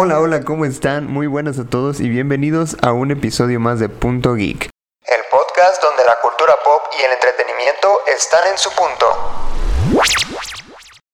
Hola, 0.00 0.20
hola, 0.20 0.42
¿cómo 0.42 0.64
están? 0.64 1.08
Muy 1.08 1.26
buenas 1.26 1.58
a 1.58 1.64
todos 1.64 1.98
y 1.98 2.08
bienvenidos 2.08 2.76
a 2.82 2.92
un 2.92 3.10
episodio 3.10 3.58
más 3.58 3.80
de 3.80 3.88
Punto 3.88 4.36
Geek. 4.36 4.70
El 5.02 5.20
podcast 5.28 5.82
donde 5.82 6.04
la 6.04 6.16
cultura 6.22 6.54
pop 6.64 6.82
y 6.96 7.02
el 7.02 7.10
entretenimiento 7.10 7.88
están 8.16 8.46
en 8.48 8.56
su 8.56 8.70
punto. 8.76 9.06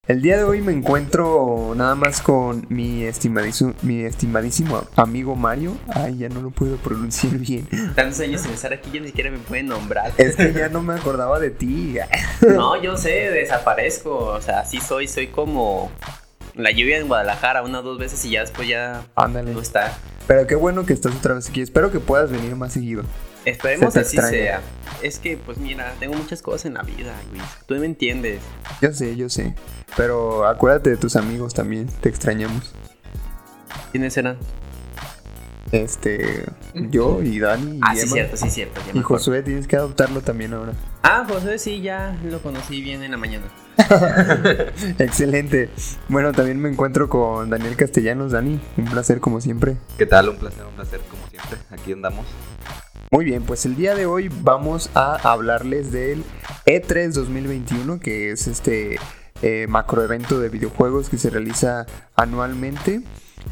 El 0.07 0.21
día 0.21 0.37
de 0.37 0.45
hoy 0.45 0.61
me 0.61 0.73
encuentro 0.73 1.73
nada 1.75 1.95
más 1.95 2.21
con 2.21 2.67
mi 2.69 3.05
estimadísimo, 3.05 3.73
mi 3.81 4.05
estimadísimo 4.05 4.85
amigo 4.97 5.35
Mario. 5.35 5.79
Ay, 5.89 6.19
ya 6.19 6.29
no 6.29 6.43
lo 6.43 6.51
puedo 6.51 6.77
pronunciar 6.77 7.39
bien. 7.39 7.67
Tantos 7.95 8.21
años 8.21 8.43
sin 8.43 8.53
estar 8.53 8.75
aquí 8.75 8.91
ya 8.93 9.01
ni 9.01 9.07
siquiera 9.07 9.31
me 9.31 9.39
pueden 9.39 9.69
nombrar. 9.69 10.13
Es 10.19 10.37
que 10.37 10.53
ya 10.53 10.69
no 10.69 10.83
me 10.83 10.93
acordaba 10.93 11.41
de 11.41 11.49
ti. 11.49 11.97
No, 12.43 12.77
yo 12.77 12.99
sé, 12.99 13.31
desaparezco. 13.31 14.15
O 14.15 14.43
sea, 14.43 14.67
sí 14.67 14.79
soy, 14.79 15.09
soy 15.09 15.29
como 15.29 15.91
la 16.55 16.71
lluvia 16.71 16.99
en 16.99 17.09
Guadalajara 17.09 17.63
una 17.63 17.81
o 17.81 17.83
dos 17.83 17.99
veces 17.99 18.25
y 18.25 18.31
ya 18.31 18.41
después 18.41 18.69
ya 18.69 19.05
Ándale. 19.17 19.53
no 19.53 19.61
está. 19.61 19.97
Pero 20.27 20.47
qué 20.47 20.55
bueno 20.55 20.87
que 20.87 20.93
estás 20.93 21.15
otra 21.15 21.35
vez 21.35 21.49
aquí. 21.49 21.61
Espero 21.61 21.91
que 21.93 22.01
puedas 22.01 22.31
venir 22.31 22.57
más 22.57 22.73
seguido. 22.73 23.03
Esperemos 23.45 23.93
Se 23.93 24.01
te 24.01 24.07
así 24.07 24.17
sea. 24.17 24.61
Es 25.03 25.19
que, 25.19 25.37
pues 25.37 25.59
mira, 25.59 25.93
tengo 26.01 26.15
muchas 26.15 26.41
cosas 26.41 26.65
en 26.65 26.75
la 26.75 26.83
vida, 26.83 27.13
Luis. 27.31 27.43
Tú 27.67 27.75
me 27.75 27.85
entiendes. 27.85 28.41
Yo 28.81 28.91
sé, 28.93 29.17
yo 29.17 29.29
sé. 29.29 29.55
Pero 29.99 30.47
acuérdate 30.47 30.89
de 30.91 30.97
tus 30.97 31.15
amigos 31.17 31.53
también. 31.53 31.87
Te 32.01 32.09
extrañamos. 32.09 32.73
¿Quiénes 33.93 34.17
eran? 34.17 34.39
Este, 35.73 36.45
yo 36.75 37.23
y 37.23 37.39
Dani 37.41 37.77
y 37.79 37.81
Ah, 37.83 37.95
sí, 37.95 38.03
Emma. 38.03 38.13
cierto, 38.13 38.37
sí, 38.37 38.51
cierto. 38.51 38.81
ya 38.87 38.93
me 38.95 39.01
Y. 39.01 39.03
Josué 39.03 39.43
tienes 39.43 39.67
que 39.67 39.77
adoptarlo 39.77 40.21
también 40.21 40.55
ahora. 40.55 40.73
Ah, 41.03 41.27
José 41.29 41.59
sí, 41.59 41.81
ya 41.83 42.17
lo 42.25 42.41
conocí 42.41 42.81
bien 42.81 43.03
en 43.03 43.11
la 43.11 43.17
mañana. 43.17 43.45
Excelente. 44.99 45.71
Bueno, 46.09 46.33
también 46.33 46.61
me 46.61 46.69
encuentro 46.69 47.09
con 47.09 47.51
Daniel 47.51 47.77
Castellanos. 47.77 48.33
Dani, 48.33 48.61
un 48.77 48.85
placer 48.85 49.21
como 49.21 49.41
siempre. 49.41 49.77
¿Qué 49.99 50.07
tal? 50.07 50.29
Un 50.29 50.37
placer, 50.37 50.65
un 50.65 50.75
placer 50.75 51.01
como 51.11 51.27
siempre. 51.29 51.59
Aquí 51.71 51.93
andamos. 51.93 52.27
Muy 53.11 53.25
bien, 53.25 53.43
pues 53.43 53.65
el 53.65 53.77
día 53.77 53.95
de 53.95 54.07
hoy 54.07 54.29
vamos 54.43 54.91
a 54.95 55.17
hablarles 55.31 55.93
del 55.93 56.25
E 56.67 56.83
E3 56.83 57.13
2021, 57.13 58.01
que 58.01 58.33
es 58.33 58.49
este 58.49 58.99
eh, 59.43 59.67
macroevento 59.69 60.41
de 60.41 60.49
videojuegos 60.49 61.09
que 61.09 61.19
se 61.19 61.31
realiza 61.31 61.87
anualmente. 62.17 63.03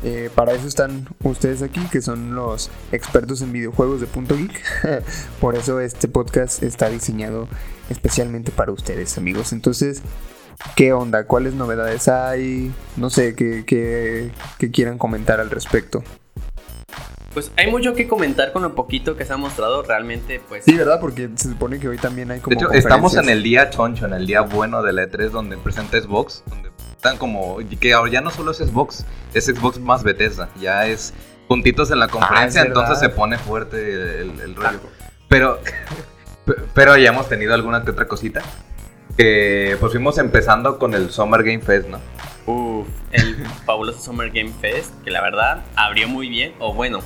Eh, 0.03 0.31
para 0.35 0.53
eso 0.53 0.67
están 0.67 1.07
ustedes 1.23 1.63
aquí, 1.63 1.81
que 1.93 2.01
son 2.01 2.35
los 2.35 2.71
expertos 2.93 3.43
en 3.43 3.53
videojuegos 3.53 4.01
de 4.01 4.07
Punto 4.07 4.37
Geek. 4.37 5.05
Por 5.41 5.55
eso 5.55 5.81
este 5.81 6.09
podcast 6.09 6.63
está 6.63 6.89
diseñado 6.89 7.47
especialmente 7.93 8.51
para 8.51 8.73
ustedes, 8.73 9.17
amigos. 9.19 9.53
Entonces, 9.53 10.03
¿qué 10.77 10.93
onda? 10.93 11.27
¿Cuáles 11.27 11.55
novedades 11.55 12.09
hay? 12.09 12.73
No 12.97 13.11
sé, 13.11 13.35
¿qué, 13.35 13.65
qué, 13.67 14.31
qué 14.59 14.71
quieran 14.71 14.99
comentar 14.99 15.41
al 15.41 15.51
respecto? 15.51 16.03
Pues 17.35 17.51
hay 17.57 17.71
mucho 17.71 17.95
que 17.95 18.07
comentar 18.07 18.53
con 18.53 18.63
lo 18.63 18.75
poquito 18.75 19.17
que 19.17 19.25
se 19.25 19.33
ha 19.33 19.37
mostrado. 19.37 19.83
Realmente, 19.83 20.41
pues. 20.49 20.65
Sí, 20.65 20.77
¿verdad? 20.77 21.01
Porque 21.01 21.31
se 21.35 21.49
supone 21.49 21.79
que 21.79 21.89
hoy 21.89 21.97
también 21.97 22.31
hay 22.31 22.41
como 22.41 22.55
De 22.55 22.63
hecho, 22.63 22.73
estamos 22.73 23.17
en 23.17 23.29
el 23.29 23.43
día 23.43 23.71
choncho, 23.71 24.07
en 24.07 24.13
el 24.13 24.27
día 24.27 24.43
bueno 24.43 24.83
de 24.83 24.93
la 24.93 25.05
E3, 25.05 25.31
donde 25.31 25.57
presenta 25.57 25.99
Xbox. 26.01 26.43
Donde 26.47 26.71
están 26.95 27.17
como. 27.17 27.57
Que 27.81 27.95
ahora 27.95 28.11
ya 28.11 28.21
no 28.21 28.31
solo 28.31 28.51
es 28.51 28.59
Xbox, 28.59 29.07
es 29.33 29.47
Xbox 29.47 29.79
más 29.79 30.03
Bethesda. 30.03 30.51
Ya 30.61 30.87
es 30.87 31.15
puntitos 31.49 31.91
en 31.91 32.01
la 32.01 32.09
conferencia, 32.09 32.61
Ah, 32.61 32.65
es 32.65 32.69
entonces 32.69 32.99
se 32.99 33.09
pone 33.09 33.39
fuerte 33.39 34.21
el, 34.21 34.39
el 34.41 34.55
rollo. 34.55 34.81
Pero. 35.29 35.59
Pero 36.75 36.97
ya 36.97 37.11
hemos 37.11 37.29
tenido 37.29 37.55
alguna 37.55 37.85
que 37.85 37.91
otra 37.91 38.07
cosita. 38.09 38.43
Que 39.17 39.77
pues 39.79 39.93
fuimos 39.93 40.17
empezando 40.19 40.79
con 40.79 40.95
el 40.95 41.11
Summer 41.11 41.43
Game 41.43 41.61
Fest, 41.61 41.89
¿no? 41.89 42.01
Uf, 42.47 42.87
el 43.13 43.37
fabuloso 43.67 44.01
Summer 44.01 44.31
Game 44.31 44.53
Fest, 44.61 44.91
que 45.05 45.11
la 45.11 45.21
verdad 45.21 45.65
abrió 45.77 46.09
muy 46.09 46.29
bien, 46.29 46.55
o 46.59 46.73
bueno, 46.73 47.01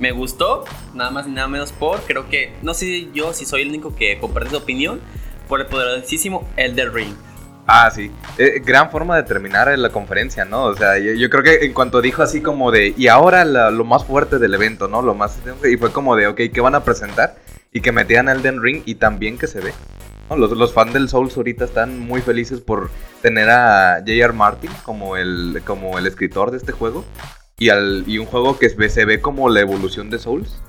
me 0.00 0.10
gustó, 0.10 0.64
nada 0.94 1.10
más 1.10 1.26
y 1.26 1.30
nada 1.30 1.46
menos 1.48 1.72
por, 1.72 2.00
creo 2.02 2.28
que, 2.30 2.52
no 2.62 2.72
sé 2.72 3.08
yo 3.12 3.32
si 3.34 3.44
soy 3.44 3.62
el 3.62 3.68
único 3.68 3.94
que 3.94 4.18
comparte 4.18 4.50
su 4.50 4.56
opinión, 4.56 5.00
por 5.48 5.60
el 5.60 5.66
poderosísimo 5.66 6.48
Elder 6.56 6.92
Ring. 6.92 7.14
Ah, 7.66 7.90
sí. 7.90 8.10
Eh, 8.38 8.62
gran 8.64 8.90
forma 8.90 9.14
de 9.16 9.24
terminar 9.24 9.68
la 9.78 9.90
conferencia, 9.90 10.46
¿no? 10.46 10.64
O 10.64 10.74
sea, 10.74 10.96
yo, 10.98 11.12
yo 11.12 11.28
creo 11.28 11.42
que 11.42 11.66
en 11.66 11.74
cuanto 11.74 12.00
dijo 12.00 12.22
así 12.22 12.40
como 12.40 12.70
de, 12.70 12.94
y 12.96 13.08
ahora 13.08 13.44
la- 13.44 13.70
lo 13.70 13.84
más 13.84 14.04
fuerte 14.06 14.38
del 14.38 14.54
evento, 14.54 14.88
¿no? 14.88 15.02
Lo 15.02 15.14
más... 15.14 15.38
Y 15.70 15.76
fue 15.76 15.92
como 15.92 16.16
de, 16.16 16.26
ok, 16.28 16.40
¿qué 16.52 16.60
van 16.62 16.74
a 16.74 16.82
presentar? 16.84 17.36
Y 17.72 17.80
que 17.80 17.92
metían 17.92 18.28
Elden 18.28 18.62
Ring 18.62 18.82
y 18.86 18.96
también 18.96 19.38
que 19.38 19.46
se 19.46 19.60
ve. 19.60 19.72
¿no? 20.30 20.36
Los, 20.36 20.52
los 20.52 20.72
fans 20.72 20.92
del 20.92 21.08
Souls 21.08 21.36
ahorita 21.36 21.64
están 21.64 21.98
muy 21.98 22.20
felices 22.20 22.60
por 22.60 22.90
tener 23.22 23.50
a 23.50 23.98
J.R. 23.98 24.32
Martin 24.32 24.70
como 24.84 25.16
el, 25.16 25.62
como 25.64 25.98
el 25.98 26.06
escritor 26.06 26.50
de 26.50 26.56
este 26.56 26.72
juego. 26.72 27.04
Y, 27.58 27.70
al, 27.70 28.04
y 28.06 28.18
un 28.18 28.26
juego 28.26 28.58
que 28.58 28.68
se 28.70 28.76
ve, 28.76 28.88
se 28.88 29.04
ve 29.04 29.20
como 29.20 29.48
la 29.48 29.60
evolución 29.60 30.10
de 30.10 30.18
Souls. 30.18 30.60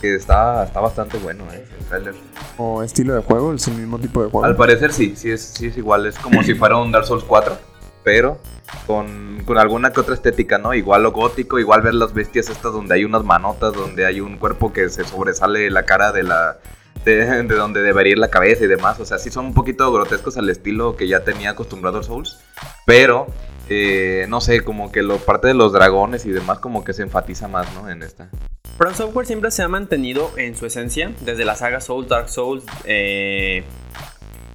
Que 0.00 0.14
está, 0.14 0.64
está 0.64 0.80
bastante 0.80 1.18
bueno, 1.18 1.44
¿eh? 1.52 1.64
El 1.78 1.84
trailer. 1.86 2.14
O 2.56 2.82
estilo 2.82 3.14
de 3.14 3.22
juego, 3.22 3.52
es 3.52 3.66
el 3.68 3.74
mismo 3.74 3.98
tipo 3.98 4.22
de 4.22 4.30
juego. 4.30 4.44
Al 4.44 4.56
parecer 4.56 4.92
sí, 4.92 5.14
sí 5.16 5.30
es, 5.30 5.42
sí 5.42 5.66
es 5.66 5.76
igual, 5.76 6.06
es 6.06 6.18
como 6.18 6.42
si 6.42 6.54
fuera 6.54 6.76
un 6.76 6.92
Dark 6.92 7.06
Souls 7.06 7.24
4, 7.24 7.56
pero 8.04 8.38
con, 8.86 9.42
alguna 9.56 9.92
que 9.92 10.00
otra 10.00 10.14
estética, 10.14 10.58
¿no? 10.58 10.74
Igual 10.74 11.02
lo 11.02 11.12
gótico, 11.12 11.58
igual 11.58 11.82
ver 11.82 11.94
las 11.94 12.12
bestias 12.14 12.48
estas 12.48 12.72
donde 12.72 12.94
hay 12.94 13.04
unas 13.04 13.24
manotas, 13.24 13.72
donde 13.72 14.06
hay 14.06 14.20
un 14.20 14.36
cuerpo 14.36 14.72
que 14.72 14.88
se 14.90 15.04
sobresale 15.04 15.70
la 15.70 15.84
cara 15.84 16.12
de 16.12 16.22
la... 16.22 16.58
De, 17.04 17.16
de 17.42 17.54
donde 17.54 17.82
debería 17.82 18.12
ir 18.12 18.18
la 18.18 18.30
cabeza 18.30 18.64
y 18.64 18.68
demás, 18.68 19.00
o 19.00 19.04
sea, 19.04 19.18
sí 19.18 19.30
son 19.30 19.46
un 19.46 19.54
poquito 19.54 19.90
grotescos 19.92 20.36
al 20.38 20.48
estilo 20.48 20.96
que 20.96 21.08
ya 21.08 21.24
tenía 21.24 21.50
acostumbrado 21.50 22.02
Souls, 22.02 22.38
pero 22.86 23.26
eh, 23.68 24.26
no 24.28 24.40
sé, 24.40 24.62
como 24.62 24.92
que 24.92 25.02
lo 25.02 25.18
parte 25.18 25.48
de 25.48 25.54
los 25.54 25.72
dragones 25.72 26.26
y 26.26 26.30
demás 26.30 26.58
como 26.58 26.84
que 26.84 26.92
se 26.92 27.02
enfatiza 27.02 27.48
más, 27.48 27.72
¿no? 27.74 27.88
En 27.88 28.02
esta. 28.02 28.28
From 28.76 28.94
Software 28.94 29.26
siempre 29.26 29.50
se 29.50 29.62
ha 29.62 29.68
mantenido 29.68 30.32
en 30.36 30.56
su 30.56 30.66
esencia, 30.66 31.12
desde 31.20 31.44
la 31.44 31.56
saga 31.56 31.80
Souls, 31.80 32.08
Dark 32.08 32.28
Souls, 32.28 32.64
eh, 32.84 33.64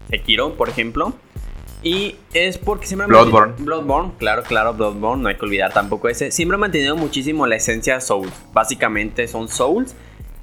Sekiro, 0.10 0.56
por 0.56 0.70
ejemplo. 0.70 1.14
Y 1.82 2.18
es 2.34 2.58
porque 2.58 2.86
siempre 2.88 3.08
Bloodborne. 3.08 3.54
mantenido- 3.54 3.66
Bloodborne, 3.66 4.12
claro, 4.18 4.44
claro, 4.44 4.74
Bloodborne, 4.74 5.24
no 5.24 5.30
hay 5.30 5.36
que 5.36 5.46
olvidar 5.46 5.72
tampoco 5.74 6.10
ese. 6.10 6.30
Siempre 6.32 6.56
ha 6.56 6.60
mantenido 6.60 6.98
muchísimo 6.98 7.48
la 7.48 7.56
esencia 7.56 8.02
Souls. 8.02 8.32
Básicamente 8.54 9.28
son 9.30 9.48
Souls 9.48 9.96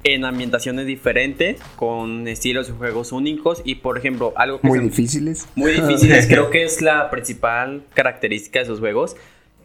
en 0.03 0.25
ambientaciones 0.25 0.85
diferentes, 0.87 1.59
con 1.75 2.27
estilos 2.27 2.67
de 2.67 2.73
juegos 2.73 3.11
únicos. 3.11 3.61
Y 3.65 3.75
por 3.75 3.97
ejemplo, 3.99 4.33
algo 4.35 4.59
que 4.61 4.67
Muy 4.67 4.79
difíciles. 4.79 5.47
muy 5.55 5.71
difíciles. 5.79 6.25
Creo 6.27 6.49
que 6.49 6.63
es 6.63 6.81
la 6.81 7.09
principal 7.11 7.83
característica 7.93 8.59
de 8.59 8.63
esos 8.65 8.79
juegos. 8.79 9.15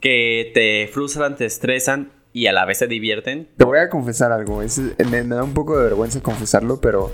Que 0.01 0.51
te 0.53 0.91
frustran, 0.93 1.37
te 1.37 1.45
estresan 1.47 2.11
y 2.35 2.47
a 2.49 2.53
la 2.53 2.65
vez 2.67 2.81
te 2.81 2.87
divierten. 2.89 3.49
Te 3.57 3.65
voy 3.65 3.79
a 3.79 3.89
confesar 3.89 4.31
algo. 4.33 4.61
es- 4.63 4.79
me, 4.79 5.23
me 5.23 5.37
da 5.37 5.45
un 5.45 5.55
poco 5.55 5.79
de 5.79 5.85
vergüenza 5.85 6.21
confesarlo, 6.21 6.81
pero 6.81 7.11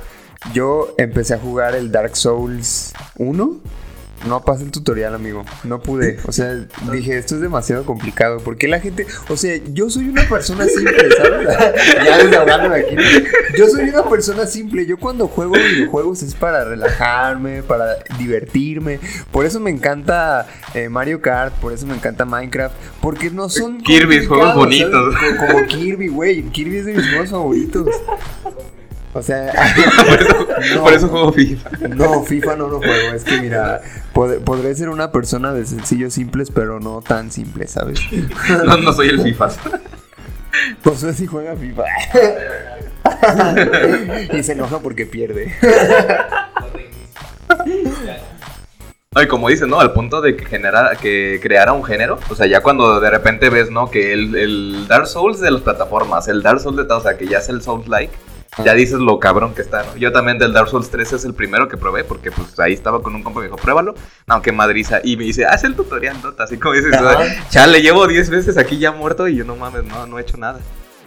yo 0.52 0.94
empecé 0.98 1.34
a 1.34 1.38
jugar 1.38 1.74
el 1.76 1.92
Dark 1.92 2.16
Souls 2.16 2.92
1. 3.18 3.60
No 4.26 4.44
pasé 4.44 4.64
el 4.64 4.70
tutorial, 4.70 5.14
amigo. 5.14 5.44
No 5.64 5.80
pude. 5.80 6.18
O 6.26 6.32
sea, 6.32 6.54
dije, 6.92 7.18
esto 7.18 7.36
es 7.36 7.40
demasiado 7.40 7.84
complicado. 7.84 8.38
¿Por 8.38 8.56
qué 8.56 8.68
la 8.68 8.80
gente.? 8.80 9.06
O 9.28 9.36
sea, 9.36 9.56
yo 9.72 9.90
soy 9.90 10.08
una 10.08 10.28
persona 10.28 10.66
simple, 10.66 11.08
¿sabes? 11.16 11.48
ya 12.04 12.74
aquí. 12.74 12.96
Yo 13.56 13.68
soy 13.68 13.88
una 13.88 14.04
persona 14.04 14.46
simple. 14.46 14.86
Yo 14.86 14.98
cuando 14.98 15.28
juego 15.28 15.52
videojuegos 15.52 16.22
es 16.22 16.34
para 16.34 16.64
relajarme, 16.64 17.62
para 17.62 17.96
divertirme. 18.18 19.00
Por 19.30 19.46
eso 19.46 19.60
me 19.60 19.70
encanta 19.70 20.46
eh, 20.74 20.88
Mario 20.88 21.20
Kart, 21.20 21.54
por 21.54 21.72
eso 21.72 21.86
me 21.86 21.94
encanta 21.94 22.24
Minecraft. 22.24 22.74
Porque 23.00 23.30
no 23.30 23.48
son. 23.48 23.80
Kirby, 23.82 24.26
juegos 24.26 24.54
bonitos. 24.54 25.14
como 25.38 25.66
Kirby, 25.66 26.08
güey. 26.08 26.42
Kirby 26.50 26.78
es 26.78 26.86
de 26.86 26.94
mis 26.94 27.08
juegos 27.08 27.30
favoritos. 27.30 27.88
O 29.14 29.22
sea, 29.22 29.52
por, 30.06 30.20
eso, 30.20 30.74
No. 30.76 30.82
por 30.82 30.92
eso 30.92 31.08
juego 31.08 31.32
FIFA. 31.32 31.70
no, 31.94 32.22
FIFA 32.24 32.56
no 32.56 32.68
lo 32.68 32.78
juego. 32.78 33.14
Es 33.14 33.24
que 33.24 33.40
mira, 33.40 33.80
pod- 34.14 34.40
podré 34.44 34.74
ser 34.74 34.90
una 34.90 35.10
persona 35.12 35.52
de 35.54 35.64
sencillos 35.66 36.12
simples, 36.12 36.50
pero 36.54 36.78
no 36.78 37.00
tan 37.00 37.30
simple, 37.32 37.66
¿sabes? 37.66 38.00
No, 38.66 38.76
no 38.76 38.92
soy 38.92 39.08
el 39.08 39.22
FIFA. 39.22 39.48
Josué 40.84 41.12
sí 41.14 41.26
juega 41.26 41.54
FIFA. 41.56 41.84
y 44.38 44.42
se 44.42 44.52
enoja 44.52 44.78
porque 44.80 45.06
pierde. 45.06 45.54
Ay, 49.14 49.26
como 49.26 49.48
dices, 49.48 49.66
¿no? 49.66 49.80
Al 49.80 49.92
punto 49.94 50.20
de 50.20 50.36
que 50.36 50.44
generara, 50.44 50.94
que 50.96 51.40
creara 51.42 51.72
un 51.72 51.82
género. 51.82 52.18
O 52.30 52.34
sea, 52.34 52.46
ya 52.46 52.60
cuando 52.62 53.00
de 53.00 53.10
repente 53.10 53.48
ves, 53.50 53.70
¿no? 53.70 53.90
Que 53.90 54.12
el, 54.12 54.34
el 54.36 54.86
Dark 54.86 55.06
Souls 55.06 55.40
de 55.40 55.50
las 55.50 55.62
plataformas, 55.62 56.28
el 56.28 56.42
Dark 56.42 56.60
Souls 56.60 56.76
de 56.76 56.84
todo, 56.84 56.98
o 56.98 57.02
sea, 57.02 57.16
que 57.16 57.26
ya 57.26 57.38
es 57.38 57.48
el 57.48 57.62
Souls-like. 57.62 58.12
Ya 58.64 58.74
dices 58.74 58.98
lo 58.98 59.18
cabrón 59.18 59.54
que 59.54 59.62
está, 59.62 59.84
¿no? 59.84 59.96
Yo 59.96 60.12
también 60.12 60.38
del 60.38 60.52
Dark 60.52 60.68
Souls 60.68 60.90
3 60.90 61.12
es 61.12 61.24
el 61.24 61.34
primero 61.34 61.68
que 61.68 61.76
probé, 61.76 62.04
porque 62.04 62.30
pues 62.30 62.58
ahí 62.58 62.72
estaba 62.72 63.02
con 63.02 63.14
un 63.14 63.22
compa 63.22 63.40
que 63.40 63.46
me 63.46 63.52
dijo, 63.52 63.62
pruébalo. 63.62 63.94
Aunque 64.26 64.52
madriza. 64.52 65.00
Y 65.02 65.16
me 65.16 65.24
dice, 65.24 65.46
haz 65.46 65.64
el 65.64 65.74
tutorial, 65.74 66.16
¿no? 66.22 66.34
Así 66.38 66.58
como 66.58 66.74
dices, 66.74 66.94
chale, 67.50 67.80
llevo 67.80 68.06
10 68.06 68.30
veces 68.30 68.58
aquí 68.58 68.78
ya 68.78 68.92
muerto 68.92 69.28
y 69.28 69.36
yo 69.36 69.44
no 69.44 69.56
mames, 69.56 69.84
no, 69.84 70.06
no 70.06 70.18
he 70.18 70.22
hecho 70.22 70.36
nada. 70.36 70.60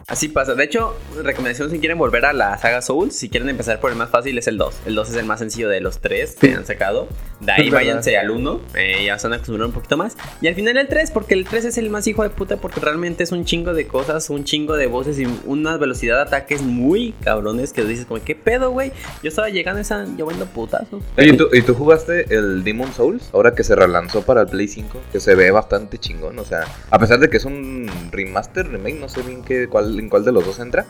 Así 0.07 0.27
pasa. 0.27 0.55
De 0.55 0.63
hecho, 0.63 0.95
recomendación 1.23 1.69
si 1.69 1.79
quieren 1.79 1.97
volver 1.97 2.25
a 2.25 2.33
la 2.33 2.57
saga 2.57 2.81
Souls, 2.81 3.15
si 3.15 3.29
quieren 3.29 3.47
empezar 3.47 3.79
por 3.79 3.91
el 3.91 3.97
más 3.97 4.09
fácil 4.09 4.37
es 4.37 4.47
el 4.47 4.57
2. 4.57 4.81
El 4.85 4.95
2 4.95 5.09
es 5.09 5.15
el 5.15 5.25
más 5.25 5.39
sencillo 5.39 5.69
de 5.69 5.79
los 5.79 5.99
tres 5.99 6.35
que 6.39 6.53
han 6.53 6.65
sacado. 6.65 7.07
De 7.41 7.51
ahí 7.51 7.69
váyanse 7.69 8.17
al 8.17 8.29
1, 8.29 8.61
eh, 8.75 9.05
ya 9.05 9.17
se 9.17 9.27
van 9.27 9.33
a 9.33 9.35
acostumbrar 9.37 9.67
un 9.67 9.73
poquito 9.73 9.97
más. 9.97 10.15
Y 10.41 10.47
al 10.47 10.55
final 10.55 10.77
el 10.77 10.87
3, 10.87 11.11
porque 11.11 11.33
el 11.33 11.45
3 11.45 11.65
es 11.65 11.77
el 11.77 11.89
más 11.89 12.05
hijo 12.07 12.23
de 12.23 12.29
puta, 12.29 12.57
porque 12.57 12.79
realmente 12.79 13.23
es 13.23 13.31
un 13.31 13.45
chingo 13.45 13.73
de 13.73 13.87
cosas, 13.87 14.29
un 14.29 14.43
chingo 14.43 14.77
de 14.77 14.87
voces 14.87 15.19
y 15.19 15.27
una 15.45 15.77
velocidad 15.77 16.17
de 16.17 16.21
ataques 16.21 16.61
muy 16.61 17.13
cabrones 17.23 17.73
que 17.73 17.83
dices 17.83 18.05
como, 18.05 18.23
¿qué 18.23 18.35
pedo, 18.35 18.71
güey? 18.71 18.91
Yo 19.23 19.29
estaba 19.29 19.49
llegando 19.49 19.79
a 19.79 19.81
esa 19.81 20.05
lloviendo 20.05 20.45
putazos. 20.45 21.01
Oye, 21.17 21.29
¿y 21.29 21.37
tú, 21.37 21.47
¿y 21.51 21.61
tú 21.63 21.73
jugaste 21.73 22.33
el 22.33 22.63
Demon 22.63 22.93
Souls? 22.93 23.29
Ahora 23.33 23.55
que 23.55 23.63
se 23.63 23.75
relanzó 23.75 24.21
para 24.21 24.41
el 24.41 24.47
Play 24.47 24.67
5, 24.67 24.99
que 25.11 25.19
se 25.19 25.33
ve 25.35 25.49
bastante 25.51 25.97
chingón. 25.97 26.37
O 26.37 26.45
sea, 26.45 26.65
a 26.89 26.99
pesar 26.99 27.19
de 27.19 27.29
que 27.29 27.37
es 27.37 27.45
un 27.45 27.89
remaster, 28.11 28.67
remake, 28.67 28.99
no 28.99 29.09
sé 29.09 29.23
bien 29.23 29.43
qué, 29.43 29.67
cuál, 29.67 29.99
en 29.99 30.09
cuál 30.09 30.23
de 30.25 30.31
los 30.31 30.45
dos 30.45 30.59
entra, 30.59 30.85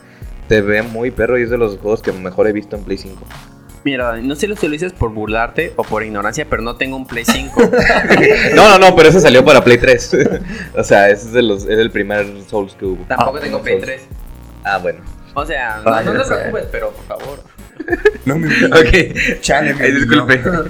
te 0.48 0.60
ve 0.60 0.82
muy 0.82 1.10
perro 1.10 1.38
y 1.38 1.42
es 1.42 1.50
de 1.50 1.58
los 1.58 1.78
juegos 1.78 2.02
que 2.02 2.12
mejor 2.12 2.46
he 2.46 2.52
visto 2.52 2.76
en 2.76 2.84
Play 2.84 2.98
5. 2.98 3.24
Mira, 3.84 4.16
no 4.18 4.36
sé 4.36 4.54
si 4.56 4.66
lo 4.66 4.72
dices 4.72 4.92
por 4.92 5.10
burlarte 5.10 5.72
o 5.76 5.82
por 5.82 6.04
ignorancia, 6.04 6.46
pero 6.48 6.62
no 6.62 6.76
tengo 6.76 6.96
un 6.96 7.06
Play 7.06 7.24
5. 7.24 7.62
No, 8.54 8.68
no, 8.68 8.78
no, 8.78 8.94
pero 8.96 9.08
ese 9.08 9.20
salió 9.20 9.44
para 9.44 9.62
Play 9.64 9.78
3. 9.78 10.16
o 10.76 10.84
sea, 10.84 11.10
ese 11.10 11.26
es, 11.26 11.32
de 11.32 11.42
los, 11.42 11.62
es 11.64 11.78
el 11.78 11.90
primer 11.90 12.26
Souls 12.48 12.74
que 12.74 12.84
hubo. 12.84 13.04
Tampoco 13.06 13.38
Ah, 13.38 13.40
tengo 13.40 13.58
no 13.58 13.64
Play 13.64 13.74
Souls. 13.80 13.86
3. 13.86 14.02
Ah, 14.64 14.78
bueno. 14.78 15.00
O 15.34 15.44
sea, 15.46 15.80
no, 15.84 15.92
Ay, 15.94 16.04
no 16.04 16.14
ya 16.14 16.22
te 16.22 16.28
preocupes, 16.28 16.64
pero 16.70 16.90
por 16.92 17.04
favor. 17.06 17.42
No 18.24 18.36
me 18.38 18.46
Ok. 18.66 19.40
Chale, 19.40 19.74
me 19.74 19.84
Ay, 19.84 19.92
disculpe. 19.92 20.36
niño. 20.38 20.64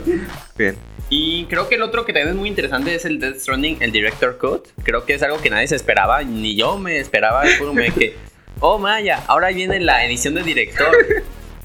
Bien. 0.56 0.76
Y 1.11 1.44
creo 1.47 1.69
que 1.69 1.75
el 1.75 1.82
otro 1.82 2.06
que 2.06 2.15
también 2.15 2.31
es 2.31 2.35
muy 2.37 2.49
interesante 2.49 2.94
es 2.94 3.05
el 3.05 3.19
Death 3.20 3.41
Stranding, 3.41 3.79
el 3.81 3.93
Director 3.93 4.38
Cut. 4.38 4.69
Creo 4.82 5.05
que 5.05 5.12
es 5.15 5.23
algo 5.23 5.38
que 5.43 5.50
nadie 5.50 5.67
se 5.69 5.76
esperaba, 5.76 6.23
ni 6.23 6.56
yo 6.56 6.79
me 6.79 6.99
esperaba. 6.99 7.43
De 7.44 7.91
que, 7.91 8.17
oh 8.61 8.79
Maya, 8.79 9.23
ahora 9.26 9.49
viene 9.49 9.79
la 9.81 10.06
edición 10.06 10.35
de 10.35 10.43
director. 10.43 10.87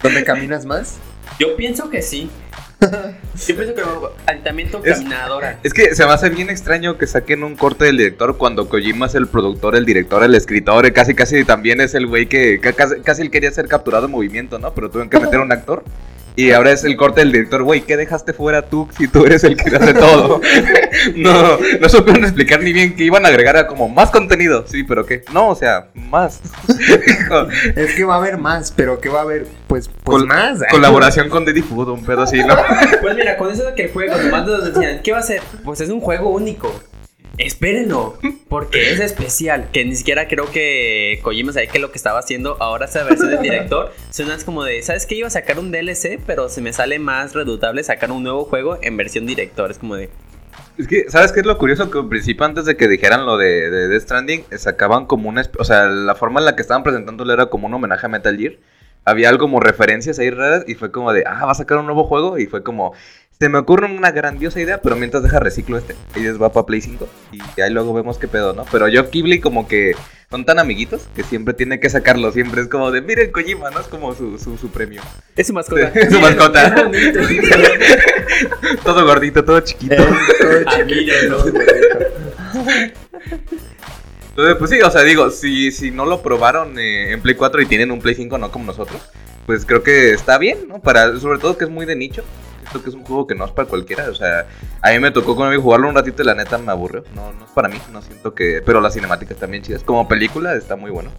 ¿Dónde 0.03 0.25
caminas 0.25 0.65
más? 0.65 0.97
Yo 1.39 1.55
pienso 1.55 1.89
que 1.89 2.01
sí. 2.01 2.29
Yo 2.79 3.55
pienso 3.55 3.73
que 3.73 3.81
aditamiento 4.27 4.81
Es- 4.83 4.97
caminadora. 4.97 5.59
Es 5.63 5.73
que 5.73 5.95
se 5.95 6.05
me 6.05 6.11
hace 6.11 6.29
bien 6.29 6.49
extraño 6.49 6.97
que 6.97 7.07
saquen 7.07 7.43
un 7.43 7.55
corte 7.55 7.85
del 7.85 7.97
director 7.97 8.37
cuando 8.37 8.69
Kojima 8.69 9.07
es 9.07 9.15
el 9.15 9.27
productor, 9.27 9.75
el 9.75 9.85
director, 9.85 10.23
el 10.23 10.35
escritor, 10.35 10.91
casi 10.93 11.13
casi 11.15 11.43
también 11.43 11.81
es 11.81 11.95
el 11.95 12.05
güey 12.07 12.27
que 12.27 12.59
ca- 12.59 12.73
casi, 12.73 13.01
casi 13.01 13.21
él 13.23 13.31
quería 13.31 13.51
ser 13.51 13.67
capturado 13.67 14.05
en 14.05 14.11
movimiento, 14.11 14.59
¿no? 14.59 14.73
Pero 14.73 14.89
tuvieron 14.89 15.09
que 15.09 15.19
meter 15.19 15.39
un 15.39 15.51
actor. 15.51 15.83
Y 16.39 16.51
ahora 16.51 16.71
es 16.71 16.83
el 16.83 16.95
corte 16.95 17.21
del 17.21 17.31
director, 17.31 17.63
güey, 17.63 17.81
¿qué 17.81 17.97
dejaste 17.97 18.31
fuera 18.31 18.61
tú 18.61 18.87
si 18.95 19.07
tú 19.07 19.25
eres 19.25 19.43
el 19.43 19.57
que 19.57 19.75
hace 19.75 19.95
todo? 19.95 20.39
no, 21.15 21.57
no 21.81 21.89
supieron 21.89 22.23
explicar 22.25 22.61
ni 22.61 22.73
bien 22.73 22.95
que 22.95 23.05
iban 23.05 23.25
a 23.25 23.29
agregar 23.29 23.57
a 23.57 23.65
como 23.65 23.89
más 23.89 24.11
contenido. 24.11 24.63
Sí, 24.67 24.83
pero 24.83 25.03
¿qué? 25.03 25.23
No, 25.33 25.49
o 25.49 25.55
sea, 25.55 25.87
más. 25.95 26.39
Es 27.75 27.95
que 27.95 28.03
va 28.03 28.13
a 28.13 28.17
haber 28.17 28.37
más, 28.37 28.71
pero 28.71 29.01
¿qué 29.01 29.09
va 29.09 29.19
a 29.19 29.23
haber? 29.23 29.47
Pues, 29.65 29.89
pues 30.03 30.19
Col- 30.19 30.27
más. 30.27 30.59
Colaboración 30.71 31.27
con 31.29 31.43
Daddy 31.43 31.63
Food, 31.63 31.89
un 31.89 32.05
pedo 32.05 32.21
así, 32.21 32.37
¿no? 32.43 32.55
Pues 33.01 33.15
mira, 33.15 33.35
con 33.35 33.51
eso 33.51 33.63
de 33.63 33.73
que 33.73 33.85
el 33.85 33.91
juego, 33.91 34.15
nomás 34.15 34.45
nos 34.45 34.73
decían, 34.73 35.01
¿qué 35.03 35.13
va 35.13 35.17
a 35.19 35.23
ser? 35.23 35.41
Pues 35.63 35.81
es 35.81 35.89
un 35.89 36.01
juego 36.01 36.29
único. 36.29 36.71
Espérenlo, 37.37 38.17
porque 38.49 38.91
es 38.91 38.99
especial. 38.99 39.69
Que 39.71 39.85
ni 39.85 39.95
siquiera 39.95 40.27
creo 40.27 40.49
que 40.51 41.19
Kojima 41.21 41.53
sabía 41.53 41.69
que 41.69 41.77
lo 41.77 41.91
que 41.91 41.97
estaba 41.97 42.19
haciendo 42.19 42.57
ahora 42.59 42.85
esa 42.85 43.03
versión 43.03 43.29
del 43.29 43.41
director 43.41 43.93
suena 44.09 44.35
es 44.35 44.43
como 44.43 44.63
de, 44.63 44.81
¿sabes 44.81 45.05
qué? 45.05 45.15
Iba 45.15 45.27
a 45.27 45.31
sacar 45.31 45.59
un 45.59 45.71
DLC, 45.71 46.19
pero 46.25 46.49
se 46.49 46.61
me 46.61 46.73
sale 46.73 46.97
más 46.97 47.33
redutable 47.33 47.83
sacar 47.83 48.11
un 48.11 48.23
nuevo 48.23 48.45
juego 48.45 48.79
en 48.81 48.97
versión 48.97 49.27
director. 49.27 49.69
Es 49.69 49.77
como 49.77 49.95
de, 49.95 50.09
Es 50.79 50.87
que, 50.87 51.09
¿sabes 51.09 51.31
qué 51.31 51.41
es 51.41 51.45
lo 51.45 51.59
curioso? 51.59 51.91
Que 51.91 51.99
al 51.99 52.09
principio, 52.09 52.43
antes 52.43 52.65
de 52.65 52.75
que 52.75 52.87
dijeran 52.87 53.27
lo 53.27 53.37
de, 53.37 53.69
de 53.69 53.87
Death 53.87 54.01
Stranding, 54.01 54.43
eh, 54.49 54.57
sacaban 54.57 55.05
como 55.05 55.29
una... 55.29 55.43
O 55.59 55.63
sea, 55.63 55.85
la 55.85 56.15
forma 56.15 56.39
en 56.39 56.45
la 56.45 56.55
que 56.55 56.63
estaban 56.63 56.81
presentándolo 56.81 57.31
era 57.33 57.45
como 57.47 57.67
un 57.67 57.73
homenaje 57.75 58.07
a 58.07 58.09
Metal 58.09 58.35
Gear. 58.35 58.53
Había 59.05 59.29
algo 59.29 59.45
como 59.45 59.59
referencias 59.59 60.17
ahí 60.19 60.31
raras 60.31 60.65
y 60.67 60.73
fue 60.73 60.91
como 60.91 61.13
de, 61.13 61.23
ah, 61.25 61.45
va 61.45 61.51
a 61.51 61.55
sacar 61.55 61.77
un 61.77 61.85
nuevo 61.85 62.03
juego. 62.03 62.39
Y 62.39 62.47
fue 62.47 62.63
como, 62.63 62.93
se 63.39 63.49
me 63.49 63.59
ocurre 63.59 63.85
una 63.85 64.11
grandiosa 64.11 64.59
idea, 64.59 64.81
pero 64.81 64.95
mientras 64.95 65.21
deja 65.21 65.39
reciclo 65.39 65.77
este. 65.77 65.95
Y 66.15 66.21
les 66.21 66.41
va 66.41 66.51
para 66.51 66.65
Play 66.65 66.81
5 66.81 67.07
y 67.31 67.61
ahí 67.61 67.71
luego 67.71 67.93
vemos 67.93 68.17
qué 68.17 68.27
pedo, 68.27 68.53
¿no? 68.53 68.65
Pero 68.71 68.87
yo, 68.87 69.09
Ghibli, 69.09 69.39
como 69.39 69.67
que 69.67 69.95
son 70.29 70.43
tan 70.43 70.57
amiguitos 70.59 71.07
que 71.15 71.23
siempre 71.23 71.53
tiene 71.53 71.79
que 71.79 71.89
sacarlo. 71.89 72.31
Siempre 72.31 72.61
es 72.61 72.67
como 72.67 72.91
de, 72.91 73.01
miren, 73.01 73.31
Kojima, 73.31 73.69
¿no? 73.69 73.79
Es 73.79 73.87
como 73.87 74.15
su, 74.15 74.39
su, 74.39 74.57
su 74.57 74.69
premio. 74.69 75.01
es 75.35 75.47
su 75.47 75.53
mascota. 75.53 75.91
Es 75.93 76.11
su 76.11 76.19
mascota. 76.19 76.75
Todo 78.83 79.05
gordito, 79.05 79.43
todo 79.43 79.59
chiquito. 79.61 79.95
Eh, 79.95 80.65
todo 80.65 80.77
chiquito. 80.77 81.45
Entonces, 84.29 84.55
pues 84.59 84.69
sí, 84.69 84.81
o 84.81 84.91
sea, 84.91 85.01
digo, 85.03 85.31
si, 85.31 85.71
si 85.71 85.91
no 85.91 86.05
lo 86.05 86.21
probaron 86.21 86.77
eh, 86.77 87.11
en 87.11 87.21
Play 87.21 87.35
4 87.35 87.61
y 87.61 87.65
tienen 87.65 87.91
un 87.91 87.99
Play 87.99 88.15
5, 88.15 88.37
no 88.37 88.51
como 88.51 88.65
nosotros, 88.65 89.01
pues 89.45 89.65
creo 89.65 89.81
que 89.81 90.11
está 90.11 90.37
bien, 90.37 90.67
¿no? 90.67 90.79
Para, 90.79 91.17
sobre 91.19 91.39
todo 91.39 91.57
que 91.57 91.65
es 91.65 91.71
muy 91.71 91.85
de 91.85 91.95
nicho. 91.95 92.23
Siento 92.69 92.83
que 92.83 92.89
es 92.89 92.95
un 92.95 93.05
juego 93.05 93.25
que 93.25 93.35
no 93.35 93.45
es 93.45 93.51
para 93.51 93.67
cualquiera. 93.67 94.09
O 94.09 94.15
sea, 94.15 94.45
a 94.81 94.91
mí 94.91 94.99
me 94.99 95.11
tocó 95.11 95.35
con 95.35 95.47
amigo 95.47 95.61
jugarlo 95.61 95.87
un 95.87 95.95
ratito 95.95 96.21
y 96.21 96.25
la 96.25 96.35
neta 96.35 96.57
me 96.57 96.71
aburrió. 96.71 97.03
No, 97.15 97.31
no 97.31 97.45
es 97.45 97.51
para 97.51 97.69
mí, 97.69 97.77
no 97.91 98.01
siento 98.01 98.33
que. 98.33 98.61
Pero 98.65 98.81
las 98.81 98.93
cinemáticas 98.93 99.37
también 99.37 99.63
chidas. 99.63 99.83
Como 99.83 100.07
película 100.07 100.53
está 100.55 100.75
muy 100.75 100.91
bueno. 100.91 101.09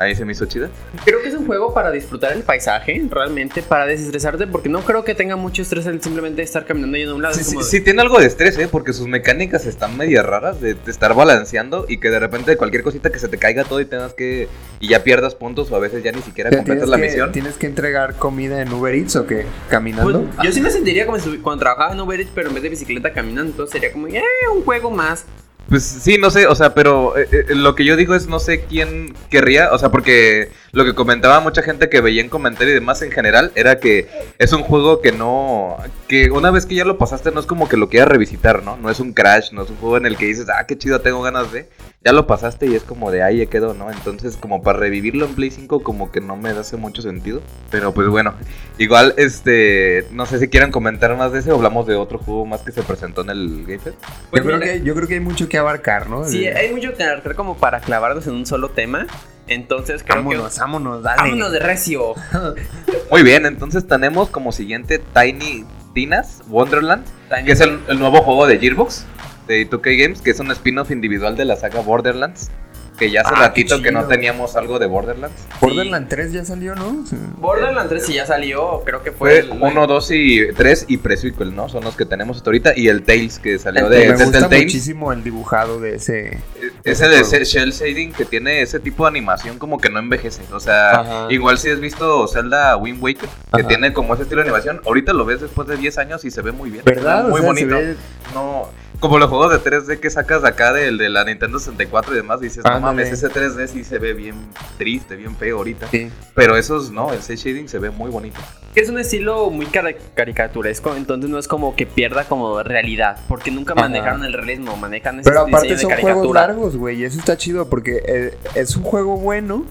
Ahí 0.00 0.14
se 0.14 0.24
me 0.24 0.30
hizo 0.30 0.46
chida. 0.46 0.70
Creo 1.04 1.20
que 1.22 1.28
es 1.28 1.34
un 1.34 1.44
juego 1.44 1.74
para 1.74 1.90
disfrutar 1.90 2.32
el 2.32 2.42
paisaje, 2.44 3.04
realmente, 3.10 3.62
para 3.62 3.84
desestresarte, 3.84 4.46
porque 4.46 4.68
no 4.68 4.82
creo 4.82 5.02
que 5.02 5.12
tenga 5.16 5.34
mucho 5.34 5.62
estrés 5.62 5.86
el 5.86 6.00
simplemente 6.00 6.40
estar 6.40 6.64
caminando 6.66 6.96
yendo 6.96 7.12
a 7.14 7.16
un 7.16 7.22
lado. 7.22 7.34
Sí, 7.34 7.40
es 7.40 7.46
sí, 7.48 7.54
como 7.54 7.64
de- 7.64 7.70
sí 7.70 7.80
tiene 7.80 8.00
algo 8.02 8.20
de 8.20 8.26
estrés, 8.26 8.56
¿eh? 8.58 8.68
Porque 8.70 8.92
sus 8.92 9.08
mecánicas 9.08 9.66
están 9.66 9.96
medias 9.96 10.24
raras 10.24 10.60
de, 10.60 10.74
de 10.74 10.90
estar 10.90 11.14
balanceando 11.14 11.84
y 11.88 11.98
que 11.98 12.10
de 12.10 12.20
repente 12.20 12.56
cualquier 12.56 12.84
cosita 12.84 13.10
que 13.10 13.18
se 13.18 13.26
te 13.26 13.38
caiga 13.38 13.64
todo 13.64 13.80
y 13.80 13.86
tengas 13.86 14.14
que. 14.14 14.48
y 14.78 14.88
ya 14.88 15.02
pierdas 15.02 15.34
puntos 15.34 15.68
o 15.72 15.74
a 15.76 15.80
veces 15.80 16.04
ya 16.04 16.12
ni 16.12 16.22
siquiera 16.22 16.50
¿Tienes 16.50 16.64
completas 16.64 16.88
la 16.88 16.96
que- 16.96 17.02
misión. 17.02 17.32
¿Tienes 17.32 17.56
que 17.56 17.66
entregar 17.66 18.14
comida 18.14 18.62
en 18.62 18.72
Uber 18.72 18.94
Eats 18.94 19.16
o 19.16 19.26
qué? 19.26 19.34
Pues, 19.38 19.46
¿Caminando? 19.68 20.30
yo 20.44 20.52
sí 20.52 20.60
me 20.60 20.70
sentiría 20.70 21.06
como 21.06 21.18
si 21.18 21.38
cuando 21.38 21.58
trabajaba 21.64 21.92
en 21.94 22.00
Uber 22.00 22.20
Eats, 22.20 22.30
pero 22.32 22.48
en 22.50 22.54
vez 22.54 22.62
de 22.62 22.68
bicicleta 22.68 23.12
caminando, 23.12 23.50
entonces 23.50 23.72
sería 23.72 23.92
como, 23.92 24.06
eh, 24.06 24.22
un 24.54 24.62
juego 24.62 24.92
más. 24.92 25.24
Pues 25.68 25.84
sí, 25.84 26.16
no 26.16 26.30
sé, 26.30 26.46
o 26.46 26.54
sea, 26.54 26.72
pero 26.72 27.18
eh, 27.18 27.28
eh, 27.30 27.54
lo 27.54 27.74
que 27.74 27.84
yo 27.84 27.96
digo 27.96 28.14
es 28.14 28.26
no 28.26 28.38
sé 28.40 28.64
quién 28.64 29.14
querría, 29.28 29.70
o 29.72 29.78
sea, 29.78 29.90
porque 29.90 30.50
lo 30.72 30.84
que 30.84 30.94
comentaba 30.94 31.40
mucha 31.40 31.62
gente 31.62 31.88
que 31.88 32.00
veía 32.00 32.20
en 32.20 32.28
comentarios 32.28 32.72
y 32.72 32.74
demás 32.74 33.02
en 33.02 33.10
general 33.10 33.52
era 33.54 33.78
que 33.78 34.08
es 34.38 34.52
un 34.52 34.62
juego 34.62 35.00
que 35.00 35.12
no, 35.12 35.76
que 36.06 36.30
una 36.30 36.50
vez 36.50 36.66
que 36.66 36.74
ya 36.74 36.84
lo 36.84 36.98
pasaste 36.98 37.30
no 37.30 37.40
es 37.40 37.46
como 37.46 37.68
que 37.68 37.76
lo 37.76 37.88
quieras 37.88 38.08
revisitar, 38.08 38.62
¿no? 38.62 38.76
No 38.76 38.90
es 38.90 39.00
un 39.00 39.12
crash, 39.12 39.52
no 39.52 39.62
es 39.62 39.70
un 39.70 39.76
juego 39.76 39.96
en 39.96 40.06
el 40.06 40.16
que 40.16 40.26
dices, 40.26 40.46
ah, 40.48 40.66
qué 40.66 40.76
chido, 40.76 41.00
tengo 41.00 41.22
ganas 41.22 41.50
de, 41.52 41.68
ya 42.04 42.12
lo 42.12 42.26
pasaste 42.26 42.66
y 42.66 42.74
es 42.74 42.82
como 42.82 43.10
de 43.10 43.22
ahí 43.22 43.38
ya 43.38 43.46
quedó, 43.46 43.74
¿no? 43.74 43.90
Entonces 43.90 44.36
como 44.36 44.62
para 44.62 44.78
revivirlo 44.78 45.26
en 45.26 45.34
Play 45.34 45.50
5 45.50 45.82
como 45.82 46.12
que 46.12 46.20
no 46.20 46.36
me 46.36 46.50
hace 46.50 46.76
mucho 46.76 47.02
sentido, 47.02 47.40
pero 47.70 47.92
pues 47.92 48.08
bueno, 48.08 48.34
igual, 48.78 49.14
este, 49.16 50.06
no 50.12 50.26
sé 50.26 50.38
si 50.38 50.48
quieran 50.48 50.70
comentar 50.70 51.16
más 51.16 51.32
de 51.32 51.40
ese 51.40 51.50
o 51.50 51.56
hablamos 51.56 51.86
de 51.86 51.96
otro 51.96 52.18
juego 52.18 52.46
más 52.46 52.62
que 52.62 52.72
se 52.72 52.82
presentó 52.82 53.22
en 53.22 53.30
el 53.30 53.64
Game 53.66 53.78
Fest. 53.78 53.98
Pues 54.30 54.42
yo, 54.42 54.48
creo 54.48 54.60
que, 54.60 54.82
yo 54.82 54.94
creo 54.94 55.08
que 55.08 55.14
hay 55.14 55.20
mucho 55.20 55.48
que 55.48 55.58
abarcar, 55.58 56.08
¿no? 56.08 56.24
Sí, 56.24 56.46
hay 56.46 56.72
mucho 56.72 56.94
que 56.94 57.04
abarcar 57.04 57.34
como 57.34 57.56
para 57.56 57.80
clavarnos 57.80 58.26
en 58.26 58.34
un 58.34 58.46
solo 58.46 58.70
tema. 58.70 59.06
Entonces 59.48 60.02
creo 60.02 60.16
vámonos, 60.16 60.54
que. 60.54 60.60
vámonos, 60.60 61.02
dale. 61.02 61.22
Vámonos 61.22 61.52
de 61.52 61.58
recio. 61.58 62.14
Muy 63.10 63.22
bien, 63.22 63.46
entonces 63.46 63.86
tenemos 63.86 64.28
como 64.28 64.52
siguiente 64.52 65.00
Tiny 65.14 65.64
Tinas 65.94 66.42
Wonderland, 66.48 67.04
que 67.44 67.52
es 67.52 67.60
el, 67.60 67.80
el 67.88 67.98
nuevo 67.98 68.22
juego 68.22 68.46
de 68.46 68.58
Gearbox, 68.58 69.06
de 69.46 69.68
2K 69.68 70.02
Games, 70.02 70.20
que 70.20 70.30
es 70.30 70.40
un 70.40 70.50
spin-off 70.50 70.90
individual 70.90 71.36
de 71.36 71.44
la 71.44 71.56
saga 71.56 71.80
Borderlands, 71.80 72.50
que 72.98 73.10
ya 73.10 73.20
hace 73.22 73.34
Ah, 73.34 73.40
ratito 73.40 73.80
que 73.80 73.92
no 73.92 74.04
teníamos 74.04 74.56
algo 74.56 74.78
de 74.78 74.86
Borderlands. 74.86 75.46
Borderland 75.60 76.08
3 76.08 76.32
ya 76.32 76.44
salió, 76.44 76.74
¿no? 76.74 77.04
Sí. 77.08 77.16
Borderlands 77.38 77.88
3 77.88 78.04
sí 78.06 78.14
ya 78.14 78.26
salió, 78.26 78.82
creo 78.84 79.02
que 79.02 79.12
fue. 79.12 79.42
Fue 79.42 79.56
el- 79.56 79.62
1, 79.62 79.86
2 79.86 80.10
y 80.10 80.52
3 80.54 80.84
y 80.88 80.96
Presequel, 80.98 81.54
¿no? 81.54 81.68
Son 81.68 81.84
los 81.84 81.96
que 81.96 82.04
tenemos 82.04 82.36
hasta 82.38 82.50
ahorita. 82.50 82.72
Y 82.76 82.88
el 82.88 83.02
Tales 83.02 83.38
que 83.38 83.58
salió 83.58 83.86
El 83.86 83.90
de 83.92 84.08
me 84.16 84.24
gusta 84.24 84.48
muchísimo 84.48 85.12
el 85.12 85.22
dibujado 85.22 85.80
de 85.80 85.96
ese. 85.96 86.38
Ese 86.84 87.08
de 87.08 87.20
ese 87.20 87.44
Shell 87.44 87.72
Shading 87.72 88.12
que 88.12 88.24
tiene 88.24 88.62
ese 88.62 88.80
tipo 88.80 89.04
de 89.04 89.10
animación 89.10 89.58
como 89.58 89.78
que 89.78 89.90
no 89.90 89.98
envejece. 89.98 90.42
O 90.52 90.60
sea, 90.60 91.00
Ajá. 91.00 91.26
igual 91.30 91.58
si 91.58 91.70
has 91.70 91.80
visto 91.80 92.26
Zelda 92.28 92.76
Wind 92.76 93.02
Waker, 93.02 93.28
que 93.54 93.60
Ajá. 93.60 93.68
tiene 93.68 93.92
como 93.92 94.14
ese 94.14 94.24
estilo 94.24 94.42
de 94.42 94.48
animación, 94.48 94.80
ahorita 94.86 95.12
lo 95.12 95.24
ves 95.24 95.40
después 95.40 95.68
de 95.68 95.76
10 95.76 95.98
años 95.98 96.24
y 96.24 96.30
se 96.30 96.42
ve 96.42 96.52
muy 96.52 96.70
bien. 96.70 96.84
¿Verdad? 96.84 97.24
Muy 97.28 97.32
O 97.32 97.34
sea, 97.34 97.42
se 97.42 97.46
bonito. 97.46 97.74
ve- 97.76 97.96
No, 98.34 98.68
como 99.00 99.18
los 99.18 99.28
juegos 99.28 99.50
de 99.52 99.58
3D 99.70 100.00
que 100.00 100.10
sacas 100.10 100.42
de 100.42 100.48
acá 100.48 100.72
del 100.72 100.98
de 100.98 101.08
la 101.08 101.24
Nintendo 101.24 101.58
64 101.58 102.12
y 102.12 102.16
demás, 102.16 102.40
dices, 102.40 102.64
no 102.64 102.70
Ándale. 102.70 102.84
mames, 103.04 103.12
ese 103.12 103.28
3D 103.28 103.66
sí 103.68 103.84
se 103.84 103.98
ve 103.98 104.12
bien 104.12 104.34
triste, 104.76 105.14
bien 105.16 105.36
feo 105.36 105.58
ahorita. 105.58 105.88
Sí. 105.90 106.10
Pero 106.34 106.56
esos 106.56 106.90
no, 106.90 107.12
el 107.12 107.20
cel 107.22 107.36
shading 107.36 107.68
se 107.68 107.78
ve 107.78 107.90
muy 107.90 108.10
bonito. 108.10 108.40
Que 108.74 108.80
es 108.80 108.88
un 108.90 108.98
estilo 108.98 109.50
muy 109.50 109.66
cara- 109.66 109.94
caricaturesco, 110.14 110.94
entonces 110.96 111.30
no 111.30 111.38
es 111.38 111.48
como 111.48 111.74
que 111.76 111.86
pierda 111.86 112.24
como 112.24 112.62
realidad, 112.62 113.18
porque 113.28 113.50
nunca 113.50 113.72
Ajá. 113.74 113.82
manejaron 113.82 114.24
el 114.24 114.32
realismo, 114.32 114.76
manejan 114.76 115.20
ese 115.20 115.28
Pero 115.30 115.42
aparte 115.42 115.68
de 115.68 115.78
son 115.78 115.90
juegos 115.90 116.06
caricatura. 116.06 116.40
largos, 116.46 116.76
güey. 116.76 117.00
y 117.00 117.04
Eso 117.04 117.18
está 117.18 117.36
chido 117.36 117.68
porque 117.70 118.02
eh, 118.06 118.38
es 118.54 118.76
un 118.76 118.82
juego 118.82 119.16
bueno 119.16 119.64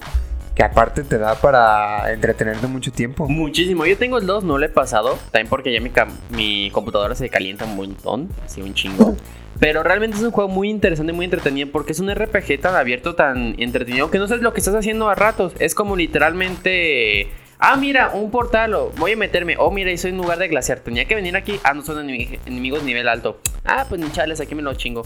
que 0.58 0.64
aparte 0.64 1.04
te 1.04 1.18
da 1.18 1.36
para 1.36 2.12
entretenerte 2.12 2.66
mucho 2.66 2.90
tiempo. 2.90 3.28
Muchísimo. 3.28 3.86
Yo 3.86 3.96
tengo 3.96 4.18
el 4.18 4.26
2, 4.26 4.42
no 4.42 4.58
lo 4.58 4.66
he 4.66 4.68
pasado. 4.68 5.16
También 5.30 5.46
porque 5.48 5.72
ya 5.72 5.80
mi, 5.80 5.92
mi 6.30 6.68
computadora 6.72 7.14
se 7.14 7.28
calienta 7.28 7.64
un 7.64 7.76
montón. 7.76 8.28
Así 8.44 8.60
un 8.60 8.74
chingo. 8.74 9.16
Pero 9.60 9.84
realmente 9.84 10.16
es 10.16 10.22
un 10.24 10.32
juego 10.32 10.50
muy 10.50 10.68
interesante, 10.68 11.12
muy 11.12 11.26
entretenido. 11.26 11.68
Porque 11.70 11.92
es 11.92 12.00
un 12.00 12.12
RPG 12.12 12.60
tan 12.60 12.74
abierto, 12.74 13.14
tan 13.14 13.54
entretenido. 13.58 14.10
Que 14.10 14.18
no 14.18 14.26
sabes 14.26 14.42
lo 14.42 14.52
que 14.52 14.58
estás 14.58 14.74
haciendo 14.74 15.08
a 15.08 15.14
ratos. 15.14 15.52
Es 15.60 15.76
como 15.76 15.94
literalmente 15.94 17.28
Ah, 17.60 17.76
mira, 17.76 18.10
un 18.14 18.30
portal, 18.30 18.72
o 18.74 18.90
voy 18.98 19.12
a 19.12 19.16
meterme. 19.16 19.56
Oh, 19.58 19.70
mira, 19.72 19.90
y 19.90 19.98
soy 19.98 20.10
en 20.12 20.18
lugar 20.18 20.38
de 20.38 20.46
glaciar. 20.46 20.78
Tenía 20.78 21.06
que 21.06 21.16
venir 21.16 21.36
aquí. 21.36 21.58
Ah, 21.64 21.74
no 21.74 21.82
son 21.82 22.06
enemi- 22.08 22.38
enemigos 22.46 22.84
nivel 22.84 23.08
alto. 23.08 23.40
Ah, 23.64 23.84
pues 23.88 24.00
ni 24.00 24.10
chales, 24.12 24.40
aquí 24.40 24.54
me 24.54 24.62
lo 24.62 24.74
chingo. 24.74 25.04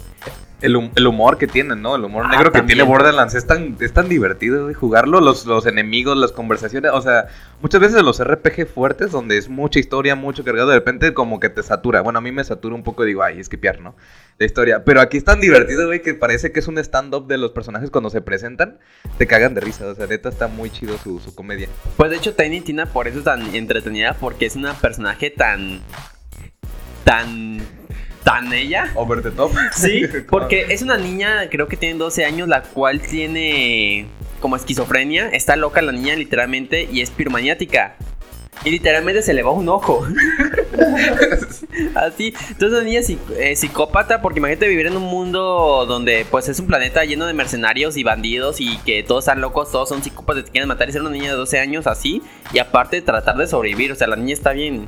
El, 0.61 0.77
hum- 0.77 0.91
el 0.95 1.07
humor 1.07 1.39
que 1.39 1.47
tienen, 1.47 1.81
¿no? 1.81 1.97
El 1.97 2.05
humor 2.05 2.27
Ah, 2.27 2.31
negro 2.31 2.53
que 2.53 2.61
tiene 2.63 2.83
Borderlands 2.83 3.35
es 3.35 3.47
tan, 3.47 3.77
es 3.81 3.93
tan 3.95 4.09
divertido, 4.09 4.73
jugarlo. 4.75 5.21
Los, 5.23 5.47
los 5.47 5.65
enemigos, 5.67 6.17
las 6.19 6.31
conversaciones. 6.33 6.91
O 6.93 7.01
sea, 7.01 7.29
muchas 7.63 7.81
veces 7.81 8.03
los 8.03 8.23
RPG 8.23 8.67
fuertes, 8.67 9.13
donde 9.13 9.39
es 9.39 9.49
mucha 9.49 9.79
historia, 9.79 10.17
mucho 10.17 10.45
cargado, 10.45 10.69
de 10.69 10.75
repente 10.75 11.15
como 11.15 11.41
que 11.41 11.49
te 11.49 11.63
satura. 11.63 12.01
Bueno, 12.03 12.19
a 12.19 12.23
mí 12.23 12.33
me 12.33 12.45
satura 12.45 12.75
un 12.75 12.83
poco, 12.83 13.05
digo, 13.05 13.23
ay, 13.23 13.39
esquipear, 13.39 13.81
¿no? 13.81 13.95
La 14.39 14.47
historia. 14.47 14.85
Pero 14.85 15.01
aquí 15.01 15.17
es 15.17 15.25
tan 15.25 15.41
divertido, 15.41 15.87
güey, 15.87 16.03
que 16.03 16.15
parece 16.15 16.53
que 16.53 16.61
es 16.61 16.69
un 16.69 16.79
stand-up 16.79 17.27
de 17.29 17.39
los 17.39 17.53
personajes 17.53 17.91
cuando 17.91 18.11
se 18.11 18.21
presentan. 18.21 18.79
Te 19.17 19.27
cagan 19.27 19.55
de 19.55 19.61
risa. 19.61 19.87
O 19.87 19.95
sea, 19.95 20.07
neta 20.07 20.29
está 20.29 20.49
muy 20.49 20.71
chido 20.71 20.99
su, 20.99 21.21
su 21.21 21.35
comedia. 21.35 21.69
Pues 21.97 22.11
de 22.11 22.17
hecho, 22.17 22.35
Tiny 22.35 22.61
Tina 22.61 22.87
por 22.87 23.07
eso 23.09 23.19
es 23.19 23.25
tan 23.25 23.55
entretenida, 23.55 24.17
porque 24.19 24.47
es 24.47 24.57
una 24.57 24.75
personaje 24.75 25.31
tan. 25.31 25.81
tan. 27.05 27.61
Tan 28.25 28.53
ella. 28.53 28.93
Over 28.95 29.23
the 29.23 29.31
top. 29.31 29.53
Sí, 29.75 30.03
porque 30.29 30.67
es 30.71 30.83
una 30.83 30.97
niña, 30.97 31.49
creo 31.51 31.69
que 31.69 31.77
tiene 31.77 31.99
12 31.99 32.25
años, 32.25 32.49
la 32.49 32.63
cual 32.63 33.01
tiene 33.01 34.07
como 34.41 34.57
esquizofrenia. 34.57 35.29
Está 35.29 35.57
loca 35.57 35.83
la 35.83 35.93
niña, 35.93 36.15
literalmente, 36.17 36.89
y 36.91 37.01
es 37.01 37.11
piromaniática. 37.11 37.97
Y 38.65 38.71
literalmente 38.71 39.23
se 39.23 39.35
le 39.35 39.43
va 39.43 39.51
un 39.51 39.69
ojo. 39.69 40.07
Así. 41.95 42.33
Entonces, 42.49 42.79
una 42.79 42.83
niña 42.83 43.01
eh, 43.37 43.57
psicópata, 43.57 44.23
porque 44.23 44.39
imagínate 44.39 44.69
vivir 44.69 44.87
en 44.87 44.97
un 44.97 45.03
mundo 45.03 45.85
donde, 45.89 46.25
pues, 46.31 46.49
es 46.49 46.61
un 46.61 46.69
planeta 46.69 47.05
lleno 47.05 47.27
de 47.27 47.35
mercenarios 47.35 47.97
y 47.97 48.05
bandidos 48.05 48.61
y 48.61 48.77
que 48.79 49.03
todos 49.03 49.25
están 49.25 49.41
locos, 49.41 49.73
todos 49.73 49.89
son 49.89 50.05
psicópatas, 50.05 50.45
te 50.45 50.51
quieren 50.53 50.69
matar 50.69 50.89
y 50.89 50.93
ser 50.93 51.01
una 51.01 51.11
niña 51.11 51.31
de 51.31 51.37
12 51.37 51.59
años 51.59 51.87
así. 51.89 52.23
Y 52.53 52.61
aparte, 52.61 53.03
tratar 53.03 53.37
de 53.37 53.49
sobrevivir. 53.49 53.91
O 53.91 53.97
sea, 53.97 54.07
la 54.07 54.17
niña 54.17 54.35
está 54.35 54.53
bien. 54.53 54.87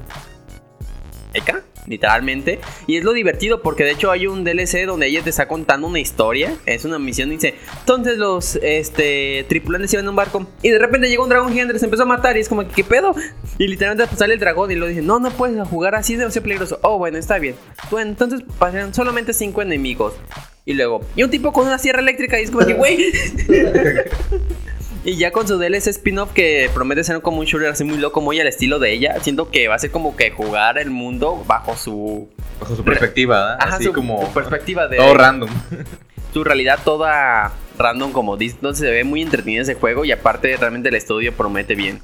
Eka, 1.32 1.64
literalmente. 1.86 2.60
Y 2.86 2.96
es 2.96 3.04
lo 3.04 3.12
divertido 3.12 3.62
porque 3.62 3.84
de 3.84 3.92
hecho 3.92 4.10
hay 4.10 4.26
un 4.26 4.44
DLC 4.44 4.86
donde 4.86 5.06
ella 5.06 5.22
te 5.22 5.30
está 5.30 5.48
contando 5.48 5.86
una 5.86 6.00
historia. 6.00 6.56
Es 6.66 6.84
una 6.84 6.98
misión 6.98 7.30
y 7.30 7.36
dice, 7.36 7.54
entonces 7.80 8.18
los 8.18 8.56
este, 8.56 9.44
tripulantes 9.48 9.92
iban 9.92 10.04
en 10.04 10.10
un 10.10 10.16
barco 10.16 10.46
y 10.62 10.70
de 10.70 10.78
repente 10.78 11.08
llegó 11.08 11.24
un 11.24 11.30
dragón 11.30 11.52
gigante, 11.52 11.78
se 11.78 11.84
empezó 11.84 12.04
a 12.04 12.06
matar 12.06 12.36
y 12.36 12.40
es 12.40 12.48
como, 12.48 12.66
¿qué 12.68 12.84
pedo? 12.84 13.14
Y 13.58 13.66
literalmente 13.68 14.06
pues, 14.06 14.18
sale 14.18 14.34
el 14.34 14.40
dragón 14.40 14.70
y 14.70 14.74
lo 14.74 14.86
dice, 14.86 15.02
no, 15.02 15.18
no 15.18 15.30
puedes 15.30 15.66
jugar 15.68 15.94
así, 15.94 16.14
es 16.14 16.18
demasiado 16.18 16.42
peligroso. 16.44 16.78
Oh, 16.82 16.98
bueno, 16.98 17.18
está 17.18 17.38
bien. 17.38 17.54
Bueno, 17.90 18.10
entonces 18.10 18.42
pasaron 18.58 18.94
solamente 18.94 19.32
cinco 19.32 19.62
enemigos. 19.62 20.14
Y 20.66 20.72
luego, 20.72 21.02
y 21.14 21.22
un 21.22 21.30
tipo 21.30 21.52
con 21.52 21.66
una 21.66 21.78
sierra 21.78 22.00
eléctrica 22.00 22.40
y 22.40 22.44
es 22.44 22.50
como 22.50 22.66
que, 22.66 22.72
güey. 22.72 23.12
Y 25.04 25.16
ya 25.16 25.32
con 25.32 25.46
su 25.46 25.58
DLC 25.58 25.88
spin-off 25.88 26.32
que 26.32 26.70
promete 26.72 27.04
ser 27.04 27.20
como 27.20 27.40
un 27.40 27.44
shooter 27.44 27.68
así 27.68 27.84
muy 27.84 27.98
loco, 27.98 28.22
muy 28.22 28.40
al 28.40 28.46
estilo 28.46 28.78
de 28.78 28.92
ella, 28.92 29.20
siento 29.20 29.50
que 29.50 29.68
va 29.68 29.74
a 29.74 29.78
ser 29.78 29.90
como 29.90 30.16
que 30.16 30.30
jugar 30.30 30.78
el 30.78 30.90
mundo 30.90 31.44
bajo 31.46 31.76
su, 31.76 32.28
Bajo 32.58 32.74
su 32.74 32.84
perspectiva, 32.84 33.54
¿eh? 33.54 33.56
ajá, 33.60 33.76
Así 33.76 33.84
su, 33.84 33.92
como. 33.92 34.24
su 34.24 34.32
perspectiva 34.32 34.88
de 34.88 34.96
Todo 34.96 35.12
random. 35.14 35.50
su 36.32 36.42
realidad 36.42 36.78
toda 36.84 37.52
random 37.78 38.12
como 38.12 38.38
dice. 38.38 38.54
Entonces 38.56 38.86
se 38.86 38.90
ve 38.90 39.04
muy 39.04 39.20
entretenido 39.20 39.62
ese 39.62 39.74
juego 39.74 40.06
y 40.06 40.12
aparte 40.12 40.56
realmente 40.56 40.88
el 40.88 40.94
estudio 40.94 41.34
promete 41.34 41.74
bien. 41.74 42.00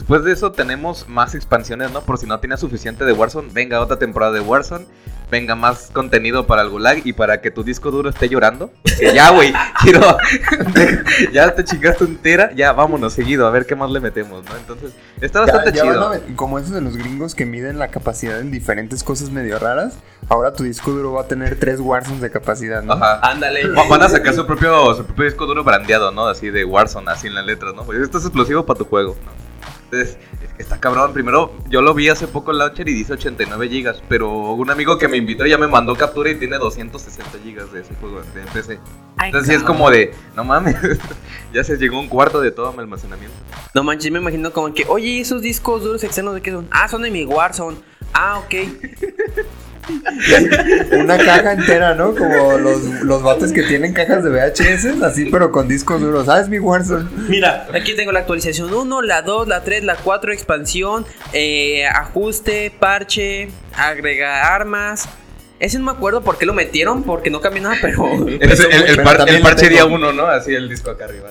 Después 0.00 0.24
de 0.24 0.32
eso 0.32 0.50
tenemos 0.50 1.06
más 1.10 1.34
expansiones, 1.34 1.90
¿no? 1.92 2.00
Por 2.00 2.16
si 2.16 2.26
no 2.26 2.40
tienes 2.40 2.60
suficiente 2.60 3.04
de 3.04 3.12
Warzone, 3.12 3.48
venga 3.52 3.80
otra 3.80 3.98
temporada 3.98 4.32
de 4.32 4.40
Warzone, 4.40 4.86
venga 5.30 5.54
más 5.54 5.90
contenido 5.92 6.46
para 6.46 6.62
el 6.62 6.70
Gulag 6.70 7.02
y 7.06 7.12
para 7.12 7.42
que 7.42 7.50
tu 7.50 7.62
disco 7.62 7.90
duro 7.90 8.08
esté 8.08 8.30
llorando. 8.30 8.70
Porque 8.82 9.14
ya, 9.14 9.28
güey, 9.30 9.52
quiero... 9.82 10.00
ya 11.32 11.54
te 11.54 11.64
chingaste 11.64 12.04
entera, 12.04 12.50
ya 12.54 12.72
vámonos 12.72 13.12
seguido, 13.12 13.46
a 13.46 13.50
ver 13.50 13.66
qué 13.66 13.76
más 13.76 13.90
le 13.90 14.00
metemos, 14.00 14.42
¿no? 14.42 14.56
Entonces, 14.56 14.92
está 15.20 15.40
bastante 15.40 15.72
ya 15.72 15.82
chido. 15.82 16.08
a 16.12 16.18
como 16.34 16.58
esos 16.58 16.70
de 16.72 16.80
los 16.80 16.96
gringos 16.96 17.34
que 17.34 17.44
miden 17.44 17.78
la 17.78 17.88
capacidad 17.88 18.40
en 18.40 18.50
diferentes 18.50 19.04
cosas 19.04 19.30
medio 19.30 19.58
raras, 19.58 19.94
ahora 20.30 20.54
tu 20.54 20.64
disco 20.64 20.92
duro 20.92 21.12
va 21.12 21.22
a 21.22 21.26
tener 21.28 21.58
tres 21.60 21.78
Warzones 21.78 22.22
de 22.22 22.30
capacidad, 22.30 22.82
¿no? 22.82 22.94
Ajá. 22.94 23.20
Ándale. 23.22 23.68
Va- 23.68 23.86
Van 23.86 24.02
a 24.02 24.08
sacar 24.08 24.32
su 24.34 24.46
propio, 24.46 24.94
su 24.94 25.04
propio 25.04 25.26
disco 25.26 25.44
duro 25.46 25.62
brandeado, 25.62 26.10
¿no? 26.10 26.26
Así 26.26 26.48
de 26.50 26.64
Warzone, 26.64 27.10
así 27.10 27.26
en 27.26 27.34
las 27.34 27.44
letras, 27.44 27.74
¿no? 27.74 27.84
Pues 27.84 27.98
esto 27.98 28.16
es 28.18 28.24
explosivo 28.24 28.64
para 28.64 28.78
tu 28.78 28.84
juego, 28.86 29.14
¿no? 29.26 29.49
Entonces, 29.92 30.18
es 30.44 30.52
que 30.52 30.62
está 30.62 30.78
cabrón. 30.78 31.12
Primero, 31.12 31.52
yo 31.68 31.82
lo 31.82 31.94
vi 31.94 32.08
hace 32.08 32.28
poco 32.28 32.52
en 32.52 32.58
Launcher 32.58 32.88
y 32.88 32.94
dice 32.94 33.14
89 33.14 33.68
gigas, 33.68 34.02
pero 34.08 34.52
un 34.52 34.70
amigo 34.70 34.98
que 34.98 35.08
me 35.08 35.16
invitó 35.16 35.46
ya 35.46 35.58
me 35.58 35.66
mandó 35.66 35.96
captura 35.96 36.30
y 36.30 36.36
tiene 36.36 36.58
260 36.58 37.38
gigas 37.42 37.72
de 37.72 37.80
ese 37.80 37.94
juego 37.96 38.22
de 38.34 38.42
PC. 38.52 38.78
Entonces 39.20 39.48
sí 39.48 39.54
es 39.54 39.64
como 39.64 39.90
de, 39.90 40.14
no 40.36 40.44
mames, 40.44 40.76
ya 41.52 41.64
se 41.64 41.76
llegó 41.76 41.98
un 41.98 42.08
cuarto 42.08 42.40
de 42.40 42.52
todo 42.52 42.72
mi 42.72 42.78
almacenamiento. 42.78 43.34
No 43.74 43.82
manches, 43.82 44.12
me 44.12 44.20
imagino 44.20 44.52
como 44.52 44.72
que, 44.72 44.84
oye, 44.86 45.08
¿y 45.08 45.20
esos 45.20 45.42
discos 45.42 45.82
duros 45.82 46.04
externos 46.04 46.34
de 46.34 46.40
qué 46.40 46.52
son? 46.52 46.68
Ah, 46.70 46.88
son 46.88 47.02
de 47.02 47.10
mi 47.10 47.24
Warzone. 47.24 47.78
Ah, 48.12 48.38
ok. 48.38 48.54
Una 50.92 51.18
caja 51.18 51.52
entera, 51.52 51.94
¿no? 51.94 52.14
Como 52.14 52.58
los, 52.58 52.82
los 53.02 53.22
vatos 53.22 53.52
que 53.52 53.62
tienen 53.62 53.92
cajas 53.92 54.22
de 54.22 54.30
VHS, 54.30 55.02
así 55.02 55.26
pero 55.26 55.50
con 55.50 55.68
discos 55.68 56.00
duros. 56.00 56.26
¿Sabes 56.26 56.48
mi 56.48 56.58
Warzone? 56.58 57.08
Mira, 57.28 57.66
aquí 57.74 57.94
tengo 57.94 58.12
la 58.12 58.20
actualización 58.20 58.72
1, 58.72 59.02
la 59.02 59.22
2, 59.22 59.48
la 59.48 59.62
3, 59.62 59.84
la 59.84 59.96
4, 59.96 60.32
expansión, 60.32 61.06
eh, 61.32 61.86
ajuste, 61.86 62.72
parche, 62.78 63.48
agrega 63.76 64.54
armas. 64.54 65.08
Ese 65.58 65.78
no 65.78 65.84
me 65.86 65.92
acuerdo 65.92 66.22
por 66.22 66.38
qué 66.38 66.46
lo 66.46 66.54
metieron, 66.54 67.02
porque 67.02 67.30
no 67.30 67.40
cambió 67.40 67.62
nada, 67.62 67.76
pero... 67.80 68.12
El, 68.14 68.28
el- 68.28 68.40
el 68.40 68.48
pero 68.86 69.02
par- 69.04 69.16
también 69.18 69.36
el 69.38 69.42
lo 69.42 69.48
parche 69.48 69.68
día 69.68 69.84
uno, 69.84 70.12
¿no? 70.12 70.26
Así 70.26 70.54
el 70.54 70.68
disco 70.68 70.90
acá 70.90 71.04
arriba. 71.06 71.28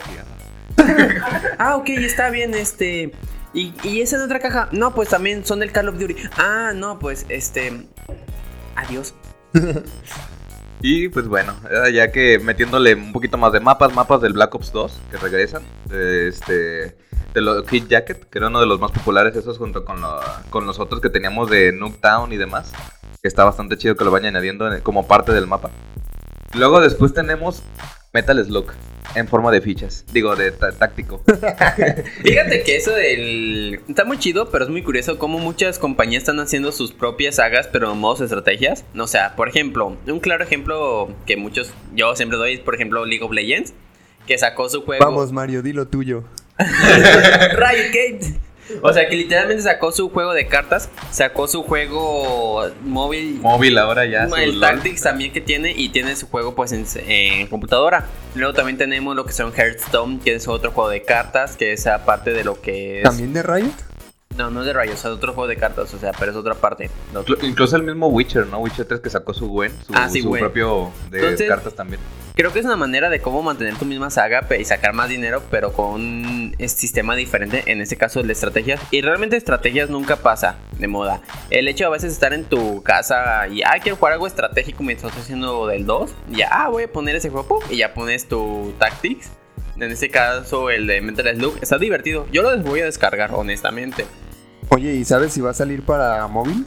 ajá. 0.77 1.56
Ah, 1.58 1.75
ok, 1.75 1.89
está 1.89 2.29
bien, 2.29 2.53
este... 2.53 3.12
¿Y, 3.53 3.74
y 3.84 4.01
esa 4.01 4.15
en 4.18 4.22
otra 4.22 4.39
caja? 4.39 4.70
No, 4.72 4.94
pues 4.94 5.10
también 5.10 5.44
son 5.44 5.60
del 5.60 5.72
Call 5.72 5.89
of 5.89 5.98
Duty. 5.98 6.15
Ah, 6.38 6.72
no, 6.75 7.00
pues, 7.00 7.25
este... 7.29 7.88
Adiós. 8.79 9.13
Y 10.81 11.09
pues 11.09 11.27
bueno, 11.27 11.53
ya 11.93 12.09
que 12.09 12.39
metiéndole 12.39 12.95
un 12.95 13.12
poquito 13.12 13.38
más 13.38 13.51
de 13.51 13.59
mapas, 13.59 13.93
mapas 13.93 14.21
del 14.21 14.31
Black 14.31 14.55
Ops 14.55 14.71
2 14.71 14.98
que 15.12 15.17
regresan, 15.17 15.62
este 15.91 16.95
de 17.33 17.41
los 17.41 17.63
Kid 17.67 17.88
Jacket, 17.89 18.29
que 18.29 18.38
era 18.38 18.48
uno 18.48 18.62
de 18.62 18.65
los 18.65 18.79
más 18.79 18.91
populares 18.91 19.36
esos 19.36 19.57
junto 19.57 19.83
con, 19.83 19.98
con 20.50 20.65
los 20.65 20.79
otros 20.79 21.01
que 21.01 21.09
teníamos 21.09 21.50
de 21.50 21.74
Nuketown 21.74 22.31
y 22.31 22.38
demás, 22.38 22.71
que 23.21 23.27
está 23.27 23.43
bastante 23.43 23.77
chido 23.77 23.98
que 23.98 24.05
lo 24.05 24.12
vayan 24.12 24.36
añadiendo 24.38 24.74
en- 24.74 24.79
como 24.81 25.05
parte 25.05 25.33
del 25.33 25.48
mapa. 25.48 25.69
Luego 26.53 26.82
después 26.82 27.13
tenemos 27.13 27.63
Metal 28.13 28.44
Slug 28.44 28.72
en 29.15 29.27
forma 29.27 29.51
de 29.51 29.62
fichas, 29.62 30.06
digo 30.12 30.36
de 30.36 30.51
tá- 30.51 30.72
táctico. 30.72 31.24
Fíjate 32.24 32.63
que 32.63 32.75
eso 32.75 32.91
del... 32.91 33.82
Está 33.88 34.06
muy 34.06 34.18
chido, 34.18 34.50
pero 34.50 34.65
es 34.65 34.70
muy 34.70 34.84
curioso 34.84 35.18
cómo 35.18 35.39
muchas 35.39 35.79
compañías 35.79 36.22
están 36.24 36.39
haciendo 36.39 36.72
sus 36.72 36.91
propias 36.91 37.36
sagas, 37.36 37.68
pero 37.72 37.91
en 37.91 38.00
modos 38.00 38.22
estrategias. 38.22 38.86
O 38.98 39.08
sea, 39.08 39.36
por 39.36 39.50
ejemplo, 39.50 39.98
un 40.08 40.20
claro 40.20 40.44
ejemplo 40.44 41.10
que 41.25 41.38
muchos... 41.38 41.72
Yo 41.94 42.15
siempre 42.15 42.38
doy 42.38 42.53
es, 42.53 42.60
por 42.60 42.75
ejemplo, 42.75 43.06
League 43.06 43.24
of 43.24 43.32
Legends, 43.32 43.74
que 44.27 44.38
sacó 44.38 44.70
su 44.70 44.84
juego... 44.84 45.03
Vamos, 45.03 45.32
Mario, 45.32 45.62
di 45.62 45.74
lo 45.74 45.88
tuyo. 45.88 46.24
Riot 46.58 47.91
Games. 47.94 48.34
O 48.81 48.93
sea, 48.93 49.07
que 49.07 49.15
literalmente 49.15 49.63
sacó 49.63 49.91
su 49.91 50.09
juego 50.09 50.33
de 50.33 50.47
cartas, 50.47 50.89
sacó 51.11 51.47
su 51.47 51.63
juego 51.63 52.69
móvil... 52.83 53.39
Móvil 53.41 53.77
ahora 53.77 54.05
ya. 54.05 54.23
el 54.23 54.59
LOL. 54.59 54.59
Tactics 54.59 55.01
también 55.01 55.31
que 55.31 55.41
tiene 55.41 55.73
y 55.75 55.89
tiene 55.89 56.15
su 56.15 56.27
juego 56.27 56.55
pues 56.55 56.71
en, 56.71 56.85
en 57.07 57.47
computadora. 57.47 58.05
Luego 58.35 58.53
también 58.53 58.77
tenemos 58.77 59.15
lo 59.15 59.25
que 59.25 59.33
son 59.33 59.51
Hearthstone, 59.53 60.19
que 60.19 60.35
es 60.35 60.47
otro 60.47 60.71
juego 60.71 60.89
de 60.89 61.03
cartas, 61.03 61.57
que 61.57 61.73
es 61.73 61.88
aparte 61.88 62.31
de 62.31 62.43
lo 62.43 62.61
que 62.61 62.99
es... 62.99 63.03
¿También 63.03 63.33
de 63.33 63.43
Riot? 63.43 63.73
No, 64.39 64.50
no 64.50 64.62
es 64.62 64.67
de 64.67 64.74
sea, 64.74 64.84
es 64.93 65.05
otro 65.05 65.34
juego 65.34 65.50
de 65.50 65.58
cartas, 65.58 65.93
o 65.93 66.00
sea, 66.00 66.13
pero 66.17 66.31
es 66.31 66.38
otra 66.38 66.53
parte. 66.55 66.89
No- 67.13 67.25
Incluso 67.41 67.75
el 67.75 67.84
mismo 67.84 68.08
Witcher, 68.08 68.48
¿no? 68.48 68.60
Witcher 68.60 68.86
3 68.86 69.01
que 69.01 69.10
sacó 69.10 69.34
su 69.34 69.50
Gwen, 69.50 69.69
su, 69.86 69.91
Ah, 69.93 70.08
sí, 70.10 70.22
su 70.22 70.29
Gwen. 70.29 70.39
propio 70.39 70.91
de 71.12 71.19
Entonces- 71.19 71.50
cartas 71.50 71.74
también. 71.75 72.00
Creo 72.36 72.53
que 72.53 72.60
es 72.60 72.65
una 72.65 72.77
manera 72.77 73.10
de 73.10 73.19
cómo 73.19 73.41
mantener 73.43 73.75
tu 73.75 73.84
misma 73.84 74.10
saga 74.10 74.48
y 74.58 74.63
sacar 74.63 74.93
más 74.93 75.10
dinero, 75.10 75.43
pero 75.51 75.74
con 75.74 75.91
un 75.96 76.55
sistema 76.67 77.17
diferente, 77.17 77.63
en 77.69 77.81
este 77.81 77.98
caso 77.98 78.22
el 78.22 78.27
de 78.27 78.34
estrategias. 78.34 78.79
Y 78.91 79.01
realmente 79.01 79.36
estrategias 79.36 79.89
nunca 79.89 80.15
pasa 80.15 80.55
de 80.77 80.88
moda. 80.88 81.19
El 81.50 81.67
hecho 81.67 81.84
de 81.84 81.88
a 81.88 81.89
veces 81.89 82.13
estar 82.13 82.31
en 82.31 82.46
tu 82.46 82.81
casa 82.81 83.46
y, 83.50 83.62
ah, 83.63 83.75
quiero 83.84 83.98
jugar 83.98 84.13
algo 84.13 84.25
estratégico 84.25 84.84
mientras 84.84 85.10
estoy 85.10 85.24
haciendo 85.24 85.67
del 85.67 85.86
2, 85.86 86.12
y 86.31 86.38
ya, 86.38 86.48
ah, 86.50 86.69
voy 86.69 86.84
a 86.84 86.88
poner 86.89 87.17
ese 87.17 87.29
juego, 87.29 87.60
y 87.69 87.75
ya 87.75 87.93
pones 87.93 88.29
tu 88.29 88.74
Tactics. 88.79 89.31
En 89.75 89.91
este 89.91 90.10
caso, 90.10 90.69
el 90.69 90.88
de 90.88 91.00
Metal 91.01 91.36
Slug, 91.36 91.58
está 91.62 91.77
divertido. 91.77 92.25
Yo 92.34 92.41
lo 92.41 92.58
voy 92.63 92.81
a 92.81 92.86
descargar, 92.86 93.31
honestamente. 93.34 94.05
Oye, 94.69 94.93
¿y 94.93 95.05
sabes 95.05 95.33
si 95.33 95.41
va 95.41 95.51
a 95.51 95.53
salir 95.53 95.83
para 95.83 96.27
móvil? 96.27 96.65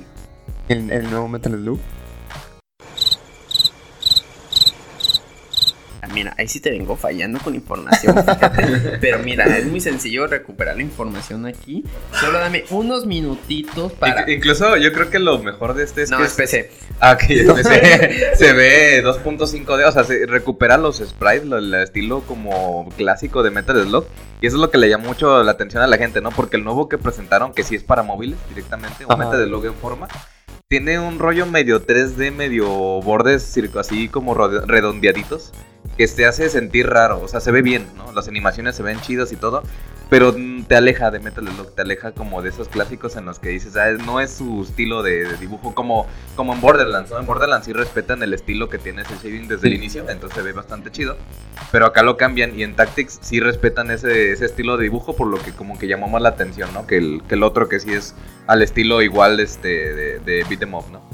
El, 0.69 0.91
el 0.91 1.11
nuevo 1.11 1.29
Metal 1.29 1.53
Slug. 1.53 1.79
Mira, 6.13 6.35
ahí 6.39 6.47
sí 6.49 6.61
te 6.61 6.71
vengo 6.71 6.97
fallando 6.97 7.39
con 7.41 7.55
información, 7.55 8.15
fíjate. 8.17 8.99
Pero 9.01 9.19
mira, 9.21 9.57
es 9.59 9.67
muy 9.67 9.81
sencillo 9.81 10.27
recuperar 10.27 10.77
la 10.77 10.83
información 10.83 11.47
aquí. 11.47 11.85
Solo 12.21 12.39
dame 12.39 12.65
unos 12.71 13.07
minutitos 13.07 13.93
para. 13.95 14.27
Inc- 14.27 14.35
incluso 14.37 14.77
yo 14.77 14.93
creo 14.93 15.11
que 15.11 15.19
lo 15.19 15.39
mejor 15.39 15.75
de 15.75 15.85
este 15.85 16.03
es 16.03 16.11
No, 16.11 16.19
que 16.19 16.25
es 16.25 16.33
PC. 16.35 16.71
Ah, 17.01 17.17
que 17.17 17.45
ya 17.45 17.55
se, 17.57 18.37
se 18.37 18.53
ve 18.53 19.03
2.5D, 19.05 19.89
o 19.89 19.93
sea, 19.93 20.05
se 20.05 20.27
recupera 20.27 20.77
los 20.77 20.99
sprites, 20.99 21.45
lo- 21.47 21.59
el 21.59 21.73
estilo 21.75 22.21
como 22.21 22.89
clásico 22.97 23.43
de 23.43 23.51
Metal 23.51 23.83
Slug. 23.83 24.05
Y 24.41 24.47
eso 24.49 24.57
es 24.57 24.61
lo 24.61 24.71
que 24.71 24.79
le 24.79 24.89
llama 24.89 25.05
mucho 25.07 25.43
la 25.43 25.53
atención 25.53 25.83
a 25.83 25.87
la 25.87 25.97
gente, 25.99 26.21
¿no? 26.21 26.31
Porque 26.31 26.57
el 26.57 26.65
nuevo 26.65 26.89
que 26.89 26.99
presentaron, 26.99 27.53
que 27.55 27.63
sí 27.63 27.75
es 27.77 27.83
para 27.85 28.03
móviles 28.03 28.37
directamente, 28.49 29.05
o. 29.07 29.17
Metal 29.17 29.43
Slug 29.47 29.67
en 29.67 29.75
forma, 29.75 30.09
tiene 30.69 30.99
un 30.99 31.19
rollo 31.19 31.45
medio 31.47 31.87
3D, 31.87 32.33
medio 32.33 32.67
bordes 33.03 33.43
circo, 33.43 33.79
así 33.79 34.09
como 34.09 34.35
redondeaditos, 34.35 35.53
que 36.03 36.15
te 36.15 36.27
hace 36.27 36.51
sentir 36.51 36.89
raro, 36.89 37.21
o 37.21 37.29
sea, 37.29 37.39
se 37.39 37.53
ve 37.53 37.63
bien, 37.63 37.87
¿no? 37.97 38.11
Las 38.13 38.27
animaciones 38.27 38.75
se 38.75 38.83
ven 38.83 39.01
chidas 39.03 39.31
y 39.31 39.37
todo, 39.37 39.63
pero 40.11 40.35
te 40.67 40.75
aleja 40.75 41.13
de 41.13 41.21
Metal 41.21 41.47
Slug, 41.47 41.77
te 41.77 41.83
aleja 41.83 42.11
como 42.11 42.43
de 42.43 42.49
esos 42.49 42.67
clásicos 42.67 43.15
en 43.15 43.25
los 43.25 43.39
que 43.39 43.51
dices, 43.51 43.77
ah, 43.77 43.93
no 44.05 44.21
es 44.21 44.33
su 44.33 44.63
estilo 44.63 45.05
de, 45.05 45.29
de 45.29 45.37
dibujo 45.37 45.77
como, 45.77 46.09
como 46.35 46.55
en 46.55 46.61
Borderlands, 46.61 47.13
¿no? 47.13 47.21
En 47.21 47.27
Borderlands 47.27 47.67
sí 47.67 47.73
respetan 47.73 48.21
el 48.25 48.35
estilo 48.35 48.69
que 48.69 48.79
tiene 48.79 49.03
ese 49.03 49.15
shading 49.23 49.47
desde 49.47 49.69
el 49.69 49.75
inicio, 49.75 50.09
entonces 50.09 50.37
se 50.37 50.43
ve 50.43 50.53
bastante 50.53 50.91
chido, 50.91 51.17
pero 51.71 51.87
acá 51.87 52.03
lo 52.03 52.17
cambian 52.17 52.59
y 52.59 52.65
en 52.65 52.75
Tactics 52.75 53.21
sí 53.23 53.39
respetan 53.39 53.93
ese, 53.93 54.33
ese 54.33 54.47
estilo 54.47 54.77
de 54.77 54.83
dibujo 54.83 55.15
por 55.15 55.29
lo 55.29 55.39
que 55.39 55.53
como 55.53 55.79
que 55.79 55.87
llamó 55.87 56.09
más 56.09 56.21
la 56.21 56.31
atención, 56.31 56.75
¿no? 56.75 56.85
Que 56.85 56.97
el, 56.97 57.23
que 57.29 57.37
el 57.37 57.45
otro 57.45 57.69
que 57.69 57.79
sí 57.79 57.93
es 57.93 58.17
al 58.49 58.61
estilo 58.61 59.03
igual 59.03 59.39
este 59.39 59.69
de, 59.69 60.19
de 60.19 60.45
Beat 60.49 60.63
'em 60.63 60.75
Up, 60.75 60.87
¿no? 60.91 61.12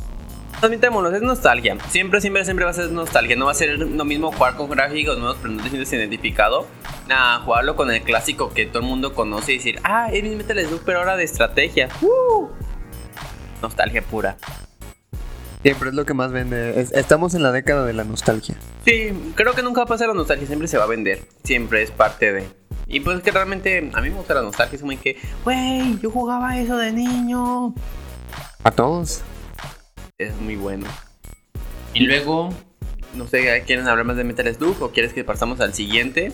Admitémoslo, 0.61 1.15
es 1.15 1.23
nostalgia. 1.23 1.77
Siempre, 1.89 2.21
siempre, 2.21 2.45
siempre 2.45 2.65
va 2.65 2.73
a 2.73 2.75
ser 2.75 2.91
nostalgia. 2.91 3.37
No 3.37 3.45
va 3.47 3.53
a 3.53 3.55
ser 3.55 3.79
lo 3.79 4.05
mismo 4.05 4.33
jugar 4.33 4.57
con 4.57 4.69
gráficos 4.69 5.17
nuevos, 5.19 5.37
pero 5.41 5.55
no 5.55 5.63
te 5.63 5.69
sientes 5.71 5.93
identificado. 5.93 6.67
A 7.11 7.41
jugarlo 7.45 7.77
con 7.77 7.91
el 7.91 8.03
clásico 8.03 8.53
que 8.53 8.67
todo 8.67 8.81
el 8.81 8.89
mundo 8.89 9.15
conoce 9.15 9.53
y 9.53 9.57
decir, 9.59 9.79
ah, 9.85 10.09
es 10.13 10.25
Metal 10.25 10.59
Slug, 10.67 10.83
pero 10.85 10.99
ahora 10.99 11.17
de 11.17 11.25
estrategia. 11.25 11.89
¡Uh! 12.03 12.49
Nostalgia 13.63 14.03
pura. 14.03 14.37
Siempre 15.63 15.89
es 15.91 15.95
lo 15.95 16.05
que 16.05 16.15
más 16.15 16.33
vende. 16.33 16.81
Es- 16.81 16.93
estamos 16.93 17.35
en 17.35 17.43
la 17.43 17.51
década 17.53 17.85
de 17.85 17.93
la 17.93 18.05
nostalgia. 18.05 18.57
Sí, 18.85 19.33
creo 19.37 19.55
que 19.55 19.63
nunca 19.63 19.81
va 19.81 19.85
a 19.85 19.89
pasar 19.89 20.09
la 20.09 20.15
nostalgia, 20.15 20.47
siempre 20.47 20.69
se 20.69 20.77
va 20.79 20.85
a 20.85 20.89
vender. 20.89 21.23
Siempre 21.45 21.83
es 21.83 21.91
parte 21.91 22.33
de. 22.33 22.49
Y 22.87 23.01
pues 23.01 23.21
que 23.23 23.31
realmente 23.31 23.91
a 23.95 24.01
mí 24.01 24.11
me 24.11 24.17
gusta 24.17 24.35
la 24.35 24.43
nostalgia, 24.43 24.77
es 24.77 24.83
como 24.83 24.99
que, 25.01 25.19
güey, 25.45 25.99
yo 26.01 26.11
jugaba 26.11 26.59
eso 26.59 26.77
de 26.77 26.93
niño. 26.93 27.75
A 28.65 28.71
todos. 28.71 29.23
Es 30.19 30.35
muy 30.41 30.57
bueno. 30.57 30.85
Y 31.95 32.01
luego, 32.01 32.53
no 33.15 33.29
sé, 33.29 33.63
¿quieren 33.65 33.87
hablar 33.87 34.05
más 34.05 34.17
de 34.17 34.25
Metal 34.25 34.53
Slug 34.53 34.83
o 34.83 34.91
quieres 34.91 35.13
que 35.13 35.23
pasamos 35.23 35.61
al 35.61 35.75
siguiente? 35.75 36.33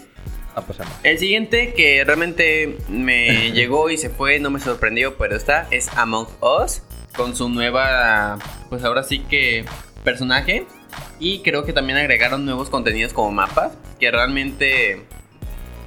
Ah, 0.54 0.62
pues. 0.62 0.78
El 1.02 1.18
siguiente 1.18 1.74
que 1.74 2.02
realmente 2.02 2.78
me 2.88 3.50
llegó 3.52 3.90
y 3.90 3.98
se 3.98 4.08
fue, 4.08 4.38
no 4.38 4.48
me 4.48 4.58
sorprendió, 4.58 5.18
pero 5.18 5.36
está, 5.36 5.68
es 5.70 5.88
Among 5.98 6.28
Us, 6.40 6.80
con 7.14 7.36
su 7.36 7.50
nueva, 7.50 8.38
pues 8.70 8.84
ahora 8.84 9.02
sí 9.02 9.18
que 9.18 9.66
personaje. 10.02 10.66
Y 11.20 11.40
creo 11.40 11.66
que 11.66 11.74
también 11.74 11.98
agregaron 11.98 12.46
nuevos 12.46 12.70
contenidos 12.70 13.12
como 13.12 13.32
mapas, 13.32 13.72
que 14.00 14.10
realmente 14.10 15.04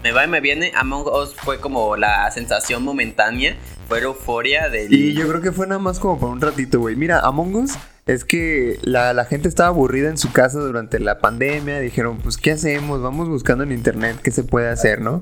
me 0.03 0.11
va 0.11 0.23
y 0.23 0.27
me 0.27 0.39
viene. 0.39 0.71
Among 0.75 1.07
Us 1.07 1.33
fue 1.33 1.59
como 1.59 1.97
la 1.97 2.29
sensación 2.29 2.83
momentánea, 2.83 3.57
fue 3.87 4.01
euforia 4.01 4.69
del... 4.69 4.93
Y 4.93 5.13
yo 5.13 5.27
creo 5.27 5.41
que 5.41 5.51
fue 5.51 5.67
nada 5.67 5.79
más 5.79 5.99
como 5.99 6.19
por 6.19 6.29
un 6.29 6.41
ratito, 6.41 6.79
güey. 6.79 6.95
Mira, 6.95 7.19
Among 7.19 7.55
Us 7.55 7.73
es 8.05 8.23
que 8.23 8.79
la, 8.83 9.13
la 9.13 9.25
gente 9.25 9.47
estaba 9.49 9.69
aburrida 9.69 10.09
en 10.09 10.17
su 10.17 10.31
casa 10.31 10.59
durante 10.59 10.99
la 10.99 11.19
pandemia. 11.19 11.79
Dijeron, 11.79 12.17
pues, 12.19 12.37
¿qué 12.37 12.51
hacemos? 12.51 13.01
Vamos 13.01 13.27
buscando 13.29 13.63
en 13.63 13.71
internet 13.71 14.17
qué 14.23 14.31
se 14.31 14.43
puede 14.43 14.69
hacer, 14.69 15.01
¿no? 15.01 15.21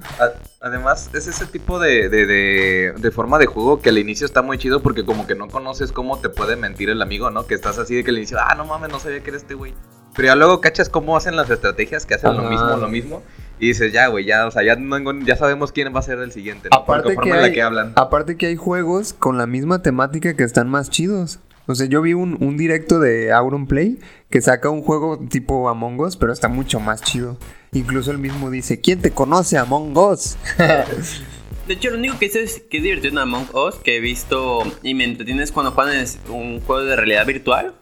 Además, 0.62 1.10
es 1.14 1.28
ese 1.28 1.46
tipo 1.46 1.80
de, 1.80 2.10
de, 2.10 2.26
de- 2.26 2.94
de 2.98 3.12
forma 3.12 3.38
de 3.38 3.46
juego 3.46 3.82
que 3.82 3.90
al 3.90 3.98
inicio 3.98 4.26
está 4.26 4.42
muy 4.42 4.58
chido 4.58 4.82
porque 4.82 5.06
como 5.06 5.28
que 5.28 5.36
no 5.36 5.48
conoces 5.48 5.92
cómo 5.92 6.20
te 6.20 6.30
puede 6.30 6.56
mentir 6.56 6.90
el 6.90 7.02
amigo, 7.02 7.30
¿no? 7.30 7.46
Que 7.46 7.54
estás 7.56 7.78
así 7.78 7.96
de 7.96 8.04
que 8.04 8.10
al 8.12 8.18
inicio, 8.18 8.38
ah, 8.40 8.56
no 8.56 8.66
mames, 8.66 8.90
no 8.92 9.00
sabía 9.00 9.22
que 9.22 9.30
era 9.30 9.38
este 9.38 9.54
güey. 9.54 9.74
Pero 10.16 10.28
ya 10.28 10.36
luego 10.36 10.62
cachas 10.62 10.88
cómo 10.90 11.18
hacen 11.18 11.36
las 11.36 11.50
estrategias, 11.50 12.06
que 12.06 12.14
hacen 12.16 12.38
lo 12.38 12.44
mismo, 12.44 12.78
lo 12.78 12.88
mismo. 12.88 13.22
Y 13.60 13.68
dices, 13.68 13.94
ya, 13.94 14.08
güey, 14.08 14.26
ya, 14.26 14.46
o 14.48 14.52
sea, 14.52 14.64
ya, 14.64 14.76
no- 14.76 15.20
ya 15.26 15.36
sabemos 15.38 15.72
quién 15.72 15.94
va 15.96 16.00
a 16.00 16.04
ser 16.04 16.20
el 16.20 16.32
siguiente, 16.32 16.68
Aparte 16.72 17.16
que 17.16 17.30
en 17.30 17.36
la 17.38 17.44
hay- 17.46 17.54
que 17.54 17.62
hablan. 17.62 17.94
Aparte 17.96 18.36
que 18.38 18.48
hay 18.48 18.56
juegos 18.56 19.14
con 19.14 19.38
la 19.38 19.48
misma 19.48 19.82
temática 19.82 20.36
que 20.36 20.44
están 20.44 20.70
más 20.70 20.90
chidos. 20.90 21.40
O 21.68 21.74
sea, 21.74 21.88
yo 21.88 22.02
vi 22.04 22.14
un, 22.14 22.38
un 22.44 22.58
directo 22.58 23.00
de 23.00 23.32
Auronplay 23.32 23.98
que 24.30 24.40
saca 24.42 24.70
un 24.70 24.82
juego 24.84 25.18
tipo 25.30 25.68
Among 25.70 26.00
Us, 26.02 26.16
pero 26.18 26.32
está 26.32 26.48
mucho 26.48 26.80
más 26.80 27.02
chido. 27.02 27.38
Incluso 27.72 28.12
él 28.12 28.20
mismo 28.20 28.52
dice, 28.52 28.82
¿quién 28.82 29.02
te 29.02 29.10
conoce 29.12 29.58
Among 29.58 29.98
Us? 29.98 30.38
De 31.68 31.74
hecho, 31.74 31.90
lo 31.90 31.98
único 31.98 32.20
que 32.20 32.30
sé 32.30 32.44
es 32.44 32.62
que 32.70 32.78
es 32.78 32.84
divertido 32.84 33.14
en 33.14 33.18
Among 33.18 33.48
Us 33.56 33.76
que 33.84 33.98
he 33.98 34.00
visto 34.00 34.60
y 34.84 34.94
me 34.94 35.04
entretienes 35.06 35.52
cuando 35.52 35.72
juegan 35.72 35.96
es 35.96 36.20
un 36.30 36.62
juego 36.62 36.84
de 36.84 36.96
realidad 36.96 37.26
virtual. 37.26 37.74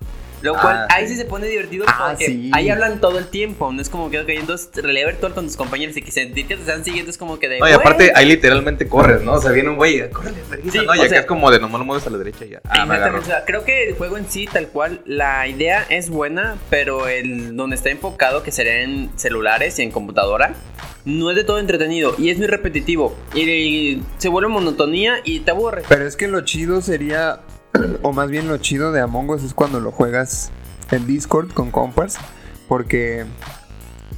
Lo 0.44 0.56
Ah, 0.56 0.62
cual 0.62 0.88
ahí 0.90 1.08
sí. 1.08 1.14
sí 1.14 1.20
se 1.20 1.26
pone 1.26 1.48
divertido 1.48 1.86
Ah, 1.88 2.10
porque 2.10 2.26
sí. 2.28 2.52
ahí 2.54 2.70
hablan 2.70 3.00
todo 3.02 3.18
el 3.18 3.28
tiempo. 3.28 3.72
No 3.72 3.82
es 3.82 3.90
como 3.90 4.10
que, 4.12 4.20
ok, 4.20 4.30
entonces 4.30 4.70
realidad 4.76 5.08
virtual 5.08 5.34
con 5.34 5.48
tus 5.48 5.58
compañeros 5.58 5.98
y 5.98 6.02
que 6.02 6.12
sentir 6.12 6.46
que 6.48 6.56
te 6.56 6.62
están 6.62 6.84
siguiendo 6.86 7.10
es 7.10 7.18
como 7.18 7.40
que 7.40 7.50
de. 7.50 7.60
No, 7.60 7.68
y 7.68 7.72
aparte 7.72 8.12
ahí 8.14 8.26
literalmente 8.28 8.88
corres, 8.88 9.22
¿no? 9.24 9.34
O 9.34 9.42
sea, 9.42 9.52
viene 9.52 9.70
un 9.70 9.78
güey, 9.78 10.08
córrele, 10.12 10.38
Sí, 10.72 10.80
¿no? 10.86 10.94
Y 10.96 11.00
acá 11.00 11.10
sea- 11.10 11.20
es 11.22 11.26
como 11.26 11.50
de 11.50 11.60
nomás 11.60 11.80
lo 11.80 11.86
mueves 11.86 12.06
a 12.06 12.10
la 12.10 12.18
derecha 12.18 12.46
y 12.46 12.50
ya. 12.50 12.62
Ah, 12.70 12.86
me 12.86 12.96
Exactamente, 12.96 13.20
o 13.20 13.26
sea, 13.26 13.46
creo 13.46 13.64
que 13.66 13.88
el 13.90 13.96
juego 13.96 14.18
en 14.18 14.30
sí, 14.30 14.48
tal 14.52 14.68
cual, 14.68 15.02
la 15.06 15.48
idea 15.48 15.86
es 15.90 16.10
buena, 16.10 16.58
pero 16.70 17.08
el 17.08 17.56
donde 17.56 17.76
está 17.78 17.90
enfocado, 17.90 18.44
que 18.44 18.52
sería 18.52 18.82
en 18.82 19.10
celulares 19.18 19.80
y 19.80 19.84
en 19.84 19.92
computadora, 19.92 20.54
no 21.06 21.30
es 21.30 21.36
de 21.36 21.44
todo 21.44 21.60
entretenido 21.60 22.16
y 22.18 22.30
es 22.30 22.38
muy 22.38 22.48
repetitivo. 22.48 23.16
Y, 23.34 24.02
se 24.18 24.30
vuelve 24.30 24.50
monotonía 24.50 25.16
y 25.24 25.40
te 25.42 25.52
aburre. 25.52 25.84
Pero 25.88 26.06
es 26.06 26.16
que 26.16 26.28
lo 26.28 26.42
chido 26.42 26.82
sería, 26.82 27.40
o 28.02 28.12
más 28.14 28.30
bien 28.30 28.48
lo 28.48 28.58
chido 28.58 28.92
de 28.92 29.02
Among 29.02 29.30
Us 29.32 29.44
es 29.44 29.54
cuando 29.54 29.80
lo 29.80 29.92
juegas 29.92 30.52
en 30.92 31.08
Discord 31.08 31.52
con 31.54 31.72
compas, 31.72 32.18
porque 32.68 33.26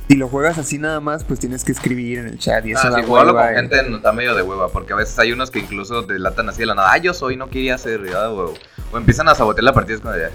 si 0.08 0.16
lo 0.18 0.28
juegas 0.28 0.58
así 0.58 0.78
nada 0.78 1.00
más, 1.00 1.24
pues 1.24 1.40
tienes 1.40 1.64
que 1.64 1.72
escribir 1.72 2.20
en 2.20 2.28
el 2.28 2.38
chat 2.38 2.66
y 2.66 2.72
eso 2.74 2.82
Ah, 2.88 2.92
da 2.92 3.04
jugarlo 3.04 3.34
hueva, 3.34 3.48
con 3.48 3.54
eh. 3.54 3.56
gente 3.70 3.90
no 3.90 3.98
está 3.98 4.12
medio 4.12 4.36
de 4.36 4.44
hueva, 4.44 4.68
porque 4.70 4.94
a 4.94 4.96
veces 4.98 5.18
hay 5.20 5.32
unos 5.32 5.50
que 5.52 5.60
incluso 5.60 6.02
delatan 6.04 6.50
así 6.50 6.60
de 6.60 6.66
la 6.68 6.76
nada, 6.76 6.92
ah, 6.94 6.98
yo 6.98 7.14
soy, 7.14 7.38
no 7.38 7.50
quería 7.50 7.76
hacer, 7.76 8.04
ya, 8.06 8.30
huevo. 8.30 8.54
O 8.92 8.98
empiezan 8.98 9.28
a 9.30 9.36
sabotear 9.36 9.64
la 9.64 9.74
partida, 9.74 9.96
es 9.96 10.02
como 10.02 10.14
de, 10.14 10.30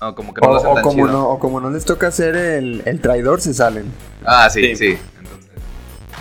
no, 0.00 0.14
como 0.14 0.32
que 0.32 0.40
no 0.40 0.48
O, 0.48 0.50
lo 0.52 0.56
hacen 0.58 0.70
o 0.70 0.74
tan 0.74 0.82
como 0.84 1.06
chido. 1.06 1.12
no, 1.18 1.28
o 1.28 1.38
como 1.38 1.60
no 1.60 1.70
les 1.70 1.84
toca 1.84 2.06
hacer 2.08 2.36
el, 2.36 2.82
el 2.84 3.00
traidor, 3.00 3.40
se 3.40 3.52
salen. 3.52 3.86
Ah, 4.24 4.48
sí, 4.48 4.76
Sí. 4.76 4.94
sí. 4.94 4.98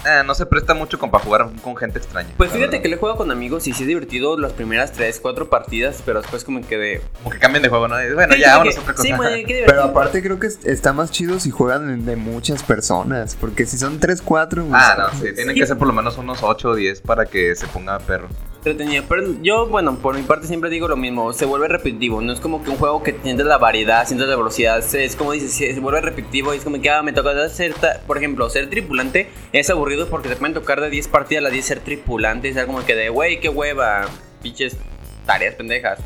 Eh, 0.06 0.24
no 0.26 0.36
se 0.36 0.46
presta 0.46 0.74
mucho 0.74 1.00
con, 1.00 1.10
para 1.12 1.24
jugar 1.24 1.50
con 1.64 1.76
gente 1.76 2.00
extraña. 2.00 2.30
Pues 2.38 2.52
fíjate 2.52 2.68
verdad. 2.72 2.82
que 2.84 2.90
le 2.90 2.98
juego 2.98 3.16
con 3.18 3.32
amigos 3.32 3.68
y 3.68 3.74
sí 3.74 3.84
es 3.84 3.88
divertido 3.88 4.38
las 4.38 4.54
primeras 4.54 4.92
3, 4.92 5.20
4 5.20 5.50
partidas, 5.50 6.02
pero 6.06 6.22
después 6.22 6.44
como 6.44 6.66
que 6.66 6.78
de... 6.78 7.02
Como 7.24 7.32
que 7.32 7.40
cambian 7.40 7.64
de 7.64 7.70
juego, 7.70 7.88
¿no? 7.88 7.96
Bueno, 8.14 8.34
Sí, 8.34 8.40
ya, 8.42 8.52
vámonos 8.54 8.74
que- 8.76 8.80
a 8.80 8.84
otra 8.84 8.94
cosa. 8.94 9.08
Sí, 9.08 9.14
güey, 9.14 9.46
qué 9.46 9.64
Pero 9.66 9.84
aparte 9.84 10.22
creo 10.22 10.40
que 10.40 10.48
es- 10.48 10.60
está 10.66 10.94
más 10.94 11.12
chido 11.12 11.40
si 11.40 11.50
juegan 11.52 12.06
de 12.06 12.16
muchas 12.16 12.62
personas, 12.64 13.36
porque 13.40 13.66
si 13.66 13.78
son 13.78 14.00
3, 14.00 14.22
4... 14.22 14.68
Ah, 14.74 14.96
no, 15.12 15.20
sí, 15.20 15.34
tienen 15.34 15.56
Sí. 15.56 15.62
que 15.62 15.68
ser 15.68 15.78
por 15.78 15.88
lo 15.88 15.94
menos 15.94 16.18
unos 16.18 16.44
8 16.44 16.70
o 16.70 16.76
10 16.76 17.02
para 17.02 17.26
que 17.26 17.56
se 17.56 17.66
ponga 17.68 17.98
perro. 18.00 18.28
Entretenido. 18.66 19.04
Pero 19.08 19.42
yo, 19.42 19.68
bueno, 19.68 19.98
por 19.98 20.16
mi 20.16 20.24
parte 20.24 20.48
siempre 20.48 20.70
digo 20.70 20.88
lo 20.88 20.98
mismo, 20.98 21.34
se 21.34 21.46
vuelve 21.46 21.68
repetitivo. 21.68 22.22
No 22.22 22.34
es 22.34 22.40
como 22.40 22.64
que 22.64 22.70
un 22.70 22.78
juego 22.78 23.04
que 23.04 23.16
sientes 23.24 23.46
la 23.46 23.58
variedad, 23.58 24.06
sientes 24.06 24.28
la 24.28 24.36
velocidad. 24.36 24.80
Es 24.96 25.16
como 25.16 25.32
dices, 25.32 25.54
se 25.54 25.80
vuelve 25.80 26.02
repetitivo 26.02 26.54
y 26.54 26.58
es 26.58 26.64
como 26.64 26.82
que 26.82 26.90
ah, 26.90 27.04
me 27.04 27.14
toca 27.14 27.48
ser, 27.50 27.74
por 28.08 28.18
ejemplo, 28.18 28.50
ser 28.50 28.70
tripulante 28.70 29.30
es 29.52 29.70
aburrido 29.70 30.08
porque 30.10 30.30
te 30.30 30.36
pueden 30.36 30.54
tocar 30.54 30.82
de 30.82 30.90
10 30.90 31.08
partidas 31.08 31.42
a 31.42 31.44
las 31.44 31.54
10 31.54 31.66
ser 31.66 31.80
tripulante 31.80 32.50
y 32.50 32.54
ser 32.54 32.66
como 32.66 32.84
que 32.86 32.96
de, 32.96 33.10
güey, 33.10 33.40
qué 33.40 33.50
hueva, 33.50 34.06
pinches 34.42 34.78
tareas 35.26 35.56
pendejas. 35.56 36.00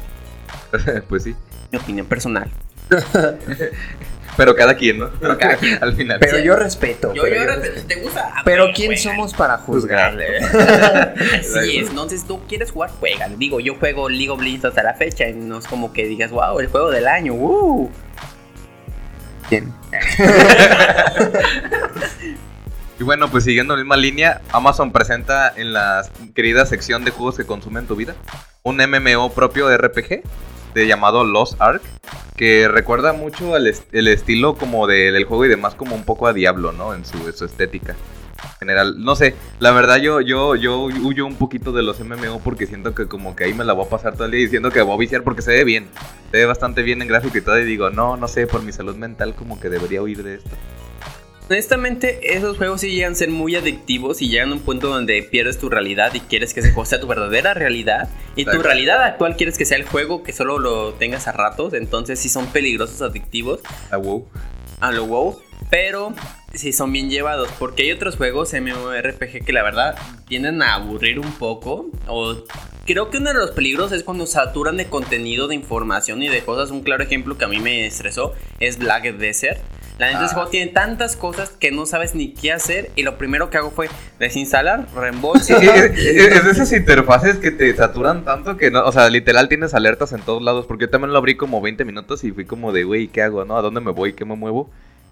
pues 1.09 1.23
sí. 1.23 1.35
Mi 1.71 1.77
opinión 1.77 2.05
personal. 2.05 2.49
Pero 4.39 4.55
cada 4.55 4.73
quien, 4.77 4.99
¿no? 4.99 5.11
cada 5.19 5.57
quien. 5.57 5.83
Al 5.83 5.93
final. 5.97 6.17
Pero 6.21 6.39
yo 6.39 6.55
respeto. 6.55 7.13
Yo, 7.13 7.23
pero 7.23 7.35
yo 7.35 7.41
yo 7.43 7.55
respeto. 7.55 7.87
te 7.87 7.95
gusta. 7.95 8.31
Ah, 8.33 8.41
Pero 8.45 8.67
¿quién 8.73 8.87
juega. 8.87 9.01
somos 9.01 9.33
para 9.33 9.57
juzgar? 9.57 10.17
Así 11.39 11.77
es, 11.77 11.89
entonces 11.89 12.25
tú 12.25 12.39
quieres 12.47 12.71
jugar, 12.71 12.89
juega. 13.01 13.27
Digo, 13.37 13.59
yo 13.59 13.75
juego 13.75 14.07
League 14.07 14.29
of 14.29 14.41
Legends 14.41 14.63
hasta 14.63 14.81
la 14.81 14.93
fecha 14.93 15.27
y 15.27 15.33
no 15.33 15.57
es 15.57 15.67
como 15.67 15.91
que 15.91 16.05
digas, 16.05 16.31
wow, 16.31 16.57
el 16.61 16.67
juego 16.67 16.89
del 16.89 17.09
año, 17.09 17.33
uh. 17.33 17.91
¿Quién? 19.49 19.73
Y 22.97 23.03
bueno, 23.03 23.31
pues 23.31 23.45
siguiendo 23.45 23.77
la 23.77 23.81
misma 23.81 23.95
línea, 23.95 24.41
Amazon 24.51 24.91
presenta 24.91 25.53
en 25.55 25.71
la 25.71 26.05
querida 26.35 26.65
sección 26.65 27.05
de 27.05 27.11
juegos 27.11 27.37
que 27.37 27.45
consumen 27.45 27.87
tu 27.87 27.95
vida 27.95 28.13
un 28.63 28.77
MMO 28.77 29.31
propio 29.31 29.67
de 29.67 29.77
RPG 29.77 30.21
de 30.73 30.87
llamado 30.87 31.23
Lost 31.23 31.59
Ark, 31.61 31.81
que 32.35 32.67
recuerda 32.67 33.13
mucho 33.13 33.55
el, 33.57 33.67
est- 33.67 33.93
el 33.93 34.07
estilo 34.07 34.55
como 34.55 34.87
de- 34.87 35.11
del 35.11 35.25
juego 35.25 35.45
y 35.45 35.49
demás 35.49 35.75
como 35.75 35.95
un 35.95 36.03
poco 36.03 36.27
a 36.27 36.33
Diablo, 36.33 36.71
¿no? 36.71 36.93
En 36.93 37.05
su, 37.05 37.17
su 37.33 37.45
estética 37.45 37.95
general. 38.59 38.95
No 39.03 39.15
sé, 39.15 39.35
la 39.59 39.71
verdad 39.71 39.97
yo, 39.97 40.21
yo, 40.21 40.55
yo 40.55 40.83
huyo 40.83 41.25
un 41.25 41.35
poquito 41.35 41.71
de 41.71 41.83
los 41.83 41.99
MMO 41.99 42.39
porque 42.43 42.67
siento 42.67 42.93
que 42.95 43.05
como 43.07 43.35
que 43.35 43.45
ahí 43.45 43.53
me 43.53 43.65
la 43.65 43.73
voy 43.73 43.85
a 43.85 43.89
pasar 43.89 44.13
todo 44.13 44.25
el 44.25 44.31
día 44.31 44.39
diciendo 44.41 44.71
que 44.71 44.81
voy 44.81 44.95
a 44.95 44.99
viciar 44.99 45.23
porque 45.23 45.41
se 45.41 45.51
ve 45.51 45.63
bien. 45.63 45.87
Se 46.31 46.37
ve 46.37 46.45
bastante 46.45 46.81
bien 46.81 47.01
en 47.01 47.07
gráfico 47.07 47.37
y 47.37 47.41
todo 47.41 47.59
y 47.59 47.65
digo, 47.65 47.89
no, 47.89 48.15
no 48.17 48.27
sé, 48.27 48.47
por 48.47 48.61
mi 48.61 48.71
salud 48.71 48.95
mental 48.95 49.35
como 49.35 49.59
que 49.59 49.69
debería 49.69 50.01
huir 50.01 50.23
de 50.23 50.35
esto. 50.35 50.51
Honestamente, 51.49 52.35
esos 52.35 52.57
juegos 52.57 52.81
sí 52.81 52.91
llegan 52.91 53.13
a 53.13 53.15
ser 53.15 53.29
muy 53.29 53.55
adictivos 53.55 54.21
y 54.21 54.29
llegan 54.29 54.51
a 54.51 54.53
un 54.53 54.59
punto 54.59 54.87
donde 54.87 55.23
pierdes 55.23 55.57
tu 55.57 55.67
realidad 55.67 56.13
y 56.13 56.19
quieres 56.19 56.53
que 56.53 56.59
ese 56.59 56.69
juego 56.71 56.85
sea 56.85 56.99
tu 56.99 57.07
verdadera 57.07 57.55
realidad. 57.55 58.07
Y 58.35 58.45
tu 58.45 58.59
realidad 58.61 59.01
actual 59.03 59.35
quieres 59.35 59.57
que 59.57 59.65
sea 59.65 59.77
el 59.77 59.83
juego 59.85 60.21
que 60.21 60.31
solo 60.31 60.59
lo 60.59 60.93
tengas 60.93 61.27
a 61.27 61.31
ratos. 61.31 61.73
Entonces 61.73 62.19
sí 62.19 62.29
son 62.29 62.45
peligrosos, 62.47 63.01
adictivos 63.01 63.61
Ah, 63.89 63.97
wow. 63.97 64.27
a 64.79 64.91
lo 64.91 65.05
WoW. 65.05 65.41
Pero 65.71 66.13
sí 66.53 66.71
son 66.71 66.91
bien 66.93 67.09
llevados. 67.09 67.49
Porque 67.57 67.81
hay 67.83 67.91
otros 67.93 68.15
juegos 68.15 68.53
MMORPG 68.53 69.43
que 69.43 69.51
la 69.51 69.63
verdad 69.63 69.97
tienden 70.27 70.61
a 70.61 70.75
aburrir 70.75 71.19
un 71.19 71.31
poco. 71.31 71.87
O 72.07 72.37
creo 72.85 73.09
que 73.09 73.17
uno 73.17 73.29
de 73.33 73.39
los 73.39 73.51
peligros 73.51 73.91
es 73.91 74.03
cuando 74.03 74.27
saturan 74.27 74.77
de 74.77 74.85
contenido, 74.85 75.47
de 75.47 75.55
información 75.55 76.21
y 76.21 76.27
de 76.27 76.41
cosas. 76.41 76.69
Un 76.69 76.83
claro 76.83 77.03
ejemplo 77.03 77.39
que 77.39 77.45
a 77.45 77.47
mí 77.47 77.57
me 77.57 77.87
estresó 77.87 78.35
es 78.59 78.77
Black 78.77 79.15
Desert. 79.17 79.59
La 79.99 80.07
neta, 80.07 80.25
ese 80.25 80.31
Ah. 80.31 80.35
juego 80.35 80.49
tiene 80.49 80.71
tantas 80.71 81.15
cosas 81.17 81.49
que 81.49 81.71
no 81.71 81.85
sabes 81.85 82.15
ni 82.15 82.33
qué 82.33 82.51
hacer. 82.53 82.89
Y 82.95 83.03
lo 83.03 83.17
primero 83.17 83.49
que 83.49 83.57
hago 83.57 83.69
fue 83.69 83.89
desinstalar, 84.17 84.87
reembolso. 84.95 85.59
Sí, 85.59 85.67
es, 85.67 85.97
es 85.99 86.43
de 86.45 86.51
esas 86.51 86.71
interfaces 86.71 87.37
que 87.37 87.51
te 87.51 87.75
saturan 87.75 88.23
tanto 88.25 88.55
que 88.57 88.71
no, 88.71 88.83
o 88.85 88.91
sea, 88.91 89.09
literal 89.09 89.49
tienes 89.49 89.73
alertas 89.73 90.13
en 90.13 90.21
todos 90.21 90.41
lados, 90.41 90.65
porque 90.65 90.85
yo 90.85 90.89
también 90.89 91.11
lo 91.11 91.17
abrí 91.19 91.35
como 91.35 91.61
20 91.61 91.83
minutos 91.85 92.23
y 92.23 92.31
fui 92.31 92.45
como 92.45 92.71
de, 92.71 92.83
güey, 92.85 93.09
¿qué 93.09 93.21
hago, 93.21 93.43
no? 93.45 93.57
¿A 93.57 93.61
dónde 93.61 93.81
me 93.81 93.91
voy? 93.91 94.13
¿Qué 94.13 94.25
me 94.25 94.35
muevo? 94.35 94.71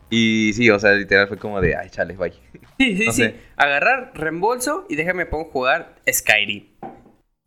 Y 0.10 0.54
sí, 0.56 0.69
o 0.69 0.80
sea, 0.80 0.93
literal 0.93 1.28
fue 1.28 1.38
como 1.38 1.60
de, 1.60 1.76
ay, 1.76 1.89
chale, 1.89 2.15
bye. 2.15 2.32
Sí, 2.80 2.95
sí, 2.97 3.06
No 3.08 3.12
sí. 3.12 3.21
sé. 3.23 3.36
Agarrar, 3.58 4.12
reembolso 4.15 4.86
y 4.89 4.95
déjame 4.95 5.26
pongo 5.26 5.45
jugar 5.52 5.95
Skyrim. 6.10 6.65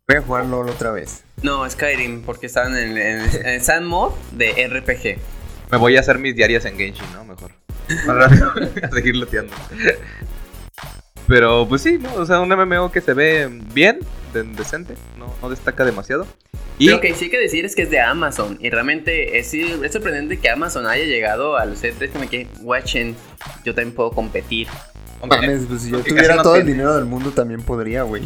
Voy 0.07 0.17
a 0.17 0.21
jugar 0.21 0.45
LOL 0.45 0.69
otra 0.69 0.91
vez. 0.91 1.23
No, 1.41 1.67
Skyrim, 1.67 2.21
porque 2.21 2.45
están 2.45 2.77
en, 2.77 2.97
en, 2.97 3.45
en 3.47 3.61
Sand 3.63 3.87
Mod 3.87 4.11
de 4.33 4.67
RPG. 4.67 5.19
Me 5.71 5.77
voy 5.77 5.97
a 5.97 6.01
hacer 6.01 6.19
mis 6.19 6.35
diarias 6.35 6.65
en 6.65 6.77
Genshin, 6.77 7.05
¿no? 7.13 7.23
Mejor. 7.25 7.51
Para 8.05 8.29
seguir 8.93 9.15
loteando. 9.15 9.53
Pero 11.27 11.65
pues 11.67 11.81
sí, 11.81 11.97
¿no? 11.99 12.13
O 12.15 12.25
sea, 12.25 12.41
un 12.41 12.49
MMO 12.49 12.91
que 12.91 12.99
se 13.01 13.13
ve 13.13 13.47
bien, 13.73 13.99
de- 14.33 14.43
decente, 14.43 14.95
no, 15.17 15.33
no 15.41 15.49
destaca 15.49 15.85
demasiado. 15.85 16.27
Y 16.77 16.89
Lo 16.89 16.99
que 16.99 17.13
sí 17.13 17.25
hay 17.25 17.31
que 17.31 17.39
decir 17.39 17.63
es 17.63 17.75
que 17.75 17.83
es 17.83 17.89
de 17.91 17.99
Amazon. 17.99 18.57
Y 18.59 18.69
realmente 18.69 19.37
es, 19.37 19.53
es 19.53 19.91
sorprendente 19.93 20.39
que 20.39 20.49
Amazon 20.49 20.87
haya 20.87 21.05
llegado 21.05 21.55
a 21.57 21.65
los 21.65 21.83
E3 21.83 22.11
como 22.11 22.27
que, 22.29 22.47
watchen, 22.61 23.15
yo 23.63 23.75
también 23.75 23.95
puedo 23.95 24.11
competir. 24.11 24.67
Mames, 25.25 25.67
pues 25.69 25.83
si 25.83 25.91
yo 25.91 25.99
tuviera 25.99 26.37
no 26.37 26.43
todo 26.43 26.55
el 26.55 26.65
dinero 26.65 26.95
del 26.95 27.05
mundo 27.05 27.29
también 27.31 27.61
podría, 27.61 28.01
güey. 28.01 28.23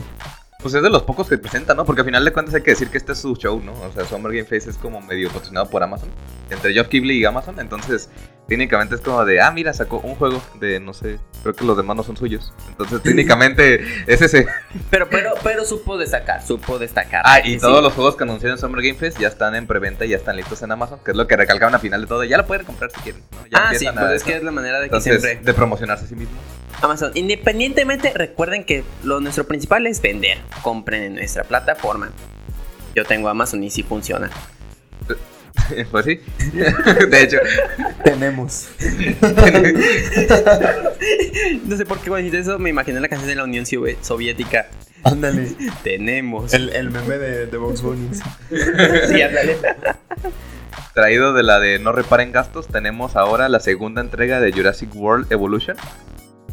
Pues 0.65 0.73
es 0.73 0.81
de 0.81 0.89
los 0.89 1.03
pocos 1.03 1.29
que 1.29 1.37
presenta, 1.37 1.75
¿no? 1.75 1.85
Porque 1.85 2.01
al 2.01 2.05
final 2.05 2.25
de 2.25 2.33
cuentas 2.33 2.55
hay 2.55 2.63
que 2.63 2.71
decir 2.71 2.89
que 2.89 2.97
este 2.97 3.11
es 3.11 3.19
su 3.19 3.35
show, 3.35 3.61
¿no? 3.63 3.73
O 3.73 3.91
sea, 3.93 4.03
Summer 4.03 4.31
Game 4.31 4.45
Face 4.45 4.67
es 4.67 4.77
como 4.77 4.99
medio 4.99 5.27
patrocinado 5.27 5.69
por 5.69 5.83
Amazon. 5.83 6.09
Entre 6.49 6.73
Geoff 6.73 6.87
Keighley 6.87 7.19
y 7.19 7.25
Amazon. 7.25 7.59
Entonces, 7.59 8.09
técnicamente 8.47 8.95
es 8.95 9.01
como 9.01 9.23
de, 9.25 9.39
ah, 9.41 9.51
mira, 9.51 9.73
sacó 9.73 9.99
un 9.99 10.15
juego 10.15 10.41
de, 10.59 10.79
no 10.79 10.95
sé, 10.95 11.19
creo 11.43 11.53
que 11.53 11.65
los 11.65 11.77
demás 11.77 11.97
no 11.97 12.01
son 12.01 12.17
suyos. 12.17 12.51
Entonces, 12.67 12.99
técnicamente 13.03 13.85
es 14.07 14.23
ese. 14.23 14.47
Pero, 14.89 15.07
pero, 15.07 15.35
pero 15.43 15.65
supo 15.65 15.99
destacar, 15.99 16.41
supo 16.41 16.79
destacar. 16.79 17.21
Ah, 17.25 17.41
y 17.41 17.53
sí. 17.53 17.59
todos 17.59 17.83
los 17.83 17.93
juegos 17.93 18.15
que 18.15 18.23
anunciaron 18.23 18.57
en 18.57 18.59
Summer 18.59 18.81
Game 18.81 18.97
Fest 18.97 19.19
ya 19.19 19.27
están 19.27 19.53
en 19.53 19.67
preventa 19.67 20.05
y 20.05 20.09
ya 20.09 20.17
están 20.17 20.35
listos 20.35 20.63
en 20.63 20.71
Amazon, 20.71 20.97
que 21.05 21.11
es 21.11 21.17
lo 21.17 21.27
que 21.27 21.37
recalcaban 21.37 21.75
al 21.75 21.79
final 21.79 22.01
de 22.01 22.07
todo. 22.07 22.23
Ya 22.23 22.37
lo 22.37 22.47
pueden 22.47 22.65
comprar 22.65 22.89
si 22.89 23.01
quieren, 23.01 23.21
¿no? 23.33 23.45
Ya 23.45 23.69
Ah, 23.69 23.75
sí, 23.75 23.85
pues 23.93 24.11
es 24.13 24.23
que 24.23 24.35
es 24.35 24.41
la 24.41 24.51
manera 24.51 24.79
de 24.79 24.89
que 24.89 24.95
Entonces, 24.95 25.21
siempre 25.21 25.45
de 25.45 25.53
promocionarse 25.53 26.05
a 26.05 26.07
sí 26.07 26.15
mismos. 26.15 26.39
Amazon. 26.81 27.11
Independientemente, 27.15 28.11
recuerden 28.13 28.63
que 28.65 28.83
lo 29.03 29.19
nuestro 29.19 29.45
principal 29.47 29.87
es 29.87 30.01
vender. 30.01 30.37
Compren 30.61 31.03
en 31.03 31.15
nuestra 31.15 31.43
plataforma. 31.43 32.11
Yo 32.95 33.03
tengo 33.05 33.29
Amazon 33.29 33.63
y 33.63 33.69
sí 33.69 33.83
funciona. 33.83 34.29
pues 35.91 36.05
sí. 36.05 36.19
de 37.09 37.21
hecho, 37.23 37.37
Tenemos. 38.03 38.67
No 41.65 41.77
sé 41.77 41.85
por 41.85 41.99
qué 41.99 42.09
cuando 42.09 42.17
dijiste 42.25 42.39
eso 42.39 42.59
me 42.59 42.69
imaginé 42.69 42.99
la 42.99 43.07
canción 43.07 43.27
de 43.29 43.35
la 43.35 43.43
Unión 43.43 43.65
Sovi- 43.65 43.97
Soviética. 44.01 44.67
Ándale. 45.03 45.49
Tenemos. 45.83 46.53
El, 46.53 46.69
el 46.69 46.89
meme 46.89 47.17
de, 47.17 47.45
de 47.47 47.57
Box 47.57 47.81
Bunny. 47.81 48.09
Sí, 49.07 49.21
ándale. 49.21 49.57
traído 50.93 51.33
de 51.33 51.43
la 51.43 51.59
de 51.59 51.79
No 51.79 51.91
reparen 51.91 52.31
gastos, 52.31 52.67
tenemos 52.67 53.15
ahora 53.15 53.49
la 53.49 53.59
segunda 53.59 54.01
entrega 54.01 54.39
de 54.39 54.51
Jurassic 54.51 54.95
World 54.95 55.31
Evolution. 55.31 55.77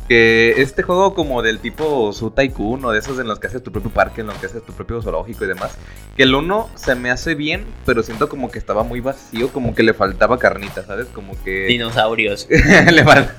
Que 0.09 0.55
este 0.61 0.83
juego 0.83 1.15
como 1.15 1.43
del 1.43 1.59
tipo 1.61 2.13
Su 2.13 2.31
Tycoon 2.33 2.85
o 2.85 2.91
de 2.91 2.99
esos 2.99 3.19
en 3.19 3.29
los 3.29 3.39
que 3.39 3.47
haces 3.47 3.63
tu 3.63 3.73
propio 3.73 3.91
parque, 3.91 4.21
en 4.21 4.27
los 4.27 4.37
que 4.37 4.47
haces 4.47 4.63
tu 4.65 4.73
propio 4.73 5.01
zoológico 5.01 5.45
y 5.45 5.49
demás. 5.49 5.77
Que 6.17 6.25
el 6.25 6.35
uno 6.35 6.69
se 6.75 6.95
me 6.95 7.11
hace 7.11 7.35
bien, 7.35 7.65
pero 7.87 8.03
siento 8.03 8.29
como 8.29 8.51
que 8.51 8.59
estaba 8.59 8.83
muy 8.83 9.01
vacío, 9.01 9.49
como 9.49 9.75
que 9.75 9.83
le 9.83 9.95
faltaba 9.95 10.39
carnita, 10.39 10.85
¿sabes? 10.85 11.07
Como 11.15 11.41
que... 11.45 11.67
Dinosaurios. 11.69 12.47
le 12.51 13.05
fal- 13.05 13.31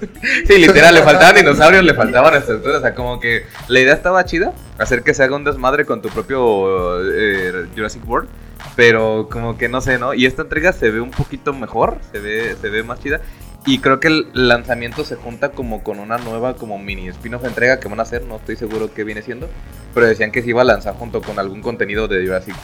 Sí, 0.48 0.58
literal, 0.58 0.96
le 0.96 1.04
faltaban 1.04 1.36
dinosaurios, 1.36 1.84
le 1.84 1.94
faltaban 1.94 2.34
estructuras. 2.36 2.78
O 2.78 2.82
sea, 2.82 2.96
como 2.96 3.20
que 3.20 3.44
la 3.68 3.80
idea 3.80 3.94
estaba 3.94 4.24
chida, 4.26 4.54
hacer 4.78 5.04
que 5.04 5.14
se 5.14 5.24
haga 5.24 5.36
un 5.36 5.44
desmadre 5.44 5.86
con 5.86 6.02
tu 6.02 6.10
propio 6.10 7.02
eh, 7.14 7.68
Jurassic 7.76 8.08
World. 8.10 8.30
Pero 8.76 9.28
como 9.30 9.58
que 9.58 9.68
no 9.70 9.82
sé, 9.82 10.00
¿no? 10.00 10.14
Y 10.14 10.26
esta 10.26 10.44
entrega 10.44 10.72
se 10.74 10.90
ve 10.90 11.02
un 11.02 11.12
poquito 11.12 11.54
mejor, 11.54 11.98
se 12.12 12.20
ve, 12.20 12.56
se 12.60 12.70
ve 12.70 12.82
más 12.82 13.00
chida. 13.02 13.20
Y 13.66 13.80
creo 13.80 14.00
que 14.00 14.10
el 14.10 14.28
lanzamiento 14.34 15.06
se 15.06 15.16
junta 15.16 15.52
como 15.52 15.84
con 15.84 16.00
una 16.00 16.18
nueva 16.18 16.56
como 16.56 16.78
mini 16.78 17.08
spin-off 17.08 17.46
entrega 17.46 17.80
que 17.80 17.88
van 17.88 18.00
a 18.00 18.04
hacer, 18.04 18.24
no 18.24 18.36
estoy 18.36 18.58
seguro 18.58 18.94
qué 18.94 19.04
viene 19.06 19.22
siendo. 19.22 19.50
Pero 19.94 20.06
decían 20.06 20.32
que 20.32 20.42
se 20.42 20.50
iba 20.50 20.62
a 20.62 20.66
lanzar 20.66 20.96
junto 20.96 21.22
con 21.22 21.40
algún 21.40 21.62
contenido 21.62 22.08
de 22.08 22.26
Jurassic 22.26 22.56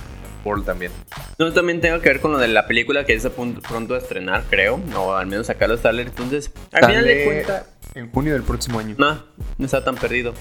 World 0.44 0.66
también. 0.66 0.92
No, 1.38 1.54
también 1.54 1.80
tengo 1.80 2.02
que 2.02 2.10
ver 2.10 2.20
con 2.20 2.32
lo 2.34 2.38
de 2.38 2.50
la 2.50 2.68
película 2.68 3.06
que 3.06 3.14
es 3.14 3.26
a 3.26 3.30
punto, 3.30 3.62
pronto 3.62 3.94
de 3.94 4.00
estrenar, 4.00 4.44
creo. 4.50 4.82
O 4.96 5.14
al 5.14 5.28
menos 5.28 5.48
sacar 5.48 5.70
los 5.70 5.82
trailers. 5.82 6.10
Entonces, 6.10 6.52
al 6.74 6.86
final 6.86 7.06
de 7.06 7.26
cuentas, 7.26 7.66
En 7.96 8.12
junio 8.12 8.34
del 8.34 8.44
próximo 8.44 8.80
año. 8.80 8.96
no, 8.98 9.24
no 9.58 9.66
está 9.66 9.84
tan 9.84 9.96
perdido. 9.96 10.34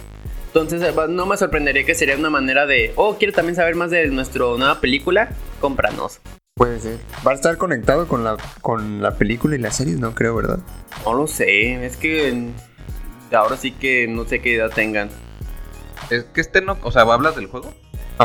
Entonces, 0.47 0.83
eh, 0.83 0.93
no 1.09 1.27
me 1.27 1.37
sorprendería 1.37 1.85
que 1.85 1.95
sería 1.95 2.17
una 2.17 2.31
manera 2.31 2.67
de, 2.67 2.93
oh, 2.97 3.17
quiero 3.17 3.33
también 3.33 3.55
saber 3.55 3.77
más 3.77 3.91
de 3.91 4.07
nuestra 4.09 4.45
nueva 4.57 4.81
película, 4.81 5.29
cómpranos. 5.61 6.21
Puede 6.59 6.81
ser. 6.81 6.99
¿Va 7.27 7.31
a 7.31 7.35
estar 7.35 7.57
conectado 7.57 8.09
con 8.09 8.25
la, 8.25 8.37
con 8.61 9.01
la 9.01 9.13
película 9.13 9.55
y 9.55 9.59
la 9.59 9.71
serie? 9.71 9.95
No 9.95 10.15
creo, 10.15 10.35
¿verdad? 10.35 10.59
No 11.05 11.15
lo 11.15 11.27
sé, 11.29 11.87
es 11.87 11.97
que 11.97 12.51
ahora 13.33 13.57
sí 13.57 13.71
que 13.71 14.09
no 14.09 14.25
sé 14.25 14.41
qué 14.41 14.57
edad 14.57 14.71
tengan. 14.75 15.09
Es 16.11 16.25
que 16.25 16.41
este 16.41 16.61
no, 16.61 16.77
o 16.83 16.91
sea, 16.91 17.03
¿hablas 17.03 17.37
del 17.37 17.47
juego? 17.47 17.73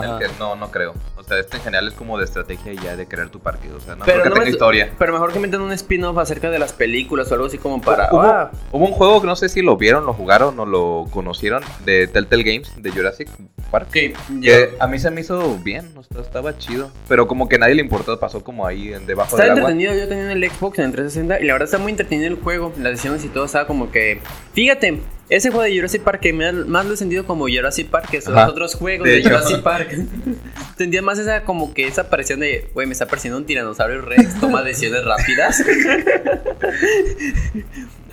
Que- 0.01 0.27
no, 0.39 0.55
no 0.55 0.71
creo. 0.71 0.93
O 1.15 1.23
sea, 1.23 1.39
este 1.39 1.57
en 1.57 1.63
general 1.63 1.87
es 1.87 1.93
como 1.93 2.17
de 2.17 2.25
estrategia 2.25 2.73
y 2.73 2.77
ya 2.77 2.95
de 2.95 3.07
crear 3.07 3.29
tu 3.29 3.39
partido. 3.39 3.77
O 3.77 3.79
sea, 3.79 3.95
no 3.95 4.03
Pero 4.05 4.21
creo 4.21 4.23
que 4.23 4.29
no 4.29 4.35
tenga 4.35 4.45
me- 4.45 4.51
historia. 4.51 4.91
Pero 4.97 5.13
mejor 5.13 5.31
que 5.31 5.39
metan 5.39 5.61
un 5.61 5.71
spin-off 5.73 6.17
acerca 6.17 6.49
de 6.49 6.59
las 6.59 6.73
películas 6.73 7.31
o 7.31 7.35
algo 7.35 7.45
así 7.47 7.57
como 7.57 7.81
para... 7.81 8.09
Hubo, 8.11 8.21
ah, 8.21 8.51
hubo 8.71 8.85
un 8.85 8.91
juego 8.91 9.21
que 9.21 9.27
no 9.27 9.35
sé 9.35 9.49
si 9.49 9.61
lo 9.61 9.77
vieron, 9.77 10.05
lo 10.05 10.13
jugaron 10.13 10.59
o 10.59 10.65
lo 10.65 11.05
conocieron 11.11 11.63
de 11.85 12.07
Telltale 12.07 12.43
Games 12.43 12.71
de 12.77 12.91
Jurassic 12.91 13.29
Park. 13.71 13.89
que 13.91 14.13
Que 14.41 14.75
a 14.79 14.87
mí 14.87 14.99
se 14.99 15.09
me 15.11 15.21
hizo 15.21 15.57
bien, 15.59 15.91
o 15.95 16.03
sea, 16.03 16.21
estaba 16.21 16.57
chido. 16.57 16.91
Pero 17.07 17.27
como 17.27 17.47
que 17.47 17.57
nadie 17.57 17.75
le 17.75 17.81
importó, 17.81 18.19
pasó 18.19 18.43
como 18.43 18.65
ahí 18.67 18.89
debajo 19.05 19.35
Está 19.37 19.43
del 19.43 19.51
agua. 19.59 19.71
entretenido, 19.71 19.93
yo 19.95 20.07
tenía 20.09 20.23
en 20.25 20.31
el 20.43 20.49
Xbox 20.51 20.79
en 20.79 20.85
el 20.85 20.91
360 20.91 21.39
y 21.39 21.45
la 21.45 21.53
verdad 21.53 21.65
está 21.65 21.77
muy 21.77 21.91
entretenido 21.91 22.27
el 22.29 22.35
juego. 22.41 22.71
Las 22.77 22.91
decisiones 22.93 23.23
y 23.25 23.29
todo 23.29 23.45
estaba 23.45 23.65
como 23.67 23.91
que. 23.91 24.19
Fíjate, 24.53 25.01
ese 25.35 25.49
juego 25.49 25.63
de 25.63 25.75
Jurassic 25.75 26.03
Park 26.03 26.21
que 26.21 26.31
más 26.31 26.85
lo 26.85 26.93
he 26.93 26.97
sentido 26.97 27.25
como 27.25 27.47
Jurassic 27.47 27.87
Park 27.87 28.09
que 28.11 28.21
son 28.21 28.35
los 28.35 28.49
otros 28.49 28.75
juegos 28.75 29.07
De. 29.07 29.23
Jurassic 29.23 29.61
Park. 29.61 29.95
Sentía 30.77 31.01
más 31.01 31.17
esa 31.17 31.43
como 31.43 31.73
que 31.73 31.87
esa 31.87 32.01
aparición 32.01 32.39
de, 32.39 32.69
güey, 32.73 32.85
me 32.85 32.93
está 32.93 33.05
apareciendo 33.05 33.37
un 33.37 33.45
tiranosaurio 33.45 34.01
Rex, 34.01 34.39
toma 34.39 34.61
decisiones 34.61 35.03
rápidas. 35.05 35.63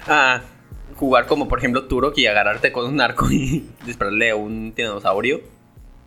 ah, 0.06 0.40
jugar 0.96 1.26
como 1.26 1.46
por 1.46 1.58
ejemplo 1.58 1.84
Turok 1.84 2.16
y 2.16 2.26
agarrarte 2.26 2.72
con 2.72 2.86
un 2.86 3.00
arco 3.00 3.30
y 3.30 3.68
dispararle 3.84 4.30
a 4.30 4.36
un 4.36 4.72
tiranosaurio. 4.74 5.42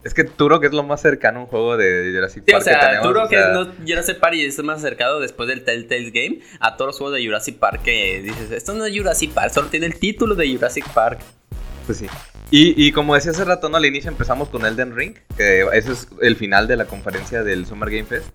Es 0.03 0.13
que 0.13 0.23
Turok 0.25 0.63
es 0.65 0.73
lo 0.73 0.83
más 0.83 1.01
cercano 1.01 1.39
a 1.39 1.43
un 1.43 1.47
juego 1.47 1.77
de 1.77 2.11
Jurassic 2.13 2.43
Sí, 2.45 2.51
Park 2.51 2.61
o 2.61 2.63
sea, 2.63 2.79
que 2.79 2.85
tenemos. 2.85 3.07
Turok 3.07 3.25
o 3.25 3.29
sea, 3.29 3.47
es 3.47 3.53
no, 3.53 3.71
Jurassic 3.87 4.19
Park 4.19 4.35
y 4.35 4.45
es 4.45 4.63
más 4.63 4.79
acercado 4.79 5.19
después 5.19 5.47
del 5.47 5.63
Telltale 5.63 6.11
Game 6.11 6.39
a 6.59 6.75
todos 6.75 6.89
los 6.89 6.97
juegos 6.97 7.17
de 7.17 7.25
Jurassic 7.25 7.57
Park 7.57 7.83
que 7.83 8.21
dices, 8.21 8.51
esto 8.51 8.73
no 8.73 8.85
es 8.85 8.95
Jurassic 8.95 9.31
Park, 9.31 9.51
solo 9.53 9.69
tiene 9.69 9.85
el 9.85 9.99
título 9.99 10.35
de 10.35 10.53
Jurassic 10.53 10.87
Park. 10.93 11.19
Pues 11.85 11.97
sí. 11.97 12.07
Y, 12.51 12.73
y 12.87 12.91
como 12.91 13.15
decía 13.15 13.31
hace 13.31 13.43
rato, 13.45 13.67
¿no? 13.69 13.77
Al 13.77 13.85
inicio 13.85 14.09
empezamos 14.09 14.49
con 14.49 14.65
Elden 14.65 14.95
Ring, 14.95 15.15
que 15.35 15.65
ese 15.73 15.91
es 15.91 16.07
el 16.21 16.35
final 16.35 16.67
de 16.67 16.77
la 16.77 16.85
conferencia 16.85 17.43
del 17.43 17.65
Summer 17.65 17.89
Game 17.89 18.05
Fest. 18.05 18.27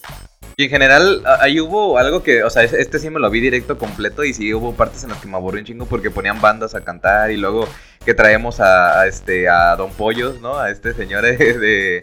Y 0.56 0.64
en 0.64 0.70
general, 0.70 1.22
ahí 1.40 1.60
hubo 1.60 1.98
algo 1.98 2.22
que, 2.24 2.42
o 2.42 2.50
sea, 2.50 2.64
es- 2.64 2.72
este 2.72 2.98
sí 2.98 3.10
me 3.10 3.20
lo 3.20 3.30
vi 3.30 3.40
directo 3.40 3.78
completo 3.78 4.24
y 4.24 4.34
sí 4.34 4.52
hubo 4.52 4.74
partes 4.74 5.04
en 5.04 5.10
las 5.10 5.20
que 5.20 5.28
me 5.28 5.36
aburrí 5.36 5.60
un 5.60 5.64
chingo 5.66 5.86
porque 5.86 6.10
ponían 6.10 6.40
bandas 6.40 6.74
a 6.74 6.80
cantar 6.82 7.30
y 7.30 7.36
luego 7.36 7.68
que 8.04 8.12
traemos 8.12 8.58
a, 8.58 9.00
a 9.00 9.06
este, 9.06 9.48
a 9.48 9.76
Don 9.76 9.92
Pollos, 9.92 10.40
¿no? 10.40 10.58
A 10.58 10.70
este 10.70 10.94
señor 10.94 11.22
de, 11.24 12.02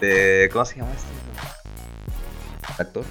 de 0.00 0.50
¿cómo 0.52 0.64
se 0.64 0.76
llama 0.76 0.90
este 0.96 2.82
actor? 2.82 3.04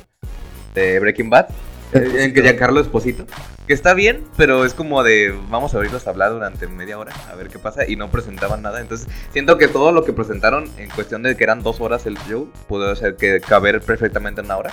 De 0.73 0.99
Breaking 0.99 1.29
Bad. 1.29 1.47
En 1.93 2.34
que 2.34 2.41
Giancarlo 2.41 2.80
Esposito. 2.80 3.25
Que 3.67 3.73
está 3.73 3.93
bien, 3.93 4.23
pero 4.38 4.65
es 4.65 4.73
como 4.73 5.04
de 5.04 5.36
vamos 5.49 5.73
a 5.73 5.77
oírlos 5.77 6.08
hablar 6.08 6.32
durante 6.32 6.67
media 6.67 6.97
hora, 6.97 7.13
a 7.30 7.36
ver 7.36 7.49
qué 7.49 7.60
pasa, 7.60 7.88
y 7.88 7.95
no 7.95 8.10
presentaban 8.10 8.62
nada. 8.62 8.82
Entonces, 8.82 9.08
siento 9.32 9.58
que 9.58 9.67
todo 9.67 9.91
lo 9.91 10.04
que 10.04 10.13
presentaron, 10.13 10.69
en 10.77 10.89
cuestión 10.89 11.23
de 11.23 11.36
que 11.36 11.43
eran 11.43 11.63
dos 11.63 11.82
horas 11.82 12.06
el 12.06 12.17
show, 12.30 12.49
pudo 12.67 12.95
ser 12.95 13.15
que 13.15 13.41
caber 13.41 13.82
perfectamente 13.82 14.41
en 14.41 14.45
una 14.45 14.58
hora. 14.58 14.71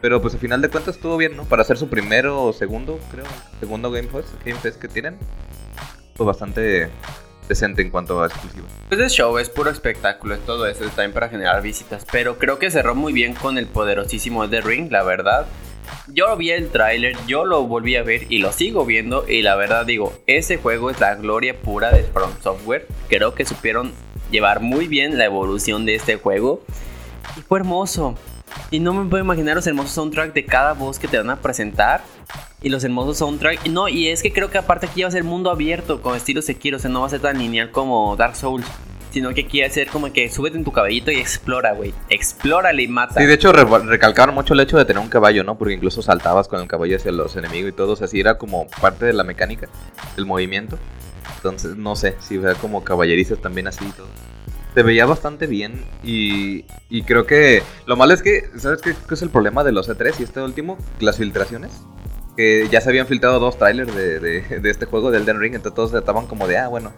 Pero 0.00 0.22
pues 0.22 0.34
al 0.34 0.40
final 0.40 0.62
de 0.62 0.68
cuentas 0.68 0.96
estuvo 0.96 1.16
bien, 1.16 1.36
¿no? 1.36 1.44
Para 1.44 1.62
hacer 1.62 1.76
su 1.76 1.88
primero 1.88 2.44
o 2.44 2.52
segundo, 2.52 3.00
creo, 3.10 3.24
segundo 3.58 3.90
Game 3.90 4.08
Fest, 4.08 4.28
Game 4.44 4.58
Fest 4.60 4.80
que 4.80 4.88
tienen. 4.88 5.16
pues, 6.16 6.26
bastante 6.26 6.90
decente 7.48 7.82
en 7.82 7.90
cuanto 7.90 8.22
a 8.22 8.26
exclusivos. 8.26 8.70
Pues 8.88 9.00
es 9.00 9.12
show, 9.12 9.38
es 9.38 9.48
puro 9.48 9.70
espectáculo, 9.70 10.34
es 10.34 10.40
todo 10.44 10.66
eso, 10.66 10.84
también 10.90 11.12
para 11.12 11.28
generar 11.28 11.62
visitas. 11.62 12.04
Pero 12.12 12.38
creo 12.38 12.58
que 12.58 12.70
cerró 12.70 12.94
muy 12.94 13.12
bien 13.12 13.34
con 13.34 13.58
el 13.58 13.66
poderosísimo 13.66 14.48
The 14.48 14.60
Ring, 14.60 14.92
la 14.92 15.02
verdad. 15.02 15.46
Yo 16.12 16.36
vi 16.36 16.50
el 16.50 16.70
tráiler, 16.70 17.16
yo 17.26 17.44
lo 17.44 17.64
volví 17.64 17.96
a 17.96 18.02
ver 18.02 18.26
y 18.30 18.38
lo 18.38 18.52
sigo 18.52 18.84
viendo 18.84 19.28
y 19.28 19.42
la 19.42 19.56
verdad 19.56 19.86
digo, 19.86 20.12
ese 20.26 20.56
juego 20.56 20.90
es 20.90 20.98
la 21.00 21.14
gloria 21.14 21.60
pura 21.60 21.90
de 21.90 22.02
From 22.02 22.30
Software. 22.42 22.86
Creo 23.08 23.34
que 23.34 23.44
supieron 23.44 23.92
llevar 24.30 24.60
muy 24.60 24.88
bien 24.88 25.18
la 25.18 25.26
evolución 25.26 25.84
de 25.86 25.94
este 25.94 26.16
juego 26.16 26.62
y 27.36 27.40
fue 27.42 27.58
hermoso. 27.58 28.14
Y 28.70 28.80
no 28.80 28.92
me 28.92 29.08
puedo 29.08 29.22
imaginar 29.22 29.56
los 29.56 29.66
hermosos 29.66 29.92
soundtrack 29.92 30.32
de 30.32 30.44
cada 30.44 30.72
voz 30.72 30.98
que 30.98 31.08
te 31.08 31.18
van 31.18 31.30
a 31.30 31.40
presentar. 31.40 32.02
Y 32.60 32.70
los 32.70 32.82
hermosos 32.82 33.18
soundtrack. 33.18 33.66
No, 33.68 33.88
y 33.88 34.08
es 34.08 34.22
que 34.22 34.32
creo 34.32 34.50
que 34.50 34.58
aparte 34.58 34.86
aquí 34.86 35.02
va 35.02 35.08
a 35.08 35.12
ser 35.12 35.22
mundo 35.22 35.50
abierto 35.50 36.02
con 36.02 36.16
estilo 36.16 36.42
Sekiro. 36.42 36.78
O 36.78 36.80
sea, 36.80 36.90
no 36.90 37.00
va 37.00 37.06
a 37.06 37.10
ser 37.10 37.20
tan 37.20 37.38
lineal 37.38 37.70
como 37.70 38.16
Dark 38.16 38.34
Souls. 38.34 38.66
Sino 39.18 39.34
que 39.34 39.48
quiere 39.48 39.68
ser 39.68 39.88
como 39.88 40.12
que 40.12 40.28
súbete 40.28 40.56
en 40.56 40.62
tu 40.62 40.70
caballito 40.70 41.10
y 41.10 41.16
explora, 41.16 41.72
güey. 41.72 41.92
Explórale 42.08 42.84
y 42.84 42.86
mata. 42.86 43.18
Sí, 43.20 43.26
de 43.26 43.34
hecho 43.34 43.50
re- 43.50 43.64
recalcaron 43.84 44.32
mucho 44.32 44.54
el 44.54 44.60
hecho 44.60 44.78
de 44.78 44.84
tener 44.84 45.02
un 45.02 45.08
caballo, 45.08 45.42
¿no? 45.42 45.58
Porque 45.58 45.74
incluso 45.74 46.02
saltabas 46.02 46.46
con 46.46 46.60
el 46.60 46.68
caballo 46.68 46.94
hacia 46.94 47.10
los 47.10 47.34
enemigos 47.34 47.70
y 47.70 47.72
todo. 47.72 47.94
O 47.94 47.96
sea, 47.96 48.06
sí 48.06 48.20
era 48.20 48.38
como 48.38 48.68
parte 48.80 49.06
de 49.06 49.12
la 49.12 49.24
mecánica, 49.24 49.68
del 50.14 50.24
movimiento. 50.24 50.78
Entonces, 51.34 51.74
no 51.76 51.96
sé, 51.96 52.14
si 52.20 52.36
era 52.36 52.54
como 52.54 52.84
caballerizas 52.84 53.40
también 53.40 53.66
así 53.66 53.84
y 53.86 53.90
todo. 53.90 54.06
Se 54.74 54.84
veía 54.84 55.04
bastante 55.04 55.48
bien 55.48 55.84
y, 56.04 56.64
y 56.88 57.02
creo 57.02 57.26
que 57.26 57.64
lo 57.86 57.96
malo 57.96 58.14
es 58.14 58.22
que, 58.22 58.48
¿sabes 58.56 58.80
qué, 58.80 58.94
qué 59.08 59.14
es 59.14 59.22
el 59.22 59.30
problema 59.30 59.64
de 59.64 59.72
los 59.72 59.88
E3 59.88 60.14
y 60.20 60.22
este 60.22 60.40
último? 60.40 60.78
Las 61.00 61.16
filtraciones. 61.16 61.72
Que 62.36 62.68
ya 62.70 62.80
se 62.80 62.88
habían 62.90 63.08
filtrado 63.08 63.40
dos 63.40 63.58
trailers 63.58 63.92
de, 63.96 64.20
de, 64.20 64.60
de 64.60 64.70
este 64.70 64.86
juego, 64.86 65.10
del 65.10 65.22
Elden 65.22 65.40
Ring, 65.40 65.54
entonces 65.56 65.74
todos 65.74 65.92
estaban 65.92 66.28
como 66.28 66.46
de, 66.46 66.58
ah, 66.58 66.68
bueno, 66.68 66.92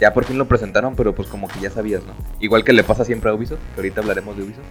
ya 0.00 0.12
por 0.12 0.24
fin 0.24 0.38
lo 0.38 0.46
presentaron, 0.46 0.96
pero 0.96 1.14
pues 1.14 1.28
como 1.28 1.48
que 1.48 1.60
ya 1.60 1.70
sabías, 1.70 2.04
¿no? 2.04 2.14
Igual 2.40 2.64
que 2.64 2.72
le 2.72 2.84
pasa 2.84 3.04
siempre 3.04 3.30
a 3.30 3.34
Ubisoft, 3.34 3.60
que 3.74 3.80
ahorita 3.80 4.00
hablaremos 4.00 4.36
de 4.36 4.42
Ubisoft. 4.44 4.64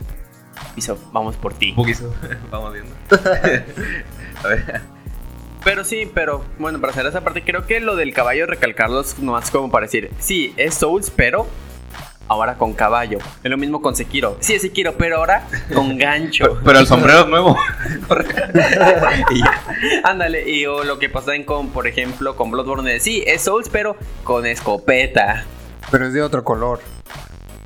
Ubisoft, 0.73 1.01
vamos 1.11 1.35
por 1.35 1.53
ti. 1.53 1.73
Ubisoft, 1.77 2.15
vamos 2.51 2.73
viendo. 2.73 2.93
a 4.43 4.47
ver. 4.47 4.81
Pero 5.63 5.85
sí, 5.85 6.09
pero 6.13 6.43
bueno, 6.59 6.81
para 6.81 6.91
hacer 6.91 7.05
esa 7.05 7.21
parte, 7.21 7.43
creo 7.43 7.65
que 7.65 7.79
lo 7.79 7.95
del 7.95 8.13
caballo 8.13 8.45
recalcarlo 8.45 8.99
es 8.99 9.17
nomás 9.19 9.49
como 9.49 9.71
para 9.71 9.85
decir, 9.85 10.11
sí, 10.19 10.53
es 10.57 10.75
Souls, 10.75 11.09
pero 11.09 11.47
ahora 12.27 12.55
con 12.55 12.73
caballo. 12.73 13.19
Es 13.43 13.49
lo 13.49 13.57
mismo 13.57 13.81
con 13.81 13.95
Sekiro. 13.95 14.37
Sí, 14.39 14.53
es 14.53 14.61
Sekiro, 14.61 14.95
pero 14.97 15.17
ahora 15.17 15.47
con 15.73 15.97
gancho. 15.97 16.45
Pero, 16.45 16.61
pero 16.63 16.79
el 16.79 16.87
sombrero 16.87 17.21
es 17.21 17.27
nuevo. 17.27 17.57
Ándale, 20.03 20.49
y 20.49 20.65
o 20.65 20.83
lo 20.83 20.99
que 20.99 21.09
pasa 21.09 21.35
en 21.35 21.43
con, 21.43 21.69
por 21.69 21.87
ejemplo, 21.87 22.35
con 22.35 22.51
Bloodborne, 22.51 22.99
sí, 22.99 23.23
es 23.25 23.41
Souls, 23.43 23.69
pero 23.69 23.95
con 24.23 24.45
escopeta. 24.45 25.45
Pero 25.91 26.07
es 26.07 26.13
de 26.13 26.21
otro 26.21 26.43
color. 26.43 26.79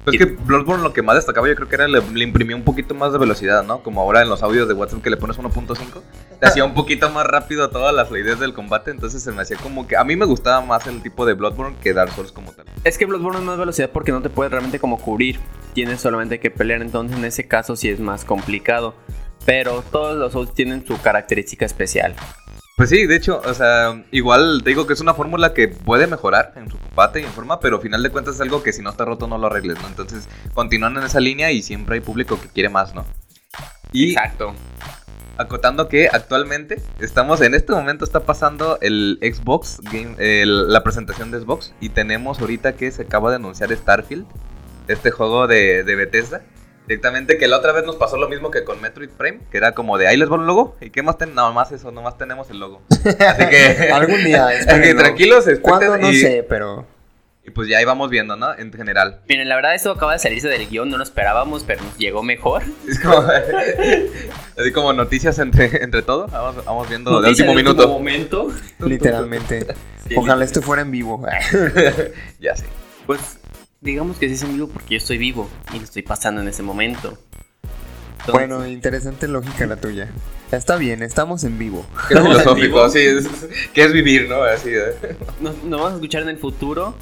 Pues 0.07 0.21
es 0.21 0.25
que 0.25 0.37
Bloodborne 0.41 0.83
lo 0.83 0.93
que 0.93 1.01
más 1.01 1.17
destacaba 1.17 1.49
yo 1.49 1.55
creo 1.55 1.67
que 1.67 1.75
era 1.75 1.85
le, 1.85 2.01
le 2.01 2.23
imprimió 2.23 2.55
un 2.55 2.63
poquito 2.63 2.95
más 2.95 3.11
de 3.11 3.17
velocidad, 3.17 3.65
¿no? 3.65 3.83
Como 3.83 3.99
ahora 3.99 4.21
en 4.21 4.29
los 4.29 4.41
audios 4.41 4.65
de 4.65 4.73
WhatsApp 4.73 5.01
que 5.01 5.09
le 5.09 5.17
pones 5.17 5.37
1.5, 5.37 6.01
te 6.39 6.47
hacía 6.47 6.63
un 6.63 6.73
poquito 6.73 7.09
más 7.09 7.25
rápido 7.25 7.69
toda 7.69 7.91
la 7.91 8.05
fluidez 8.05 8.39
del 8.39 8.53
combate, 8.53 8.91
entonces 8.91 9.21
se 9.21 9.33
me 9.33 9.41
hacía 9.41 9.57
como 9.57 9.85
que 9.85 9.97
a 9.97 10.05
mí 10.05 10.15
me 10.15 10.23
gustaba 10.23 10.61
más 10.65 10.87
el 10.87 11.01
tipo 11.01 11.25
de 11.25 11.33
Bloodborne 11.33 11.75
que 11.81 11.93
Dark 11.93 12.13
Souls 12.13 12.31
como 12.31 12.53
tal. 12.53 12.67
Es 12.85 12.97
que 12.97 13.05
Bloodborne 13.05 13.39
es 13.39 13.43
más 13.43 13.57
velocidad 13.57 13.89
porque 13.91 14.13
no 14.13 14.21
te 14.21 14.29
puedes 14.29 14.49
realmente 14.49 14.79
como 14.79 14.97
cubrir. 14.97 15.41
Tienes 15.73 15.99
solamente 15.99 16.39
que 16.39 16.51
pelear, 16.51 16.81
entonces 16.81 17.17
en 17.17 17.25
ese 17.25 17.45
caso 17.45 17.75
sí 17.75 17.89
es 17.89 17.99
más 17.99 18.23
complicado. 18.23 18.95
Pero 19.45 19.83
todos 19.91 20.17
los 20.17 20.31
Souls 20.31 20.53
tienen 20.53 20.87
su 20.87 21.01
característica 21.01 21.65
especial. 21.65 22.15
Pues 22.77 22.91
sí, 22.91 23.07
de 23.07 23.15
hecho, 23.15 23.41
o 23.43 23.53
sea, 23.55 24.03
igual 24.11 24.61
te 24.63 24.69
digo 24.69 24.85
que 24.85 24.93
es 24.93 25.01
una 25.01 25.15
fórmula 25.15 25.51
que 25.55 25.67
puede 25.67 26.05
mejorar 26.05 26.53
en 26.57 26.69
su 26.69 26.77
combate 26.77 27.19
y 27.21 27.23
en 27.23 27.31
forma, 27.31 27.59
pero 27.59 27.77
al 27.77 27.81
final 27.81 28.03
de 28.03 28.11
cuentas 28.11 28.35
es 28.35 28.41
algo 28.41 28.61
que 28.61 28.71
si 28.71 28.83
no 28.83 28.91
está 28.91 29.03
roto 29.03 29.25
no 29.27 29.39
lo 29.39 29.47
arregles, 29.47 29.81
¿no? 29.81 29.87
Entonces 29.87 30.29
continúan 30.53 30.95
en 30.95 31.03
esa 31.03 31.19
línea 31.19 31.51
y 31.51 31.63
siempre 31.63 31.95
hay 31.95 32.01
público 32.01 32.39
que 32.39 32.49
quiere 32.49 32.69
más, 32.69 32.93
¿no? 32.93 33.03
Y 33.91 34.11
Exacto. 34.11 34.53
acotando 35.37 35.87
que 35.87 36.07
actualmente 36.07 36.79
estamos, 36.99 37.41
en 37.41 37.55
este 37.55 37.73
momento 37.73 38.05
está 38.05 38.19
pasando 38.19 38.77
el 38.81 39.17
Xbox, 39.23 39.81
Game, 39.91 40.13
el- 40.19 40.71
la 40.71 40.83
presentación 40.83 41.31
de 41.31 41.39
Xbox, 41.39 41.73
y 41.81 41.89
tenemos 41.89 42.39
ahorita 42.39 42.75
que 42.75 42.91
se 42.91 43.01
acaba 43.01 43.31
de 43.31 43.37
anunciar 43.37 43.75
Starfield, 43.75 44.27
este 44.87 45.09
juego 45.09 45.47
de, 45.47 45.83
de 45.83 45.95
Bethesda. 45.95 46.43
Directamente 46.87 47.37
que 47.37 47.49
la 47.49 47.57
otra 47.57 47.73
vez 47.73 47.85
nos 47.85 47.97
pasó 47.97 48.15
lo 48.15 48.29
mismo 48.29 48.49
que 48.49 48.63
con 48.63 48.81
Metroid 48.81 49.09
Prime, 49.09 49.39
que 49.51 49.57
era 49.57 49.73
como 49.73 49.97
de 49.97 50.07
ahí 50.07 50.15
les 50.15 50.31
va 50.31 50.37
el 50.37 50.47
logo, 50.47 50.77
¿y 50.79 50.89
qué 50.89 51.03
más 51.03 51.17
tenemos? 51.17 51.35
Nada 51.35 51.51
más 51.51 51.69
eso, 51.73 51.91
nomás 51.91 52.17
tenemos 52.17 52.49
el 52.49 52.59
logo. 52.59 52.81
Así 52.89 53.45
que... 53.49 53.89
Algún 53.93 54.23
día, 54.23 54.47
Así 54.67 54.81
que 54.81 54.95
tranquilos, 54.95 55.45
¿Cuándo? 55.61 55.97
No 55.97 56.09
y, 56.09 56.15
sé, 56.15 56.45
pero... 56.47 56.87
y 57.45 57.51
pues 57.51 57.67
ya 57.67 57.79
ahí 57.79 57.83
vamos 57.83 58.09
viendo, 58.09 58.37
¿no? 58.37 58.57
En 58.57 58.71
general. 58.71 59.19
Miren, 59.27 59.49
la 59.49 59.57
verdad 59.57 59.75
esto 59.75 59.91
acaba 59.91 60.13
de 60.13 60.19
salirse 60.19 60.47
del 60.47 60.65
guion, 60.69 60.89
no 60.89 60.95
lo 60.97 61.03
esperábamos, 61.03 61.65
pero 61.65 61.83
nos 61.83 61.97
llegó 61.97 62.23
mejor. 62.23 62.63
Es 62.87 62.99
como, 63.01 63.17
así 64.57 64.71
como 64.71 64.93
noticias 64.93 65.39
entre, 65.39 65.83
entre 65.83 66.03
todo, 66.03 66.27
vamos, 66.27 66.63
vamos 66.63 66.87
viendo 66.87 67.19
de 67.21 67.29
último 67.29 67.49
de 67.49 67.55
minuto. 67.57 67.87
momento. 67.89 68.47
Literalmente. 68.79 69.67
Sí. 70.07 70.15
Ojalá 70.15 70.45
esto 70.45 70.61
fuera 70.61 70.83
en 70.83 70.91
vivo. 70.91 71.21
ya 72.39 72.55
sé. 72.55 72.63
Pues 73.05 73.39
digamos 73.87 74.17
que 74.17 74.27
sí 74.29 74.35
es 74.35 74.43
en 74.43 74.53
vivo 74.53 74.67
porque 74.67 74.95
yo 74.95 74.97
estoy 74.97 75.17
vivo 75.17 75.49
y 75.73 75.77
lo 75.79 75.83
estoy 75.83 76.01
pasando 76.03 76.41
en 76.41 76.47
ese 76.47 76.63
momento. 76.63 77.17
Entonces, 78.19 78.33
Bueno, 78.33 78.67
interesante 78.67 79.27
lógica 79.27 79.65
la 79.65 79.77
tuya. 79.77 80.09
Está 80.51 80.75
bien, 80.75 81.01
estamos 81.03 81.43
en 81.43 81.57
vivo. 81.57 81.85
Qué 82.07 82.13
¿Estamos 82.15 82.35
en 82.37 82.41
filosófico, 82.41 82.75
vivo? 82.77 82.89
sí. 82.89 82.99
es- 82.99 83.69
¿Qué 83.73 83.83
es 83.83 83.93
vivir, 83.93 84.27
no? 84.29 84.43
Así 84.43 84.69
de... 84.71 84.95
nos, 85.39 85.55
nos 85.63 85.79
vamos 85.79 85.91
a 85.91 85.95
escuchar 85.95 86.23
en 86.23 86.29
el 86.29 86.37
futuro. 86.37 86.95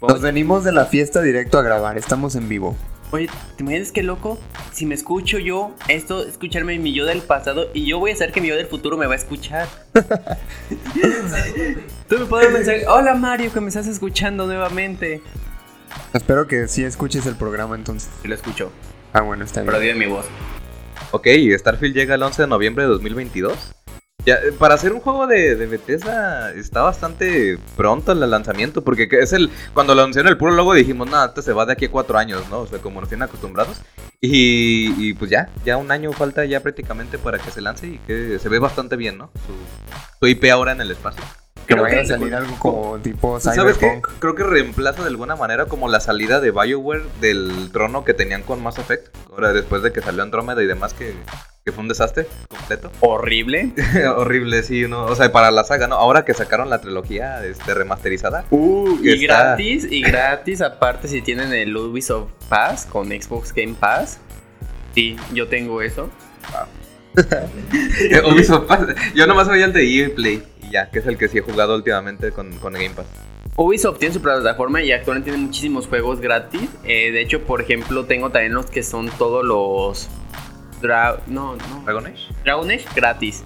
Nos 0.00 0.20
venimos 0.20 0.64
de 0.64 0.72
la 0.72 0.86
fiesta 0.86 1.20
directo 1.22 1.58
a 1.58 1.62
grabar, 1.62 1.96
estamos 1.98 2.34
en 2.34 2.48
vivo. 2.48 2.76
Oye, 3.12 3.28
¿te 3.56 3.62
imaginas 3.62 3.92
qué 3.92 4.02
loco? 4.02 4.38
Si 4.72 4.86
me 4.86 4.94
escucho 4.94 5.38
yo, 5.38 5.74
esto, 5.88 6.26
escucharme 6.26 6.78
mi 6.78 6.94
yo 6.94 7.04
del 7.04 7.20
pasado 7.20 7.68
y 7.74 7.86
yo 7.86 7.98
voy 7.98 8.10
a 8.10 8.14
hacer 8.14 8.32
que 8.32 8.40
mi 8.40 8.48
yo 8.48 8.56
del 8.56 8.66
futuro 8.66 8.96
me 8.96 9.06
va 9.06 9.12
a 9.12 9.16
escuchar. 9.16 9.68
Tú 12.08 12.18
me 12.18 12.24
puedes 12.26 12.52
mensaje, 12.52 12.86
hola 12.86 13.14
Mario, 13.14 13.52
que 13.52 13.60
me 13.60 13.68
estás 13.68 13.86
escuchando 13.86 14.46
nuevamente. 14.46 15.20
Espero 16.12 16.46
que 16.46 16.68
sí 16.68 16.84
escuches 16.84 17.26
el 17.26 17.36
programa 17.36 17.74
entonces. 17.74 18.10
Sí 18.22 18.28
lo 18.28 18.34
escucho, 18.34 18.70
Ah, 19.12 19.20
bueno, 19.20 19.44
está 19.44 19.62
pero 19.64 19.78
bien. 19.78 19.94
dime 19.94 20.06
mi 20.06 20.12
voz. 20.12 20.26
Ok, 21.10 21.26
Starfield 21.58 21.94
llega 21.94 22.14
el 22.14 22.22
11 22.22 22.42
de 22.42 22.48
noviembre 22.48 22.84
de 22.84 22.90
2022. 22.90 23.74
Ya, 24.24 24.36
eh, 24.36 24.52
para 24.56 24.74
hacer 24.74 24.92
un 24.92 25.00
juego 25.00 25.26
de, 25.26 25.56
de 25.56 25.66
Bethesda 25.66 26.52
está 26.52 26.82
bastante 26.82 27.58
pronto 27.76 28.12
el 28.12 28.20
lanzamiento, 28.30 28.82
porque 28.84 29.08
que 29.08 29.18
es 29.18 29.32
el 29.32 29.50
cuando 29.74 29.94
lo 29.96 30.02
anunciaron 30.02 30.30
el 30.30 30.38
puro 30.38 30.52
logo 30.52 30.74
dijimos, 30.74 31.10
nada, 31.10 31.26
este 31.26 31.42
se 31.42 31.52
va 31.52 31.66
de 31.66 31.72
aquí 31.72 31.86
a 31.86 31.90
cuatro 31.90 32.16
años, 32.18 32.48
¿no? 32.48 32.60
O 32.60 32.66
sea, 32.66 32.78
como 32.78 33.00
nos 33.00 33.08
tienen 33.08 33.24
acostumbrados. 33.24 33.78
Y, 34.20 34.94
y 34.96 35.14
pues 35.14 35.28
ya, 35.30 35.48
ya 35.64 35.76
un 35.76 35.90
año 35.90 36.12
falta 36.12 36.44
ya 36.44 36.60
prácticamente 36.60 37.18
para 37.18 37.38
que 37.40 37.50
se 37.50 37.60
lance 37.60 37.86
y 37.88 37.98
que 38.06 38.38
se 38.38 38.48
ve 38.48 38.60
bastante 38.60 38.94
bien, 38.96 39.18
¿no? 39.18 39.30
Su, 39.46 39.54
su 40.20 40.26
IP 40.28 40.44
ahora 40.52 40.70
en 40.72 40.80
el 40.82 40.92
espacio. 40.92 41.24
Que 41.66 41.74
Creo 41.74 41.82
vaya 41.84 41.98
a 41.98 42.02
que- 42.02 42.06
salir 42.08 42.34
algo 42.34 42.56
como 42.58 42.98
tipo 42.98 43.38
¿Sabes 43.38 43.76
qué? 43.76 43.86
Cyberpunk. 43.86 44.08
Creo 44.18 44.34
que 44.34 44.42
reemplaza 44.42 45.02
de 45.02 45.08
alguna 45.08 45.36
manera 45.36 45.66
como 45.66 45.88
la 45.88 46.00
salida 46.00 46.40
de 46.40 46.50
BioWare 46.50 47.04
del 47.20 47.70
trono 47.72 48.04
que 48.04 48.14
tenían 48.14 48.42
con 48.42 48.62
Mass 48.62 48.78
Effect. 48.78 49.14
Ahora, 49.30 49.52
después 49.52 49.82
de 49.82 49.92
que 49.92 50.00
salió 50.00 50.22
Andrómeda 50.22 50.62
y 50.62 50.66
demás, 50.66 50.92
que, 50.92 51.14
que 51.64 51.70
fue 51.72 51.82
un 51.82 51.88
desastre 51.88 52.26
completo. 52.48 52.90
Horrible. 53.00 53.72
Horrible, 54.16 54.62
sí, 54.64 54.86
¿no? 54.88 55.04
O 55.06 55.14
sea, 55.14 55.30
para 55.30 55.50
la 55.52 55.62
saga, 55.64 55.86
¿no? 55.86 55.94
Ahora 55.94 56.24
que 56.24 56.34
sacaron 56.34 56.68
la 56.68 56.80
trilogía 56.80 57.44
este, 57.46 57.74
remasterizada. 57.74 58.44
Uh, 58.50 59.00
Que 59.00 59.14
y 59.16 59.24
está- 59.24 59.44
gratis, 59.44 59.86
y 59.88 60.02
gratis, 60.02 60.60
aparte 60.62 61.06
si 61.06 61.22
tienen 61.22 61.52
el 61.52 61.76
Ubisoft 61.76 62.30
Pass 62.48 62.86
con 62.86 63.08
Xbox 63.08 63.52
Game 63.54 63.74
Pass. 63.78 64.18
Sí, 64.94 65.16
yo 65.32 65.46
tengo 65.48 65.80
eso. 65.80 66.10
eh, 67.16 68.22
Ubisoft 68.32 68.66
Pass. 68.66 68.80
Yo 69.14 69.26
nomás 69.26 69.48
veía 69.48 69.66
el 69.66 69.72
de 69.72 69.84
EA 69.84 70.10
Play 70.14 70.42
ya, 70.72 70.90
que 70.90 70.98
es 70.98 71.06
el 71.06 71.16
que 71.16 71.28
sí 71.28 71.38
he 71.38 71.40
jugado 71.42 71.76
últimamente 71.76 72.32
con, 72.32 72.58
con 72.58 72.72
Game 72.72 72.90
Pass. 72.90 73.06
Ubisoft 73.56 73.98
tiene 73.98 74.14
su 74.14 74.22
plataforma 74.22 74.82
y 74.82 74.92
actualmente 74.92 75.30
tiene 75.30 75.46
muchísimos 75.46 75.86
juegos 75.86 76.20
gratis. 76.20 76.68
Eh, 76.84 77.12
de 77.12 77.20
hecho, 77.20 77.44
por 77.44 77.60
ejemplo, 77.60 78.06
tengo 78.06 78.30
también 78.30 78.54
los 78.54 78.66
que 78.66 78.82
son 78.82 79.08
todos 79.18 79.44
los... 79.44 80.08
Dra 80.80 81.20
no, 81.26 81.54
no. 81.54 81.82
¿Dragon 81.84 82.06
Age? 82.06 82.34
Dragon 82.44 82.70
Age 82.70 82.86
gratis. 82.96 83.44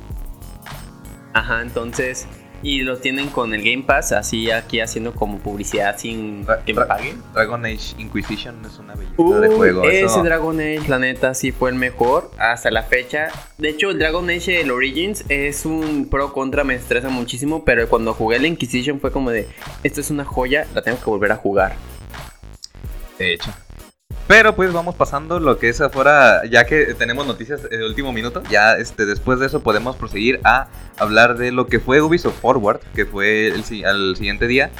Ajá, 1.34 1.60
entonces... 1.60 2.26
Y 2.68 2.81
los 2.83 3.00
tienen 3.00 3.29
con 3.29 3.55
el 3.55 3.62
Game 3.62 3.85
Pass, 3.85 4.11
así 4.11 4.50
aquí 4.50 4.81
haciendo 4.81 5.14
como 5.14 5.38
publicidad 5.38 5.96
sin 5.98 6.44
Ra- 6.44 6.64
que 6.64 6.74
paguen. 6.74 7.22
Dragon 7.33 7.64
Age 7.64 7.94
Inquisition 7.98 8.57
es 8.64 8.76
una 8.81 8.94
belleza 8.96 9.38
de 9.40 9.48
juego. 9.55 9.85
ese 9.85 10.07
eso. 10.07 10.22
Dragon 10.24 10.59
Age, 10.59 10.83
la 10.88 10.98
neta, 10.98 11.33
sí 11.35 11.52
fue 11.52 11.70
el 11.70 11.76
mejor 11.76 12.29
hasta 12.38 12.72
la 12.72 12.83
fecha. 12.83 13.29
De 13.59 13.68
hecho, 13.68 13.90
el 13.90 14.00
Dragon 14.00 14.29
Age, 14.29 14.62
el 14.62 14.72
Origins, 14.72 15.24
es 15.29 15.64
un 15.64 16.09
pro 16.11 16.33
contra, 16.33 16.64
me 16.64 16.74
estresa 16.74 17.09
muchísimo. 17.09 17.64
Pero 17.64 17.88
cuando 17.88 18.14
jugué 18.14 18.38
el 18.38 18.46
Inquisition 18.46 18.98
fue 19.00 19.12
como 19.12 19.31
de: 19.31 19.46
Esto 19.85 20.00
es 20.00 20.11
una 20.11 20.24
joya, 20.24 20.66
la 20.74 20.83
tengo 20.83 20.98
que 20.98 21.05
volver 21.09 21.31
a 21.31 21.37
jugar. 21.37 21.76
De 23.16 23.35
hecho. 23.35 23.52
Pero 24.26 24.56
pues 24.56 24.72
vamos 24.72 24.96
pasando 24.96 25.38
lo 25.38 25.58
que 25.58 25.68
es 25.68 25.80
afuera, 25.80 26.44
ya 26.46 26.64
que 26.66 26.94
tenemos 26.94 27.26
noticias 27.26 27.62
de 27.62 27.86
último 27.86 28.12
minuto, 28.12 28.42
ya 28.50 28.74
este, 28.74 29.06
después 29.06 29.38
de 29.38 29.46
eso 29.46 29.60
podemos 29.60 29.94
proseguir 29.94 30.40
a 30.42 30.66
hablar 30.98 31.36
de 31.36 31.52
lo 31.52 31.68
que 31.68 31.78
fue 31.78 32.02
Ubisoft 32.02 32.40
Forward, 32.40 32.80
que 32.94 33.06
fue 33.06 33.48
el, 33.48 33.62
al 33.84 34.16
siguiente 34.16 34.48
día, 34.48 34.70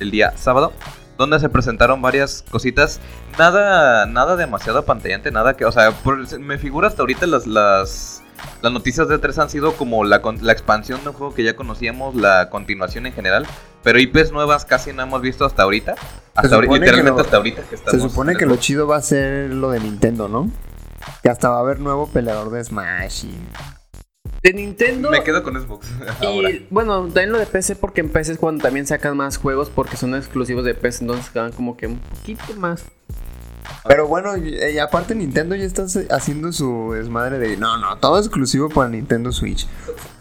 el 0.00 0.10
día 0.10 0.34
sábado, 0.38 0.72
donde 1.18 1.38
se 1.38 1.50
presentaron 1.50 2.00
varias 2.00 2.46
cositas. 2.50 2.98
Nada, 3.38 4.06
nada 4.06 4.36
demasiado 4.36 4.78
apantallante, 4.78 5.30
nada 5.30 5.54
que, 5.54 5.66
o 5.66 5.72
sea, 5.72 5.92
me 6.40 6.56
figura 6.56 6.88
hasta 6.88 7.02
ahorita 7.02 7.26
las, 7.26 8.22
las 8.62 8.72
noticias 8.72 9.08
de 9.08 9.18
3 9.18 9.38
han 9.38 9.50
sido 9.50 9.74
como 9.74 10.04
la, 10.04 10.16
expansión 10.50 11.02
de 11.02 11.10
un 11.10 11.14
juego 11.14 11.34
que 11.34 11.44
ya 11.44 11.54
conocíamos, 11.56 12.14
la 12.14 12.50
continuación 12.50 13.06
en 13.06 13.12
general, 13.12 13.46
pero 13.82 13.98
IPs 13.98 14.32
nuevas 14.32 14.64
casi 14.64 14.92
no 14.92 15.02
hemos 15.02 15.20
visto 15.22 15.44
hasta 15.44 15.62
ahorita. 15.62 15.94
Hasta 16.34 16.54
ahorita, 16.54 16.74
literalmente 16.74 17.10
lo- 17.10 17.20
hasta 17.20 17.36
ahorita 17.36 17.62
que 17.62 17.76
Se 17.76 18.00
supone 18.00 18.36
que 18.36 18.46
lo 18.46 18.56
chido 18.56 18.86
va 18.86 18.96
a 18.96 19.02
ser 19.02 19.50
lo 19.50 19.70
de 19.70 19.80
Nintendo, 19.80 20.28
¿no? 20.28 20.50
Que 21.22 21.28
hasta 21.28 21.50
va 21.50 21.58
a 21.58 21.60
haber 21.60 21.80
nuevo 21.80 22.06
peleador 22.06 22.50
de 22.50 22.64
Smash 22.64 23.26
y... 23.26 23.34
De 24.42 24.52
Nintendo. 24.52 25.10
Me 25.10 25.22
quedo 25.22 25.42
con 25.42 25.60
Xbox 25.60 25.86
ahora. 26.20 26.50
Y 26.50 26.66
bueno, 26.70 27.04
también 27.04 27.32
lo 27.32 27.38
de 27.38 27.46
PC 27.46 27.76
porque 27.76 28.00
en 28.00 28.10
PC 28.10 28.32
es 28.32 28.38
cuando 28.38 28.62
también 28.62 28.86
sacan 28.86 29.16
más 29.16 29.36
juegos 29.38 29.70
porque 29.70 29.96
son 29.96 30.14
exclusivos 30.14 30.64
de 30.64 30.74
PC, 30.74 31.04
entonces 31.04 31.30
quedan 31.30 31.52
como 31.52 31.76
que 31.76 31.86
un 31.86 31.98
poquito 31.98 32.54
más. 32.56 32.84
Pero 33.86 34.06
bueno, 34.06 34.36
y 34.36 34.78
aparte 34.78 35.14
Nintendo 35.14 35.54
ya 35.54 35.64
está 35.64 35.84
haciendo 36.10 36.52
su 36.52 36.92
desmadre 36.94 37.38
de... 37.38 37.56
No, 37.56 37.76
no, 37.78 37.98
todo 37.98 38.18
exclusivo 38.18 38.68
para 38.68 38.88
Nintendo 38.88 39.32
Switch. 39.32 39.66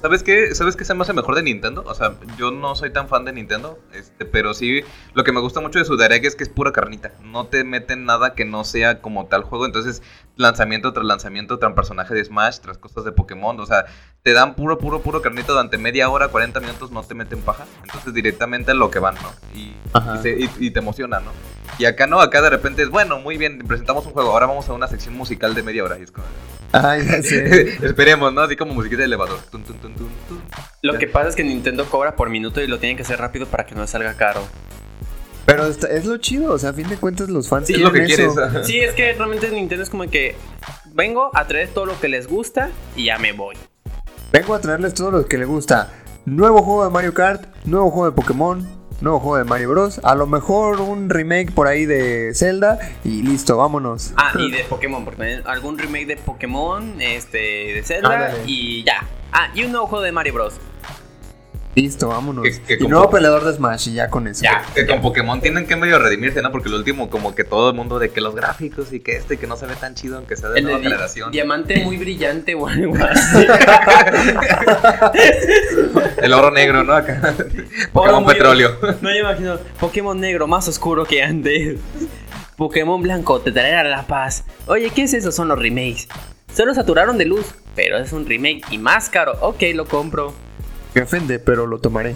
¿Sabes 0.01 0.21
qué? 0.21 0.53
¿Sabes 0.53 0.75
qué 0.75 0.83
se 0.85 0.93
me 0.93 1.01
hace 1.01 1.13
mejor 1.13 1.35
de 1.35 1.43
Nintendo? 1.43 1.83
O 1.87 1.95
sea, 1.95 2.15
yo 2.37 2.51
no 2.51 2.75
soy 2.75 2.91
tan 2.91 3.07
fan 3.07 3.25
de 3.25 3.33
Nintendo, 3.33 3.79
este, 3.93 4.25
pero 4.25 4.53
sí, 4.53 4.81
lo 5.13 5.23
que 5.23 5.31
me 5.31 5.39
gusta 5.39 5.61
mucho 5.61 5.79
de 5.79 5.85
su 5.85 5.95
Direct 5.97 6.25
es 6.25 6.35
que 6.35 6.43
es 6.43 6.49
pura 6.49 6.71
carnita. 6.71 7.13
No 7.23 7.47
te 7.47 7.63
meten 7.63 8.05
nada 8.05 8.33
que 8.33 8.45
no 8.45 8.63
sea 8.63 9.01
como 9.01 9.27
tal 9.27 9.43
juego. 9.43 9.65
Entonces, 9.65 10.01
lanzamiento 10.35 10.93
tras 10.93 11.05
lanzamiento, 11.05 11.59
tras 11.59 11.73
personaje 11.73 12.13
de 12.13 12.23
Smash, 12.25 12.59
tras 12.59 12.77
cosas 12.77 13.03
de 13.05 13.11
Pokémon. 13.11 13.59
O 13.59 13.65
sea, 13.65 13.85
te 14.23 14.33
dan 14.33 14.55
puro, 14.55 14.77
puro, 14.79 15.01
puro 15.01 15.21
carnita 15.21 15.51
durante 15.53 15.77
media 15.77 16.09
hora, 16.09 16.29
40 16.29 16.59
minutos, 16.59 16.91
no 16.91 17.03
te 17.03 17.13
meten 17.15 17.41
paja. 17.41 17.65
Entonces, 17.83 18.13
directamente 18.13 18.71
a 18.71 18.73
lo 18.73 18.89
que 18.89 18.99
van, 18.99 19.15
¿no? 19.15 19.31
Y, 19.57 19.75
se- 20.21 20.39
y- 20.39 20.49
y 20.67 20.71
te 20.71 20.79
emociona, 20.79 21.19
¿no? 21.19 21.31
Y 21.79 21.85
acá 21.85 22.05
no, 22.07 22.21
acá 22.21 22.41
de 22.41 22.49
repente 22.51 22.83
es, 22.83 22.89
bueno, 22.89 23.19
muy 23.19 23.37
bien, 23.37 23.59
presentamos 23.67 24.05
un 24.05 24.13
juego, 24.13 24.31
ahora 24.31 24.45
vamos 24.45 24.69
a 24.69 24.73
una 24.73 24.87
sección 24.87 25.15
musical 25.15 25.55
de 25.55 25.63
media 25.63 25.83
hora. 25.83 25.97
Y 25.99 26.03
es 26.03 26.11
como... 26.11 26.25
Ay, 26.71 27.05
ya 27.05 27.21
sé. 27.21 27.69
Esperemos, 27.85 28.33
¿no? 28.33 28.41
Así 28.41 28.55
como 28.55 28.73
musiquita 28.73 28.99
de 29.01 29.05
elevador. 29.05 29.39
Tun, 29.51 29.63
tun, 29.63 29.77
tun, 29.77 29.93
tun, 29.95 30.09
tun. 30.27 30.41
Lo 30.81 30.93
Ya. 30.93 30.99
que 30.99 31.07
pasa 31.07 31.29
es 31.29 31.35
que 31.35 31.43
Nintendo 31.43 31.85
cobra 31.85 32.15
por 32.15 32.29
minuto 32.29 32.61
y 32.61 32.67
lo 32.67 32.79
tienen 32.79 32.97
que 32.97 33.03
hacer 33.03 33.19
rápido 33.19 33.45
para 33.45 33.65
que 33.65 33.75
no 33.75 33.85
salga 33.87 34.15
caro. 34.15 34.41
Pero 35.45 35.65
está- 35.67 35.87
es 35.87 36.05
lo 36.05 36.17
chido, 36.17 36.53
o 36.53 36.57
sea, 36.59 36.69
a 36.69 36.73
fin 36.73 36.87
de 36.87 36.97
cuentas 36.97 37.29
los 37.29 37.49
fans 37.49 37.67
Sí, 37.67 37.73
es 37.73 37.79
lo 37.79 37.91
que 37.91 38.05
quieren 38.05 38.31
quieres. 38.31 38.53
eso. 38.55 38.63
Sí, 38.63 38.79
es 38.79 38.93
que 38.93 39.13
realmente 39.13 39.49
Nintendo 39.51 39.83
es 39.83 39.89
como 39.89 40.09
que 40.09 40.35
vengo 40.93 41.31
a 41.33 41.45
traer 41.47 41.69
todo 41.69 41.85
lo 41.85 41.99
que 41.99 42.07
les 42.07 42.27
gusta 42.27 42.69
y 42.95 43.05
ya 43.05 43.17
me 43.17 43.33
voy. 43.33 43.55
Vengo 44.31 44.55
a 44.55 44.61
traerles 44.61 44.93
todo 44.93 45.11
lo 45.11 45.25
que 45.25 45.37
les 45.37 45.47
gusta. 45.47 45.91
Nuevo 46.25 46.61
juego 46.63 46.85
de 46.85 46.89
Mario 46.91 47.13
Kart, 47.13 47.43
nuevo 47.65 47.91
juego 47.91 48.05
de 48.09 48.15
Pokémon, 48.15 48.65
nuevo 49.01 49.19
juego 49.19 49.37
de 49.37 49.43
Mario 49.43 49.69
Bros. 49.71 49.99
A 50.03 50.15
lo 50.15 50.25
mejor 50.27 50.79
un 50.79 51.09
remake 51.09 51.51
por 51.51 51.67
ahí 51.67 51.85
de 51.85 52.31
Zelda 52.33 52.79
y 53.03 53.21
listo, 53.23 53.57
vámonos. 53.57 54.13
Ah, 54.15 54.31
y 54.39 54.49
de 54.49 54.63
Pokémon, 54.63 55.03
porque 55.03 55.17
también 55.17 55.41
algún 55.45 55.77
remake 55.77 56.05
de 56.07 56.17
Pokémon, 56.17 57.01
este, 57.01 57.37
de 57.37 57.83
Zelda 57.83 58.33
y 58.45 58.83
ya. 58.85 59.05
Ah, 59.33 59.49
y 59.53 59.63
un 59.65 59.71
nuevo 59.71 59.87
juego 59.87 60.03
de 60.05 60.11
Mario 60.13 60.33
Bros. 60.35 60.53
Listo, 61.75 62.07
vámonos. 62.09 62.43
Que- 62.43 62.61
que 62.61 62.73
y 62.75 62.77
con 62.79 62.91
nuevo 62.91 63.09
peleador 63.09 63.43
de 63.45 63.53
Smash 63.53 63.87
y 63.89 63.93
ya 63.95 64.07
con 64.09 64.27
eso. 64.27 64.43
Ya. 64.43 64.63
Que 64.75 64.85
con 64.85 65.01
Pokémon 65.01 65.41
tienen 65.41 65.65
que 65.65 65.75
medio 65.75 65.97
redimirse, 65.97 66.41
¿no? 66.43 66.51
Porque 66.51 66.69
lo 66.69 66.77
último, 66.77 67.09
como 67.09 67.33
que 67.33 67.43
todo 67.43 67.69
el 67.71 67.75
mundo 67.75 67.97
de 67.97 68.11
que 68.11 68.21
los 68.21 68.35
gráficos 68.35 68.93
y 68.93 68.99
que 68.99 69.15
este, 69.17 69.37
que 69.37 69.47
no 69.47 69.57
se 69.57 69.65
ve 69.65 69.75
tan 69.75 69.95
chido, 69.95 70.17
aunque 70.17 70.35
sea 70.35 70.49
de 70.49 70.59
El 70.59 70.65
de 70.65 70.71
nueva 70.71 70.77
di- 70.79 70.85
generación. 70.85 71.31
diamante 71.31 71.83
muy 71.83 71.97
brillante 71.97 72.53
o 72.53 72.67
algo 72.67 72.93
así. 73.09 73.47
El 76.21 76.33
oro 76.33 76.51
negro, 76.51 76.83
¿no? 76.83 76.93
Acá. 76.93 77.33
Pokémon 77.91 78.23
muy- 78.23 78.33
petróleo. 78.33 78.77
No, 79.01 79.09
yo 79.11 79.19
imagino. 79.19 79.57
Pokémon 79.79 80.19
negro 80.19 80.47
más 80.47 80.67
oscuro 80.67 81.05
que 81.05 81.23
antes. 81.23 81.79
Pokémon 82.55 83.01
blanco 83.01 83.41
te 83.41 83.51
traerá 83.51 83.83
la 83.83 84.03
paz. 84.05 84.45
Oye, 84.67 84.91
¿qué 84.91 85.03
es 85.03 85.13
eso? 85.13 85.31
Son 85.31 85.47
los 85.47 85.57
remakes. 85.59 86.07
Solo 86.53 86.73
saturaron 86.75 87.17
de 87.17 87.25
luz, 87.25 87.47
pero 87.75 87.97
es 87.97 88.13
un 88.13 88.27
remake 88.27 88.61
y 88.69 88.77
más 88.77 89.09
caro. 89.09 89.33
Ok, 89.41 89.63
lo 89.73 89.85
compro. 89.85 90.33
Me 90.95 91.01
ofende, 91.01 91.39
pero 91.39 91.65
lo 91.65 91.79
tomaré. 91.79 92.15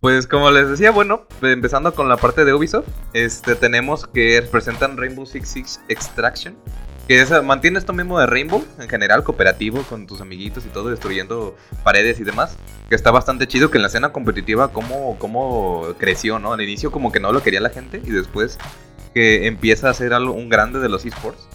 Pues 0.00 0.26
como 0.26 0.50
les 0.50 0.68
decía, 0.68 0.90
bueno, 0.90 1.26
empezando 1.42 1.94
con 1.94 2.08
la 2.08 2.16
parte 2.16 2.44
de 2.44 2.54
Ubisoft, 2.54 2.86
este 3.12 3.54
tenemos 3.56 4.06
que 4.06 4.40
presentan 4.50 4.96
Rainbow 4.96 5.26
Six 5.26 5.48
Siege 5.48 5.70
Extraction. 5.88 6.56
Que 7.08 7.20
es, 7.20 7.30
mantiene 7.44 7.78
esto 7.78 7.92
mismo 7.92 8.18
de 8.18 8.26
Rainbow, 8.26 8.64
en 8.80 8.88
general, 8.88 9.22
cooperativo 9.22 9.82
con 9.82 10.06
tus 10.06 10.20
amiguitos 10.20 10.66
y 10.66 10.68
todo, 10.68 10.90
destruyendo 10.90 11.56
paredes 11.84 12.18
y 12.18 12.24
demás. 12.24 12.56
Que 12.88 12.94
está 12.94 13.10
bastante 13.10 13.46
chido 13.46 13.70
que 13.70 13.78
en 13.78 13.82
la 13.82 13.88
escena 13.88 14.12
competitiva 14.12 14.72
cómo, 14.72 15.16
cómo 15.18 15.94
creció, 15.98 16.38
¿no? 16.38 16.52
Al 16.52 16.60
inicio 16.60 16.90
como 16.90 17.12
que 17.12 17.20
no 17.20 17.32
lo 17.32 17.42
quería 17.42 17.60
la 17.60 17.70
gente 17.70 18.00
y 18.04 18.10
después 18.10 18.58
que 19.14 19.46
empieza 19.46 19.88
a 19.88 19.94
ser 19.94 20.12
algo, 20.12 20.34
un 20.34 20.48
grande 20.48 20.78
de 20.80 20.88
los 20.88 21.04
esports. 21.04 21.48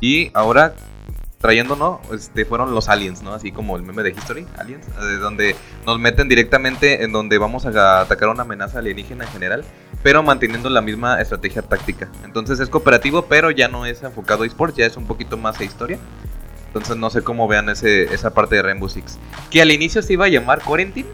Y 0.00 0.30
ahora 0.34 0.74
trayendo, 1.46 1.76
¿no? 1.76 2.00
Este, 2.12 2.44
fueron 2.44 2.74
los 2.74 2.88
aliens, 2.88 3.22
¿no? 3.22 3.32
Así 3.32 3.52
como 3.52 3.76
el 3.76 3.84
meme 3.84 4.02
de 4.02 4.10
History, 4.10 4.48
aliens, 4.58 4.84
donde 5.20 5.54
nos 5.86 5.96
meten 6.00 6.28
directamente 6.28 7.04
en 7.04 7.12
donde 7.12 7.38
vamos 7.38 7.64
a 7.66 8.00
atacar 8.00 8.30
una 8.30 8.42
amenaza 8.42 8.80
alienígena 8.80 9.26
en 9.26 9.30
general, 9.30 9.64
pero 10.02 10.24
manteniendo 10.24 10.68
la 10.70 10.80
misma 10.80 11.20
estrategia 11.20 11.62
táctica. 11.62 12.08
Entonces 12.24 12.58
es 12.58 12.68
cooperativo, 12.68 13.26
pero 13.26 13.52
ya 13.52 13.68
no 13.68 13.86
es 13.86 14.02
enfocado 14.02 14.42
a 14.42 14.46
esports, 14.46 14.76
ya 14.76 14.86
es 14.86 14.96
un 14.96 15.06
poquito 15.06 15.36
más 15.36 15.60
a 15.60 15.62
historia. 15.62 16.00
Entonces 16.66 16.96
no 16.96 17.10
sé 17.10 17.22
cómo 17.22 17.46
vean 17.46 17.68
ese, 17.68 18.12
esa 18.12 18.34
parte 18.34 18.56
de 18.56 18.62
Rainbow 18.62 18.88
Six. 18.88 19.16
Que 19.48 19.62
al 19.62 19.70
inicio 19.70 20.02
se 20.02 20.14
iba 20.14 20.24
a 20.24 20.28
llamar 20.28 20.62
Quarantine, 20.62 21.08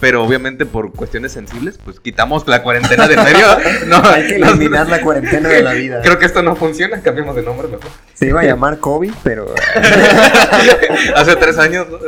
pero 0.00 0.22
obviamente 0.22 0.66
por 0.66 0.92
cuestiones 0.92 1.32
sensibles, 1.32 1.78
pues 1.82 2.00
quitamos 2.00 2.46
la 2.46 2.62
cuarentena 2.62 3.08
de 3.08 3.16
medio. 3.16 3.46
No, 3.86 3.96
Hay 4.04 4.26
que 4.26 4.38
no, 4.38 4.50
eliminar 4.50 4.88
la 4.88 5.00
cuarentena 5.00 5.48
de 5.48 5.62
la 5.62 5.72
vida. 5.72 6.00
Creo 6.02 6.18
que 6.18 6.24
esto 6.26 6.42
no 6.42 6.56
funciona, 6.56 7.00
cambiemos 7.02 7.36
de 7.36 7.42
nombre 7.42 7.68
mejor. 7.68 7.88
Se 8.14 8.26
iba 8.28 8.40
a 8.40 8.44
llamar 8.44 8.78
COVID, 8.78 9.12
pero 9.22 9.46
Hace 11.16 11.36
tres 11.36 11.58
años, 11.58 11.86
¿no? 11.90 11.98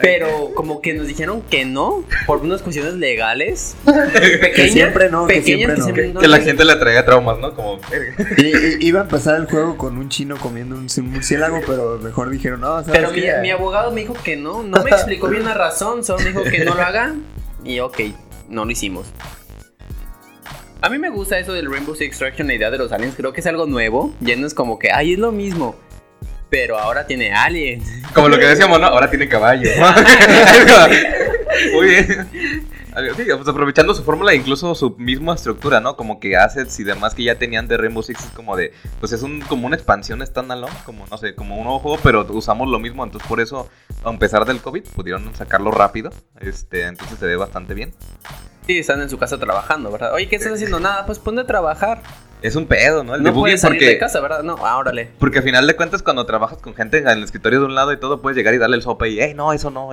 Pero 0.00 0.50
como 0.54 0.80
que 0.80 0.94
nos 0.94 1.06
dijeron 1.06 1.42
que 1.42 1.64
no, 1.64 2.04
por 2.26 2.38
unas 2.38 2.62
cuestiones 2.62 2.94
legales. 2.94 3.76
que 3.84 4.38
Pequeñas, 4.38 4.72
siempre 4.72 5.10
no, 5.10 5.26
que 5.26 5.34
pequeñas 5.34 5.56
siempre 5.58 5.76
no. 5.78 5.84
siempre 5.84 6.08
no. 6.12 6.20
Que 6.20 6.28
la 6.28 6.40
gente 6.40 6.64
le 6.64 6.76
traiga 6.76 7.04
traumas, 7.04 7.38
¿no? 7.38 7.54
Como, 7.54 7.78
i- 8.38 8.86
iba 8.86 9.00
a 9.00 9.02
empezar 9.04 9.36
el 9.36 9.46
juego 9.46 9.76
con 9.76 9.96
un 9.98 10.08
chino 10.08 10.36
comiendo 10.38 10.76
un 10.76 10.88
murciélago, 11.10 11.60
pero 11.66 11.98
mejor 12.02 12.30
dijeron, 12.30 12.60
no, 12.60 12.82
¿sabes 12.84 12.92
Pero 12.92 13.10
mi, 13.12 13.22
mi 13.42 13.50
abogado 13.50 13.90
me 13.92 14.00
dijo 14.02 14.14
que 14.24 14.36
no, 14.36 14.62
no 14.62 14.82
me 14.82 14.90
explicó 14.90 15.28
bien 15.28 15.44
la 15.44 15.54
razón, 15.54 16.04
solo 16.04 16.20
me 16.20 16.30
dijo 16.30 16.42
que 16.44 16.64
no 16.64 16.74
lo 16.74 16.82
haga. 16.82 17.14
Y 17.64 17.80
ok, 17.80 18.00
no 18.48 18.64
lo 18.64 18.70
hicimos. 18.70 19.06
A 20.80 20.88
mí 20.88 20.98
me 20.98 21.10
gusta 21.10 21.38
eso 21.38 21.52
del 21.52 21.70
Rainbow 21.70 21.94
Six 21.94 22.08
Extraction, 22.08 22.48
la 22.48 22.54
idea 22.54 22.70
de 22.70 22.78
los 22.78 22.90
aliens, 22.90 23.14
creo 23.14 23.32
que 23.32 23.40
es 23.40 23.46
algo 23.46 23.66
nuevo. 23.66 24.12
Ya 24.20 24.34
no 24.36 24.46
es 24.46 24.54
como 24.54 24.78
que, 24.78 24.90
ay, 24.90 25.12
es 25.12 25.18
lo 25.18 25.30
mismo. 25.30 25.76
Pero 26.50 26.76
ahora 26.76 27.06
tiene 27.06 27.32
aliens. 27.32 27.88
Como 28.12 28.28
lo 28.28 28.38
que 28.38 28.46
decíamos, 28.46 28.80
¿no? 28.80 28.86
Ahora 28.86 29.08
tiene 29.08 29.28
caballo. 29.28 29.62
Muy 31.72 31.86
bien. 31.86 32.28
Sí, 33.16 33.24
pues 33.24 33.48
aprovechando 33.48 33.94
su 33.94 34.02
fórmula 34.02 34.32
e 34.32 34.36
incluso 34.36 34.74
su 34.74 34.90
misma 34.98 35.34
estructura, 35.34 35.80
¿no? 35.80 35.96
Como 35.96 36.20
que 36.20 36.36
assets 36.36 36.78
y 36.78 36.84
demás 36.84 37.14
que 37.14 37.24
ya 37.24 37.36
tenían 37.36 37.66
de 37.66 37.78
Rainbow 37.78 38.02
Six 38.02 38.26
es 38.26 38.30
como 38.32 38.54
de, 38.54 38.72
pues 39.00 39.12
es 39.12 39.22
un, 39.22 39.40
como 39.40 39.66
una 39.66 39.76
expansión 39.76 40.24
standalone, 40.26 40.74
como 40.84 41.06
no 41.06 41.16
sé, 41.16 41.34
como 41.34 41.56
un 41.56 41.64
nuevo 41.64 41.78
juego, 41.78 41.98
pero 42.02 42.26
usamos 42.30 42.68
lo 42.68 42.78
mismo, 42.78 43.02
entonces 43.02 43.26
por 43.26 43.40
eso, 43.40 43.70
a 44.04 44.12
pesar 44.18 44.44
del 44.44 44.60
COVID, 44.60 44.84
pudieron 44.94 45.34
sacarlo 45.34 45.70
rápido, 45.70 46.10
este, 46.40 46.82
entonces 46.82 47.18
se 47.18 47.26
ve 47.26 47.36
bastante 47.36 47.72
bien. 47.72 47.94
Sí, 48.66 48.78
están 48.78 49.00
en 49.00 49.08
su 49.08 49.18
casa 49.18 49.38
trabajando, 49.38 49.90
¿verdad? 49.90 50.12
Oye, 50.12 50.28
¿qué 50.28 50.36
estás 50.36 50.52
haciendo? 50.52 50.78
Nada, 50.78 51.06
pues 51.06 51.18
ponte 51.18 51.40
a 51.40 51.46
trabajar. 51.46 52.02
Es 52.42 52.56
un 52.56 52.66
pedo, 52.66 53.04
¿no? 53.04 53.14
El 53.14 53.22
No 53.22 53.32
puedes 53.32 53.60
salir 53.60 53.78
porque, 53.78 53.92
de 53.92 53.98
casa, 53.98 54.20
¿verdad? 54.20 54.42
No, 54.42 54.56
ah, 54.66 54.76
órale. 54.78 55.10
porque 55.18 55.38
al 55.38 55.44
final 55.44 55.66
de 55.66 55.76
cuentas 55.76 56.02
cuando 56.02 56.26
trabajas 56.26 56.58
con 56.58 56.74
gente 56.74 56.98
en 56.98 57.08
el 57.08 57.22
escritorio 57.22 57.60
de 57.60 57.66
un 57.66 57.74
lado 57.74 57.92
y 57.92 58.00
todo, 58.00 58.20
puedes 58.20 58.36
llegar 58.36 58.54
y 58.54 58.58
darle 58.58 58.76
el 58.76 58.82
sopa 58.82 59.06
y, 59.08 59.20
hey, 59.20 59.32
no, 59.34 59.52
eso 59.52 59.70
no, 59.70 59.90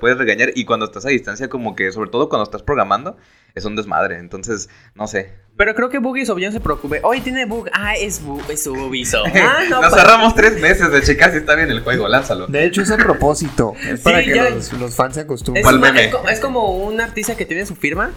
puedes 0.00 0.16
regañar 0.16 0.50
y 0.54 0.64
cuando 0.64 0.86
estás 0.86 1.04
a 1.04 1.08
distancia 1.08 1.48
como 1.48 1.74
que, 1.74 1.90
sobre 1.92 2.10
todo 2.10 2.28
cuando 2.28 2.44
estás 2.44 2.62
programando, 2.62 3.16
es 3.54 3.64
un 3.64 3.74
desmadre, 3.76 4.18
entonces, 4.18 4.68
no 4.94 5.08
sé. 5.08 5.32
Pero 5.56 5.74
creo 5.74 5.90
que 5.90 5.98
ya 6.40 6.48
no 6.48 6.52
se 6.52 6.60
preocupe. 6.60 7.00
Hoy 7.02 7.20
tiene 7.20 7.44
bug. 7.44 7.68
Ah, 7.72 7.94
es, 7.94 8.22
bu 8.22 8.40
es 8.48 8.66
Ubisoft. 8.66 9.28
Ah, 9.34 9.64
no, 9.68 9.82
Nos 9.82 9.92
cerramos 9.92 10.34
tres 10.34 10.58
meses 10.60 10.90
de 10.90 11.02
checar 11.02 11.32
si 11.32 11.38
está 11.38 11.54
bien 11.54 11.70
el 11.70 11.80
juego, 11.80 12.08
lánzalo. 12.08 12.46
De 12.46 12.64
hecho, 12.64 12.82
es 12.82 12.90
a 12.90 12.96
propósito. 12.96 13.74
Es 13.86 14.00
para 14.00 14.20
Sí, 14.20 14.26
que 14.26 14.34
ya- 14.36 14.50
los, 14.50 14.72
los 14.74 14.94
fans 14.94 15.14
se 15.16 15.20
acostumbren. 15.20 15.84
Es 15.96 16.14
es 16.30 16.40
como 16.40 16.76
un 16.78 17.00
artista 17.00 17.36
que 17.36 17.44
tiene 17.44 17.66
su 17.66 17.74
firma. 17.76 18.12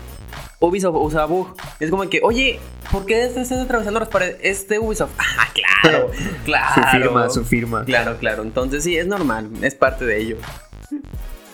Ubisoft 0.66 0.96
usa 0.98 1.26
bug. 1.26 1.56
Es 1.80 1.90
como 1.90 2.08
que, 2.10 2.22
oye, 2.24 2.60
¿por 2.92 3.06
qué 3.06 3.24
estás 3.26 3.52
atravesando 3.52 4.00
las 4.00 4.10
paredes? 4.10 4.38
Es 4.42 4.68
de 4.70 4.80
Ubisoft. 4.80 5.12
Ah, 5.20 5.48
claro, 5.82 6.10
claro. 6.46 6.74
Su 6.76 6.98
firma, 6.98 7.30
su 7.30 7.46
firma. 7.46 7.86
Claro, 7.86 8.18
claro. 8.18 8.44
Entonces 8.44 8.84
sí, 8.84 8.98
es 8.98 9.06
normal. 9.08 9.50
Es 9.62 9.76
parte 9.76 10.06
de 10.06 10.18
ello. 10.22 10.38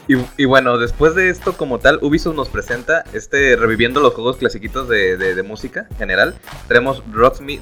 Y, 0.07 0.15
y 0.37 0.45
bueno, 0.45 0.77
después 0.77 1.15
de 1.15 1.29
esto 1.29 1.53
como 1.57 1.79
tal, 1.79 1.99
Ubisoft 2.01 2.35
nos 2.35 2.49
presenta 2.49 3.03
este 3.13 3.55
reviviendo 3.55 3.99
los 3.99 4.13
juegos 4.13 4.37
clasiquitos 4.37 4.87
de, 4.89 5.17
de- 5.17 5.35
de 5.35 5.43
música 5.43 5.87
en 5.91 5.97
general. 5.97 6.35
Tenemos 6.67 7.03
Rocksmith 7.11 7.61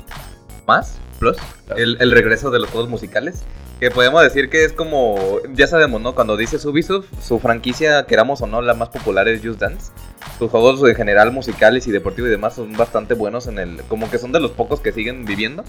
más 0.67 0.97
Plus, 1.19 1.37
el, 1.75 1.97
el 1.99 2.11
regreso 2.11 2.51
de 2.51 2.59
los 2.59 2.69
juegos 2.69 2.89
musicales. 2.89 3.43
Que 3.79 3.89
podemos 3.91 4.21
decir 4.23 4.49
que 4.49 4.63
es 4.65 4.73
como, 4.73 5.39
ya 5.53 5.67
sabemos, 5.67 6.01
¿no? 6.01 6.13
Cuando 6.15 6.35
dices 6.37 6.63
Ubisoft, 6.65 7.05
su 7.21 7.39
franquicia, 7.39 8.05
queramos 8.05 8.41
o 8.41 8.47
no, 8.47 8.61
la 8.61 8.73
más 8.73 8.89
popular 8.89 9.27
es 9.27 9.41
Just 9.45 9.59
Dance. 9.59 9.91
Sus 10.37 10.49
juegos 10.51 10.87
en 10.87 10.95
general 10.95 11.31
musicales 11.31 11.87
y 11.87 11.91
deportivos 11.91 12.29
y 12.29 12.31
demás 12.31 12.55
son 12.55 12.73
bastante 12.73 13.13
buenos 13.13 13.47
en 13.47 13.59
el 13.59 13.83
como 13.83 14.09
que 14.09 14.17
son 14.17 14.31
de 14.31 14.39
los 14.39 14.51
pocos 14.51 14.79
que 14.79 14.91
siguen 14.91 15.25
viviendo 15.25 15.63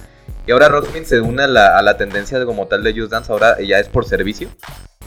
y 0.47 0.53
ahora 0.53 0.69
Rocksmith 0.69 1.05
se 1.05 1.21
une 1.21 1.43
a 1.43 1.49
la, 1.49 1.97
tendencia 1.97 2.39
de 2.39 2.47
como 2.47 2.67
tal 2.67 2.83
de 2.83 2.93
Just 2.93 3.11
Dance 3.11 3.33
ahora 3.33 3.61
ya 3.61 3.79
es 3.79 3.89
por 3.89 4.05
servicio 4.05 4.49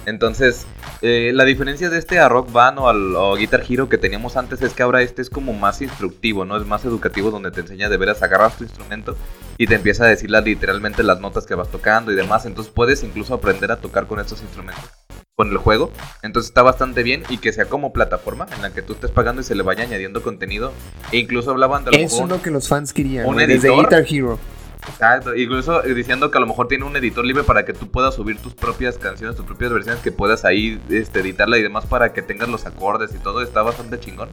entonces, 0.05 0.65
eh, 1.01 1.31
la 1.33 1.45
diferencia 1.45 1.89
de 1.89 1.99
este 1.99 2.17
a 2.19 2.27
Rock 2.27 2.51
Band 2.51 2.79
o 2.79 2.89
al 2.89 3.37
Guitar 3.37 3.63
Hero 3.67 3.87
que 3.87 3.99
teníamos 3.99 4.35
antes 4.35 4.61
es 4.61 4.73
que 4.73 4.81
ahora 4.81 5.01
este 5.03 5.21
es 5.21 5.29
como 5.29 5.53
más 5.53 5.81
instructivo, 5.81 6.43
¿no? 6.43 6.57
Es 6.57 6.65
más 6.65 6.85
educativo 6.85 7.29
donde 7.29 7.51
te 7.51 7.61
enseña 7.61 7.87
de 7.87 7.97
veras 7.97 8.23
agarras 8.23 8.57
tu 8.57 8.63
instrumento 8.63 9.15
y 9.57 9.67
te 9.67 9.75
empieza 9.75 10.05
a 10.05 10.07
decir 10.07 10.31
literalmente 10.31 11.03
las 11.03 11.19
notas 11.19 11.45
que 11.45 11.53
vas 11.53 11.69
tocando 11.69 12.11
y 12.11 12.15
demás. 12.15 12.45
Entonces 12.45 12.73
puedes 12.73 13.03
incluso 13.03 13.35
aprender 13.35 13.71
a 13.71 13.77
tocar 13.77 14.07
con 14.07 14.19
estos 14.19 14.41
instrumentos 14.41 15.00
con 15.35 15.49
el 15.49 15.57
juego. 15.57 15.91
Entonces 16.23 16.49
está 16.49 16.61
bastante 16.61 17.03
bien 17.03 17.23
y 17.29 17.37
que 17.37 17.53
sea 17.53 17.65
como 17.65 17.93
plataforma 17.93 18.47
en 18.55 18.61
la 18.61 18.71
que 18.71 18.81
tú 18.81 18.93
estés 18.93 19.11
pagando 19.11 19.41
y 19.41 19.43
se 19.43 19.55
le 19.55 19.63
vaya 19.63 19.83
añadiendo 19.83 20.21
contenido. 20.21 20.73
E 21.11 21.17
incluso 21.17 21.51
hablaban 21.51 21.83
de 21.85 21.91
Eso 22.01 22.23
es 22.23 22.29
lo 22.29 22.41
que 22.41 22.51
los 22.51 22.67
fans 22.67 22.93
querían. 22.93 23.25
¿Un 23.25 23.35
güey, 23.35 23.47
desde? 23.47 23.69
Guitar 23.69 24.05
Hero. 24.09 24.39
Exacto, 24.87 25.35
incluso 25.35 25.81
diciendo 25.81 26.31
que 26.31 26.37
a 26.37 26.41
lo 26.41 26.47
mejor 26.47 26.67
tiene 26.67 26.85
un 26.85 26.95
editor 26.95 27.23
libre 27.23 27.43
para 27.43 27.65
que 27.65 27.73
tú 27.73 27.89
puedas 27.89 28.15
subir 28.15 28.37
tus 28.39 28.53
propias 28.55 28.97
canciones, 28.97 29.35
tus 29.35 29.45
propias 29.45 29.71
versiones, 29.71 30.01
que 30.01 30.11
puedas 30.11 30.43
ahí 30.43 30.81
este, 30.89 31.19
editarla 31.19 31.57
y 31.57 31.63
demás 31.63 31.85
para 31.85 32.13
que 32.13 32.21
tengas 32.21 32.49
los 32.49 32.65
acordes 32.65 33.13
y 33.13 33.19
todo, 33.19 33.41
está 33.41 33.61
bastante 33.61 33.99
chingón. 33.99 34.29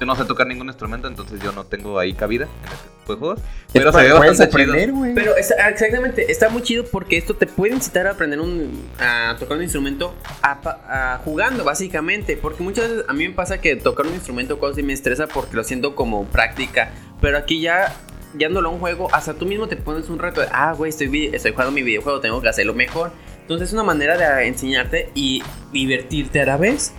Yo 0.00 0.06
no 0.06 0.16
sé 0.16 0.24
tocar 0.24 0.48
ningún 0.48 0.66
instrumento, 0.66 1.06
entonces 1.06 1.40
yo 1.40 1.52
no 1.52 1.64
tengo 1.64 1.98
ahí 2.00 2.14
cabida 2.14 2.46
en 2.46 2.72
este 2.72 2.88
tipo 2.98 3.12
de 3.12 3.18
juegos. 3.20 3.40
Pero 3.72 3.92
se 3.92 3.98
ve 3.98 4.08
bastante 4.30 4.52
chido. 4.64 4.72
Pero 5.14 5.36
es- 5.36 5.54
exactamente, 5.68 6.32
está 6.32 6.48
muy 6.48 6.62
chido 6.62 6.84
porque 6.90 7.16
esto 7.16 7.34
te 7.34 7.46
puede 7.46 7.74
incitar 7.74 8.08
a 8.08 8.10
aprender 8.10 8.40
un, 8.40 8.84
a 8.98 9.36
tocar 9.38 9.56
un 9.58 9.62
instrumento 9.62 10.14
a 10.42 10.60
pa- 10.60 10.80
a 11.14 11.18
jugando, 11.18 11.62
básicamente. 11.62 12.36
Porque 12.36 12.64
muchas 12.64 12.90
veces 12.90 13.04
a 13.08 13.12
mí 13.12 13.28
me 13.28 13.34
pasa 13.34 13.60
que 13.60 13.76
tocar 13.76 14.06
un 14.06 14.14
instrumento 14.14 14.58
casi 14.58 14.82
me 14.82 14.92
estresa 14.92 15.28
porque 15.28 15.54
lo 15.54 15.62
siento 15.62 15.94
como 15.94 16.24
práctica. 16.24 16.90
Pero 17.20 17.38
aquí 17.38 17.60
ya, 17.60 17.94
llevándolo 18.36 18.68
a 18.68 18.72
un 18.72 18.80
juego, 18.80 19.08
hasta 19.12 19.34
tú 19.34 19.46
mismo 19.46 19.68
te 19.68 19.76
pones 19.76 20.08
un 20.08 20.18
reto 20.18 20.40
de, 20.40 20.48
ah, 20.52 20.72
güey, 20.72 20.90
estoy, 20.90 21.30
estoy 21.32 21.52
jugando 21.52 21.72
mi 21.72 21.82
videojuego, 21.82 22.20
tengo 22.20 22.40
que 22.40 22.48
hacerlo 22.48 22.74
mejor. 22.74 23.12
Entonces 23.40 23.68
es 23.68 23.74
una 23.74 23.82
manera 23.82 24.16
de 24.16 24.46
enseñarte 24.46 25.10
y 25.14 25.42
divertirte 25.72 26.40
a 26.40 26.46
la 26.46 26.56
vez. 26.56 26.92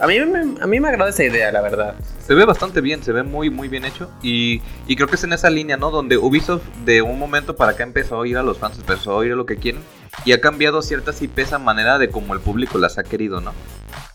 A, 0.00 0.06
mí 0.06 0.18
me, 0.20 0.62
a 0.62 0.66
mí 0.66 0.78
me 0.78 0.88
agrada 0.88 1.10
esa 1.10 1.24
idea, 1.24 1.50
la 1.50 1.60
verdad. 1.60 1.96
Se 2.24 2.34
ve 2.34 2.44
bastante 2.44 2.80
bien, 2.80 3.02
se 3.02 3.10
ve 3.10 3.24
muy 3.24 3.50
muy 3.50 3.66
bien 3.66 3.84
hecho 3.84 4.10
y, 4.22 4.62
y 4.86 4.94
creo 4.94 5.08
que 5.08 5.16
es 5.16 5.24
en 5.24 5.32
esa 5.32 5.50
línea, 5.50 5.76
¿no? 5.76 5.90
Donde 5.90 6.16
Ubisoft 6.16 6.62
de 6.84 7.02
un 7.02 7.18
momento 7.18 7.56
para 7.56 7.72
acá 7.72 7.82
empezó 7.82 8.14
a 8.14 8.18
oír 8.18 8.36
a 8.36 8.44
los 8.44 8.58
fans, 8.58 8.78
empezó 8.78 9.10
a 9.10 9.16
oír 9.16 9.34
lo 9.34 9.44
que 9.44 9.56
quieren 9.56 9.82
y 10.24 10.32
ha 10.32 10.40
cambiado 10.40 10.82
ciertas 10.82 11.20
IPs 11.20 11.52
a 11.52 11.58
manera 11.58 11.98
de 11.98 12.10
como 12.10 12.32
el 12.32 12.40
público 12.40 12.78
las 12.78 12.98
ha 12.98 13.02
querido, 13.02 13.40
¿no? 13.40 13.52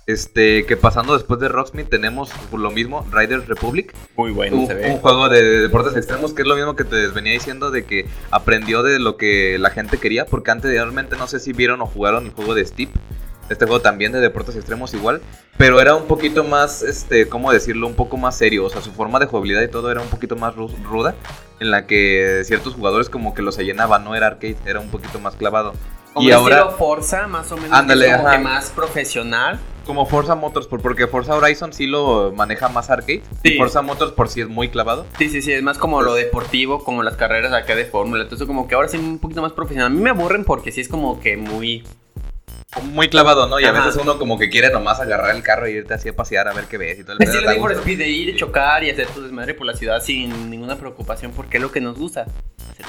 Este, 0.07 0.65
que 0.65 0.77
pasando 0.77 1.15
después 1.15 1.37
de 1.41 1.49
Rocksmith 1.49 1.89
tenemos 1.89 2.31
lo 2.53 2.71
mismo, 2.71 3.05
Riders 3.11 3.45
Republic, 3.49 3.93
Muy 4.15 4.31
bueno 4.31 4.55
un, 4.55 4.71
un 4.71 4.97
juego 4.99 5.27
de 5.27 5.59
deportes 5.59 5.97
extremos 5.97 6.31
que 6.33 6.43
es 6.43 6.47
lo 6.47 6.55
mismo 6.55 6.77
que 6.77 6.85
te 6.85 7.07
venía 7.09 7.33
diciendo 7.33 7.71
de 7.71 7.83
que 7.83 8.05
aprendió 8.31 8.83
de 8.83 8.99
lo 8.99 9.17
que 9.17 9.57
la 9.59 9.69
gente 9.69 9.97
quería, 9.97 10.25
porque 10.25 10.49
anteriormente 10.51 11.17
no 11.17 11.27
sé 11.27 11.41
si 11.41 11.51
vieron 11.51 11.81
o 11.81 11.85
jugaron 11.87 12.25
el 12.25 12.31
juego 12.31 12.55
de 12.55 12.65
Steep, 12.65 12.89
este 13.49 13.65
juego 13.65 13.81
también 13.81 14.13
de 14.13 14.21
deportes 14.21 14.55
extremos 14.55 14.93
igual, 14.93 15.21
pero 15.57 15.81
era 15.81 15.93
un 15.95 16.05
poquito 16.05 16.45
más, 16.45 16.83
este, 16.83 17.27
¿cómo 17.27 17.51
decirlo? 17.51 17.85
Un 17.87 17.95
poco 17.95 18.15
más 18.15 18.37
serio, 18.37 18.63
o 18.63 18.69
sea, 18.69 18.81
su 18.81 18.93
forma 18.93 19.19
de 19.19 19.25
jugabilidad 19.25 19.61
y 19.61 19.67
todo 19.67 19.91
era 19.91 19.99
un 20.01 20.07
poquito 20.07 20.37
más 20.37 20.55
ru- 20.55 20.73
ruda, 20.83 21.15
en 21.59 21.69
la 21.69 21.85
que 21.85 22.43
ciertos 22.45 22.75
jugadores 22.75 23.09
como 23.09 23.33
que 23.33 23.41
lo 23.41 23.51
se 23.51 23.65
llenaban, 23.65 24.05
no 24.05 24.15
era 24.15 24.27
arcade, 24.27 24.55
era 24.65 24.79
un 24.79 24.89
poquito 24.89 25.19
más 25.19 25.35
clavado. 25.35 25.73
Como 26.13 26.27
y 26.27 26.31
ahora, 26.31 26.59
estilo 26.59 26.77
Forza, 26.77 27.27
más 27.27 27.51
o 27.51 27.57
menos. 27.57 27.77
Ándale, 27.77 28.05
que 28.05 28.11
es 28.11 28.17
como 28.17 28.31
que 28.31 28.37
más 28.39 28.69
profesional. 28.69 29.59
Como 29.87 30.05
Forza 30.05 30.35
Motorsport, 30.35 30.83
porque 30.83 31.07
Forza 31.07 31.33
Horizon 31.35 31.73
sí 31.73 31.87
lo 31.87 32.31
maneja 32.35 32.69
más 32.69 32.91
arcade, 32.91 33.23
Sí. 33.43 33.53
y 33.53 33.57
Forza 33.57 33.81
Motorsport 33.81 34.29
sí 34.29 34.41
es 34.41 34.47
muy 34.47 34.69
clavado. 34.69 35.07
Sí, 35.17 35.29
sí, 35.29 35.41
sí, 35.41 35.51
es 35.53 35.63
más 35.63 35.79
como 35.79 36.03
lo 36.03 36.13
deportivo, 36.13 36.83
como 36.83 37.01
las 37.01 37.15
carreras 37.15 37.53
acá 37.53 37.75
de 37.75 37.85
fórmula. 37.85 38.21
Entonces, 38.23 38.45
como 38.45 38.67
que 38.67 38.75
ahora 38.75 38.87
sí 38.89 38.97
un 38.97 39.17
poquito 39.17 39.41
más 39.41 39.53
profesional. 39.53 39.87
A 39.87 39.89
mí 39.89 39.99
me 39.99 40.11
aburren 40.11 40.43
porque 40.43 40.71
sí 40.71 40.81
es 40.81 40.87
como 40.89 41.19
que 41.19 41.37
muy. 41.37 41.83
muy 42.83 43.09
clavado, 43.09 43.47
¿no? 43.47 43.59
Y 43.59 43.63
a 43.63 43.71
veces 43.71 43.95
uno 43.95 44.19
como 44.19 44.37
que 44.37 44.49
quiere 44.49 44.69
nomás 44.69 44.99
agarrar 44.99 45.35
el 45.35 45.41
carro 45.41 45.67
y 45.67 45.71
irte 45.71 45.93
así 45.95 46.09
a 46.09 46.15
pasear 46.15 46.47
a 46.47 46.53
ver 46.53 46.65
qué 46.65 46.77
ves 46.77 46.99
y 46.99 47.03
todo 47.03 47.13
el 47.13 47.19
Need 47.19 47.59
for 47.59 47.69
gusto. 47.71 47.79
Speed 47.79 47.97
de 47.97 48.07
ir, 48.09 48.35
chocar 48.35 48.83
y 48.83 48.91
hacer 48.91 49.07
tu 49.07 49.21
desmadre 49.23 49.53
por 49.55 49.65
la 49.65 49.73
ciudad 49.73 50.01
sin 50.03 50.49
ninguna 50.51 50.75
preocupación, 50.75 51.31
porque 51.31 51.57
es 51.57 51.63
lo 51.63 51.71
que 51.71 51.81
nos 51.81 51.97
gusta. 51.97 52.27
Hacer. 52.69 52.85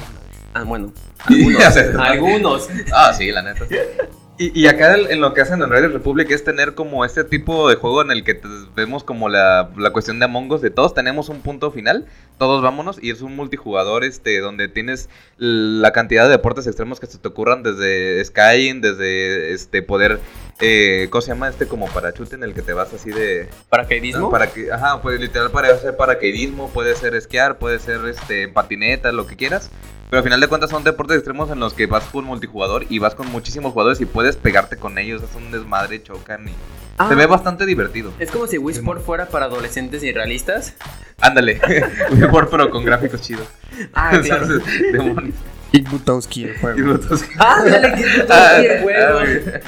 Ah, 0.52 0.64
bueno. 0.64 0.92
Algunos. 1.26 1.76
Algunos. 1.98 2.68
Ah, 2.92 3.14
sí, 3.14 3.30
la 3.30 3.42
neta. 3.42 3.64
Y, 4.40 4.56
y 4.56 4.68
acá 4.68 4.94
el- 4.94 5.10
en 5.10 5.20
lo 5.20 5.34
que 5.34 5.40
hacen 5.40 5.60
en 5.62 5.68
Riders 5.68 5.92
Republic 5.92 6.30
es 6.30 6.44
tener 6.44 6.74
como 6.74 7.04
este 7.04 7.24
tipo 7.24 7.68
de 7.68 7.74
juego 7.74 8.02
en 8.02 8.12
el 8.12 8.22
que 8.22 8.40
vemos 8.76 9.02
como 9.02 9.28
la, 9.28 9.70
la 9.76 9.90
cuestión 9.90 10.20
de 10.20 10.26
Among 10.26 10.52
Us, 10.52 10.60
de 10.60 10.70
todos 10.70 10.94
tenemos 10.94 11.28
un 11.28 11.40
punto 11.42 11.72
final, 11.72 12.06
todos 12.38 12.62
vámonos, 12.62 12.98
y 13.02 13.10
es 13.10 13.20
un 13.20 13.34
multijugador 13.34 14.04
este 14.04 14.38
donde 14.38 14.68
tienes 14.68 15.08
la 15.38 15.90
cantidad 15.90 16.24
de 16.26 16.30
deportes 16.30 16.68
extremos 16.68 17.00
que 17.00 17.06
se 17.06 17.18
te 17.18 17.26
ocurran 17.26 17.64
desde 17.64 18.24
Skyrim, 18.24 18.80
desde 18.80 19.52
este 19.54 19.82
poder, 19.82 20.20
eh, 20.60 21.08
¿cómo 21.10 21.20
se 21.22 21.28
llama? 21.32 21.48
Este 21.48 21.66
como 21.66 21.88
parachute 21.88 22.36
en 22.36 22.44
el 22.44 22.54
que 22.54 22.62
te 22.62 22.72
vas 22.74 22.94
así 22.94 23.10
de... 23.10 23.48
¿Paracaidismo? 23.68 24.30
Para 24.30 24.52
que, 24.52 24.70
ajá, 24.70 25.02
pues 25.02 25.18
literal 25.20 25.50
para 25.50 25.74
hacer 25.74 25.96
paracaidismo, 25.96 26.70
puede 26.70 26.94
ser 26.94 27.16
esquiar, 27.16 27.58
puede 27.58 27.80
ser 27.80 28.02
este 28.06 28.46
patineta, 28.46 29.10
lo 29.10 29.26
que 29.26 29.34
quieras. 29.34 29.68
Pero 30.10 30.18
al 30.18 30.24
final 30.24 30.40
de 30.40 30.48
cuentas 30.48 30.70
son 30.70 30.84
deportes 30.84 31.16
extremos 31.18 31.50
en 31.50 31.60
los 31.60 31.74
que 31.74 31.86
vas 31.86 32.04
con 32.04 32.24
multijugador 32.24 32.86
y 32.88 32.98
vas 32.98 33.14
con 33.14 33.30
muchísimos 33.30 33.72
jugadores 33.72 34.00
y 34.00 34.06
puedes 34.06 34.36
pegarte 34.36 34.76
con 34.76 34.96
ellos, 34.98 35.22
es 35.22 35.34
un 35.36 35.50
desmadre, 35.50 36.02
chocan 36.02 36.48
y 36.48 36.52
Ah, 37.00 37.08
se 37.08 37.14
ve 37.14 37.26
bastante 37.26 37.64
divertido. 37.64 38.12
Es 38.18 38.28
como 38.30 38.48
si 38.48 38.58
Wii 38.58 38.78
Sport 38.78 39.04
fuera 39.04 39.26
para 39.28 39.44
adolescentes 39.44 40.02
y 40.02 40.12
realistas. 40.12 40.74
Ándale, 41.20 41.60
mejor 42.12 42.48
pero 42.50 42.70
con 42.70 42.84
gráficos 42.84 43.20
chidos. 43.20 43.46
Ah, 43.94 44.18
claro. 44.24 44.48
Demonios. 44.92 45.36
Y 45.70 45.82
Butowski 45.82 46.44
el 46.44 46.58
juego. 46.58 46.76
brutos. 46.78 47.22
Ah, 47.38 47.62
dale, 47.64 47.94
que 47.94 48.00
es 48.00 48.30
Ah, 48.30 48.56
el 48.60 48.82
juego. 48.82 49.18
ah, 49.20 49.60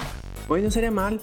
Hoy 0.49 0.63
no 0.63 0.71
sería 0.73 0.91
mal. 0.91 1.21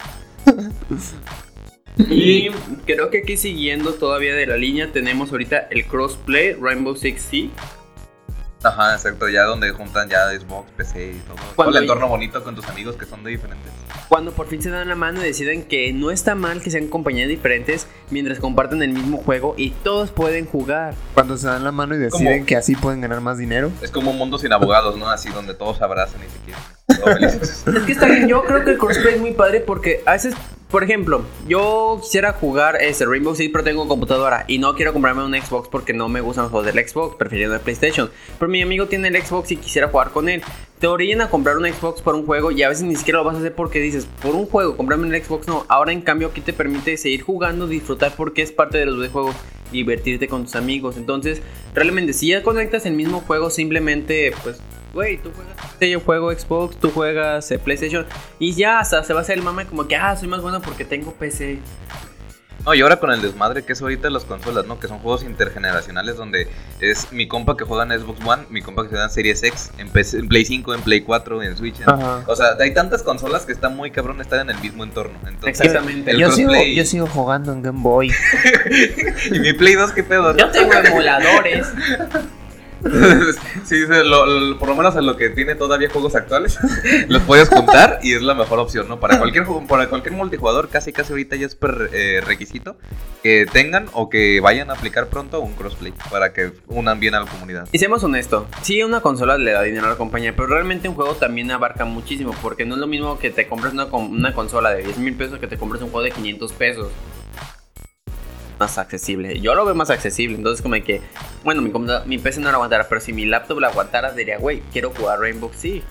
Y 1.97 2.49
creo 2.85 3.09
que 3.09 3.19
aquí 3.19 3.35
siguiendo 3.35 3.93
todavía 3.95 4.33
de 4.35 4.45
la 4.45 4.55
línea 4.55 4.91
tenemos 4.93 5.31
ahorita 5.31 5.67
el 5.71 5.85
crossplay 5.87 6.53
Rainbow 6.53 6.95
Six 6.95 7.21
Siege. 7.21 7.49
Ajá, 8.67 8.93
exacto, 8.93 9.29
ya 9.29 9.43
donde 9.43 9.71
juntan 9.71 10.09
ya 10.09 10.29
Xbox, 10.29 10.69
PC 10.75 11.11
y 11.11 11.19
todo. 11.19 11.35
Todo 11.35 11.55
Cuando 11.55 11.77
el 11.77 11.83
entorno 11.83 12.07
bonito 12.07 12.43
con 12.43 12.55
tus 12.55 12.67
amigos 12.67 12.95
que 12.95 13.05
son 13.05 13.23
de 13.23 13.31
diferentes. 13.31 13.71
Cuando 14.09 14.31
por 14.31 14.47
fin 14.47 14.61
se 14.61 14.69
dan 14.69 14.87
la 14.87 14.95
mano 14.95 15.21
y 15.21 15.23
deciden 15.23 15.63
que 15.63 15.91
no 15.93 16.11
está 16.11 16.35
mal 16.35 16.61
que 16.61 16.71
sean 16.71 16.87
compañías 16.87 17.27
diferentes 17.27 17.87
mientras 18.09 18.39
comparten 18.39 18.81
el 18.81 18.91
mismo 18.91 19.17
juego 19.17 19.55
y 19.57 19.71
todos 19.71 20.11
pueden 20.11 20.45
jugar. 20.45 20.93
Cuando 21.13 21.37
se 21.37 21.47
dan 21.47 21.63
la 21.63 21.71
mano 21.71 21.95
y 21.95 21.99
deciden 21.99 22.39
¿Cómo? 22.39 22.45
que 22.45 22.55
así 22.55 22.75
pueden 22.75 23.01
ganar 23.01 23.21
más 23.21 23.37
dinero. 23.37 23.71
Es 23.81 23.91
como 23.91 24.11
un 24.11 24.17
mundo 24.17 24.37
sin 24.37 24.53
abogados, 24.53 24.97
¿no? 24.97 25.09
Así 25.09 25.29
donde 25.29 25.53
todos 25.53 25.77
se 25.77 25.83
abrazan 25.83 26.21
y 26.25 26.29
se 26.29 26.39
quieren. 26.39 26.63
Todos 26.87 27.13
felices. 27.15 27.63
Es 27.67 27.83
que 27.83 27.91
está 27.91 28.05
bien, 28.07 28.27
yo 28.27 28.43
creo 28.43 28.63
que 28.63 28.71
el 28.71 28.77
crossplay 28.77 29.15
es 29.15 29.21
muy 29.21 29.33
padre 29.33 29.59
porque 29.61 30.01
a 30.05 30.13
veces, 30.13 30.35
por 30.69 30.83
ejemplo, 30.83 31.23
yo 31.47 31.99
quisiera 32.01 32.33
jugar 32.33 32.75
este 32.81 33.05
Rainbow 33.05 33.35
Six 33.35 33.51
pero 33.51 33.63
tengo 33.63 33.87
computadora 33.87 34.43
y 34.47 34.57
no 34.57 34.75
quiero 34.75 34.91
comprarme 34.91 35.23
un 35.23 35.33
Xbox 35.33 35.69
porque 35.69 35.93
no 35.93 36.09
me 36.09 36.19
gustan 36.19 36.43
los 36.43 36.51
juegos 36.51 36.73
del 36.73 36.87
Xbox, 36.87 37.15
prefiriendo 37.15 37.55
el 37.55 37.61
PlayStation. 37.61 38.09
Pero 38.37 38.51
mi 38.51 38.61
amigo 38.61 38.87
tiene 38.87 39.07
el 39.07 39.21
Xbox 39.21 39.51
y 39.51 39.57
quisiera 39.57 39.87
jugar 39.87 40.11
con 40.11 40.27
él. 40.27 40.43
Te 40.79 40.87
orillan 40.87 41.21
a 41.21 41.29
comprar 41.29 41.57
un 41.57 41.65
Xbox 41.65 42.01
por 42.01 42.13
un 42.13 42.25
juego 42.25 42.51
y 42.51 42.61
a 42.61 42.69
veces 42.69 42.83
ni 42.83 42.95
siquiera 42.95 43.19
lo 43.19 43.25
vas 43.25 43.35
a 43.35 43.39
hacer 43.39 43.55
porque 43.55 43.79
dices, 43.79 44.07
por 44.21 44.35
un 44.35 44.45
juego, 44.45 44.77
comprarme 44.77 45.07
el 45.15 45.23
Xbox 45.23 45.47
no. 45.47 45.65
Ahora 45.69 45.91
en 45.91 46.01
cambio 46.01 46.27
aquí 46.27 46.41
te 46.41 46.53
permite 46.53 46.97
seguir 46.97 47.23
jugando, 47.23 47.67
disfrutar 47.67 48.13
porque 48.15 48.43
es 48.43 48.51
parte 48.51 48.77
de 48.77 48.85
los 48.85 48.97
videojuegos, 48.97 49.35
divertirte 49.71 50.27
con 50.27 50.43
tus 50.43 50.55
amigos. 50.55 50.97
Entonces, 50.97 51.41
realmente 51.73 52.13
si 52.13 52.27
ya 52.27 52.43
conectas 52.43 52.85
el 52.85 52.93
mismo 52.93 53.21
juego, 53.21 53.49
simplemente 53.49 54.33
pues 54.43 54.59
güey, 54.93 55.17
tú 55.17 55.31
juegas 55.31 55.57
yo 55.79 55.99
juego 55.99 56.31
Xbox, 56.31 56.77
tú 56.77 56.89
juegas 56.89 57.51
eh, 57.51 57.59
PlayStation 57.59 58.05
y 58.39 58.53
ya 58.53 58.79
hasta 58.79 59.03
se 59.03 59.13
va 59.13 59.19
a 59.19 59.21
hacer 59.21 59.37
el 59.37 59.43
mame 59.43 59.65
como 59.65 59.87
que, 59.87 59.95
ah, 59.95 60.15
soy 60.15 60.27
más 60.27 60.41
bueno 60.41 60.61
porque 60.61 60.85
tengo 60.85 61.11
PC. 61.13 61.59
No, 62.67 62.75
y 62.75 62.81
ahora 62.81 62.97
con 62.97 63.11
el 63.11 63.21
desmadre 63.21 63.63
que 63.63 63.71
es 63.71 63.81
ahorita 63.81 64.09
las 64.09 64.25
consolas, 64.25 64.65
¿no? 64.65 64.77
Que 64.77 64.89
son 64.89 64.99
juegos 64.99 65.23
intergeneracionales 65.23 66.17
donde 66.17 66.49
es 66.81 67.13
mi 67.13 67.25
compa 67.25 67.55
que 67.55 67.63
juega 67.63 67.83
en 67.83 67.97
Xbox 67.97 68.19
One, 68.25 68.43
mi 68.49 68.61
compa 68.61 68.83
que 68.83 68.89
juega 68.89 69.05
en 69.05 69.09
Series 69.09 69.41
X, 69.41 69.71
en, 69.77 69.89
PC 69.89 70.17
en 70.17 70.27
Play 70.27 70.43
5, 70.43 70.73
en 70.73 70.81
Play 70.81 70.99
4, 70.99 71.43
en 71.43 71.55
Switch. 71.55 71.79
en-. 71.79 71.87
O 72.27 72.35
sea, 72.35 72.57
hay 72.59 72.73
tantas 72.73 73.03
consolas 73.03 73.45
que 73.45 73.53
está 73.53 73.69
muy 73.69 73.89
cabrón 73.89 74.19
estar 74.19 74.41
en 74.41 74.49
el 74.49 74.59
mismo 74.59 74.83
entorno. 74.83 75.17
Entonces, 75.25 75.61
Exactamente. 75.61 76.11
el 76.11 76.17
Yo 76.17 76.29
sigo, 76.29 76.51
yo 76.61 76.83
sigo 76.83 77.07
jugando 77.07 77.53
en 77.53 77.61
Game 77.61 77.81
Boy. 77.81 78.11
y 79.31 79.39
mi 79.39 79.53
Play 79.53 79.75
2, 79.75 79.93
¿qué 79.93 80.03
pedo? 80.03 80.35
Yo 80.35 80.51
tengo 80.51 80.73
emuladores. 80.73 81.67
sí, 83.65 83.75
lo- 83.87 84.57
por 84.59 84.69
lo 84.69 84.75
menos 84.75 84.95
en 84.95 85.05
lo 85.05 85.17
que 85.17 85.29
tiene 85.29 85.55
todavía 85.55 85.89
juegos 85.89 86.15
actuales, 86.15 86.57
los 87.07 87.21
puedes 87.23 87.49
juntar 87.49 87.99
y 88.01 88.13
es 88.13 88.21
la 88.21 88.33
mejor 88.33 88.59
opción, 88.59 88.87
¿no? 88.87 88.99
Para 88.99 89.17
cualquier 89.17 89.45
para 89.67 89.87
cualquier 89.89 90.13
multijugador, 90.13 90.69
casi 90.69 90.93
casi 90.93 91.13
ahorita 91.13 91.35
ya 91.35 91.45
es 91.47 91.57
eh, 91.93 92.21
requisito 92.25 92.77
que 93.23 93.45
tengan 93.51 93.87
o 93.93 94.09
que 94.09 94.39
vayan 94.39 94.69
a 94.69 94.73
aplicar 94.73 95.07
pronto 95.07 95.39
un 95.41 95.53
crossplay 95.53 95.93
para 96.11 96.33
que 96.33 96.51
unan 96.67 96.99
bien 96.99 97.15
a 97.15 97.19
la 97.21 97.25
comunidad. 97.25 97.67
Y 97.71 97.79
seamos 97.79 98.03
honestos, 98.03 98.45
sí, 98.61 98.83
una 98.83 99.01
consola 99.01 99.37
le 99.37 99.51
da 99.51 99.63
dinero 99.63 99.85
a 99.87 99.89
la 99.89 99.95
compañía, 99.97 100.33
pero 100.35 100.47
realmente 100.47 100.87
un 100.89 100.95
juego 100.95 101.13
también 101.15 101.51
abarca 101.51 101.85
muchísimo, 101.85 102.33
porque 102.41 102.65
no 102.65 102.75
es 102.75 102.79
lo 102.79 102.87
mismo 102.87 103.19
que 103.19 103.29
te 103.29 103.47
compres 103.47 103.73
una, 103.73 103.85
una 103.85 104.33
consola 104.33 104.71
de 104.71 104.83
10 104.83 104.97
mil 104.99 105.15
pesos 105.15 105.39
que 105.39 105.47
te 105.47 105.57
compres 105.57 105.81
un 105.81 105.89
juego 105.89 106.03
de 106.03 106.11
500 106.11 106.53
pesos. 106.53 106.87
Más 108.59 108.77
accesible. 108.77 109.39
Yo 109.39 109.55
lo 109.55 109.65
veo 109.65 109.75
más 109.75 109.89
accesible, 109.89 110.35
entonces 110.35 110.61
como 110.61 110.75
que, 110.75 111.01
bueno, 111.43 111.61
mi, 111.61 111.71
mi 112.05 112.17
PC 112.17 112.39
no 112.39 112.49
lo 112.49 112.55
aguantara, 112.55 112.87
pero 112.87 113.01
si 113.01 113.13
mi 113.13 113.25
laptop 113.25 113.59
lo 113.59 113.67
aguantara, 113.67 114.11
diría, 114.11 114.37
güey, 114.37 114.61
quiero 114.71 114.91
jugar 114.91 115.19
Rainbow 115.19 115.51
Six. 115.55 115.83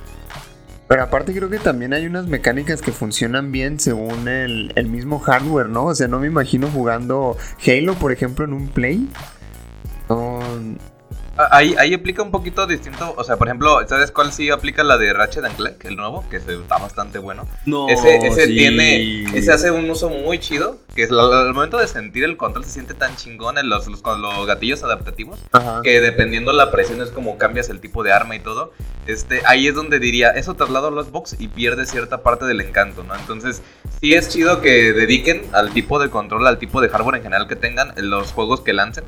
Pero 0.88 1.02
aparte 1.02 1.34
creo 1.34 1.50
que 1.50 1.58
también 1.58 1.92
hay 1.92 2.06
unas 2.06 2.26
mecánicas 2.26 2.80
que 2.80 2.92
funcionan 2.92 3.50
bien 3.50 3.80
según 3.80 4.28
el, 4.28 4.72
mismo 4.88 5.18
hardware, 5.18 5.68
¿no? 5.68 5.86
O 5.86 5.94
sea, 5.94 6.06
no 6.06 6.20
me 6.20 6.28
imagino 6.28 6.68
jugando 6.68 7.36
Halo, 7.66 7.94
por 7.94 8.12
ejemplo, 8.12 8.44
en 8.44 8.52
un 8.52 8.68
Play. 8.68 9.08
Ahí, 11.50 11.74
ahí 11.78 11.94
aplica 11.94 12.22
un 12.22 12.30
poquito 12.30 12.66
distinto. 12.66 13.14
O 13.16 13.24
sea, 13.24 13.36
por 13.36 13.48
ejemplo, 13.48 13.86
¿sabes 13.88 14.10
cuál 14.10 14.32
sí 14.32 14.50
aplica 14.50 14.84
la 14.84 14.98
de 14.98 15.12
Ratchet 15.12 15.44
and 15.44 15.56
Clank, 15.56 15.84
el 15.84 15.96
nuevo? 15.96 16.24
Que 16.30 16.36
está 16.36 16.78
bastante 16.78 17.18
bueno. 17.18 17.46
No, 17.64 17.88
ese, 17.88 18.16
ese 18.16 18.46
tiene. 18.46 19.24
Ese 19.36 19.52
hace 19.52 19.70
un 19.70 19.88
uso 19.90 20.08
muy 20.08 20.38
chido. 20.38 20.78
Que 20.94 21.02
es 21.02 21.10
al 21.10 21.52
momento 21.52 21.76
de 21.76 21.86
sentir 21.88 22.24
el 22.24 22.36
control 22.36 22.64
se 22.64 22.70
siente 22.70 22.94
tan 22.94 23.14
chingón 23.16 23.58
en 23.58 23.68
los, 23.68 23.86
los, 23.86 24.02
los 24.02 24.46
gatillos 24.46 24.82
adaptativos. 24.82 25.38
Que 25.82 26.00
dependiendo 26.00 26.52
la 26.52 26.70
presión 26.70 27.00
es 27.02 27.10
como 27.10 27.38
cambias 27.38 27.68
el 27.68 27.80
tipo 27.80 28.02
de 28.02 28.12
arma 28.12 28.34
y 28.36 28.40
todo. 28.40 28.72
Este, 29.06 29.42
ahí 29.46 29.68
es 29.68 29.74
donde 29.74 29.98
diría, 29.98 30.30
eso 30.30 30.54
traslado 30.54 30.88
a 30.88 30.90
los 30.90 31.10
box 31.10 31.36
y 31.38 31.48
pierde 31.48 31.86
cierta 31.86 32.22
parte 32.22 32.44
del 32.44 32.60
encanto, 32.60 33.04
¿no? 33.04 33.14
Entonces, 33.14 33.62
sí 34.00 34.14
es 34.14 34.28
chido 34.28 34.60
que 34.60 34.92
dediquen 34.92 35.42
al 35.52 35.72
tipo 35.72 35.98
de 35.98 36.10
control, 36.10 36.46
al 36.46 36.58
tipo 36.58 36.80
de 36.80 36.88
hardware 36.88 37.16
en 37.16 37.22
general 37.22 37.46
que 37.46 37.56
tengan 37.56 37.92
en 37.96 38.10
los 38.10 38.32
juegos 38.32 38.62
que 38.62 38.72
lancen 38.72 39.04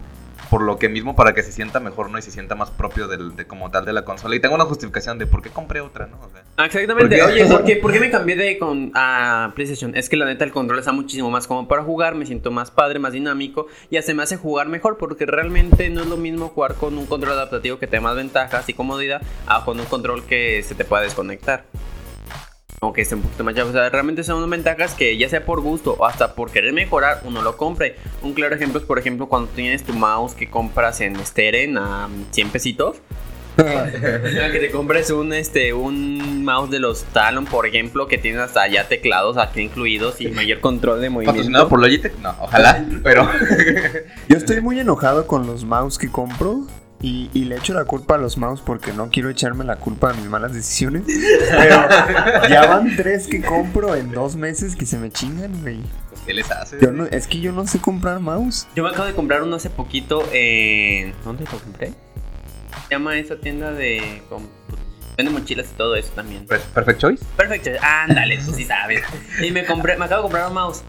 por 0.50 0.62
lo 0.62 0.78
que 0.78 0.88
mismo 0.88 1.14
para 1.14 1.34
que 1.34 1.42
se 1.42 1.52
sienta 1.52 1.80
mejor, 1.80 2.10
¿no? 2.10 2.18
Y 2.18 2.22
se 2.22 2.30
sienta 2.30 2.54
más 2.54 2.70
propio 2.70 3.08
del, 3.08 3.36
de 3.36 3.46
como 3.46 3.70
tal 3.70 3.84
de 3.84 3.92
la 3.92 4.04
consola. 4.04 4.34
Y 4.36 4.40
tengo 4.40 4.54
una 4.54 4.64
justificación 4.64 5.18
de 5.18 5.26
por 5.26 5.42
qué 5.42 5.50
compré 5.50 5.80
otra, 5.80 6.06
¿no? 6.06 6.18
Ah, 6.56 6.66
exactamente. 6.66 7.22
Oye, 7.22 7.46
¿por 7.46 7.64
qué, 7.64 7.76
¿por 7.76 7.92
qué, 7.92 8.00
me 8.00 8.10
cambié 8.10 8.36
de 8.36 8.58
con, 8.58 8.90
a 8.94 9.52
PlayStation? 9.54 9.94
Es 9.96 10.08
que 10.08 10.16
la 10.16 10.24
neta 10.24 10.44
el 10.44 10.52
control 10.52 10.78
está 10.78 10.92
muchísimo 10.92 11.30
más 11.30 11.46
como 11.46 11.68
para 11.68 11.82
jugar, 11.82 12.14
me 12.14 12.26
siento 12.26 12.50
más 12.50 12.70
padre, 12.70 12.98
más 12.98 13.12
dinámico 13.12 13.66
y 13.90 13.96
hasta 13.96 14.14
me 14.14 14.22
hace 14.22 14.36
jugar 14.36 14.68
mejor 14.68 14.96
porque 14.98 15.26
realmente 15.26 15.90
no 15.90 16.02
es 16.02 16.06
lo 16.06 16.16
mismo 16.16 16.48
jugar 16.48 16.74
con 16.74 16.98
un 16.98 17.06
control 17.06 17.34
adaptativo 17.34 17.78
que 17.78 17.86
te 17.86 17.96
da 17.96 18.02
más 18.02 18.16
ventajas 18.16 18.68
y 18.68 18.74
comodidad 18.74 19.22
a 19.46 19.64
con 19.64 19.78
un 19.78 19.86
control 19.86 20.24
que 20.24 20.62
se 20.62 20.74
te 20.74 20.84
pueda 20.84 21.02
desconectar 21.02 21.64
aunque 22.80 23.02
esté 23.02 23.14
un 23.14 23.22
poquito 23.22 23.44
más 23.44 23.54
llave. 23.54 23.70
O 23.70 23.72
sea, 23.72 23.88
realmente 23.88 24.24
son 24.24 24.38
unas 24.38 24.50
ventajas 24.50 24.94
que 24.94 25.16
ya 25.16 25.28
sea 25.28 25.44
por 25.44 25.60
gusto 25.60 25.96
o 25.98 26.04
hasta 26.04 26.34
por 26.34 26.50
querer 26.50 26.72
mejorar, 26.72 27.20
uno 27.24 27.42
lo 27.42 27.56
compre. 27.56 27.96
Un 28.22 28.34
claro 28.34 28.54
ejemplo 28.54 28.80
es, 28.80 28.86
por 28.86 28.98
ejemplo, 28.98 29.28
cuando 29.28 29.50
tienes 29.50 29.84
tu 29.84 29.92
mouse 29.92 30.34
que 30.34 30.48
compras 30.48 31.00
en 31.00 31.16
Steren 31.24 31.78
a 31.78 32.08
100 32.32 32.50
pesitos. 32.50 32.96
que 33.58 34.58
te 34.60 34.70
compres 34.70 35.10
un 35.10 35.32
este 35.32 35.72
un 35.72 36.44
mouse 36.44 36.70
de 36.70 36.78
los 36.78 37.02
Talon, 37.06 37.44
por 37.44 37.66
ejemplo, 37.66 38.06
que 38.06 38.16
tiene 38.16 38.38
hasta 38.38 38.68
ya 38.68 38.86
teclados 38.86 39.36
aquí 39.36 39.62
incluidos 39.62 40.20
y 40.20 40.28
mayor 40.28 40.60
control 40.60 41.00
de 41.00 41.10
movimiento. 41.10 41.68
por 41.68 41.80
Logitech? 41.80 42.16
No, 42.20 42.36
ojalá, 42.40 42.84
pero 43.02 43.28
yo 44.28 44.36
estoy 44.36 44.60
muy 44.60 44.78
enojado 44.78 45.26
con 45.26 45.48
los 45.48 45.64
mouse 45.64 45.98
que 45.98 46.08
compro 46.08 46.68
y, 47.00 47.44
le 47.44 47.56
echo 47.56 47.74
la 47.74 47.84
culpa 47.84 48.16
a 48.16 48.18
los 48.18 48.36
mouse 48.38 48.60
porque 48.60 48.92
no 48.92 49.08
quiero 49.10 49.30
echarme 49.30 49.64
la 49.64 49.76
culpa 49.76 50.12
de 50.12 50.18
mis 50.18 50.26
malas 50.26 50.52
decisiones. 50.52 51.02
Pero 51.06 51.88
ya 52.48 52.66
van 52.66 52.96
tres 52.96 53.28
que 53.28 53.40
compro 53.40 53.94
en 53.94 54.10
dos 54.10 54.34
meses 54.34 54.74
que 54.74 54.84
se 54.84 54.98
me 54.98 55.10
chingan, 55.10 55.60
güey. 55.62 55.80
¿Qué 56.26 56.34
les 56.34 56.50
hace? 56.50 56.78
es 57.10 57.26
que 57.26 57.40
yo 57.40 57.52
no 57.52 57.66
sé 57.66 57.80
comprar 57.80 58.20
mouse. 58.20 58.66
Yo 58.74 58.82
me 58.82 58.90
acabo 58.90 59.06
de 59.06 59.14
comprar 59.14 59.42
uno 59.42 59.56
hace 59.56 59.70
poquito 59.70 60.28
en... 60.32 61.14
¿Dónde 61.24 61.44
lo 61.44 61.58
compré? 61.58 61.88
Se 61.88 62.94
llama 62.94 63.18
esa 63.18 63.36
tienda 63.36 63.72
de... 63.72 64.22
Vende 65.16 65.32
mochilas 65.32 65.66
y 65.72 65.76
todo 65.76 65.96
eso 65.96 66.12
también. 66.14 66.46
Perfect 66.46 67.00
Choice. 67.00 67.24
Perfect 67.36 67.64
Choice. 67.64 67.80
Ándale, 67.82 68.38
tú 68.38 68.52
sí 68.52 68.64
sabes. 68.64 69.02
Y 69.42 69.50
me 69.50 69.64
compré, 69.64 69.96
me 69.96 70.04
acabo 70.04 70.22
de 70.22 70.26
comprar 70.26 70.48
un 70.48 70.54
mouse. 70.54 70.82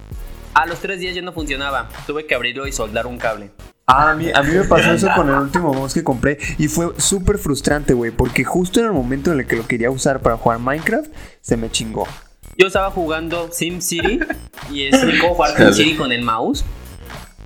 A 0.53 0.65
los 0.65 0.79
tres 0.79 0.99
días 0.99 1.15
ya 1.15 1.21
no 1.21 1.33
funcionaba. 1.33 1.89
Tuve 2.05 2.25
que 2.25 2.35
abrirlo 2.35 2.67
y 2.67 2.71
soldar 2.71 3.07
un 3.07 3.17
cable. 3.17 3.51
Ah, 3.91 4.11
a 4.11 4.13
mí, 4.13 4.29
a 4.31 4.43
mí 4.43 4.53
me 4.53 4.63
pasó 4.65 4.91
eso 4.91 5.09
con 5.15 5.29
el 5.29 5.35
último 5.39 5.73
mouse 5.73 5.95
que 5.95 6.03
compré 6.03 6.37
y 6.59 6.67
fue 6.67 6.93
súper 6.97 7.39
frustrante, 7.39 7.95
güey, 7.95 8.11
porque 8.11 8.43
justo 8.43 8.79
en 8.79 8.85
el 8.85 8.91
momento 8.91 9.33
en 9.33 9.39
el 9.39 9.47
que 9.47 9.55
lo 9.55 9.65
quería 9.65 9.89
usar 9.89 10.19
para 10.21 10.37
jugar 10.37 10.59
Minecraft, 10.59 11.11
se 11.41 11.57
me 11.57 11.71
chingó. 11.71 12.07
Yo 12.55 12.67
estaba 12.67 12.91
jugando 12.91 13.49
SimCity 13.51 14.19
y 14.71 14.83
es 14.83 14.99
como 15.19 15.33
jugar 15.33 15.55
SimCity 15.73 15.95
con 15.95 16.11
el 16.11 16.21
mouse 16.21 16.63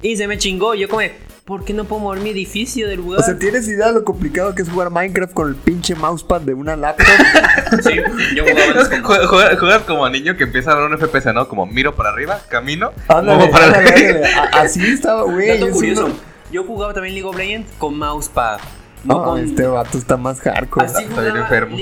y 0.01 0.17
se 0.17 0.27
me 0.27 0.37
chingó. 0.37 0.75
Yo 0.75 0.89
como, 0.89 1.03
¿por 1.45 1.63
qué 1.63 1.73
no 1.73 1.85
puedo 1.85 2.01
mover 2.01 2.19
mi 2.19 2.31
edificio 2.31 2.89
del 2.89 2.97
lugar? 2.97 3.21
O 3.21 3.23
sea, 3.23 3.39
¿tienes 3.39 3.65
idea 3.69 3.87
de 3.87 3.93
lo 3.93 4.03
complicado 4.03 4.53
que 4.53 4.63
es 4.63 4.69
jugar 4.69 4.89
Minecraft 4.89 5.33
con 5.33 5.47
el 5.47 5.55
pinche 5.55 5.95
mousepad 5.95 6.41
de 6.41 6.53
una 6.53 6.75
laptop? 6.75 7.05
sí, 7.83 8.01
yo 8.35 8.43
jugaba 8.43 9.27
juegas, 9.29 9.59
juegas, 9.59 9.81
como 9.83 10.09
niño 10.09 10.35
que 10.35 10.43
empieza 10.43 10.73
a 10.73 10.75
ver 10.75 10.91
un 10.91 10.97
FPS, 10.97 11.33
¿no? 11.33 11.47
Como 11.47 11.65
miro 11.65 11.95
para 11.95 12.09
arriba, 12.09 12.41
camino, 12.49 12.91
ándale, 13.07 13.47
para 13.47 13.65
ándale, 13.67 14.25
Así 14.51 14.85
estaba, 14.85 15.23
güey. 15.23 15.57
curioso. 15.71 16.11
Yo 16.53 16.63
jugaba 16.63 16.93
también 16.93 17.15
League 17.15 17.27
of 17.27 17.35
Legends 17.35 17.71
con 17.79 17.97
mousepad. 17.97 18.59
No, 19.03 19.35
este 19.37 19.65
vato 19.65 19.97
está 19.97 20.17
más 20.17 20.39
hardcore. 20.39 20.85
Así 20.85 21.03
está 21.03 21.21
bien 21.21 21.37
enfermo. 21.37 21.77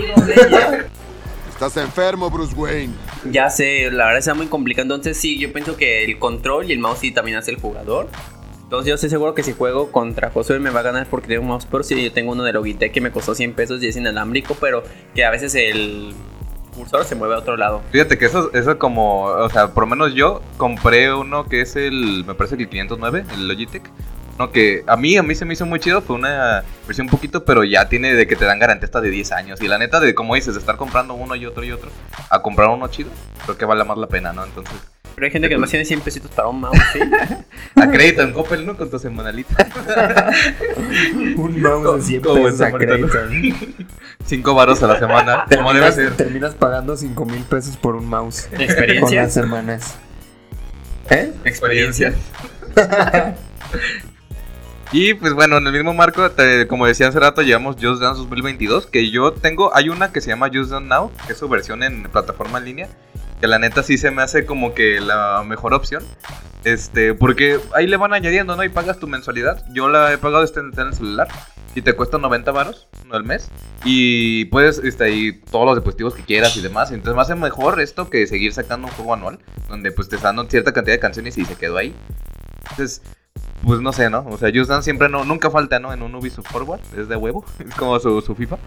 Estás 1.49 1.75
enfermo, 1.75 2.29
Bruce 2.29 2.55
Wayne. 2.55 2.93
Ya 3.29 3.49
sé, 3.49 3.91
la 3.91 4.05
verdad 4.05 4.19
está 4.19 4.33
muy 4.33 4.47
complicado. 4.47 4.83
Entonces 4.83 5.17
sí, 5.17 5.37
yo 5.37 5.51
pienso 5.51 5.75
que 5.75 6.05
el 6.05 6.17
control 6.19 6.69
y 6.69 6.71
el 6.71 6.79
mouse 6.79 6.99
sí 6.99 7.11
también 7.11 7.35
hace 7.35 7.51
el 7.51 7.59
jugador. 7.59 8.07
Entonces 8.63 8.87
yo 8.87 8.95
estoy 8.95 9.09
seguro 9.09 9.35
que 9.35 9.43
si 9.43 9.51
juego 9.51 9.91
contra 9.91 10.31
Josué 10.31 10.57
me 10.59 10.69
va 10.69 10.79
a 10.79 10.83
ganar 10.83 11.05
porque 11.07 11.27
tengo 11.27 11.41
un 11.41 11.49
mouse 11.49 11.67
pero 11.69 11.83
si 11.83 12.01
yo 12.01 12.13
tengo 12.13 12.31
uno 12.31 12.43
de 12.43 12.53
Logitech 12.53 12.93
que 12.93 13.01
me 13.01 13.11
costó 13.11 13.35
100 13.35 13.53
pesos 13.53 13.83
y 13.83 13.87
es 13.87 13.97
inalámbrico, 13.97 14.55
pero 14.55 14.83
que 15.13 15.25
a 15.25 15.31
veces 15.31 15.53
el 15.53 16.13
cursor 16.73 17.03
se 17.03 17.15
mueve 17.15 17.35
a 17.35 17.39
otro 17.39 17.57
lado. 17.57 17.81
Fíjate 17.91 18.17
que 18.17 18.23
eso, 18.23 18.49
eso 18.53 18.79
como, 18.79 19.23
o 19.25 19.49
sea, 19.49 19.73
por 19.73 19.83
lo 19.83 19.87
menos 19.87 20.13
yo 20.13 20.41
compré 20.55 21.13
uno 21.13 21.43
que 21.49 21.59
es 21.59 21.75
el, 21.75 22.23
me 22.25 22.35
parece 22.35 22.55
que 22.55 22.63
el 22.63 22.69
509, 22.69 23.25
el 23.33 23.49
Logitech, 23.49 23.83
que 24.49 24.83
a 24.87 24.97
mí, 24.97 25.17
a 25.17 25.23
mí 25.23 25.35
se 25.35 25.45
me 25.45 25.53
hizo 25.53 25.65
muy 25.65 25.79
chido, 25.79 26.01
fue 26.01 26.15
una 26.15 26.63
versión 26.87 27.07
un 27.07 27.11
poquito, 27.11 27.45
pero 27.45 27.63
ya 27.63 27.87
tiene 27.89 28.13
de 28.15 28.25
que 28.25 28.35
te 28.35 28.45
dan 28.45 28.57
garantía 28.57 28.85
hasta 28.85 29.01
de 29.01 29.09
10 29.09 29.31
años. 29.33 29.61
Y 29.61 29.67
la 29.67 29.77
neta, 29.77 29.99
de 29.99 30.15
como 30.15 30.35
dices, 30.35 30.55
de 30.55 30.59
estar 30.59 30.77
comprando 30.77 31.13
uno 31.13 31.35
y 31.35 31.45
otro 31.45 31.63
y 31.63 31.71
otro, 31.71 31.91
a 32.29 32.41
comprar 32.41 32.69
uno 32.69 32.87
chido, 32.87 33.11
creo 33.43 33.57
que 33.57 33.65
vale 33.65 33.83
más 33.83 33.97
la 33.97 34.07
pena, 34.07 34.33
¿no? 34.33 34.43
Entonces... 34.43 34.75
Pero 35.13 35.25
hay 35.25 35.31
gente 35.31 35.49
que 35.49 35.57
no 35.57 35.67
tiene 35.67 35.83
100 35.85 36.01
pesitos 36.01 36.31
para 36.31 36.47
un 36.47 36.61
mouse, 36.61 36.79
¿sí? 36.93 36.99
crédito 37.91 38.21
en 38.21 38.31
Coppel, 38.31 38.65
¿no? 38.65 38.77
Con 38.77 38.89
tu 38.89 38.97
semanalita. 38.97 39.67
un 41.35 41.61
mouse 41.61 41.95
de 41.97 42.01
100 42.01 42.21
pesos 42.21 42.61
a 42.61 42.71
crédito. 42.71 43.19
5 44.25 44.55
varos 44.55 44.81
a 44.81 44.87
la 44.87 44.99
semana. 44.99 45.45
Terminas, 45.47 45.97
terminas 46.15 46.55
pagando 46.55 46.95
5 46.95 47.25
mil 47.25 47.43
pesos 47.43 47.75
por 47.75 47.95
un 47.95 48.07
mouse. 48.07 48.47
¿Experiencia? 48.53 49.01
Con 49.01 49.15
las 49.15 49.33
semanas. 49.33 49.95
¿Eh? 51.09 51.33
Experiencia. 51.43 52.13
Y 54.93 55.13
pues 55.13 55.33
bueno, 55.33 55.57
en 55.57 55.67
el 55.67 55.73
mismo 55.73 55.93
marco, 55.93 56.29
como 56.67 56.85
decía 56.85 57.07
hace 57.07 57.19
rato, 57.19 57.41
llevamos 57.41 57.77
Just 57.81 58.01
Dance 58.01 58.19
2022, 58.19 58.87
que 58.87 59.09
yo 59.09 59.31
tengo, 59.31 59.73
hay 59.73 59.87
una 59.87 60.11
que 60.11 60.19
se 60.19 60.29
llama 60.29 60.49
Just 60.53 60.71
Dance 60.71 60.89
Now, 60.89 61.11
que 61.25 61.31
es 61.31 61.39
su 61.39 61.47
versión 61.47 61.81
en 61.83 62.03
plataforma 62.03 62.57
en 62.57 62.65
línea, 62.65 62.89
que 63.39 63.47
la 63.47 63.57
neta 63.57 63.83
sí 63.83 63.97
se 63.97 64.11
me 64.11 64.21
hace 64.21 64.45
como 64.45 64.73
que 64.73 64.99
la 64.99 65.43
mejor 65.47 65.73
opción. 65.73 66.03
Este, 66.65 67.13
porque 67.13 67.59
ahí 67.73 67.87
le 67.87 67.97
van 67.97 68.13
añadiendo, 68.13 68.55
¿no? 68.55 68.63
Y 68.63 68.69
pagas 68.69 68.99
tu 68.99 69.07
mensualidad. 69.07 69.63
Yo 69.73 69.87
la 69.87 70.11
he 70.11 70.17
pagado 70.17 70.43
este 70.43 70.59
en 70.59 70.73
el 70.77 70.93
celular 70.93 71.27
y 71.73 71.81
te 71.81 71.93
cuesta 71.93 72.17
90 72.17 72.51
varos 72.51 72.87
al 73.11 73.23
mes. 73.23 73.49
Y 73.85 74.45
puedes, 74.45 74.77
este, 74.79 75.05
ahí 75.05 75.41
todos 75.49 75.65
los 75.65 75.75
dispositivos 75.75 76.13
que 76.13 76.23
quieras 76.23 76.55
y 76.57 76.61
demás. 76.61 76.91
Entonces 76.91 77.15
me 77.15 77.21
hace 77.21 77.35
mejor 77.35 77.79
esto 77.79 78.09
que 78.09 78.27
seguir 78.27 78.53
sacando 78.53 78.87
un 78.87 78.93
juego 78.93 79.13
anual, 79.13 79.39
donde 79.69 79.91
pues 79.91 80.09
te 80.09 80.17
están 80.17 80.35
dando 80.35 80.51
cierta 80.51 80.73
cantidad 80.73 80.95
de 80.95 80.99
canciones 80.99 81.37
y 81.37 81.45
se 81.45 81.55
quedó 81.55 81.77
ahí. 81.77 81.95
Entonces, 82.69 83.01
pues 83.65 83.79
no 83.81 83.93
sé, 83.93 84.09
¿no? 84.09 84.25
O 84.29 84.37
sea, 84.37 84.51
Just 84.53 84.71
siempre 84.83 85.09
no, 85.09 85.23
nunca 85.23 85.49
falta, 85.51 85.79
¿no? 85.79 85.93
En 85.93 86.01
un 86.01 86.15
Ubisoft 86.15 86.47
Forward, 86.51 86.81
es 86.97 87.07
de 87.07 87.15
huevo, 87.15 87.45
es 87.59 87.75
como 87.75 87.99
su, 87.99 88.21
su 88.21 88.35
FIFA. 88.35 88.57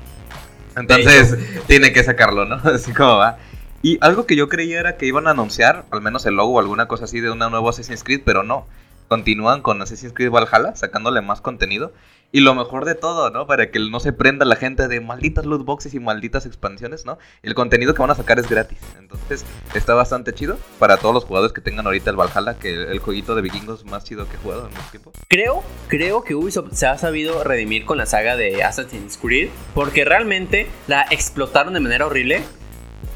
Entonces, 0.77 1.39
tiene 1.67 1.93
que 1.93 2.03
sacarlo, 2.03 2.45
¿no? 2.45 2.57
Así 2.65 2.93
como 2.93 3.17
va. 3.17 3.39
Y 3.83 3.99
algo 4.01 4.27
que 4.27 4.35
yo 4.35 4.49
creía 4.49 4.81
era 4.81 4.97
que 4.97 5.07
iban 5.07 5.27
a 5.27 5.33
anunciar, 5.33 5.85
al 5.91 6.01
menos 6.01 6.25
el 6.27 6.35
logo 6.37 6.55
o 6.55 6.59
alguna 6.59 6.89
cosa 6.89 7.05
así 7.05 7.21
de 7.21 7.31
una 7.31 7.51
nueva 7.51 7.69
Assassin's 7.69 8.03
Creed, 8.03 8.23
pero 8.25 8.43
no. 8.43 8.67
Continúan 9.09 9.61
con 9.61 9.83
Assassin's 9.83 10.15
Creed 10.15 10.31
Valhalla, 10.31 10.75
sacándole 10.75 11.21
más 11.21 11.43
contenido. 11.43 11.93
Y 12.35 12.41
lo 12.41 12.57
mejor 12.57 12.85
de 12.85 12.97
todo, 12.97 13.31
¿no? 13.31 13.47
Para 13.47 13.71
que 13.71 13.79
no 13.79 14.01
se 14.01 14.13
prenda 14.13 14.45
la 14.45 14.57
gente 14.57 14.89
de 14.89 15.01
malditas 15.01 15.47
loot 15.47 15.65
boxes 15.65 15.95
y 15.95 16.01
malditas 16.01 16.47
expansiones, 16.47 17.07
¿no? 17.07 17.17
El 17.45 17.55
contenido 17.55 17.95
que 17.95 18.03
van 18.03 18.11
a 18.11 18.17
sacar 18.17 18.41
es 18.41 18.51
gratis. 18.51 18.77
Entonces, 18.99 19.45
está 19.73 19.95
bastante 19.95 20.33
chido 20.33 20.59
para 20.81 20.97
todos 20.97 21.15
los 21.15 21.23
jugadores 21.23 21.53
que 21.53 21.61
tengan 21.61 21.87
ahorita 21.87 22.11
el 22.11 22.17
Valhalla, 22.17 22.59
que 22.59 22.75
el 22.75 22.99
jueguito 22.99 23.37
de 23.37 23.43
vikingos 23.43 23.85
más 23.85 24.03
chido 24.03 24.29
que 24.29 24.35
he 24.35 24.39
jugado 24.41 24.67
en 24.67 24.75
mucho 24.75 24.91
tiempo. 24.91 25.13
Creo, 25.29 25.63
creo 25.87 26.25
que 26.25 26.35
Ubisoft 26.35 26.73
se 26.73 26.87
ha 26.87 26.99
sabido 26.99 27.45
redimir 27.45 27.85
con 27.85 27.99
la 27.99 28.07
saga 28.07 28.35
de 28.35 28.65
Assassin's 28.65 29.17
Creed, 29.17 29.51
porque 29.73 30.05
realmente 30.05 30.67
la 30.89 31.07
explotaron 31.13 31.73
de 31.75 31.79
manera 31.79 32.05
horrible. 32.05 32.43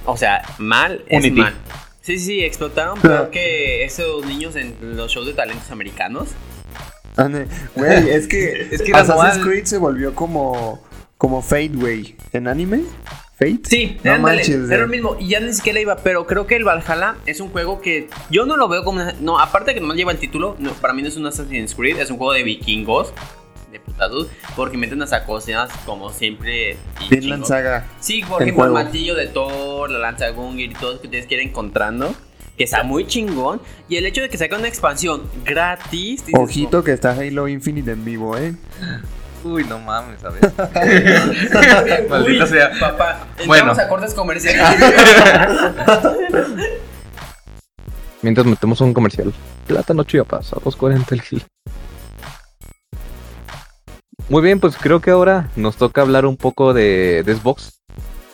O 0.04 0.16
sea, 0.16 0.42
mal 0.58 1.02
es 1.08 1.32
mal. 1.32 1.54
Sí, 2.02 2.20
sí, 2.20 2.44
explotaron 2.44 3.00
peor 3.00 3.30
que 3.30 3.82
esos 3.82 4.24
niños 4.26 4.54
en 4.54 4.96
los 4.96 5.10
shows 5.10 5.26
de 5.26 5.34
talentos 5.34 5.72
americanos. 5.72 6.28
Güey, 7.74 8.10
es 8.10 8.26
que, 8.28 8.68
es 8.70 8.82
que 8.82 8.92
Assassin's 8.92 9.44
Creed 9.44 9.64
se 9.64 9.78
volvió 9.78 10.14
como, 10.14 10.82
como 11.16 11.42
Fate, 11.42 11.70
güey. 11.74 12.16
En 12.32 12.46
anime, 12.48 12.82
Fate. 13.38 13.60
Sí, 13.64 13.98
no 14.04 14.12
ándale, 14.14 14.36
manches. 14.38 14.70
era 14.70 14.82
lo 14.82 14.88
mismo. 14.88 15.16
Y 15.18 15.28
ya 15.28 15.40
ni 15.40 15.52
siquiera 15.52 15.80
iba. 15.80 15.96
Pero 15.96 16.26
creo 16.26 16.46
que 16.46 16.56
el 16.56 16.64
Valhalla 16.64 17.16
es 17.26 17.40
un 17.40 17.50
juego 17.50 17.80
que 17.80 18.08
yo 18.30 18.46
no 18.46 18.56
lo 18.56 18.68
veo 18.68 18.84
como. 18.84 19.00
una- 19.02 19.14
no, 19.20 19.38
aparte 19.38 19.74
que 19.74 19.80
no 19.80 19.94
lleva 19.94 20.12
el 20.12 20.18
título, 20.18 20.56
no, 20.58 20.72
para 20.74 20.92
mí 20.94 21.02
no 21.02 21.08
es 21.08 21.16
un 21.16 21.26
Assassin's 21.26 21.74
Creed, 21.74 21.98
es 21.98 22.10
un 22.10 22.18
juego 22.18 22.32
de 22.32 22.42
vikingos. 22.42 23.12
De 23.72 23.80
putados. 23.80 24.28
Porque 24.56 24.78
meten 24.78 24.96
unas 24.96 25.12
cosas 25.22 25.68
como 25.84 26.10
siempre. 26.10 26.78
chingón. 27.10 27.44
Saga. 27.44 27.86
Sí, 28.00 28.22
por 28.26 28.40
El 28.42 28.48
ejemplo, 28.48 28.64
el 28.64 28.70
juego. 28.70 28.74
martillo 28.84 29.14
de 29.14 29.26
Thor, 29.26 29.90
la 29.90 29.98
lanza 29.98 30.24
de 30.24 30.30
Gungir 30.32 30.70
y 30.70 30.74
todo 30.74 30.92
eso 30.92 31.02
que 31.02 31.08
tienes 31.08 31.28
que 31.28 31.34
ir 31.34 31.40
encontrando. 31.42 32.14
Que 32.58 32.64
está 32.64 32.82
muy 32.82 33.06
chingón. 33.06 33.60
Y 33.88 33.96
el 33.96 34.04
hecho 34.06 34.20
de 34.20 34.28
que 34.28 34.36
saque 34.36 34.54
una 34.56 34.68
expansión 34.68 35.22
gratis. 35.44 36.26
dices, 36.26 36.34
Ojito 36.34 36.82
que 36.84 36.92
está 36.92 37.12
Halo 37.12 37.48
Infinite 37.48 37.92
en 37.92 38.04
vivo, 38.04 38.36
¿eh? 38.36 38.54
Uy, 39.44 39.62
no 39.64 39.78
mames, 39.78 40.20
¿sabes? 40.20 40.40
Uy, 40.42 42.08
Maldita 42.08 42.46
sea. 42.46 42.70
Papá, 42.80 43.26
Bueno. 43.46 43.70
entramos 43.72 43.78
a 43.78 43.88
cortes 43.88 44.12
comerciales. 44.14 44.68
Mientras 48.22 48.44
metemos 48.46 48.80
un 48.80 48.92
comercial. 48.92 49.32
Plátano 49.68 50.02
Chiapas, 50.02 50.52
a 50.52 50.56
2.40 50.56 51.12
el 51.12 51.22
gil. 51.22 51.44
Muy 54.28 54.42
bien, 54.42 54.58
pues 54.58 54.76
creo 54.76 55.00
que 55.00 55.12
ahora 55.12 55.50
nos 55.54 55.76
toca 55.76 56.00
hablar 56.00 56.26
un 56.26 56.36
poco 56.36 56.74
de, 56.74 57.22
de 57.24 57.34
Xbox. 57.36 57.78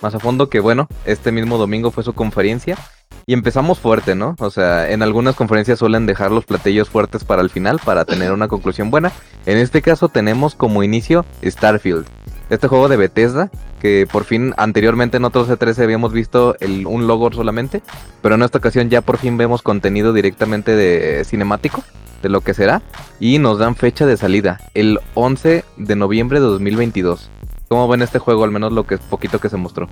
Más 0.01 0.15
a 0.15 0.19
fondo 0.19 0.49
que 0.49 0.61
bueno, 0.61 0.89
este 1.05 1.33
mismo 1.33 1.59
domingo 1.59 1.91
fue 1.91 2.03
su 2.03 2.15
conferencia. 2.15 2.79
Y 3.27 3.33
empezamos 3.33 3.79
fuerte, 3.79 4.15
¿no? 4.15 4.37
O 4.39 4.51
sea, 4.51 4.91
en 4.91 5.03
algunas 5.03 5.35
conferencias 5.35 5.79
suelen 5.79 6.05
dejar 6.05 6.31
los 6.31 6.45
platillos 6.45 6.91
fuertes 6.91 7.25
para 7.25 7.41
el 7.41 7.49
final, 7.49 7.81
para 7.83 8.05
tener 8.05 8.33
una 8.33 8.49
conclusión 8.49 8.91
buena. 8.91 9.13
En 9.47 9.57
este 9.57 9.81
caso 9.81 10.09
tenemos 10.09 10.55
como 10.55 10.83
inicio 10.83 11.25
Starfield. 11.43 12.07
Este 12.51 12.69
juego 12.69 12.89
de 12.89 12.99
Bethesda, 12.99 13.51
que 13.81 14.07
por 14.11 14.25
fin 14.25 14.53
anteriormente 14.59 15.17
en 15.17 15.25
otros 15.25 15.49
E3 15.49 15.83
habíamos 15.83 16.13
visto 16.13 16.55
un 16.87 17.07
logo 17.07 17.33
solamente, 17.33 17.81
pero 18.21 18.35
en 18.35 18.43
esta 18.43 18.59
ocasión 18.59 18.91
ya 18.91 19.01
por 19.01 19.17
fin 19.17 19.39
vemos 19.39 19.63
contenido 19.63 20.13
directamente 20.13 20.77
de 20.77 21.25
cinemático, 21.25 21.83
de 22.23 22.29
lo 22.29 22.43
que 22.43 22.53
será, 22.53 22.83
y 23.19 23.39
nos 23.39 23.59
dan 23.59 23.75
fecha 23.75 24.05
de 24.05 24.19
salida, 24.19 24.61
el 24.75 25.01
11 25.15 25.65
de 25.79 25.97
noviembre 25.97 26.41
de 26.41 26.47
2022. 26.47 27.31
¿Cómo 27.69 27.89
ven 27.89 28.03
este 28.03 28.19
juego, 28.19 28.45
al 28.45 28.51
menos 28.51 28.73
lo 28.73 28.87
que 28.87 28.99
poquito 28.99 29.39
que 29.39 29.49
se 29.49 29.57
mostró? 29.57 29.89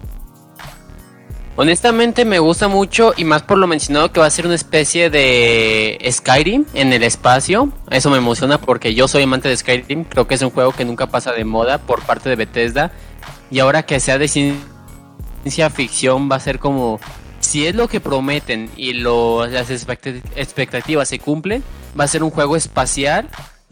Honestamente 1.55 2.25
me 2.25 2.39
gusta 2.39 2.69
mucho 2.69 3.13
y 3.15 3.25
más 3.25 3.43
por 3.43 3.59
lo 3.59 3.67
mencionado 3.67 4.11
que 4.11 4.21
va 4.21 4.27
a 4.27 4.31
ser 4.31 4.47
una 4.47 4.55
especie 4.55 5.11
de 5.11 5.99
Skyrim 6.11 6.65
en 6.73 6.95
el 6.95 7.03
espacio. 7.03 7.71
Eso 7.91 8.09
me 8.09 8.17
emociona 8.17 8.59
porque 8.59 8.95
yo 8.95 9.07
soy 9.07 9.25
amante 9.25 9.51
de 9.51 9.57
Skyrim. 9.57 10.05
Creo 10.05 10.27
que 10.27 10.35
es 10.35 10.43
un 10.43 10.51
juego 10.51 10.73
que 10.73 10.87
nunca 10.87 11.09
pasa 11.09 11.33
de 11.33 11.45
moda 11.45 11.77
por 11.77 12.01
parte 12.03 12.31
de 12.31 12.37
Bethesda. 12.37 12.91
Y 13.51 13.59
ahora 13.59 13.83
que 13.83 14.01
sea 14.01 14.17
de 14.17 14.29
ciencia 14.29 15.69
ficción 15.71 16.31
va 16.31 16.37
a 16.37 16.41
ser 16.41 16.59
como... 16.59 16.99
Si 17.41 17.67
es 17.67 17.75
lo 17.75 17.89
que 17.89 18.01
prometen 18.01 18.71
y 18.77 18.95
las 18.95 19.69
expect- 19.69 20.23
expectativas 20.37 21.09
se 21.09 21.19
cumplen, 21.19 21.63
va 21.99 22.05
a 22.05 22.09
ser 22.09 22.23
un 22.23 22.31
juego 22.31 22.57
espacial 22.57 23.29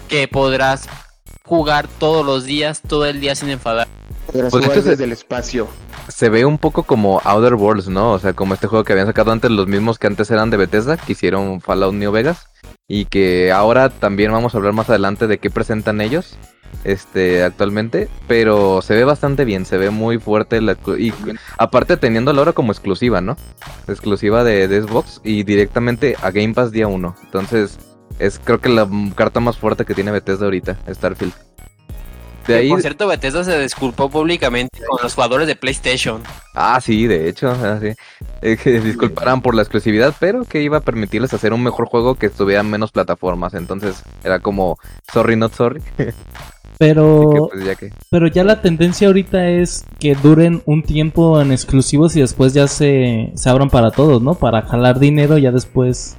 que 0.09 0.29
podrás 0.29 0.87
jugar 1.45 1.89
todos 1.99 2.27
los 2.27 2.45
días, 2.45 2.83
todo 2.87 3.07
el 3.07 3.21
día 3.21 3.35
sin 3.37 3.49
enfadar. 3.49 3.89
Pues 4.33 4.51
jugar 4.53 4.65
es 4.65 4.71
que 4.71 4.83
se- 4.83 4.91
desde 4.91 5.05
el 5.05 5.13
espacio. 5.13 5.69
Se 6.09 6.29
ve 6.29 6.45
un 6.45 6.59
poco 6.59 6.83
como 6.85 7.21
Outer 7.25 7.55
Worlds, 7.55 7.89
¿no? 7.89 8.13
O 8.13 8.19
sea, 8.19 8.33
como 8.33 8.55
este 8.55 8.67
juego 8.67 8.85
que 8.85 8.93
habían 8.93 9.07
sacado 9.07 9.33
antes 9.33 9.51
los 9.51 9.67
mismos 9.67 9.99
que 9.99 10.07
antes 10.07 10.31
eran 10.31 10.51
de 10.51 10.57
Bethesda, 10.57 10.97
que 10.97 11.13
hicieron 11.13 11.61
Fallout 11.61 11.95
New 11.95 12.13
Vegas. 12.13 12.47
Y 12.89 13.05
que 13.07 13.53
ahora 13.53 13.89
también 13.89 14.33
vamos 14.33 14.55
a 14.55 14.59
hablar 14.59 14.73
más 14.73 14.89
adelante 14.91 15.27
de 15.29 15.39
qué 15.39 15.49
presentan 15.51 16.01
ellos 16.01 16.37
este 16.85 17.43
actualmente. 17.43 18.09
Pero 18.27 18.83
se 18.83 18.95
ve 18.95 19.05
bastante 19.05 19.45
bien, 19.45 19.65
se 19.65 19.77
ve 19.79 19.91
muy 19.91 20.19
fuerte. 20.19 20.61
La, 20.61 20.77
y 20.99 21.13
aparte 21.59 21.97
teniendo 21.97 22.33
la 22.33 22.43
hora 22.43 22.53
como 22.53 22.73
exclusiva, 22.73 23.21
¿no? 23.21 23.37
Exclusiva 23.89 24.43
de, 24.45 24.67
de 24.69 24.83
Xbox 24.83 25.21
y 25.25 25.45
directamente 25.45 26.17
a 26.23 26.31
Game 26.31 26.53
Pass 26.55 26.73
día 26.73 26.89
1. 26.89 27.15
Entonces, 27.25 27.79
es 28.19 28.41
creo 28.43 28.61
que 28.61 28.69
la 28.69 28.89
carta 29.15 29.41
más 29.41 29.57
fuerte 29.57 29.85
que 29.85 29.95
tiene 29.95 30.11
Bethesda 30.11 30.45
ahorita, 30.47 30.77
Starfield. 30.89 31.33
De 32.47 32.57
ahí, 32.57 32.69
Por 32.69 32.81
cierto, 32.81 33.07
Bethesda 33.07 33.45
se 33.45 33.61
disculpó 33.61 34.11
públicamente 34.11 34.81
con 34.89 34.99
los 35.03 35.15
jugadores 35.15 35.47
de 35.47 35.57
PlayStation. 35.57 36.23
Ah, 36.55 36.81
sí, 36.81 37.07
de 37.07 37.29
hecho, 37.29 37.51
ah, 37.51 37.79
sí. 37.81 37.93
Eh, 38.43 38.57
que 38.57 38.81
disculparan 38.81 39.43
por 39.43 39.55
la 39.55 39.63
exclusividad, 39.63 40.15
pero 40.19 40.45
que 40.45 40.63
iba 40.63 40.79
a 40.79 40.81
permitirles 40.81 41.33
hacer 41.35 41.53
un 41.53 41.63
mejor 41.63 41.87
juego 41.87 42.17
que 42.17 42.27
estuviera 42.27 42.63
en 42.63 42.71
menos 42.71 42.91
plataformas. 42.93 43.55
Entonces 43.55 44.03
era 44.25 44.41
como, 44.41 44.79
sorry, 45.13 45.37
not 45.37 45.53
sorry. 45.55 45.83
Así 45.99 46.13
Pero, 46.79 47.31
que, 47.31 47.41
pues, 47.43 47.65
ya 47.65 47.77
que. 47.77 47.93
pero 48.11 48.27
ya 48.29 48.43
la 48.43 48.63
tendencia 48.63 49.09
ahorita 49.09 49.49
es 49.49 49.85
que 49.99 50.15
duren 50.15 50.63
un 50.65 50.83
tiempo 50.83 51.41
en 51.41 51.53
exclusivos 51.53 52.17
y 52.17 52.21
después 52.21 52.55
ya 52.55 52.69
se, 52.69 53.33
se 53.35 53.51
abran 53.51 53.69
para 53.71 53.91
todos, 53.91 54.23
¿no? 54.23 54.35
Para 54.35 54.63
jalar 54.63 54.99
dinero 54.99 55.37
ya 55.37 55.53
después. 55.53 56.17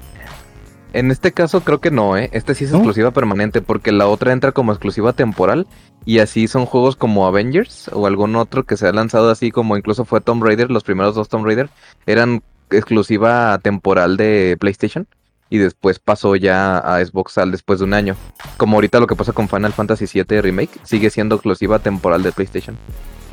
En 0.94 1.10
este 1.10 1.32
caso 1.32 1.62
creo 1.64 1.80
que 1.80 1.90
no, 1.90 2.18
¿eh? 2.18 2.30
Este 2.34 2.54
sí 2.54 2.66
es 2.66 2.72
¿No? 2.72 2.80
exclusiva 2.80 3.12
permanente 3.12 3.62
porque 3.62 3.92
la 3.92 4.08
otra 4.08 4.34
entra 4.34 4.52
como 4.52 4.72
exclusiva 4.74 5.14
temporal 5.14 5.68
y 6.06 6.20
así 6.20 6.48
son 6.48 6.66
juegos 6.66 6.96
como 6.96 7.28
Avengers 7.28 7.90
o 7.94 8.08
algún 8.08 8.36
otro 8.36 8.64
que 8.64 8.78
se 8.78 8.88
ha 8.88 8.92
lanzado 8.92 9.30
así 9.30 9.52
como 9.52 9.78
incluso 9.78 10.06
fue 10.06 10.22
Tomb 10.22 10.44
Raider, 10.44 10.72
los 10.72 10.84
primeros 10.84 11.16
dos 11.16 11.30
Tomb 11.30 11.46
Raider 11.46 11.70
eran 12.06 12.42
exclusiva 12.70 13.58
temporal 13.60 14.18
de 14.18 14.58
PlayStation 14.60 15.08
y 15.50 15.58
después 15.58 16.00
pasó 16.00 16.36
ya 16.38 16.78
a 16.78 17.04
Xbox 17.06 17.38
al 17.38 17.52
después 17.52 17.80
de 17.80 17.86
un 17.86 17.94
año. 17.94 18.16
Como 18.58 18.78
ahorita 18.78 19.00
lo 19.02 19.08
que 19.08 19.18
pasa 19.18 19.34
con 19.34 19.50
Final 19.50 19.74
Fantasy 19.74 20.06
VII 20.12 20.42
Remake, 20.42 20.80
sigue 20.84 21.10
siendo 21.10 21.36
exclusiva 21.36 21.80
temporal 21.80 22.24
de 22.24 22.32
PlayStation. 22.32 22.78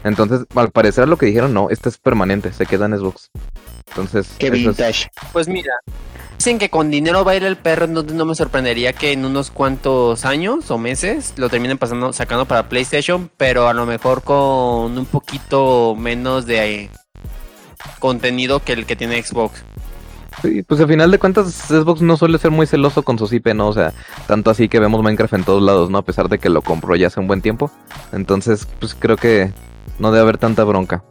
Entonces, 0.02 0.44
al 0.56 0.70
parecer 0.70 1.08
lo 1.08 1.16
que 1.16 1.26
dijeron, 1.26 1.54
no, 1.54 1.70
esta 1.70 1.88
es 1.88 1.96
permanente, 1.98 2.52
se 2.52 2.66
queda 2.66 2.86
en 2.86 2.98
Xbox. 2.98 3.30
Entonces, 3.88 4.34
Qué 4.38 4.48
es- 4.48 4.52
vintage. 4.52 5.08
Pues 5.32 5.46
mira, 5.48 5.72
dicen 6.38 6.58
que 6.58 6.70
con 6.70 6.90
dinero 6.90 7.24
baila 7.24 7.48
el 7.48 7.56
perro, 7.56 7.84
entonces 7.84 8.14
no 8.14 8.24
me 8.24 8.34
sorprendería 8.34 8.92
que 8.92 9.12
en 9.12 9.24
unos 9.24 9.50
cuantos 9.50 10.24
años 10.24 10.70
o 10.70 10.78
meses 10.78 11.34
lo 11.36 11.48
terminen 11.48 11.78
pasando, 11.78 12.12
sacando 12.12 12.46
para 12.46 12.68
PlayStation, 12.68 13.28
pero 13.36 13.68
a 13.68 13.74
lo 13.74 13.86
mejor 13.86 14.22
con 14.22 14.96
un 14.96 15.06
poquito 15.06 15.96
menos 15.96 16.46
de 16.46 16.74
eh, 16.74 16.90
contenido 17.98 18.60
que 18.60 18.72
el 18.72 18.86
que 18.86 18.96
tiene 18.96 19.22
Xbox. 19.22 19.64
Pues 20.68 20.80
al 20.80 20.86
final 20.86 21.10
de 21.10 21.18
cuentas 21.18 21.46
Xbox 21.52 22.00
no 22.00 22.16
suele 22.16 22.38
ser 22.38 22.52
muy 22.52 22.68
celoso 22.68 23.02
con 23.02 23.18
sus 23.18 23.32
IP, 23.32 23.48
¿no? 23.54 23.66
O 23.66 23.72
sea, 23.72 23.92
tanto 24.28 24.50
así 24.50 24.68
que 24.68 24.78
vemos 24.78 25.02
Minecraft 25.02 25.34
en 25.34 25.44
todos 25.44 25.62
lados, 25.62 25.90
¿no? 25.90 25.98
A 25.98 26.02
pesar 26.02 26.28
de 26.28 26.38
que 26.38 26.48
lo 26.48 26.62
compró 26.62 26.94
ya 26.94 27.08
hace 27.08 27.18
un 27.18 27.26
buen 27.26 27.42
tiempo. 27.42 27.72
Entonces, 28.12 28.68
pues 28.78 28.94
creo 28.94 29.16
que 29.16 29.52
no 29.98 30.12
debe 30.12 30.22
haber 30.22 30.38
tanta 30.38 30.62
bronca. 30.62 31.02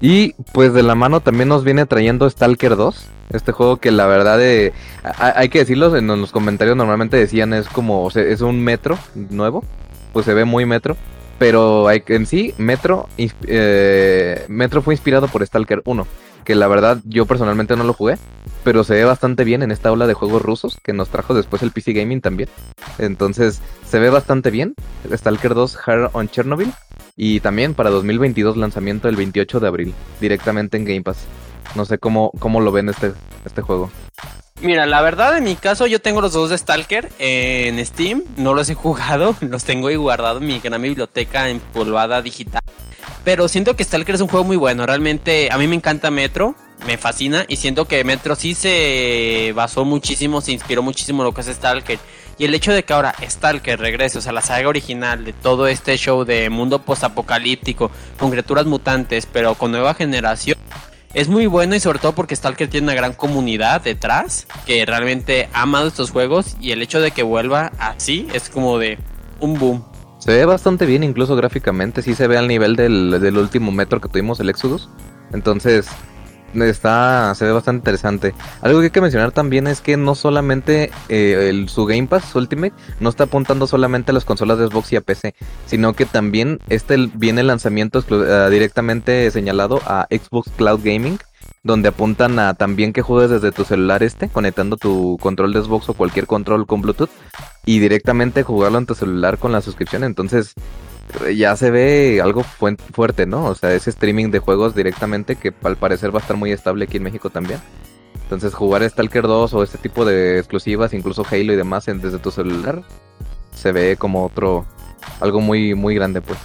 Y 0.00 0.34
pues 0.52 0.72
de 0.74 0.82
la 0.82 0.94
mano 0.94 1.20
también 1.20 1.48
nos 1.48 1.64
viene 1.64 1.86
trayendo 1.86 2.28
Stalker 2.28 2.76
2. 2.76 3.08
Este 3.30 3.52
juego 3.52 3.78
que 3.78 3.90
la 3.90 4.06
verdad 4.06 4.38
de, 4.38 4.72
a- 5.02 5.32
hay 5.38 5.48
que 5.48 5.60
decirlo, 5.60 5.96
en 5.96 6.06
los 6.06 6.32
comentarios 6.32 6.76
normalmente 6.76 7.16
decían 7.16 7.52
es 7.54 7.68
como, 7.68 8.04
o 8.04 8.10
sea, 8.10 8.22
es 8.22 8.40
un 8.42 8.62
metro 8.62 8.98
nuevo. 9.14 9.64
Pues 10.12 10.26
se 10.26 10.34
ve 10.34 10.44
muy 10.44 10.66
metro. 10.66 10.96
Pero 11.38 11.90
en 11.90 12.24
sí, 12.24 12.54
Metro, 12.56 13.10
eh, 13.46 14.44
Metro 14.48 14.80
fue 14.80 14.94
inspirado 14.94 15.28
por 15.28 15.44
Stalker 15.46 15.82
1. 15.84 16.06
Que 16.44 16.54
la 16.54 16.66
verdad 16.66 16.98
yo 17.04 17.26
personalmente 17.26 17.76
no 17.76 17.84
lo 17.84 17.92
jugué 17.92 18.16
pero 18.62 18.82
se 18.82 18.94
ve 18.94 19.04
bastante 19.04 19.44
bien 19.44 19.62
en 19.62 19.70
esta 19.70 19.92
ola 19.92 20.08
de 20.08 20.14
juegos 20.14 20.42
rusos 20.42 20.76
que 20.82 20.92
nos 20.92 21.08
trajo 21.08 21.34
después 21.34 21.62
el 21.62 21.70
PC 21.70 21.92
Gaming 21.92 22.20
también. 22.20 22.48
Entonces, 22.98 23.60
se 23.88 24.00
ve 24.00 24.10
bastante 24.10 24.50
bien. 24.50 24.74
Stalker 25.12 25.54
2 25.54 25.78
Hard 25.86 26.10
on 26.14 26.28
Chernobyl. 26.28 26.72
Y 27.16 27.40
también 27.40 27.74
para 27.74 27.90
2022 27.90 28.58
lanzamiento 28.58 29.08
el 29.08 29.16
28 29.16 29.60
de 29.60 29.66
abril, 29.66 29.94
directamente 30.20 30.76
en 30.76 30.84
Game 30.84 31.02
Pass. 31.02 31.26
No 31.74 31.86
sé 31.86 31.98
cómo, 31.98 32.30
cómo 32.38 32.60
lo 32.60 32.72
ven 32.72 32.90
este, 32.90 33.12
este 33.44 33.62
juego. 33.62 33.90
Mira, 34.60 34.86
la 34.86 35.02
verdad 35.02 35.36
en 35.36 35.44
mi 35.44 35.54
caso 35.54 35.86
yo 35.86 36.00
tengo 36.00 36.20
los 36.20 36.32
dos 36.32 36.50
de 36.50 36.58
Stalker 36.58 37.10
en 37.18 37.84
Steam, 37.84 38.22
no 38.36 38.54
los 38.54 38.68
he 38.70 38.74
jugado, 38.74 39.36
los 39.40 39.64
tengo 39.64 39.88
ahí 39.88 39.96
guardados 39.96 40.40
en 40.42 40.48
mi 40.48 40.60
gran 40.60 40.80
biblioteca 40.80 41.48
empolvada 41.48 42.22
digital. 42.22 42.62
Pero 43.24 43.48
siento 43.48 43.76
que 43.76 43.84
Stalker 43.84 44.14
es 44.14 44.20
un 44.20 44.28
juego 44.28 44.44
muy 44.44 44.56
bueno, 44.56 44.86
realmente 44.86 45.48
a 45.50 45.58
mí 45.58 45.66
me 45.66 45.74
encanta 45.74 46.10
Metro, 46.10 46.54
me 46.86 46.96
fascina 46.96 47.44
y 47.48 47.56
siento 47.56 47.86
que 47.86 48.04
Metro 48.04 48.36
sí 48.36 48.54
se 48.54 49.52
basó 49.54 49.84
muchísimo, 49.84 50.40
se 50.40 50.52
inspiró 50.52 50.82
muchísimo 50.82 51.22
en 51.22 51.26
lo 51.26 51.34
que 51.34 51.40
es 51.40 51.48
Stalker. 51.48 51.98
Y 52.38 52.44
el 52.44 52.54
hecho 52.54 52.72
de 52.72 52.84
que 52.84 52.92
ahora 52.92 53.14
Stalker 53.22 53.78
regrese, 53.78 54.18
o 54.18 54.20
sea, 54.20 54.32
la 54.32 54.42
saga 54.42 54.68
original 54.68 55.24
de 55.24 55.32
todo 55.32 55.68
este 55.68 55.96
show 55.96 56.24
de 56.24 56.50
mundo 56.50 56.82
postapocalíptico, 56.82 57.90
con 58.18 58.30
criaturas 58.30 58.66
mutantes, 58.66 59.26
pero 59.26 59.54
con 59.54 59.70
nueva 59.70 59.94
generación, 59.94 60.58
es 61.14 61.28
muy 61.28 61.46
bueno 61.46 61.74
y 61.74 61.80
sobre 61.80 61.98
todo 61.98 62.12
porque 62.12 62.36
Stalker 62.36 62.68
tiene 62.68 62.84
una 62.84 62.94
gran 62.94 63.14
comunidad 63.14 63.80
detrás 63.80 64.46
que 64.66 64.84
realmente 64.84 65.48
ha 65.54 65.62
amado 65.62 65.88
estos 65.88 66.10
juegos 66.10 66.58
y 66.60 66.72
el 66.72 66.82
hecho 66.82 67.00
de 67.00 67.10
que 67.10 67.22
vuelva 67.22 67.72
así 67.78 68.26
es 68.34 68.50
como 68.50 68.78
de 68.78 68.98
un 69.40 69.58
boom. 69.58 69.82
Se 70.18 70.32
ve 70.32 70.44
bastante 70.44 70.84
bien, 70.84 71.04
incluso 71.04 71.34
gráficamente. 71.34 72.02
Sí 72.02 72.14
se 72.14 72.26
ve 72.26 72.36
al 72.36 72.48
nivel 72.48 72.76
del, 72.76 73.18
del 73.18 73.38
último 73.38 73.72
metro 73.72 74.00
que 74.00 74.08
tuvimos, 74.08 74.40
el 74.40 74.50
Exodus. 74.50 74.90
Entonces, 75.32 75.86
Está, 76.54 77.34
se 77.34 77.44
ve 77.44 77.52
bastante 77.52 77.80
interesante. 77.80 78.34
Algo 78.62 78.78
que 78.78 78.86
hay 78.86 78.90
que 78.90 79.00
mencionar 79.00 79.32
también 79.32 79.66
es 79.66 79.80
que 79.80 79.96
no 79.96 80.14
solamente 80.14 80.90
eh, 81.08 81.48
el, 81.50 81.68
su 81.68 81.84
Game 81.84 82.06
Pass 82.06 82.34
Ultimate 82.34 82.72
no 82.98 83.10
está 83.10 83.24
apuntando 83.24 83.66
solamente 83.66 84.10
a 84.10 84.14
las 84.14 84.24
consolas 84.24 84.58
de 84.58 84.66
Xbox 84.66 84.92
y 84.92 84.96
a 84.96 85.00
PC, 85.00 85.34
sino 85.66 85.92
que 85.92 86.06
también 86.06 86.58
este 86.68 87.10
viene 87.14 87.42
el 87.42 87.48
lanzamiento 87.48 88.02
eh, 88.10 88.48
directamente 88.50 89.30
señalado 89.30 89.82
a 89.86 90.06
Xbox 90.10 90.50
Cloud 90.56 90.80
Gaming, 90.82 91.18
donde 91.62 91.88
apuntan 91.88 92.38
a 92.38 92.54
también 92.54 92.92
que 92.92 93.02
juegues 93.02 93.30
desde 93.30 93.52
tu 93.52 93.64
celular 93.64 94.02
este, 94.02 94.28
conectando 94.28 94.76
tu 94.76 95.18
control 95.20 95.52
de 95.52 95.62
Xbox 95.62 95.88
o 95.90 95.94
cualquier 95.94 96.26
control 96.26 96.66
con 96.66 96.80
Bluetooth 96.80 97.10
y 97.66 97.80
directamente 97.80 98.44
jugarlo 98.44 98.78
en 98.78 98.86
tu 98.86 98.94
celular 98.94 99.38
con 99.38 99.52
la 99.52 99.60
suscripción. 99.60 100.04
Entonces 100.04 100.54
ya 101.36 101.56
se 101.56 101.70
ve 101.70 102.20
algo 102.22 102.42
fuerte, 102.42 103.26
¿no? 103.26 103.46
O 103.46 103.54
sea, 103.54 103.72
ese 103.74 103.90
streaming 103.90 104.30
de 104.30 104.38
juegos 104.38 104.74
directamente 104.74 105.36
que 105.36 105.52
al 105.62 105.76
parecer 105.76 106.14
va 106.14 106.18
a 106.18 106.22
estar 106.22 106.36
muy 106.36 106.52
estable 106.52 106.84
aquí 106.84 106.96
en 106.98 107.02
México 107.04 107.30
también. 107.30 107.60
Entonces 108.22 108.54
jugar 108.54 108.82
Stalker 108.88 109.22
2 109.22 109.54
o 109.54 109.62
este 109.62 109.78
tipo 109.78 110.04
de 110.04 110.38
exclusivas, 110.38 110.92
incluso 110.92 111.24
Halo 111.30 111.52
y 111.52 111.56
demás 111.56 111.86
en- 111.88 112.00
desde 112.00 112.18
tu 112.18 112.30
celular, 112.30 112.82
se 113.54 113.72
ve 113.72 113.96
como 113.96 114.24
otro, 114.24 114.66
algo 115.20 115.40
muy, 115.40 115.74
muy 115.74 115.94
grande 115.94 116.20
pues. 116.20 116.38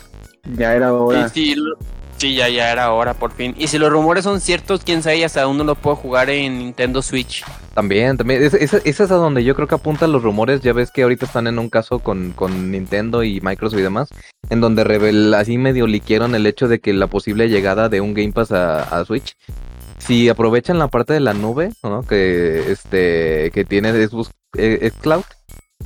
Ya 0.56 0.76
era 0.76 0.94
hora. 0.94 1.28
Sí, 1.30 1.56
sí, 2.22 2.36
ya, 2.36 2.48
ya 2.50 2.72
era 2.72 2.92
hora, 2.94 3.16
por 3.16 3.32
fin. 3.32 3.56
Y 3.58 3.66
si 3.68 3.80
los 3.80 3.92
rumores 3.92 4.24
son 4.24 4.40
ciertos, 4.40 4.84
quién 4.84 5.02
sabe 5.02 5.26
hasta 5.26 5.48
uno 5.48 5.64
lo 5.64 5.74
puede 5.74 5.98
jugar 5.98 6.30
en 6.30 6.60
Nintendo 6.60 7.02
Switch. 7.02 7.44
También, 7.74 8.16
también, 8.16 8.44
es, 8.44 8.54
es- 8.54 8.74
es 8.86 9.02
a 9.02 9.08
donde 9.08 9.44
yo 9.44 9.56
creo 9.56 9.68
que 9.68 9.74
apuntan 9.76 10.12
los 10.12 10.22
rumores, 10.22 10.62
ya 10.62 10.72
ves 10.72 10.92
que 10.92 11.02
ahorita 11.02 11.26
están 11.26 11.48
en 11.48 11.58
un 11.58 11.70
caso 11.70 11.98
con, 12.00 12.32
con 12.34 12.70
Nintendo 12.70 13.24
y 13.24 13.42
Microsoft 13.42 13.80
y 13.80 13.84
demás, 13.84 14.10
en 14.52 14.62
donde 14.62 14.84
revel, 14.84 15.34
así 15.34 15.58
medio 15.58 15.88
liquieron 15.88 16.36
el 16.36 16.46
hecho 16.46 16.68
de 16.68 16.80
que 16.80 16.94
la 16.94 17.08
posible 17.08 17.50
llegada 17.50 17.90
de 17.90 18.02
un 18.02 18.14
Game 18.14 18.34
Pass 18.34 18.52
a, 18.52 19.04
Switch, 19.06 19.36
si 19.98 20.30
aprovechan 20.30 20.78
la 20.78 20.90
parte 20.90 21.14
de 21.14 21.22
la 21.22 21.34
nube, 21.34 21.72
¿no? 21.84 22.04
Que, 22.04 22.72
este, 22.72 23.50
que 23.52 23.66
tiene 23.66 23.94
Xbox, 23.94 24.30
eh, 24.58 24.92
Xcloud, 24.96 25.24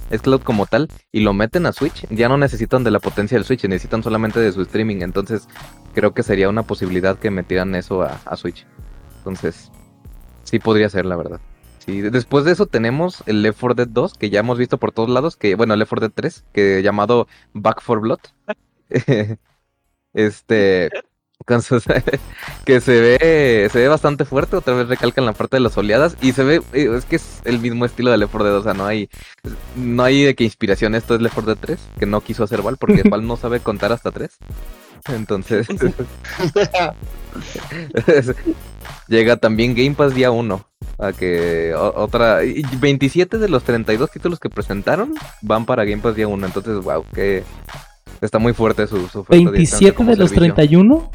Xcloud 0.09 0.41
como 0.41 0.65
tal, 0.65 0.89
y 1.11 1.21
lo 1.21 1.33
meten 1.33 1.65
a 1.65 1.71
Switch, 1.71 2.07
ya 2.09 2.29
no 2.29 2.37
necesitan 2.37 2.83
de 2.83 2.91
la 2.91 2.99
potencia 2.99 3.37
del 3.37 3.45
Switch, 3.45 3.63
necesitan 3.65 4.03
solamente 4.03 4.39
de 4.39 4.51
su 4.51 4.61
streaming, 4.61 5.01
entonces 5.01 5.47
creo 5.93 6.13
que 6.13 6.23
sería 6.23 6.49
una 6.49 6.63
posibilidad 6.63 7.17
que 7.17 7.31
metieran 7.31 7.75
eso 7.75 8.03
a, 8.03 8.19
a 8.25 8.35
Switch. 8.35 8.65
Entonces, 9.17 9.71
sí 10.43 10.59
podría 10.59 10.89
ser, 10.89 11.05
la 11.05 11.15
verdad. 11.15 11.39
Sí, 11.79 12.01
después 12.01 12.45
de 12.45 12.51
eso 12.51 12.65
tenemos 12.65 13.23
el 13.27 13.43
Left 13.43 13.59
4 13.59 13.75
Dead 13.75 13.87
2, 13.87 14.15
que 14.15 14.29
ya 14.29 14.39
hemos 14.39 14.57
visto 14.57 14.77
por 14.77 14.91
todos 14.91 15.09
lados, 15.09 15.35
que 15.35 15.55
bueno, 15.55 15.73
el 15.73 15.79
Left 15.79 15.89
4 15.89 16.07
Dead 16.07 16.13
3, 16.15 16.45
que 16.51 16.81
llamado 16.81 17.27
Back 17.53 17.81
for 17.81 18.01
Blood. 18.01 18.19
este 20.13 20.89
sus- 21.61 21.83
que 22.65 22.81
se 22.81 23.01
ve 23.01 23.69
se 23.71 23.79
ve 23.79 23.87
bastante 23.87 24.25
fuerte, 24.25 24.55
otra 24.55 24.73
vez 24.73 24.87
recalcan 24.87 25.25
la 25.25 25.33
parte 25.33 25.57
de 25.57 25.61
las 25.61 25.77
oleadas 25.77 26.17
y 26.21 26.31
se 26.31 26.43
ve 26.43 26.61
eh, 26.73 26.89
es 26.97 27.05
que 27.05 27.17
es 27.17 27.41
el 27.45 27.59
mismo 27.59 27.85
estilo 27.85 28.11
de 28.11 28.17
Left 28.17 28.31
4 28.31 28.49
Dead, 28.49 28.57
o 28.57 28.63
sea, 28.63 28.73
no 28.73 28.85
hay 28.85 29.09
no 29.75 30.03
hay 30.03 30.23
de 30.23 30.35
que 30.35 30.43
inspiración 30.43 30.95
esto 30.95 31.15
es 31.15 31.21
Left 31.21 31.35
4 31.35 31.55
Dead 31.55 31.61
3, 31.61 31.79
que 31.99 32.05
no 32.05 32.21
quiso 32.21 32.43
hacer 32.43 32.61
Val 32.61 32.77
porque 32.77 33.03
Val 33.09 33.25
no 33.25 33.37
sabe 33.37 33.59
contar 33.59 33.91
hasta 33.91 34.11
3. 34.11 34.31
Entonces 35.09 35.67
llega 39.07 39.37
también 39.37 39.75
Game 39.75 39.93
Pass 39.93 40.15
día 40.15 40.31
1. 40.31 40.65
A 40.97 41.11
que 41.11 41.73
otra. 41.75 42.43
y 42.43 42.63
27 42.79 43.37
de 43.37 43.49
los 43.49 43.63
32 43.63 44.09
títulos 44.11 44.39
que 44.39 44.49
presentaron 44.49 45.13
van 45.41 45.65
para 45.65 45.83
Game 45.85 46.01
Pass 46.01 46.15
día 46.15 46.27
1. 46.27 46.45
Entonces, 46.45 46.83
wow, 46.83 47.05
que. 47.13 47.43
Está 48.25 48.39
muy 48.39 48.53
fuerte 48.53 48.87
su, 48.87 49.07
su 49.07 49.19
oferta 49.19 49.35
directamente 49.35 49.57
27 49.57 49.93
como 49.95 50.09
de 50.11 50.17
los 50.17 50.29
servicio. 50.29 50.53
31. 50.55 51.11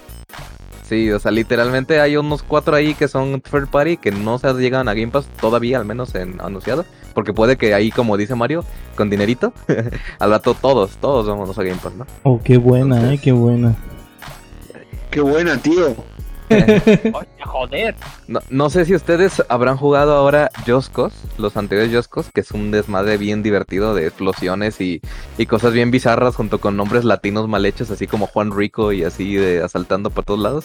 Sí, 0.88 1.10
o 1.12 1.20
sea, 1.20 1.30
literalmente 1.30 2.00
hay 2.00 2.16
unos 2.16 2.42
cuatro 2.42 2.74
ahí 2.74 2.94
que 2.94 3.06
son 3.06 3.40
third 3.40 3.68
party 3.68 3.96
que 3.96 4.10
no 4.10 4.38
se 4.38 4.52
llegan 4.54 4.88
a 4.88 4.94
Game 4.94 5.12
Pass 5.12 5.26
todavía, 5.40 5.78
al 5.78 5.84
menos 5.84 6.14
en 6.16 6.40
anunciado. 6.40 6.84
Porque 7.14 7.32
puede 7.32 7.56
que 7.56 7.74
ahí, 7.74 7.90
como 7.92 8.16
dice 8.16 8.34
Mario, 8.34 8.64
con 8.96 9.08
dinerito, 9.08 9.52
al 10.18 10.30
rato 10.30 10.54
todos, 10.54 10.96
todos 10.96 11.26
vamos 11.28 11.56
a 11.58 11.62
Game 11.62 11.78
Pass, 11.80 11.94
¿no? 11.94 12.06
Oh, 12.24 12.40
qué 12.42 12.56
buena, 12.56 12.96
Entonces- 12.96 13.18
eh, 13.18 13.20
qué 13.22 13.32
buena. 13.32 13.76
Qué 15.10 15.20
buena, 15.20 15.56
tío. 15.58 15.94
Oye, 17.14 17.28
joder. 17.44 17.94
No, 18.26 18.40
no 18.50 18.70
sé 18.70 18.84
si 18.84 18.94
ustedes 18.94 19.42
habrán 19.48 19.76
jugado 19.76 20.14
ahora 20.14 20.50
Joscos, 20.66 21.12
los 21.38 21.56
anteriores 21.56 21.94
Joscos, 21.94 22.30
que 22.34 22.40
es 22.40 22.50
un 22.50 22.70
desmadre 22.70 23.16
bien 23.16 23.42
divertido 23.42 23.94
de 23.94 24.06
explosiones 24.06 24.80
y, 24.80 25.00
y 25.38 25.46
cosas 25.46 25.72
bien 25.72 25.90
bizarras 25.90 26.34
junto 26.34 26.60
con 26.60 26.76
nombres 26.76 27.04
latinos 27.04 27.48
mal 27.48 27.64
hechos, 27.66 27.90
así 27.90 28.06
como 28.06 28.26
Juan 28.26 28.50
Rico 28.54 28.92
y 28.92 29.04
así 29.04 29.34
de 29.34 29.62
asaltando 29.62 30.10
por 30.10 30.24
todos 30.24 30.40
lados. 30.40 30.64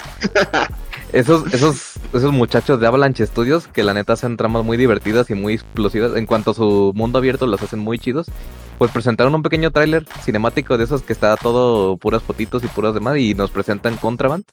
esos, 1.13 1.53
esos, 1.53 1.93
esos 2.13 2.31
muchachos 2.31 2.79
de 2.79 2.87
Avalanche 2.87 3.25
Studios 3.25 3.67
que 3.67 3.83
la 3.83 3.93
neta 3.93 4.13
hacen 4.13 4.37
tramas 4.37 4.65
muy 4.65 4.77
divertidas 4.77 5.29
y 5.29 5.35
muy 5.35 5.53
explosivas. 5.53 6.15
En 6.15 6.25
cuanto 6.25 6.51
a 6.51 6.53
su 6.53 6.93
mundo 6.95 7.19
abierto, 7.19 7.47
los 7.47 7.61
hacen 7.61 7.79
muy 7.79 7.99
chidos. 7.99 8.27
Pues 8.77 8.91
presentaron 8.91 9.33
un 9.33 9.43
pequeño 9.43 9.71
tráiler 9.71 10.05
cinemático 10.23 10.77
de 10.77 10.83
esos 10.83 11.01
que 11.01 11.13
está 11.13 11.37
todo 11.37 11.97
puras 11.97 12.23
fotitos 12.23 12.63
y 12.63 12.67
puras 12.67 12.93
demás 12.93 13.17
y 13.17 13.33
nos 13.33 13.51
presentan 13.51 13.95
Contraband. 13.97 14.45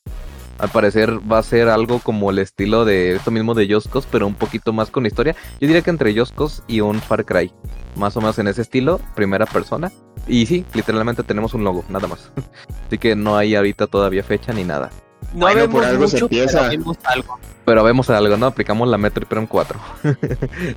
Al 0.62 0.68
parecer 0.70 1.10
va 1.30 1.38
a 1.38 1.42
ser 1.42 1.68
algo 1.68 1.98
como 1.98 2.30
el 2.30 2.38
estilo 2.38 2.84
de 2.84 3.16
esto 3.16 3.32
mismo 3.32 3.52
de 3.52 3.66
Joscos, 3.68 4.06
pero 4.08 4.28
un 4.28 4.34
poquito 4.34 4.72
más 4.72 4.90
con 4.92 5.04
historia. 5.06 5.34
Yo 5.60 5.66
diría 5.66 5.82
que 5.82 5.90
entre 5.90 6.16
Joscos 6.16 6.62
y 6.68 6.80
un 6.80 7.00
Far 7.00 7.24
Cry. 7.24 7.52
Más 7.96 8.16
o 8.16 8.20
menos 8.20 8.38
en 8.38 8.46
ese 8.46 8.62
estilo, 8.62 9.00
primera 9.16 9.44
persona. 9.44 9.90
Y 10.28 10.46
sí, 10.46 10.64
literalmente 10.72 11.24
tenemos 11.24 11.52
un 11.54 11.64
logo, 11.64 11.84
nada 11.88 12.06
más. 12.06 12.30
Así 12.86 12.96
que 12.96 13.16
no 13.16 13.36
hay 13.36 13.56
ahorita 13.56 13.88
todavía 13.88 14.22
fecha 14.22 14.52
ni 14.52 14.62
nada. 14.62 14.90
No 15.34 15.40
Bueno, 15.46 15.62
vemos 15.62 15.74
por 15.74 15.84
algo 15.84 16.06
se 16.06 16.16
mucho, 16.16 16.28
pero 16.28 16.42
empieza. 16.42 16.68
vemos 16.68 16.96
algo. 17.04 17.38
Pero 17.64 17.82
vemos 17.82 18.08
algo, 18.10 18.36
¿no? 18.36 18.46
Aplicamos 18.46 18.86
la 18.88 18.98
Metroid 18.98 19.26
Prime 19.26 19.48
4. 19.48 19.80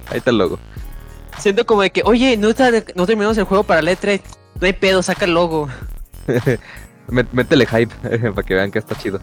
Ahí 0.09 0.17
está 0.17 0.31
el 0.31 0.39
logo. 0.39 0.57
Siento 1.37 1.63
como 1.67 1.83
de 1.83 1.91
que, 1.91 2.01
oye, 2.05 2.37
no, 2.37 2.49
está, 2.49 2.71
no 2.95 3.05
terminamos 3.05 3.37
el 3.37 3.43
juego 3.43 3.63
para 3.63 3.83
la 3.83 3.91
E3. 3.91 4.19
No 4.59 4.65
hay 4.65 4.73
pedo, 4.73 5.03
saca 5.03 5.25
el 5.25 5.35
logo. 5.35 5.69
Mé- 7.07 7.27
Métele 7.33 7.67
hype 7.67 7.93
para 8.31 8.43
que 8.43 8.55
vean 8.55 8.71
que 8.71 8.79
está 8.79 8.95
chido. 8.95 9.19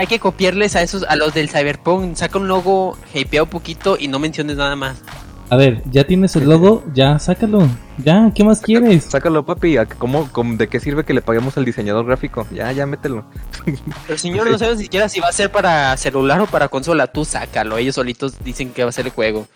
Hay 0.00 0.06
que 0.06 0.18
copiarles 0.18 0.76
a 0.76 0.82
esos, 0.82 1.02
a 1.02 1.14
los 1.14 1.34
del 1.34 1.50
Cyberpunk. 1.50 2.16
Saca 2.16 2.38
un 2.38 2.48
logo, 2.48 2.96
hypea 3.12 3.42
un 3.42 3.50
poquito 3.50 3.98
y 4.00 4.08
no 4.08 4.18
menciones 4.18 4.56
nada 4.56 4.74
más. 4.74 5.02
A 5.50 5.56
ver, 5.56 5.82
ya 5.90 6.04
tienes 6.04 6.34
el 6.36 6.48
logo, 6.48 6.82
ya 6.94 7.18
sácalo. 7.18 7.68
Ya, 7.98 8.32
¿qué 8.34 8.42
más 8.42 8.62
quieres? 8.62 9.04
Sácalo, 9.04 9.44
papi. 9.44 9.76
¿a- 9.76 9.84
¿Cómo, 9.84 10.30
cómo- 10.32 10.56
de 10.56 10.68
qué 10.68 10.80
sirve 10.80 11.04
que 11.04 11.12
le 11.12 11.20
paguemos 11.20 11.58
al 11.58 11.66
diseñador 11.66 12.06
gráfico? 12.06 12.46
Ya, 12.50 12.72
ya, 12.72 12.86
mételo. 12.86 13.26
El 14.08 14.18
señor 14.18 14.50
no 14.50 14.56
sabe 14.56 14.78
siquiera 14.78 15.06
si 15.10 15.20
va 15.20 15.28
a 15.28 15.32
ser 15.32 15.52
para 15.52 15.94
celular 15.98 16.40
o 16.40 16.46
para 16.46 16.68
consola. 16.68 17.06
Tú 17.08 17.26
sácalo. 17.26 17.76
Ellos 17.76 17.96
solitos 17.96 18.42
dicen 18.42 18.70
que 18.72 18.84
va 18.84 18.88
a 18.88 18.92
ser 18.92 19.04
el 19.04 19.12
juego. 19.12 19.48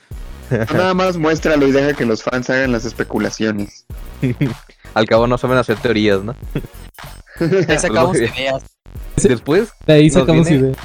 Tú 0.68 0.74
Nada 0.74 0.92
más 0.92 1.16
muéstralo 1.16 1.66
y 1.66 1.72
deja 1.72 1.94
que 1.94 2.04
los 2.04 2.22
fans 2.22 2.50
hagan 2.50 2.70
las 2.70 2.84
especulaciones. 2.84 3.86
Al 4.92 5.06
cabo 5.06 5.26
no 5.26 5.38
saben 5.38 5.56
hacer 5.56 5.78
teorías, 5.78 6.22
¿no? 6.22 6.36
Ya 7.66 7.78
sacamos 7.78 8.16
ideas. 8.18 8.62
Después 9.16 9.72
De 9.86 9.94
ahí 9.94 10.10
sacamos 10.10 10.48
viene- 10.48 10.68
idea. 10.68 10.76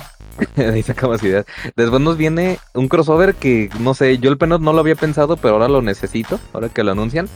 Ahí 0.71 0.81
sacamos 0.83 1.21
ideas. 1.21 1.45
Después 1.75 2.01
nos 2.01 2.15
viene 2.15 2.59
un 2.73 2.87
crossover 2.87 3.35
que, 3.35 3.69
no 3.81 3.93
sé, 3.93 4.19
yo 4.19 4.29
el 4.29 4.37
penot 4.37 4.61
no 4.61 4.71
lo 4.71 4.79
había 4.79 4.95
pensado, 4.95 5.35
pero 5.35 5.55
ahora 5.55 5.67
lo 5.67 5.81
necesito, 5.81 6.39
ahora 6.53 6.69
que 6.69 6.81
lo 6.83 6.93
anuncian. 6.93 7.27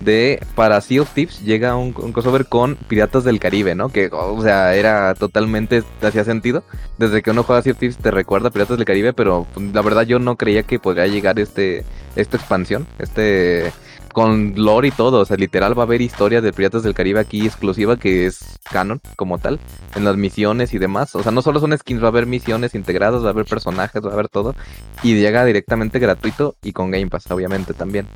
De, 0.00 0.44
para 0.54 0.78
Sea 0.82 1.00
of 1.00 1.10
Thieves 1.14 1.40
llega 1.42 1.74
un, 1.76 1.94
un 1.96 2.12
crossover 2.12 2.44
con 2.46 2.74
Piratas 2.76 3.24
del 3.24 3.40
Caribe, 3.40 3.74
¿no? 3.74 3.88
Que, 3.88 4.10
o 4.12 4.42
sea, 4.42 4.74
era 4.74 5.14
totalmente, 5.14 5.82
hacía 6.02 6.24
sentido. 6.24 6.62
Desde 6.98 7.22
que 7.22 7.30
uno 7.30 7.44
juega 7.44 7.62
Sea 7.62 7.72
of 7.72 7.78
Thieves 7.78 7.96
te 7.96 8.10
recuerda 8.10 8.48
a 8.48 8.50
Piratas 8.50 8.76
del 8.76 8.84
Caribe, 8.86 9.14
pero 9.14 9.46
pues, 9.54 9.72
la 9.72 9.80
verdad 9.80 10.02
yo 10.02 10.18
no 10.18 10.36
creía 10.36 10.62
que 10.62 10.78
podría 10.78 11.06
llegar 11.06 11.38
este, 11.38 11.84
esta 12.14 12.36
expansión, 12.36 12.86
este... 12.98 13.72
Con 14.12 14.54
lore 14.56 14.88
y 14.88 14.90
todo, 14.90 15.20
o 15.20 15.24
sea, 15.24 15.36
literal 15.36 15.78
va 15.78 15.84
a 15.84 15.86
haber 15.86 16.02
historia 16.02 16.40
de 16.40 16.52
Piratas 16.52 16.82
del 16.82 16.94
Caribe 16.94 17.20
aquí 17.20 17.46
exclusiva 17.46 17.96
que 17.96 18.26
es 18.26 18.40
canon 18.64 19.00
como 19.16 19.38
tal 19.38 19.60
en 19.94 20.04
las 20.04 20.16
misiones 20.16 20.74
y 20.74 20.78
demás. 20.78 21.14
O 21.14 21.22
sea, 21.22 21.30
no 21.30 21.42
solo 21.42 21.60
son 21.60 21.76
skins, 21.78 22.02
va 22.02 22.06
a 22.06 22.10
haber 22.10 22.26
misiones 22.26 22.74
integradas, 22.74 23.22
va 23.22 23.28
a 23.28 23.30
haber 23.30 23.44
personajes, 23.46 24.04
va 24.04 24.10
a 24.10 24.14
haber 24.14 24.28
todo. 24.28 24.56
Y 25.04 25.14
llega 25.14 25.44
directamente 25.44 26.00
gratuito 26.00 26.56
y 26.62 26.72
con 26.72 26.90
Game 26.90 27.06
Pass, 27.06 27.30
obviamente, 27.30 27.72
también. 27.72 28.08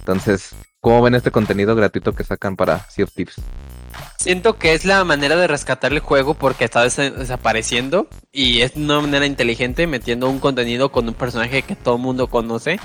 Entonces, 0.00 0.54
¿cómo 0.80 1.00
ven 1.02 1.14
este 1.14 1.30
contenido 1.30 1.74
gratuito 1.74 2.12
que 2.14 2.24
sacan 2.24 2.54
para 2.54 2.80
Sea 2.90 3.04
of 3.04 3.12
Thieves? 3.14 3.36
Siento 4.18 4.58
que 4.58 4.74
es 4.74 4.84
la 4.84 5.02
manera 5.04 5.36
de 5.36 5.46
rescatar 5.46 5.92
el 5.92 6.00
juego 6.00 6.34
porque 6.34 6.64
está 6.64 6.82
des- 6.82 6.96
desapareciendo 6.96 8.06
y 8.32 8.60
es 8.60 8.76
una 8.76 9.00
manera 9.00 9.24
inteligente 9.26 9.86
metiendo 9.86 10.28
un 10.28 10.40
contenido 10.40 10.90
con 10.90 11.08
un 11.08 11.14
personaje 11.14 11.62
que 11.62 11.74
todo 11.76 11.96
el 11.96 12.02
mundo 12.02 12.26
conoce 12.26 12.78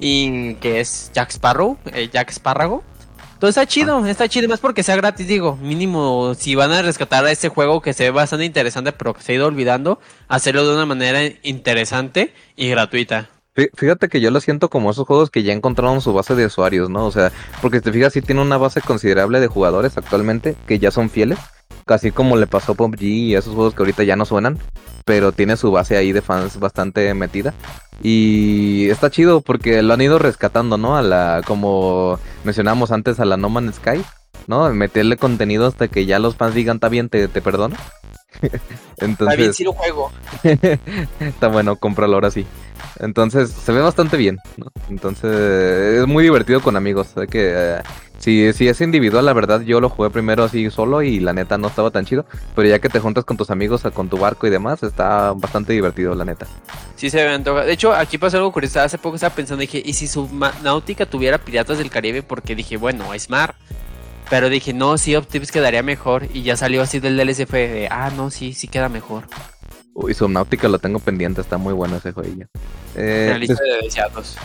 y 0.00 0.54
que 0.54 0.80
es 0.80 1.10
Jack 1.14 1.30
Sparrow, 1.30 1.76
eh, 1.92 2.08
Jack 2.12 2.30
Spárrago. 2.32 2.82
Entonces 3.34 3.56
está 3.62 3.66
chido, 3.66 4.04
está 4.06 4.28
chido, 4.28 4.48
más 4.48 4.60
porque 4.60 4.82
sea 4.82 4.96
gratis, 4.96 5.26
digo, 5.26 5.56
mínimo 5.62 6.34
si 6.34 6.54
van 6.54 6.72
a 6.72 6.82
rescatar 6.82 7.24
a 7.24 7.30
este 7.30 7.48
juego 7.48 7.80
que 7.80 7.94
se 7.94 8.04
ve 8.04 8.10
bastante 8.10 8.44
interesante 8.44 8.92
pero 8.92 9.14
que 9.14 9.22
se 9.22 9.32
ha 9.32 9.34
ido 9.36 9.46
olvidando, 9.46 9.98
hacerlo 10.28 10.66
de 10.68 10.74
una 10.74 10.84
manera 10.84 11.20
interesante 11.42 12.34
y 12.56 12.68
gratuita. 12.68 13.30
Fí- 13.56 13.70
Fíjate 13.74 14.08
que 14.08 14.20
yo 14.20 14.30
lo 14.30 14.40
siento 14.40 14.68
como 14.68 14.90
esos 14.90 15.06
juegos 15.06 15.30
que 15.30 15.42
ya 15.42 15.52
encontraron 15.54 16.00
su 16.02 16.12
base 16.12 16.34
de 16.34 16.46
usuarios, 16.46 16.90
¿no? 16.90 17.06
O 17.06 17.10
sea, 17.12 17.32
porque 17.62 17.78
si 17.78 17.84
te 17.84 17.92
fijas, 17.92 18.12
sí 18.12 18.20
tiene 18.22 18.42
una 18.42 18.58
base 18.58 18.80
considerable 18.82 19.40
de 19.40 19.46
jugadores 19.46 19.96
actualmente 19.96 20.54
que 20.66 20.78
ya 20.78 20.90
son 20.90 21.08
fieles. 21.08 21.38
Casi 21.86 22.10
como 22.12 22.36
le 22.36 22.46
pasó 22.46 22.72
a 22.72 22.74
PUBG 22.74 23.02
y 23.02 23.34
a 23.34 23.38
esos 23.40 23.54
juegos 23.54 23.74
que 23.74 23.80
ahorita 23.82 24.04
ya 24.04 24.14
no 24.16 24.24
suenan. 24.26 24.58
Pero 25.04 25.32
tiene 25.32 25.56
su 25.56 25.70
base 25.70 25.96
ahí 25.96 26.12
de 26.12 26.22
fans 26.22 26.58
bastante 26.58 27.12
metida. 27.14 27.54
Y 28.02 28.88
está 28.88 29.10
chido 29.10 29.40
porque 29.40 29.82
lo 29.82 29.92
han 29.92 30.00
ido 30.00 30.18
rescatando, 30.18 30.78
¿no? 30.78 30.96
A 30.96 31.02
la, 31.02 31.42
como 31.46 32.18
mencionamos 32.44 32.92
antes, 32.92 33.20
a 33.20 33.24
la 33.24 33.36
No 33.36 33.50
Man's 33.50 33.76
Sky, 33.76 34.02
¿no? 34.46 34.72
Meterle 34.72 35.16
contenido 35.16 35.66
hasta 35.66 35.88
que 35.88 36.06
ya 36.06 36.18
los 36.18 36.36
fans 36.36 36.54
digan, 36.54 36.76
está 36.76 36.88
bien, 36.88 37.08
te, 37.08 37.28
te 37.28 37.42
perdono. 37.42 37.76
Está 38.40 38.56
bien, 38.56 39.10
Entonces, 39.10 39.56
sí 39.56 39.64
lo 39.64 39.72
juego. 39.72 40.12
está 41.20 41.48
bueno, 41.48 41.76
cómpralo 41.76 42.14
ahora 42.14 42.30
sí. 42.30 42.46
Entonces, 42.98 43.50
se 43.50 43.72
ve 43.72 43.80
bastante 43.80 44.16
bien, 44.16 44.38
¿no? 44.56 44.66
Entonces, 44.88 46.00
es 46.00 46.06
muy 46.06 46.22
divertido 46.22 46.60
con 46.60 46.76
amigos. 46.76 47.08
Sé 47.14 47.26
que 47.26 47.52
eh, 47.52 47.82
si, 48.20 48.52
si 48.52 48.68
es 48.68 48.80
individual, 48.82 49.24
la 49.24 49.32
verdad, 49.32 49.62
yo 49.62 49.80
lo 49.80 49.88
jugué 49.88 50.10
primero 50.10 50.44
así 50.44 50.70
solo 50.70 51.00
y 51.00 51.20
la 51.20 51.32
neta 51.32 51.56
no 51.56 51.68
estaba 51.68 51.90
tan 51.90 52.04
chido. 52.04 52.26
Pero 52.54 52.68
ya 52.68 52.78
que 52.78 52.90
te 52.90 53.00
juntas 53.00 53.24
con 53.24 53.38
tus 53.38 53.48
amigos, 53.48 53.82
con 53.94 54.10
tu 54.10 54.18
barco 54.18 54.46
y 54.46 54.50
demás, 54.50 54.82
está 54.82 55.32
bastante 55.32 55.72
divertido, 55.72 56.14
la 56.14 56.26
neta. 56.26 56.46
Sí 56.96 57.08
se 57.08 57.24
me 57.24 57.30
antoja. 57.30 57.64
De 57.64 57.72
hecho, 57.72 57.94
aquí 57.94 58.18
pasó 58.18 58.36
algo 58.36 58.52
curioso. 58.52 58.80
Hace 58.80 58.98
poco 58.98 59.14
estaba 59.14 59.34
pensando, 59.34 59.62
dije, 59.62 59.82
¿y 59.82 59.94
si 59.94 60.06
Subnautica 60.06 61.06
tuviera 61.06 61.38
Piratas 61.38 61.78
del 61.78 61.88
Caribe? 61.88 62.22
Porque 62.22 62.54
dije, 62.54 62.76
bueno, 62.76 63.14
es 63.14 63.30
mar. 63.30 63.54
Pero 64.28 64.50
dije, 64.50 64.74
no, 64.74 64.98
sí, 64.98 65.16
Optimus 65.16 65.50
quedaría 65.50 65.82
mejor. 65.82 66.26
Y 66.34 66.42
ya 66.42 66.58
salió 66.58 66.82
así 66.82 67.00
del 67.00 67.16
DLC, 67.16 67.46
fue 67.48 67.68
de, 67.68 67.88
ah, 67.90 68.12
no, 68.14 68.30
sí, 68.30 68.52
sí 68.52 68.68
queda 68.68 68.90
mejor. 68.90 69.24
Uy, 69.94 70.12
Subnautica 70.12 70.68
lo 70.68 70.78
tengo 70.78 70.98
pendiente, 70.98 71.40
está 71.40 71.56
muy 71.56 71.72
bueno 71.72 71.96
ese 71.96 72.12
jueguillo. 72.12 72.46
Eh, 72.96 73.28
la 73.30 73.38
lista 73.38 73.62
de 73.64 73.82
deseados. 73.82 74.36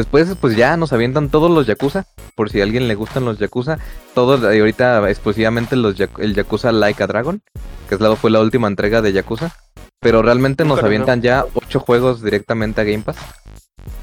Después, 0.00 0.34
pues 0.40 0.56
ya 0.56 0.76
nos 0.76 0.92
avientan 0.92 1.28
todos 1.28 1.50
los 1.50 1.66
Yakuza. 1.66 2.06
Por 2.34 2.50
si 2.50 2.60
a 2.60 2.64
alguien 2.64 2.88
le 2.88 2.94
gustan 2.94 3.24
los 3.24 3.38
Yakuza. 3.38 3.78
Todos, 4.14 4.40
y 4.54 4.58
ahorita 4.58 5.08
exclusivamente 5.08 5.76
los 5.76 5.94
el 6.18 6.34
Yakuza 6.34 6.72
Like 6.72 7.02
a 7.02 7.06
Dragon. 7.06 7.42
Que 7.88 7.94
es 7.94 8.00
la, 8.00 8.14
fue 8.16 8.30
la 8.30 8.40
última 8.40 8.68
entrega 8.68 9.02
de 9.02 9.12
Yakuza. 9.12 9.54
Pero 10.00 10.22
realmente 10.22 10.64
nos 10.64 10.82
avientan 10.82 11.20
ya 11.20 11.44
ocho 11.54 11.80
juegos 11.80 12.22
directamente 12.22 12.80
a 12.80 12.84
Game 12.84 13.02
Pass. 13.02 13.18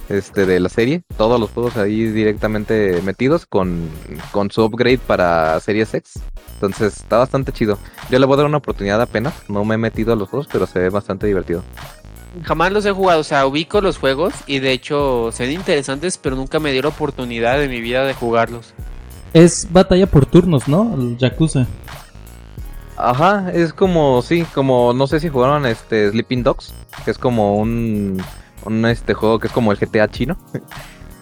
Este, 0.10 0.45
de 0.45 0.60
la 0.60 0.70
serie. 0.70 1.04
Todos 1.18 1.39
los 1.39 1.50
juegos 1.50 1.76
ahí 1.76 2.06
directamente 2.06 3.02
metidos 3.04 3.45
con, 3.45 3.89
con 4.32 4.50
su 4.52 4.64
upgrade 4.64 5.00
para 5.00 5.60
Series 5.60 5.93
X. 5.93 6.14
Entonces 6.54 6.98
está 6.98 7.18
bastante 7.18 7.52
chido. 7.52 7.78
Yo 8.10 8.18
le 8.18 8.26
voy 8.26 8.36
a 8.36 8.38
dar 8.38 8.45
una 8.45 8.58
oportunidad 8.58 9.02
apenas. 9.02 9.34
No 9.50 9.66
me 9.66 9.76
he 9.76 9.78
metido 9.78 10.14
a 10.14 10.16
los 10.16 10.30
juegos, 10.30 10.48
pero 10.52 10.66
se 10.66 10.80
ve 10.80 10.89
bastante 10.89 11.28
divertido. 11.28 11.64
Jamás 12.44 12.72
los 12.72 12.86
he 12.86 12.92
jugado, 12.92 13.22
o 13.22 13.24
sea, 13.24 13.46
ubico 13.46 13.82
los 13.82 13.98
juegos 13.98 14.34
y 14.46 14.60
de 14.60 14.72
hecho 14.72 15.30
se 15.32 15.46
ven 15.46 15.54
interesantes, 15.54 16.18
pero 16.18 16.36
nunca 16.36 16.60
me 16.60 16.72
dio 16.72 16.82
la 16.82 16.90
oportunidad 16.90 17.62
en 17.64 17.70
mi 17.70 17.82
vida 17.82 18.06
de 18.06 18.14
jugarlos. 18.14 18.74
Es 19.34 19.68
batalla 19.72 20.08
por 20.08 20.26
turnos, 20.26 20.68
¿no? 20.68 20.96
El 20.96 21.18
Yakuza. 21.18 21.68
Ajá, 22.98 23.52
es 23.54 23.74
como, 23.74 24.22
sí, 24.24 24.46
como, 24.54 24.92
no 24.94 25.06
sé 25.06 25.20
si 25.20 25.30
jugaron 25.30 25.66
este 25.66 26.10
Sleeping 26.10 26.44
Dogs, 26.44 26.74
que 27.06 27.12
es 27.12 27.18
como 27.18 27.58
un, 27.58 28.22
un 28.66 28.86
este 28.88 29.14
juego 29.14 29.38
que 29.38 29.48
es 29.48 29.54
como 29.54 29.72
el 29.72 29.78
GTA 29.78 30.08
chino. 30.10 30.38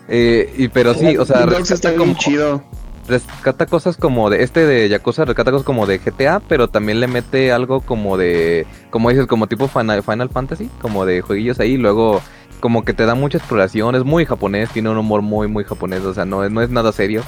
Eh, 0.08 0.54
y 0.56 0.68
pero 0.68 0.94
sí, 0.94 1.18
o 1.18 1.26
sea, 1.26 1.48
Dogs 1.48 1.72
está 1.72 1.90
bien 1.90 2.00
como, 2.00 2.14
chido. 2.14 2.64
Rescata 3.08 3.66
cosas 3.66 3.98
como 3.98 4.30
de, 4.30 4.44
este 4.44 4.66
de 4.66 4.90
Yakuza 4.90 5.26
rescata 5.26 5.52
cosas 5.52 5.66
como 5.66 5.86
de 5.86 6.00
GTA, 6.00 6.40
pero 6.40 6.68
también 6.70 7.00
le 7.00 7.08
mete 7.08 7.52
algo 7.52 7.82
como 7.82 8.18
de, 8.18 8.66
como 8.90 9.10
dices, 9.10 9.28
como 9.28 9.48
tipo 9.48 9.68
Final, 9.68 10.04
Final 10.04 10.30
Fantasy, 10.30 10.70
como 10.82 11.06
de 11.06 11.22
jueguillos 11.22 11.60
ahí, 11.60 11.74
y 11.74 11.78
luego 11.78 12.22
como 12.60 12.84
que 12.84 12.94
te 12.94 13.06
da 13.06 13.16
mucha 13.16 13.38
exploración, 13.38 13.96
es 13.96 14.04
muy 14.04 14.26
japonés, 14.26 14.70
tiene 14.72 14.90
un 14.90 14.98
humor 14.98 15.22
muy, 15.22 15.48
muy 15.48 15.64
japonés, 15.64 16.02
o 16.02 16.14
sea, 16.14 16.26
no, 16.26 16.44
es- 16.44 16.52
no 16.52 16.62
es 16.62 16.70
nada 16.70 16.92
serio. 16.92 17.24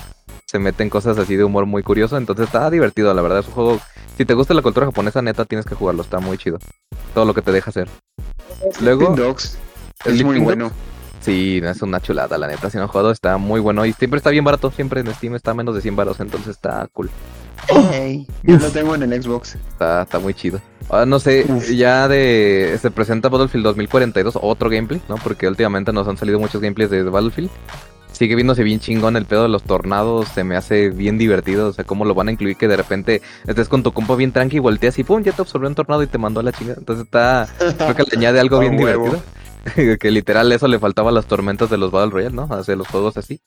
Se 0.46 0.60
meten 0.60 0.90
cosas 0.90 1.18
así 1.18 1.36
de 1.36 1.44
humor 1.44 1.66
muy 1.66 1.84
curioso, 1.84 2.18
entonces 2.18 2.46
está 2.46 2.70
divertido, 2.72 3.14
la 3.14 3.22
verdad, 3.22 3.40
es 3.40 3.48
un 3.48 3.54
juego 3.54 3.80
si 4.18 4.26
te 4.26 4.34
gusta 4.34 4.56
la 4.56 4.64
cultura 4.64 4.88
japonesa, 4.88 5.22
neta, 5.22 5.46
tienes 5.46 5.66
que 5.68 5.76
jugarlo. 5.76 6.02
Está 6.02 6.20
muy 6.20 6.40
chido. 6.40 6.58
Todo 7.14 7.26
lo 7.26 7.36
que 7.36 7.44
te 7.44 7.52
deja 7.52 7.70
hacer. 7.70 7.88
Luego, 8.82 9.02
Sleeping 9.06 9.16
Dogs 9.16 9.58
¿el 10.06 10.16
es 10.16 10.24
muy 10.24 10.40
bueno. 10.40 10.72
Sí, 11.22 11.60
es 11.64 11.82
una 11.82 12.00
chulada, 12.00 12.38
la 12.38 12.48
neta. 12.48 12.70
Si 12.70 12.78
no 12.78 12.86
he 12.86 12.88
jugado, 12.88 13.12
está 13.12 13.38
muy 13.38 13.60
bueno. 13.60 13.86
Y 13.86 13.94
siempre 13.94 14.18
está 14.18 14.30
bien 14.30 14.46
barato. 14.46 14.72
Siempre 14.72 15.02
en 15.02 15.14
Steam 15.14 15.36
está 15.36 15.52
a 15.52 15.54
menos 15.56 15.76
de 15.76 15.82
100 15.82 15.96
baros. 15.96 16.20
Entonces 16.20 16.50
está 16.50 16.88
cool. 16.94 17.10
Hey, 17.92 18.26
yo 18.44 18.58
lo 18.58 18.70
tengo 18.70 18.96
en 18.96 19.04
el 19.12 19.22
Xbox. 19.22 19.56
Está, 19.56 20.04
está 20.04 20.20
muy 20.20 20.34
chido. 20.34 20.62
Ah, 20.90 21.06
no 21.06 21.20
sé, 21.20 21.46
Uf. 21.50 21.70
ya 21.72 22.08
de. 22.08 22.78
Se 22.82 22.92
presenta 22.92 23.28
Battlefield 23.30 23.66
2042. 23.66 24.38
Otro 24.42 24.70
gameplay, 24.70 25.02
¿no? 25.10 25.16
Porque 25.16 25.48
últimamente 25.48 25.92
nos 25.92 26.08
han 26.08 26.16
salido 26.18 26.40
muchos 26.40 26.62
gameplays 26.62 26.90
de 26.92 27.04
Battlefield. 27.04 27.50
Sigue 28.14 28.36
viéndose 28.36 28.64
bien 28.64 28.80
chingón 28.80 29.16
el 29.18 29.26
pedo 29.26 29.44
de 29.44 29.50
los 29.50 29.64
tornados. 29.64 30.30
Se 30.30 30.44
me 30.46 30.56
hace 30.56 30.90
bien 30.92 31.18
divertido. 31.18 31.68
O 31.68 31.74
sea, 31.74 31.84
cómo 31.84 32.06
lo 32.06 32.16
van 32.16 32.30
a 32.30 32.32
incluir 32.32 32.56
que 32.56 32.68
de 32.70 32.78
repente 32.78 33.22
estés 33.46 33.68
con 33.68 33.84
tu 33.84 33.92
compa 33.92 34.16
bien 34.16 34.32
tranqui 34.32 34.56
y 34.58 34.60
volteas 34.60 34.98
y 34.98 35.04
pum, 35.04 35.22
ya 35.24 35.34
te 35.34 35.42
absorbió 35.42 35.68
un 35.68 35.76
tornado 35.76 36.02
y 36.04 36.08
te 36.08 36.18
mandó 36.18 36.40
a 36.40 36.44
la 36.44 36.52
chingada. 36.54 36.78
Entonces 36.80 37.06
está. 37.06 37.48
Creo 37.58 37.96
que 37.96 38.04
le 38.04 38.18
añade 38.18 38.40
algo 38.40 38.60
bien 38.62 38.80
huevo. 38.80 39.06
divertido. 39.06 39.37
que 40.00 40.12
literal 40.12 40.52
eso 40.52 40.68
le 40.68 40.80
faltaba 40.80 41.10
a 41.10 41.14
las 41.14 41.26
tormentas 41.26 41.70
de 41.70 41.78
los 41.78 41.92
Battle 41.92 42.12
Royale, 42.12 42.36
¿no? 42.36 42.44
Hacer 42.54 42.78
los 42.78 42.88
juegos 42.88 43.18
así. 43.18 43.42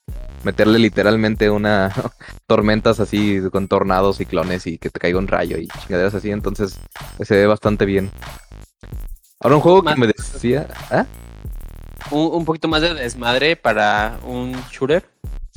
Meterle 0.45 0.79
literalmente 0.79 1.51
una 1.51 1.93
tormentas 2.47 3.01
así 3.01 3.41
con 3.51 3.69
tornados, 3.69 4.19
ciclones 4.19 4.67
y 4.67 4.79
que 4.79 4.91
te 4.91 5.01
caiga 5.01 5.19
un 5.19 5.29
rayo 5.29 5.57
y 5.59 5.69
chingaderas 5.69 6.15
así. 6.15 6.31
Entonces 6.31 6.79
se 7.21 7.35
ve 7.35 7.47
bastante 7.47 7.85
bien. 7.85 8.11
Ahora 9.41 9.57
un 9.57 9.63
juego 9.63 9.83
que 9.83 9.97
me 9.97 10.07
decía... 10.07 10.69
¿Ah? 10.91 11.07
Un, 12.11 12.35
un 12.35 12.45
poquito 12.45 12.67
más 12.67 12.83
de 12.83 12.95
desmadre 12.95 13.57
para 13.57 14.19
un 14.25 14.53
shooter. 14.71 15.05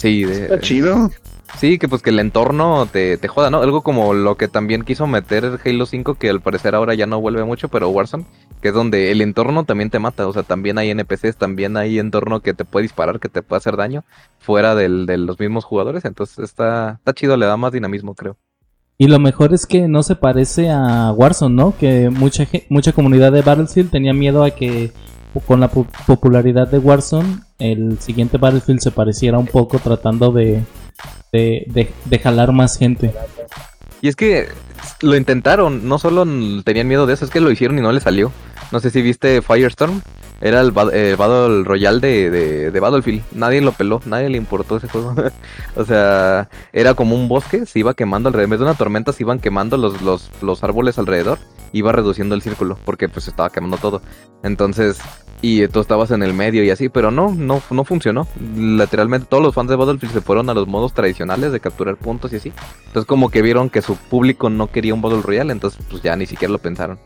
Sí, 0.04 0.26
de- 0.26 0.44
Está 0.44 0.60
chido. 0.60 1.10
Sí, 1.58 1.78
que 1.80 1.88
pues 1.88 2.02
que 2.02 2.10
el 2.10 2.20
entorno 2.20 2.88
te, 2.92 3.16
te 3.18 3.28
joda, 3.30 3.50
¿no? 3.50 3.62
Algo 3.62 3.84
como 3.84 4.14
lo 4.14 4.36
que 4.36 4.50
también 4.50 4.82
quiso 4.84 5.08
meter 5.08 5.60
Halo 5.64 5.86
5, 5.86 6.16
que 6.16 6.30
al 6.30 6.42
parecer 6.42 6.76
ahora 6.76 6.94
ya 6.94 7.06
no 7.06 7.22
vuelve 7.22 7.44
mucho, 7.46 7.70
pero 7.70 7.90
Warzone, 7.90 8.26
que 8.60 8.70
es 8.70 8.74
donde 8.74 9.12
el 9.12 9.22
entorno 9.22 9.64
también 9.64 9.90
te 9.90 10.00
mata, 10.00 10.28
o 10.28 10.34
sea, 10.34 10.44
también 10.44 10.78
hay 10.78 10.90
NPCs, 10.90 11.38
también 11.38 11.78
hay 11.78 12.00
entorno 12.00 12.42
que 12.42 12.54
te 12.54 12.66
puede 12.66 12.84
disparar, 12.84 13.20
que 13.22 13.30
te 13.30 13.44
puede 13.44 13.60
hacer 13.60 13.78
daño, 13.78 14.04
fuera 14.40 14.76
del, 14.76 15.06
de 15.06 15.18
los 15.18 15.40
mismos 15.40 15.64
jugadores, 15.64 16.04
entonces 16.04 16.40
está, 16.40 16.96
está 16.98 17.14
chido, 17.14 17.38
le 17.38 17.46
da 17.46 17.56
más 17.56 17.72
dinamismo, 17.72 18.14
creo. 18.14 18.36
Y 18.98 19.08
lo 19.08 19.20
mejor 19.20 19.54
es 19.54 19.66
que 19.66 19.88
no 19.88 20.04
se 20.04 20.16
parece 20.16 20.70
a 20.70 21.14
Warzone, 21.16 21.56
¿no? 21.56 21.78
Que 21.78 22.10
mucha, 22.10 22.46
mucha 22.70 22.92
comunidad 22.92 23.32
de 23.32 23.42
Battlefield 23.42 23.90
tenía 23.92 24.14
miedo 24.14 24.44
a 24.44 24.52
que 24.52 24.92
con 25.42 25.60
la 25.60 25.68
po- 25.70 25.88
popularidad 26.06 26.68
de 26.68 26.78
Warzone 26.80 27.40
el 27.60 28.00
siguiente 28.00 28.38
Battlefield 28.38 28.80
se 28.80 28.92
pareciera 28.92 29.38
un 29.38 29.48
poco 29.48 29.80
tratando 29.80 30.32
de, 30.32 30.62
de, 31.32 31.92
de- 32.06 32.20
jalar 32.20 32.52
más 32.52 32.78
gente. 32.78 33.14
Y 34.02 34.08
es 34.10 34.16
que 34.16 34.48
lo 35.02 35.16
intentaron, 35.16 35.88
no 35.88 35.98
solo 35.98 36.26
tenían 36.64 36.88
miedo 36.88 37.06
de 37.06 37.14
eso, 37.14 37.26
es 37.26 37.32
que 37.32 37.40
lo 37.40 37.52
hicieron 37.52 37.78
y 37.78 37.82
no 37.82 37.92
le 37.92 38.00
salió. 38.02 38.32
No 38.72 38.80
sé 38.80 38.90
si 38.90 39.02
viste 39.02 39.42
Firestorm, 39.42 40.02
era 40.44 40.60
el, 40.60 40.74
el 40.92 41.16
Battle 41.16 41.64
Royale 41.64 42.02
de, 42.02 42.70
de, 42.70 42.80
Battlefield. 42.82 43.24
Nadie 43.32 43.62
lo 43.62 43.72
peló, 43.72 44.02
nadie 44.06 44.28
le 44.28 44.38
importó 44.38 44.76
ese 44.76 44.90
juego. 44.90 45.16
o 45.78 45.86
sea, 45.86 46.50
era 46.74 46.96
como 46.96 47.16
un 47.16 47.30
bosque, 47.30 47.66
se 47.66 47.80
iba 47.80 47.94
quemando 47.94 48.28
alrededor. 48.28 48.44
En 48.44 48.50
vez 48.50 48.60
de 48.60 48.66
una 48.66 48.74
tormenta, 48.74 49.14
se 49.14 49.24
iban 49.24 49.40
quemando 49.40 49.78
los, 49.78 50.02
los, 50.02 50.30
los 50.42 50.62
árboles 50.62 51.00
alrededor. 51.00 51.40
Iba 51.72 51.94
reduciendo 51.94 52.36
el 52.36 52.42
círculo, 52.42 52.78
porque 52.84 53.08
pues 53.08 53.30
estaba 53.30 53.52
quemando 53.52 53.78
todo. 53.78 54.02
Entonces, 54.44 55.00
y 55.42 55.66
tú 55.70 55.80
estabas 55.80 56.12
en 56.12 56.24
el 56.24 56.34
medio 56.34 56.62
y 56.62 56.72
así, 56.72 56.90
pero 56.90 57.10
no, 57.10 57.34
no, 57.34 57.62
no 57.70 57.84
funcionó. 57.86 58.28
Literalmente 58.54 59.28
todos 59.30 59.42
los 59.42 59.56
fans 59.56 59.70
de 59.70 59.78
Battlefield 59.78 60.14
se 60.14 60.22
fueron 60.22 60.50
a 60.50 60.54
los 60.54 60.68
modos 60.68 60.94
tradicionales 60.94 61.54
de 61.54 61.62
capturar 61.62 61.96
puntos 61.96 62.34
y 62.34 62.36
así. 62.36 62.52
Entonces 62.88 63.06
como 63.06 63.30
que 63.30 63.42
vieron 63.42 63.70
que 63.70 63.82
su 63.82 63.96
público 63.96 64.50
no 64.50 64.68
quería 64.68 64.94
un 64.94 65.02
Battle 65.02 65.22
Royale, 65.22 65.54
entonces 65.54 65.80
pues 65.90 66.04
ya 66.04 66.18
ni 66.18 66.26
siquiera 66.26 66.52
lo 66.52 66.60
pensaron. 66.60 67.00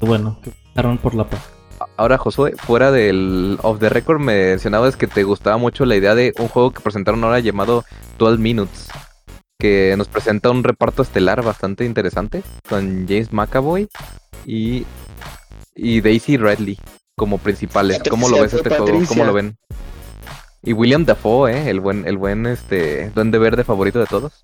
Bueno, 0.00 0.38
que 0.40 0.52
pasaron 0.72 0.98
por 0.98 1.14
la 1.16 1.28
paz. 1.28 1.55
Ahora 1.96 2.18
Josué, 2.18 2.54
fuera 2.56 2.90
del 2.90 3.58
off 3.62 3.78
the 3.78 3.88
record 3.88 4.20
me 4.20 4.50
mencionabas 4.50 4.96
que 4.96 5.06
te 5.06 5.24
gustaba 5.24 5.56
mucho 5.56 5.84
la 5.84 5.96
idea 5.96 6.14
de 6.14 6.32
un 6.38 6.48
juego 6.48 6.72
que 6.72 6.80
presentaron 6.80 7.22
ahora 7.24 7.40
llamado 7.40 7.84
12 8.18 8.38
Minutes. 8.40 8.88
Que 9.58 9.94
nos 9.96 10.08
presenta 10.08 10.50
un 10.50 10.64
reparto 10.64 11.02
estelar 11.02 11.42
bastante 11.42 11.84
interesante 11.84 12.42
con 12.68 13.06
James 13.08 13.32
McAvoy 13.32 13.88
y, 14.44 14.84
y 15.74 16.00
Daisy 16.02 16.36
Ridley 16.36 16.78
como 17.16 17.38
principales. 17.38 18.00
¿Cómo 18.08 18.28
lo 18.28 18.42
ves 18.42 18.52
este 18.52 18.68
Patricia. 18.68 18.92
juego? 18.92 19.06
¿Cómo 19.08 19.24
lo 19.24 19.32
ven? 19.32 19.56
Y 20.62 20.72
William 20.72 21.04
Dafoe, 21.04 21.52
¿eh? 21.52 21.70
el 21.70 21.80
buen, 21.80 22.06
el 22.06 22.18
buen 22.18 22.44
este, 22.46 23.10
duende 23.10 23.38
verde 23.38 23.64
favorito 23.64 23.98
de 23.98 24.06
todos. 24.06 24.40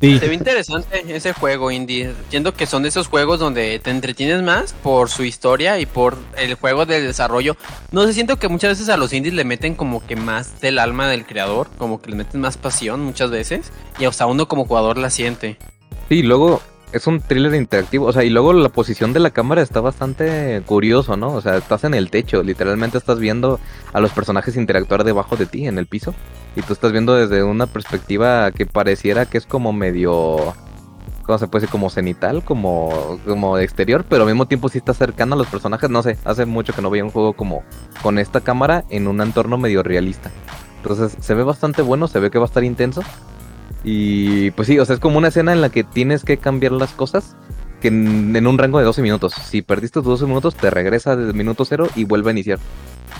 Sí, 0.00 0.18
Se 0.18 0.28
ve 0.28 0.34
interesante 0.34 1.04
ese 1.14 1.32
juego 1.34 1.70
indie. 1.70 2.12
Siento 2.30 2.54
que 2.54 2.66
son 2.66 2.82
de 2.82 2.88
esos 2.88 3.08
juegos 3.08 3.38
donde 3.38 3.78
te 3.80 3.90
entretienes 3.90 4.42
más 4.42 4.72
por 4.72 5.10
su 5.10 5.24
historia 5.24 5.78
y 5.78 5.86
por 5.86 6.16
el 6.38 6.54
juego 6.54 6.86
del 6.86 7.06
desarrollo. 7.06 7.56
No 7.92 8.06
sé, 8.06 8.14
siento 8.14 8.38
que 8.38 8.48
muchas 8.48 8.70
veces 8.78 8.88
a 8.88 8.96
los 8.96 9.12
indies 9.12 9.34
le 9.34 9.44
meten 9.44 9.74
como 9.74 10.06
que 10.06 10.16
más 10.16 10.60
del 10.60 10.78
alma 10.78 11.08
del 11.08 11.26
creador, 11.26 11.68
como 11.76 12.00
que 12.00 12.10
le 12.10 12.16
meten 12.16 12.40
más 12.40 12.56
pasión 12.56 13.00
muchas 13.00 13.30
veces. 13.30 13.72
Y 13.98 14.06
hasta 14.06 14.26
uno 14.26 14.48
como 14.48 14.64
jugador 14.64 14.96
la 14.96 15.10
siente. 15.10 15.58
Sí, 16.08 16.22
luego 16.22 16.62
es 16.92 17.06
un 17.06 17.20
thriller 17.20 17.54
interactivo, 17.54 18.06
o 18.06 18.12
sea, 18.12 18.24
y 18.24 18.30
luego 18.30 18.52
la 18.52 18.68
posición 18.68 19.12
de 19.12 19.20
la 19.20 19.30
cámara 19.30 19.62
está 19.62 19.80
bastante 19.80 20.62
curioso, 20.66 21.16
¿no? 21.16 21.32
O 21.32 21.40
sea, 21.40 21.56
estás 21.56 21.84
en 21.84 21.94
el 21.94 22.10
techo, 22.10 22.42
literalmente 22.42 22.98
estás 22.98 23.18
viendo 23.18 23.60
a 23.92 24.00
los 24.00 24.12
personajes 24.12 24.56
interactuar 24.56 25.04
debajo 25.04 25.36
de 25.36 25.46
ti 25.46 25.66
en 25.66 25.78
el 25.78 25.86
piso 25.86 26.14
y 26.56 26.62
tú 26.62 26.72
estás 26.72 26.92
viendo 26.92 27.14
desde 27.14 27.42
una 27.42 27.66
perspectiva 27.66 28.50
que 28.52 28.66
pareciera 28.66 29.26
que 29.26 29.38
es 29.38 29.46
como 29.46 29.72
medio 29.72 30.54
¿cómo 31.30 31.38
se 31.38 31.46
puede 31.46 31.60
decir? 31.60 31.70
Como 31.70 31.90
cenital, 31.90 32.44
como, 32.44 33.20
como 33.24 33.56
exterior, 33.58 34.04
pero 34.08 34.22
al 34.22 34.28
mismo 34.28 34.46
tiempo 34.46 34.68
sí 34.68 34.78
está 34.78 34.94
cercano 34.94 35.34
a 35.34 35.38
los 35.38 35.46
personajes. 35.46 35.88
No 35.88 36.02
sé, 36.02 36.18
hace 36.24 36.44
mucho 36.44 36.72
que 36.72 36.82
no 36.82 36.90
veía 36.90 37.04
un 37.04 37.10
juego 37.10 37.34
como 37.34 37.62
con 38.02 38.18
esta 38.18 38.40
cámara 38.40 38.84
en 38.90 39.06
un 39.06 39.20
entorno 39.20 39.56
medio 39.56 39.84
realista. 39.84 40.30
Entonces 40.82 41.16
se 41.20 41.34
ve 41.34 41.44
bastante 41.44 41.82
bueno, 41.82 42.08
se 42.08 42.18
ve 42.18 42.30
que 42.30 42.38
va 42.38 42.46
a 42.46 42.48
estar 42.48 42.64
intenso. 42.64 43.02
Y 43.84 44.50
pues 44.52 44.68
sí, 44.68 44.78
o 44.78 44.84
sea, 44.84 44.94
es 44.94 45.00
como 45.00 45.18
una 45.18 45.28
escena 45.28 45.52
en 45.52 45.60
la 45.60 45.70
que 45.70 45.84
tienes 45.84 46.24
que 46.24 46.36
cambiar 46.36 46.72
las 46.72 46.92
cosas 46.92 47.36
que 47.80 47.88
en, 47.88 48.46
un 48.46 48.58
rango 48.58 48.78
de 48.78 48.84
12 48.84 49.02
minutos. 49.02 49.32
Si 49.32 49.62
perdiste 49.62 50.00
tus 50.00 50.04
12 50.04 50.26
minutos, 50.26 50.54
te 50.54 50.70
regresa 50.70 51.16
desde 51.16 51.30
el 51.30 51.36
minuto 51.36 51.64
cero 51.64 51.88
y 51.96 52.04
vuelve 52.04 52.30
a 52.30 52.32
iniciar. 52.32 52.58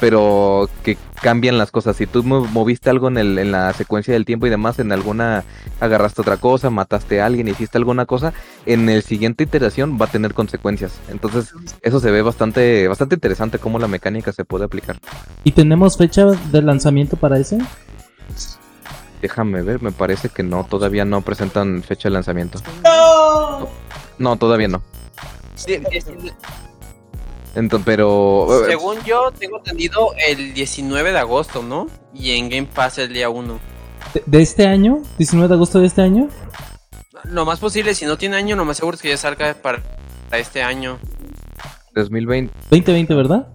Pero 0.01 0.69
que 0.85 0.97
cambian 1.23 1.59
las 1.59 1.71
cosas. 1.71 1.97
Si 1.97 2.07
tú 2.07 2.23
mo- 2.23 2.45
moviste 2.45 2.91
algo 2.91 3.09
en, 3.09 3.19
el, 3.19 3.39
en 3.39 3.53
la 3.53 3.73
secuencia 3.73 4.15
del 4.15 4.25
tiempo 4.25 4.47
y 4.47 4.51
demás, 4.51 4.79
en 4.79 4.93
alguna 4.93 5.45
agarraste 5.81 6.21
otra 6.21 6.37
cosa, 6.37 6.71
mataste 6.71 7.21
a 7.21 7.27
alguien, 7.27 7.49
hiciste 7.49 7.77
alguna 7.79 8.07
cosa, 8.07 8.33
en 8.67 8.89
el 8.89 9.03
siguiente 9.03 9.45
iteración 9.45 9.99
va 10.01 10.07
a 10.07 10.11
tener 10.11 10.35
consecuencias. 10.35 10.93
Entonces, 11.11 11.53
eso 11.83 12.01
se 12.01 12.11
ve 12.11 12.23
bastante, 12.23 12.87
bastante 12.87 13.15
interesante 13.15 13.59
cómo 13.59 13.79
la 13.79 13.89
mecánica 13.89 14.33
se 14.33 14.45
puede 14.45 14.67
aplicar. 14.67 14.99
¿Y 15.43 15.53
tenemos 15.53 15.97
fecha 15.97 16.27
de 16.27 16.63
lanzamiento 16.63 17.17
para 17.17 17.39
ese? 17.39 17.59
Déjame 19.21 19.63
ver, 19.63 19.83
me 19.83 19.93
parece 19.93 20.29
que 20.31 20.43
no, 20.43 20.65
todavía 20.65 21.05
no 21.05 21.21
presentan 21.21 21.83
fecha 21.83 22.09
de 22.09 22.15
lanzamiento. 22.15 22.59
No, 24.19 24.37
todavía 24.37 24.69
no. 24.69 24.83
Sí, 25.55 25.81
es- 25.93 26.07
Entonces, 27.55 27.85
pero... 27.85 28.65
eh, 28.65 28.69
según 28.69 29.03
yo, 29.05 29.31
tengo 29.39 29.59
entendido 29.59 30.09
el 30.27 30.55
19 30.55 31.13
de 31.13 31.19
agosto, 31.19 31.63
¿no? 31.63 31.87
Y 32.15 32.33
en 32.33 32.49
Game 32.49 32.69
Pass 32.73 32.99
el 32.99 33.13
día 33.13 33.29
1. 33.29 33.59
¿De, 34.15 34.23
de 34.25 34.43
este 34.43 34.67
año? 34.67 35.03
¿19 35.19 35.49
de 35.49 35.55
agosto 35.55 35.81
de 35.81 35.87
este 35.87 36.01
año? 36.03 36.29
Lo 37.25 37.45
más 37.45 37.59
posible, 37.59 37.95
si 37.95 38.07
no 38.07 38.17
tiene 38.17 38.37
año, 38.37 38.57
lo 38.57 38.65
más 38.65 38.79
seguro 38.79 38.95
es 38.95 39.03
que 39.03 39.11
ya 39.11 39.17
salga 39.19 39.53
para 39.55 39.83
para 40.31 40.41
este 40.41 40.63
año. 40.63 40.99
2020, 41.95 42.55
2020, 42.71 43.15
¿verdad? 43.15 43.49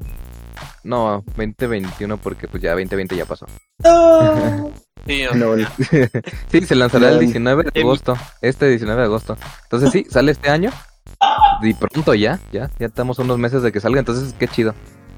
no, 0.84 1.24
2021 1.38 2.18
porque 2.18 2.48
pues 2.50 2.62
ya 2.62 2.72
2020 2.72 3.16
ya 3.16 3.26
pasó. 3.26 3.48
Sí, 6.52 6.62
se 6.66 6.76
lanzará 6.76 7.10
el 7.10 7.16
Lol. 7.16 7.26
19 7.26 7.66
de 7.74 7.82
agosto, 7.82 8.18
este 8.42 8.68
19 8.70 9.02
de 9.02 9.06
agosto. 9.06 9.38
Entonces 9.64 9.92
sí, 9.92 10.06
sale 10.10 10.32
este 10.32 10.50
año. 10.50 10.72
Y 11.62 11.74
pronto 11.74 12.14
ya, 12.14 12.40
ya, 12.52 12.70
ya 12.80 12.88
estamos 12.88 13.20
unos 13.20 13.38
meses 13.38 13.62
de 13.62 13.72
que 13.72 13.80
salga, 13.80 14.00
entonces 14.00 14.34
qué 14.38 14.48
chido. 14.48 14.74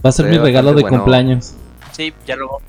Va 0.05 0.09
a 0.09 0.11
ser 0.11 0.25
Se 0.25 0.32
mi 0.32 0.38
regalo 0.38 0.73
de 0.73 0.82
bueno. 0.82 0.97
cumpleaños. 0.97 1.53
sí, 1.91 2.13
ya 2.25 2.36
lo. 2.36 2.59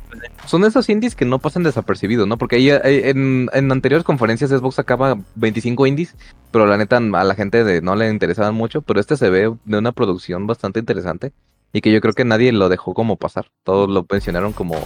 Son 0.46 0.64
esos 0.64 0.88
indies 0.88 1.14
que 1.14 1.24
no 1.24 1.38
pasan 1.38 1.62
desapercibidos, 1.62 2.26
¿no? 2.26 2.38
Porque 2.38 2.56
ahí, 2.56 2.70
ahí 2.70 3.02
en, 3.04 3.50
en 3.52 3.70
anteriores 3.70 4.04
conferencias 4.04 4.50
Xbox 4.50 4.76
sacaba 4.76 5.18
25 5.34 5.86
indies, 5.86 6.14
pero 6.50 6.66
la 6.66 6.76
neta 6.76 6.96
a 6.96 7.24
la 7.24 7.34
gente 7.34 7.64
de, 7.64 7.82
no 7.82 7.94
le 7.96 8.08
interesaban 8.08 8.54
mucho, 8.54 8.82
pero 8.82 9.00
este 9.00 9.16
se 9.16 9.28
ve 9.28 9.52
de 9.64 9.78
una 9.78 9.92
producción 9.92 10.46
bastante 10.46 10.80
interesante 10.80 11.32
y 11.72 11.80
que 11.82 11.92
yo 11.92 12.00
creo 12.00 12.14
que 12.14 12.24
nadie 12.24 12.52
lo 12.52 12.68
dejó 12.68 12.94
como 12.94 13.16
pasar. 13.16 13.50
Todos 13.64 13.88
lo 13.90 14.06
mencionaron 14.10 14.52
como 14.52 14.76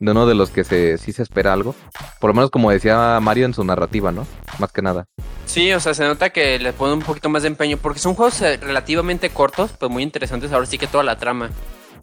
de 0.00 0.10
uno 0.12 0.26
de 0.26 0.34
los 0.34 0.50
que 0.50 0.64
se, 0.64 0.98
sí 0.98 1.12
se 1.12 1.22
espera 1.22 1.52
algo. 1.52 1.74
Por 2.20 2.28
lo 2.30 2.34
menos 2.34 2.50
como 2.50 2.70
decía 2.70 3.18
Mario 3.20 3.46
en 3.46 3.54
su 3.54 3.64
narrativa, 3.64 4.12
¿no? 4.12 4.26
Más 4.58 4.72
que 4.72 4.82
nada. 4.82 5.06
Sí, 5.46 5.72
o 5.72 5.80
sea, 5.80 5.94
se 5.94 6.04
nota 6.04 6.30
que 6.30 6.58
le 6.58 6.72
pone 6.72 6.92
un 6.92 7.00
poquito 7.00 7.28
más 7.28 7.42
de 7.42 7.48
empeño 7.48 7.78
porque 7.78 7.98
son 8.00 8.14
juegos 8.14 8.40
eh, 8.42 8.58
relativamente 8.58 9.30
cortos, 9.30 9.72
pues 9.78 9.90
muy 9.90 10.02
interesantes. 10.02 10.52
Ahora 10.52 10.66
sí 10.66 10.78
que 10.78 10.86
toda 10.86 11.04
la 11.04 11.16
trama. 11.18 11.50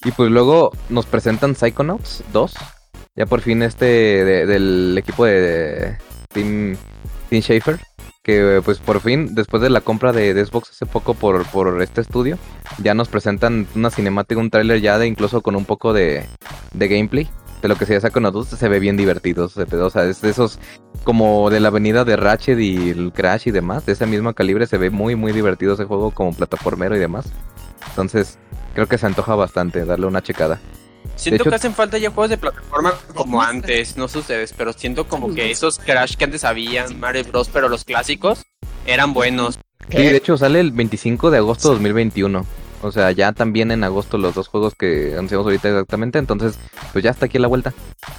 Y 0.04 0.12
pues 0.12 0.30
luego 0.32 0.72
nos 0.90 1.06
presentan 1.06 1.56
Psychonauts 1.56 2.24
2. 2.34 2.54
Ya 3.16 3.26
por 3.26 3.42
fin 3.42 3.62
este 3.62 3.86
de- 3.86 4.46
del 4.46 4.96
equipo 4.98 5.26
de 5.26 5.98
Team, 6.34 6.76
Team 7.30 7.42
Schafer. 7.42 7.80
Que 8.24 8.60
pues 8.66 8.80
por 8.80 9.02
fin, 9.02 9.36
después 9.36 9.62
de 9.62 9.70
la 9.70 9.82
compra 9.82 10.12
de, 10.12 10.34
de 10.34 10.44
Xbox 10.44 10.72
hace 10.72 10.88
poco 10.88 11.14
por, 11.14 11.46
por 11.46 11.80
este 11.84 12.02
estudio, 12.02 12.40
ya 12.80 12.96
nos 12.96 13.08
presentan 13.08 13.68
una 13.76 13.92
cinemática, 13.92 14.42
un 14.42 14.50
tráiler 14.50 14.82
ya 14.82 14.98
de 14.98 15.06
incluso 15.06 15.42
con 15.42 15.56
un 15.56 15.64
poco 15.64 15.94
de, 15.94 16.26
de 16.74 16.88
gameplay. 16.88 17.30
De 17.66 17.70
lo 17.70 17.76
que 17.78 17.88
sería 17.88 18.00
Psychonauts 18.00 18.52
2 18.52 18.60
se 18.60 18.70
ve 18.70 18.78
bien 18.78 18.96
divertido. 18.96 19.50
se 19.50 19.66
ve- 19.66 19.78
O 19.82 19.90
sea, 19.90 20.04
es 20.04 20.22
de 20.22 20.30
esos 20.30 20.60
como 21.04 21.50
de 21.50 21.60
la 21.60 21.70
avenida 21.70 22.06
de 22.06 22.16
Ratchet 22.16 22.60
y 22.60 22.92
el 22.92 23.12
Crash 23.12 23.48
y 23.48 23.52
demás. 23.52 23.88
De 23.88 23.94
ese 23.94 24.06
mismo 24.06 24.32
calibre 24.36 24.68
se 24.68 24.78
ve 24.78 24.92
muy 24.92 25.16
muy 25.16 25.32
divertido 25.32 25.74
ese 25.74 25.86
juego 25.86 26.12
como 26.12 26.32
plataformero 26.32 26.96
y 26.96 27.00
demás. 27.00 27.26
Entonces, 27.90 28.38
creo 28.76 28.86
que 28.86 29.00
se 29.00 29.08
antoja 29.08 29.34
bastante 29.34 29.84
darle 29.84 30.06
una 30.06 30.22
checada. 30.22 30.60
Siento 31.16 31.42
hecho- 31.42 31.50
que 31.50 31.56
hacen 31.56 31.74
falta 31.74 31.98
ya 31.98 32.12
juegos 32.12 32.30
de 32.30 32.38
plataforma 32.38 32.94
como 33.16 33.42
antes, 33.42 33.98
no 33.98 34.08
sé 34.08 34.20
ustedes, 34.20 34.54
pero 34.54 34.72
siento 34.72 35.08
como 35.08 35.34
que 35.34 35.50
esos 35.50 35.80
Crash 35.80 36.18
que 36.18 36.26
antes 36.26 36.44
habían, 36.44 37.00
Mario 37.00 37.24
Bros, 37.24 37.50
pero 37.52 37.68
los 37.68 37.84
clásicos 37.84 38.44
eran 38.86 39.12
buenos. 39.16 39.58
Sí, 39.90 39.98
de 39.98 40.18
hecho 40.18 40.38
sale 40.38 40.60
el 40.60 40.72
25 40.72 41.32
de 41.32 41.38
agosto 41.40 41.70
de 41.70 41.74
2021. 41.76 42.46
O 42.86 42.92
sea, 42.92 43.12
ya 43.12 43.32
también 43.32 43.72
en 43.72 43.84
agosto 43.84 44.20
los 44.20 44.36
dos 44.36 44.48
juegos 44.48 44.76
que 44.76 45.14
anunciamos 45.14 45.46
ahorita 45.46 45.70
exactamente. 45.70 46.20
Entonces, 46.20 46.60
pues 46.94 47.04
ya 47.04 47.10
está 47.10 47.26
aquí 47.26 47.40
la 47.40 47.48
vuelta. 47.48 47.74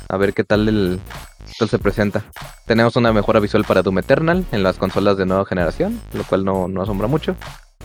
A 0.08 0.16
ver 0.16 0.34
qué 0.34 0.42
tal 0.42 0.68
el 0.68 1.00
qué 1.46 1.52
tal 1.60 1.68
se 1.68 1.78
presenta. 1.78 2.24
Tenemos 2.66 2.96
una 2.96 3.12
mejora 3.12 3.38
visual 3.38 3.64
para 3.64 3.82
Doom 3.82 4.00
Eternal 4.00 4.44
en 4.50 4.64
las 4.64 4.76
consolas 4.76 5.16
de 5.16 5.24
nueva 5.24 5.46
generación, 5.46 6.00
lo 6.12 6.24
cual 6.24 6.44
no, 6.44 6.66
no 6.66 6.82
asombra 6.82 7.06
mucho. 7.06 7.36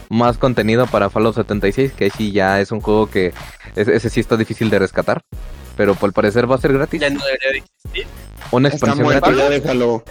Más 0.10 0.40
contenido 0.40 0.88
para 0.88 1.12
Fallout 1.12 1.36
76, 1.36 1.94
que 1.94 2.06
ahí 2.06 2.12
sí 2.18 2.32
ya 2.32 2.60
es 2.60 2.72
un 2.72 2.82
juego 2.82 3.08
que 3.08 3.32
ese, 3.76 3.96
ese 3.96 4.10
sí 4.10 4.20
está 4.20 4.36
difícil 4.36 4.72
de 4.72 4.80
rescatar. 4.80 5.22
Pero 5.78 5.94
por 5.94 6.12
parecer 6.14 6.50
va 6.50 6.56
a 6.56 6.58
ser 6.58 6.74
gratis. 6.74 7.00
Ya 7.00 7.12
no 7.12 7.24
debería 7.24 7.52
de 7.52 7.58
existir. 7.60 8.08
Una 8.52 8.70
expansión 8.70 9.08
gratis. 9.08 9.38
ya 9.38 9.50
déjalo. 9.50 10.04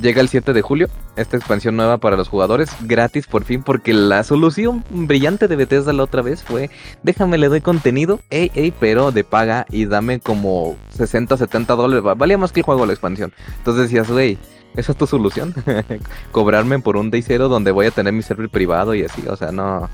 Llega 0.00 0.20
el 0.22 0.28
7 0.28 0.52
de 0.52 0.62
julio, 0.62 0.88
esta 1.16 1.36
expansión 1.36 1.76
nueva 1.76 1.98
para 1.98 2.16
los 2.16 2.28
jugadores, 2.28 2.70
gratis 2.80 3.26
por 3.26 3.44
fin, 3.44 3.62
porque 3.62 3.92
la 3.92 4.24
solución 4.24 4.82
brillante 4.90 5.48
de 5.48 5.54
Bethesda 5.56 5.92
la 5.92 6.02
otra 6.04 6.22
vez 6.22 6.42
fue, 6.42 6.70
déjame 7.02 7.36
le 7.38 7.48
doy 7.48 7.60
contenido, 7.60 8.18
ey, 8.30 8.50
ey, 8.54 8.72
pero 8.80 9.12
de 9.12 9.22
paga 9.22 9.66
y 9.70 9.84
dame 9.84 10.18
como 10.18 10.76
60, 10.96 11.36
70 11.36 11.74
dólares, 11.76 12.04
Va- 12.04 12.14
valía 12.14 12.38
más 12.38 12.52
que 12.52 12.60
el 12.60 12.64
juego 12.64 12.86
la 12.86 12.92
expansión. 12.94 13.32
Entonces 13.58 13.84
decías, 13.84 14.10
güey, 14.10 14.38
¿esa 14.76 14.92
es 14.92 14.98
tu 14.98 15.06
solución? 15.06 15.54
Cobrarme 16.32 16.78
por 16.80 16.96
un 16.96 17.10
day 17.10 17.22
cero 17.22 17.48
donde 17.48 17.70
voy 17.70 17.86
a 17.86 17.90
tener 17.90 18.12
mi 18.14 18.22
server 18.22 18.48
privado 18.48 18.94
y 18.94 19.04
así, 19.04 19.22
o 19.28 19.36
sea, 19.36 19.52
no... 19.52 19.88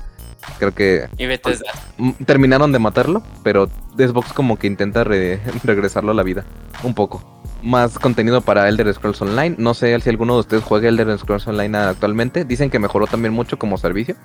Creo 0.57 0.73
que 0.73 1.07
Y 1.17 1.25
Bethesda. 1.25 1.69
mm, 1.97 2.11
terminaron 2.25 2.71
de 2.71 2.79
matarlo, 2.79 3.21
pero 3.43 3.69
Xbox 3.97 4.31
como 4.31 4.57
que 4.57 4.67
intenta 4.67 5.03
re- 5.03 5.41
regresarlo 5.65 6.11
a 6.11 6.15
la 6.15 6.23
vida, 6.23 6.45
un 6.83 6.95
poco. 6.95 7.38
Más 7.61 7.99
contenido 7.99 8.41
para 8.41 8.69
Elder 8.69 8.93
Scrolls 8.93 9.21
Online. 9.21 9.55
No 9.57 9.73
sé 9.73 9.99
si 9.99 10.09
alguno 10.09 10.35
de 10.35 10.39
ustedes 10.41 10.63
juega 10.63 10.87
Elder 10.87 11.17
Scrolls 11.17 11.47
Online 11.47 11.77
actualmente. 11.77 12.45
Dicen 12.45 12.69
que 12.69 12.79
mejoró 12.79 13.07
también 13.07 13.33
mucho 13.33 13.59
como 13.59 13.77
servicio. 13.77 14.15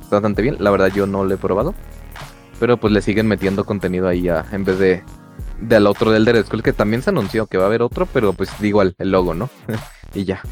Está 0.00 0.16
bastante 0.16 0.42
bien. 0.42 0.56
La 0.58 0.70
verdad 0.70 0.90
yo 0.92 1.06
no 1.06 1.24
lo 1.24 1.34
he 1.34 1.38
probado. 1.38 1.74
Pero 2.58 2.76
pues 2.76 2.92
le 2.92 3.00
siguen 3.00 3.26
metiendo 3.26 3.64
contenido 3.64 4.08
ahí 4.08 4.22
ya, 4.22 4.44
en 4.52 4.64
vez 4.64 4.78
de 4.78 5.02
del 5.60 5.86
otro 5.86 6.10
de 6.10 6.18
Elder 6.18 6.42
Scrolls 6.44 6.64
que 6.64 6.72
también 6.72 7.02
se 7.02 7.10
anunció 7.10 7.46
que 7.46 7.58
va 7.58 7.64
a 7.64 7.66
haber 7.66 7.82
otro, 7.82 8.06
pero 8.06 8.32
pues 8.32 8.50
igual 8.62 8.94
el 8.98 9.10
logo, 9.10 9.34
¿no? 9.34 9.48
y 10.14 10.24
ya. 10.24 10.42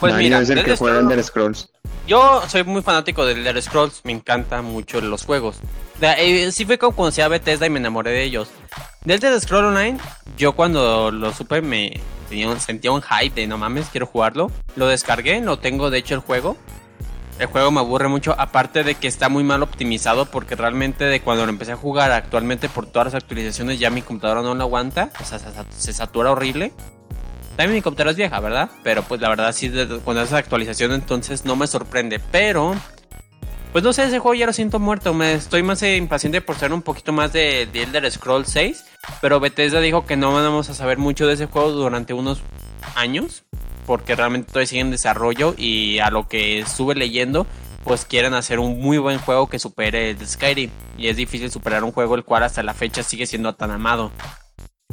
Pues 0.00 0.14
mira, 0.14 0.40
es 0.40 0.50
el 0.50 0.64
que 0.64 0.76
juega 0.76 0.96
Scrolls- 1.00 1.02
Elder 1.12 1.24
Scrolls. 1.24 1.68
yo 2.06 2.42
soy 2.48 2.64
muy 2.64 2.82
fanático 2.82 3.24
de 3.26 3.32
Elder 3.32 3.60
Scrolls, 3.62 4.00
me 4.04 4.12
encantan 4.12 4.64
mucho 4.64 5.00
los 5.00 5.24
juegos. 5.24 5.56
De- 6.00 6.44
eh, 6.46 6.52
sí 6.52 6.64
fue 6.64 6.78
como 6.78 6.94
conocí 6.96 7.20
a 7.20 7.28
Bethesda 7.28 7.66
y 7.66 7.70
me 7.70 7.78
enamoré 7.78 8.10
de 8.12 8.22
ellos. 8.24 8.48
De 9.04 9.14
Elder 9.14 9.40
Scrolls 9.40 9.66
Online, 9.68 9.98
yo 10.36 10.52
cuando 10.52 11.10
lo 11.10 11.32
supe 11.32 11.60
me 11.62 12.00
tenía 12.28 12.48
un- 12.48 12.60
sentía 12.60 12.92
un 12.92 13.02
hype 13.02 13.40
de 13.40 13.46
no 13.46 13.58
mames, 13.58 13.88
quiero 13.90 14.06
jugarlo. 14.06 14.50
Lo 14.76 14.86
descargué, 14.86 15.40
lo 15.40 15.58
tengo 15.58 15.90
de 15.90 15.98
hecho 15.98 16.14
el 16.14 16.20
juego. 16.20 16.56
El 17.38 17.46
juego 17.46 17.70
me 17.70 17.78
aburre 17.78 18.08
mucho, 18.08 18.34
aparte 18.36 18.82
de 18.82 18.96
que 18.96 19.06
está 19.06 19.28
muy 19.28 19.44
mal 19.44 19.62
optimizado 19.62 20.26
porque 20.26 20.56
realmente 20.56 21.04
de 21.04 21.20
cuando 21.20 21.44
lo 21.46 21.50
empecé 21.50 21.70
a 21.70 21.76
jugar 21.76 22.10
actualmente 22.10 22.68
por 22.68 22.86
todas 22.86 23.06
las 23.06 23.14
actualizaciones 23.14 23.78
ya 23.78 23.90
mi 23.90 24.02
computadora 24.02 24.42
no 24.42 24.56
lo 24.56 24.64
aguanta, 24.64 25.10
o 25.20 25.24
sea, 25.24 25.38
se, 25.38 25.46
se 25.76 25.92
satura 25.92 26.32
horrible. 26.32 26.72
También 27.58 27.78
mi 27.78 27.82
computadora 27.82 28.12
es 28.12 28.16
vieja, 28.16 28.38
¿verdad? 28.38 28.70
Pero 28.84 29.02
pues 29.02 29.20
la 29.20 29.28
verdad 29.28 29.50
sí, 29.50 29.68
cuando 30.04 30.22
haces 30.22 30.34
actualización 30.34 30.92
entonces 30.92 31.44
no 31.44 31.56
me 31.56 31.66
sorprende. 31.66 32.20
Pero, 32.30 32.72
pues 33.72 33.82
no 33.82 33.92
sé, 33.92 34.04
ese 34.04 34.20
juego 34.20 34.36
ya 34.36 34.46
lo 34.46 34.52
siento 34.52 34.78
muerto. 34.78 35.12
Me 35.12 35.32
estoy 35.32 35.64
más 35.64 35.82
eh, 35.82 35.96
impaciente 35.96 36.40
por 36.40 36.54
ser 36.54 36.72
un 36.72 36.82
poquito 36.82 37.12
más 37.12 37.32
de, 37.32 37.66
de 37.72 37.82
Elder 37.82 38.08
Scrolls 38.12 38.48
6. 38.50 38.84
Pero 39.20 39.40
Bethesda 39.40 39.80
dijo 39.80 40.06
que 40.06 40.16
no 40.16 40.32
vamos 40.32 40.70
a 40.70 40.74
saber 40.74 40.98
mucho 40.98 41.26
de 41.26 41.34
ese 41.34 41.46
juego 41.46 41.72
durante 41.72 42.12
unos 42.12 42.42
años. 42.94 43.42
Porque 43.86 44.14
realmente 44.14 44.52
todavía 44.52 44.68
sigue 44.68 44.82
en 44.82 44.92
desarrollo 44.92 45.56
y 45.58 45.98
a 45.98 46.10
lo 46.10 46.28
que 46.28 46.60
estuve 46.60 46.94
leyendo, 46.94 47.44
pues 47.82 48.04
quieren 48.04 48.34
hacer 48.34 48.60
un 48.60 48.80
muy 48.80 48.98
buen 48.98 49.18
juego 49.18 49.48
que 49.48 49.58
supere 49.58 50.10
el 50.10 50.24
Skyrim. 50.24 50.70
Y 50.96 51.08
es 51.08 51.16
difícil 51.16 51.50
superar 51.50 51.82
un 51.82 51.90
juego 51.90 52.14
el 52.14 52.22
cual 52.22 52.44
hasta 52.44 52.62
la 52.62 52.74
fecha 52.74 53.02
sigue 53.02 53.26
siendo 53.26 53.56
tan 53.56 53.72
amado 53.72 54.12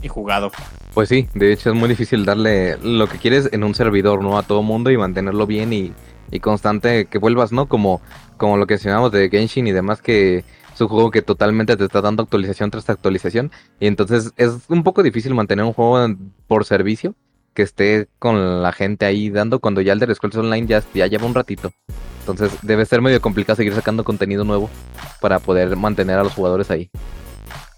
jugado. 0.07 0.51
Pues 0.93 1.09
sí, 1.09 1.27
de 1.33 1.51
hecho 1.51 1.69
es 1.69 1.75
muy 1.75 1.89
difícil 1.89 2.25
darle 2.25 2.77
lo 2.77 3.07
que 3.07 3.17
quieres 3.17 3.49
en 3.51 3.63
un 3.63 3.75
servidor, 3.75 4.23
¿no? 4.23 4.37
A 4.37 4.43
todo 4.43 4.63
mundo 4.63 4.91
y 4.91 4.97
mantenerlo 4.97 5.45
bien 5.45 5.73
y, 5.73 5.93
y 6.31 6.39
constante, 6.39 7.05
que 7.05 7.17
vuelvas, 7.17 7.51
¿no? 7.51 7.67
Como, 7.67 8.01
como 8.37 8.57
lo 8.57 8.67
que 8.67 8.75
mencionamos 8.75 9.11
de 9.11 9.29
Genshin 9.29 9.67
y 9.67 9.71
demás, 9.71 10.01
que 10.01 10.43
es 10.73 10.81
un 10.81 10.87
juego 10.87 11.09
que 11.09 11.21
totalmente 11.21 11.77
te 11.77 11.85
está 11.85 12.01
dando 12.01 12.23
actualización 12.23 12.69
tras 12.69 12.89
actualización. 12.89 13.51
Y 13.79 13.87
entonces 13.87 14.33
es 14.37 14.51
un 14.67 14.83
poco 14.83 15.03
difícil 15.03 15.33
mantener 15.33 15.65
un 15.65 15.73
juego 15.73 16.15
por 16.47 16.65
servicio 16.65 17.15
que 17.53 17.63
esté 17.63 18.09
con 18.19 18.61
la 18.61 18.73
gente 18.73 19.05
ahí 19.05 19.29
dando 19.29 19.59
cuando 19.59 19.79
ya 19.79 19.93
el 19.93 19.99
de 19.99 20.13
Scrolls 20.13 20.35
Online 20.35 20.67
ya, 20.67 20.83
ya 20.93 21.07
lleva 21.07 21.25
un 21.25 21.33
ratito. 21.33 21.71
Entonces 22.19 22.51
debe 22.61 22.85
ser 22.85 23.01
medio 23.01 23.21
complicado 23.21 23.55
seguir 23.55 23.73
sacando 23.73 24.03
contenido 24.03 24.43
nuevo 24.43 24.69
para 25.21 25.39
poder 25.39 25.75
mantener 25.77 26.19
a 26.19 26.23
los 26.23 26.33
jugadores 26.33 26.69
ahí. 26.69 26.89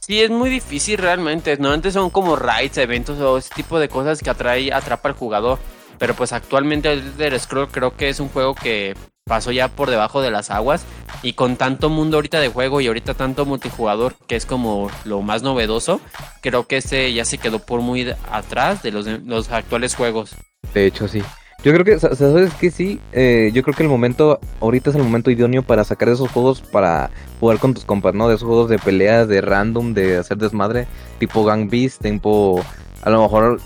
Sí, 0.07 0.21
es 0.21 0.29
muy 0.29 0.49
difícil 0.49 0.97
realmente. 0.99 1.57
Normalmente 1.57 1.91
son 1.91 2.09
como 2.09 2.37
raids, 2.37 2.77
eventos 2.77 3.19
o 3.19 3.37
ese 3.39 3.53
tipo 3.53 3.77
de 3.77 3.89
cosas 3.89 4.21
que 4.21 4.29
atrae, 4.29 4.71
atrapa 4.71 5.09
al 5.09 5.15
jugador. 5.15 5.59
Pero 5.99 6.13
pues 6.13 6.31
actualmente 6.31 6.89
el 6.93 6.99
Elder 6.99 7.37
Scroll 7.37 7.67
creo 7.67 7.97
que 7.97 8.07
es 8.07 8.21
un 8.21 8.29
juego 8.29 8.55
que 8.55 8.95
pasó 9.25 9.51
ya 9.51 9.67
por 9.67 9.89
debajo 9.89 10.21
de 10.21 10.31
las 10.31 10.49
aguas. 10.49 10.85
Y 11.23 11.33
con 11.33 11.57
tanto 11.57 11.89
mundo 11.89 12.15
ahorita 12.15 12.39
de 12.39 12.47
juego 12.47 12.79
y 12.79 12.87
ahorita 12.87 13.15
tanto 13.15 13.45
multijugador, 13.45 14.15
que 14.27 14.37
es 14.37 14.45
como 14.45 14.89
lo 15.03 15.21
más 15.21 15.43
novedoso, 15.43 15.99
creo 16.39 16.67
que 16.67 16.77
ese 16.77 17.11
ya 17.11 17.25
se 17.25 17.37
quedó 17.37 17.59
por 17.59 17.81
muy 17.81 18.09
atrás 18.31 18.81
de 18.83 18.91
los, 18.91 19.03
de 19.03 19.19
los 19.19 19.51
actuales 19.51 19.93
juegos. 19.93 20.35
De 20.73 20.85
hecho, 20.85 21.09
sí. 21.09 21.21
Yo 21.63 21.73
creo 21.73 21.83
que, 21.83 21.99
sa- 21.99 22.15
¿sabes 22.15 22.53
que 22.53 22.69
Sí, 22.69 22.99
eh, 23.13 23.49
yo 23.53 23.63
creo 23.63 23.75
que 23.75 23.81
el 23.83 23.89
momento, 23.89 24.39
ahorita 24.61 24.91
es 24.91 24.95
el 24.95 25.03
momento 25.03 25.31
idóneo 25.31 25.63
para 25.63 25.83
sacar 25.83 26.09
esos 26.09 26.29
juegos 26.31 26.61
para 26.61 27.09
jugar 27.39 27.57
con 27.57 27.73
tus 27.73 27.83
compas, 27.83 28.13
¿no? 28.13 28.27
De 28.29 28.35
esos 28.35 28.47
juegos 28.47 28.69
de 28.69 28.77
peleas, 28.77 29.27
de 29.27 29.41
random, 29.41 29.93
de 29.93 30.17
hacer 30.17 30.37
desmadre, 30.37 30.87
tipo 31.19 31.43
Gang 31.43 31.67
Beast, 31.69 32.01
tipo, 32.03 32.63
a 33.01 33.09
lo 33.09 33.23
mejor 33.23 33.59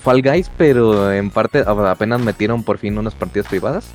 Fall 0.00 0.20
Guys, 0.22 0.50
pero 0.58 1.10
en 1.12 1.30
parte 1.30 1.64
apenas 1.66 2.20
metieron 2.20 2.62
por 2.62 2.76
fin 2.78 2.98
unas 2.98 3.14
partidas 3.14 3.46
privadas. 3.48 3.86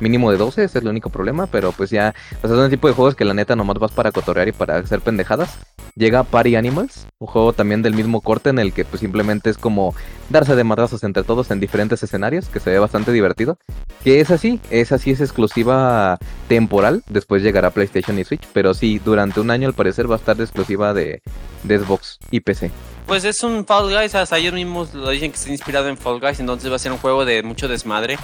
Mínimo 0.00 0.30
de 0.30 0.36
12, 0.36 0.64
ese 0.64 0.78
es 0.78 0.82
el 0.82 0.90
único 0.90 1.10
problema, 1.10 1.46
pero 1.46 1.72
pues 1.72 1.90
ya, 1.90 2.14
o 2.38 2.40
sea, 2.40 2.56
son 2.56 2.64
el 2.64 2.70
tipo 2.70 2.88
de 2.88 2.94
juegos 2.94 3.14
que 3.14 3.24
la 3.24 3.34
neta 3.34 3.54
nomás 3.54 3.78
vas 3.78 3.92
para 3.92 4.12
cotorrear 4.12 4.48
y 4.48 4.52
para 4.52 4.78
hacer 4.78 5.00
pendejadas. 5.00 5.58
Llega 5.96 6.24
Party 6.24 6.56
Animals, 6.56 7.06
un 7.18 7.28
juego 7.28 7.52
también 7.52 7.82
del 7.82 7.94
mismo 7.94 8.20
corte 8.20 8.50
en 8.50 8.58
el 8.58 8.72
que 8.72 8.84
pues 8.84 9.00
simplemente 9.00 9.50
es 9.50 9.58
como 9.58 9.94
darse 10.28 10.56
de 10.56 10.64
madrazos 10.64 11.04
entre 11.04 11.22
todos 11.22 11.50
en 11.52 11.60
diferentes 11.60 12.02
escenarios, 12.02 12.48
que 12.48 12.58
se 12.58 12.70
ve 12.70 12.78
bastante 12.80 13.12
divertido. 13.12 13.58
Que 14.02 14.20
es 14.20 14.30
así, 14.30 14.60
es 14.70 14.90
así, 14.90 15.12
es 15.12 15.20
exclusiva 15.20 16.18
temporal, 16.48 17.04
después 17.08 17.42
llegará 17.42 17.70
PlayStation 17.70 18.18
y 18.18 18.24
Switch, 18.24 18.46
pero 18.52 18.74
sí, 18.74 19.00
durante 19.04 19.40
un 19.40 19.50
año 19.50 19.68
al 19.68 19.74
parecer 19.74 20.10
va 20.10 20.16
a 20.16 20.18
estar 20.18 20.40
exclusiva 20.40 20.92
de, 20.92 21.22
de 21.62 21.78
Xbox 21.78 22.18
y 22.30 22.40
PC. 22.40 22.70
Pues 23.06 23.24
es 23.24 23.42
un 23.42 23.64
Fall 23.66 23.94
Guys, 23.94 24.14
hasta 24.14 24.38
ellos 24.38 24.54
mismos 24.54 24.94
lo 24.94 25.10
dicen 25.10 25.30
que 25.30 25.36
está 25.36 25.50
inspirado 25.50 25.88
en 25.88 25.96
Fall 25.96 26.20
Guys, 26.20 26.40
entonces 26.40 26.70
va 26.70 26.76
a 26.76 26.78
ser 26.78 26.92
un 26.92 26.98
juego 26.98 27.24
de 27.24 27.42
mucho 27.42 27.68
desmadre, 27.68 28.18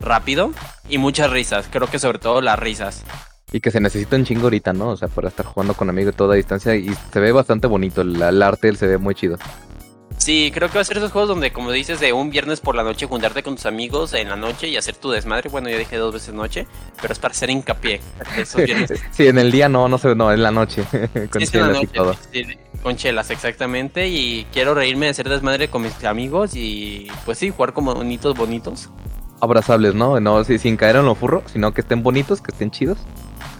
rápido 0.00 0.52
y 0.88 0.98
muchas 0.98 1.30
risas. 1.30 1.68
Creo 1.70 1.88
que 1.88 1.98
sobre 1.98 2.18
todo 2.18 2.40
las 2.40 2.58
risas. 2.58 3.04
Y 3.52 3.60
que 3.60 3.70
se 3.70 3.80
necesita 3.80 4.16
un 4.16 4.24
chingo 4.24 4.44
ahorita, 4.44 4.72
¿no? 4.72 4.90
O 4.90 4.96
sea, 4.96 5.08
para 5.08 5.28
estar 5.28 5.44
jugando 5.44 5.74
con 5.74 5.88
amigos 5.88 6.14
toda 6.14 6.36
distancia 6.36 6.74
y 6.74 6.90
se 7.12 7.20
ve 7.20 7.32
bastante 7.32 7.66
bonito, 7.66 8.00
el, 8.02 8.20
el 8.20 8.42
arte 8.42 8.74
se 8.76 8.86
ve 8.86 8.98
muy 8.98 9.14
chido. 9.14 9.38
Sí, 10.20 10.50
creo 10.54 10.68
que 10.68 10.74
va 10.74 10.82
a 10.82 10.84
ser 10.84 10.98
esos 10.98 11.12
juegos 11.12 11.30
donde, 11.30 11.50
como 11.50 11.72
dices, 11.72 11.98
de 11.98 12.12
un 12.12 12.28
viernes 12.28 12.60
por 12.60 12.74
la 12.74 12.82
noche 12.82 13.06
juntarte 13.06 13.42
con 13.42 13.56
tus 13.56 13.64
amigos 13.64 14.12
en 14.12 14.28
la 14.28 14.36
noche 14.36 14.68
y 14.68 14.76
hacer 14.76 14.94
tu 14.96 15.10
desmadre. 15.10 15.48
Bueno, 15.48 15.70
yo 15.70 15.78
dije 15.78 15.96
dos 15.96 16.12
veces 16.12 16.34
noche, 16.34 16.66
pero 17.00 17.14
es 17.14 17.18
para 17.18 17.32
hacer 17.32 17.48
hincapié. 17.48 18.02
Esos 18.36 18.60
sí, 19.12 19.26
en 19.26 19.38
el 19.38 19.50
día 19.50 19.70
no, 19.70 19.88
no 19.88 19.96
sé, 19.96 20.14
no, 20.14 20.30
en 20.30 20.42
la 20.42 20.50
noche, 20.50 20.84
con 21.30 21.46
Sí, 21.46 21.56
en 21.56 21.72
la 21.72 21.82
y 21.82 21.86
todo. 21.86 22.14
sí, 22.32 22.44
con 22.82 22.96
chelas, 22.96 23.30
exactamente. 23.30 24.08
Y 24.08 24.46
quiero 24.52 24.74
reírme 24.74 25.06
de 25.06 25.12
hacer 25.12 25.26
desmadre 25.26 25.68
con 25.68 25.82
mis 25.82 26.04
amigos 26.04 26.54
y, 26.54 27.08
pues 27.24 27.38
sí, 27.38 27.48
jugar 27.48 27.72
como 27.72 27.94
bonitos, 27.94 28.36
bonitos. 28.36 28.90
Abrazables, 29.40 29.94
¿no? 29.94 30.20
No, 30.20 30.44
sí, 30.44 30.58
sin 30.58 30.76
caer 30.76 30.96
en 30.96 31.06
lo 31.06 31.14
furro, 31.14 31.42
sino 31.52 31.72
que 31.72 31.80
estén 31.80 32.02
bonitos, 32.02 32.40
que 32.40 32.52
estén 32.52 32.70
chidos. 32.70 32.98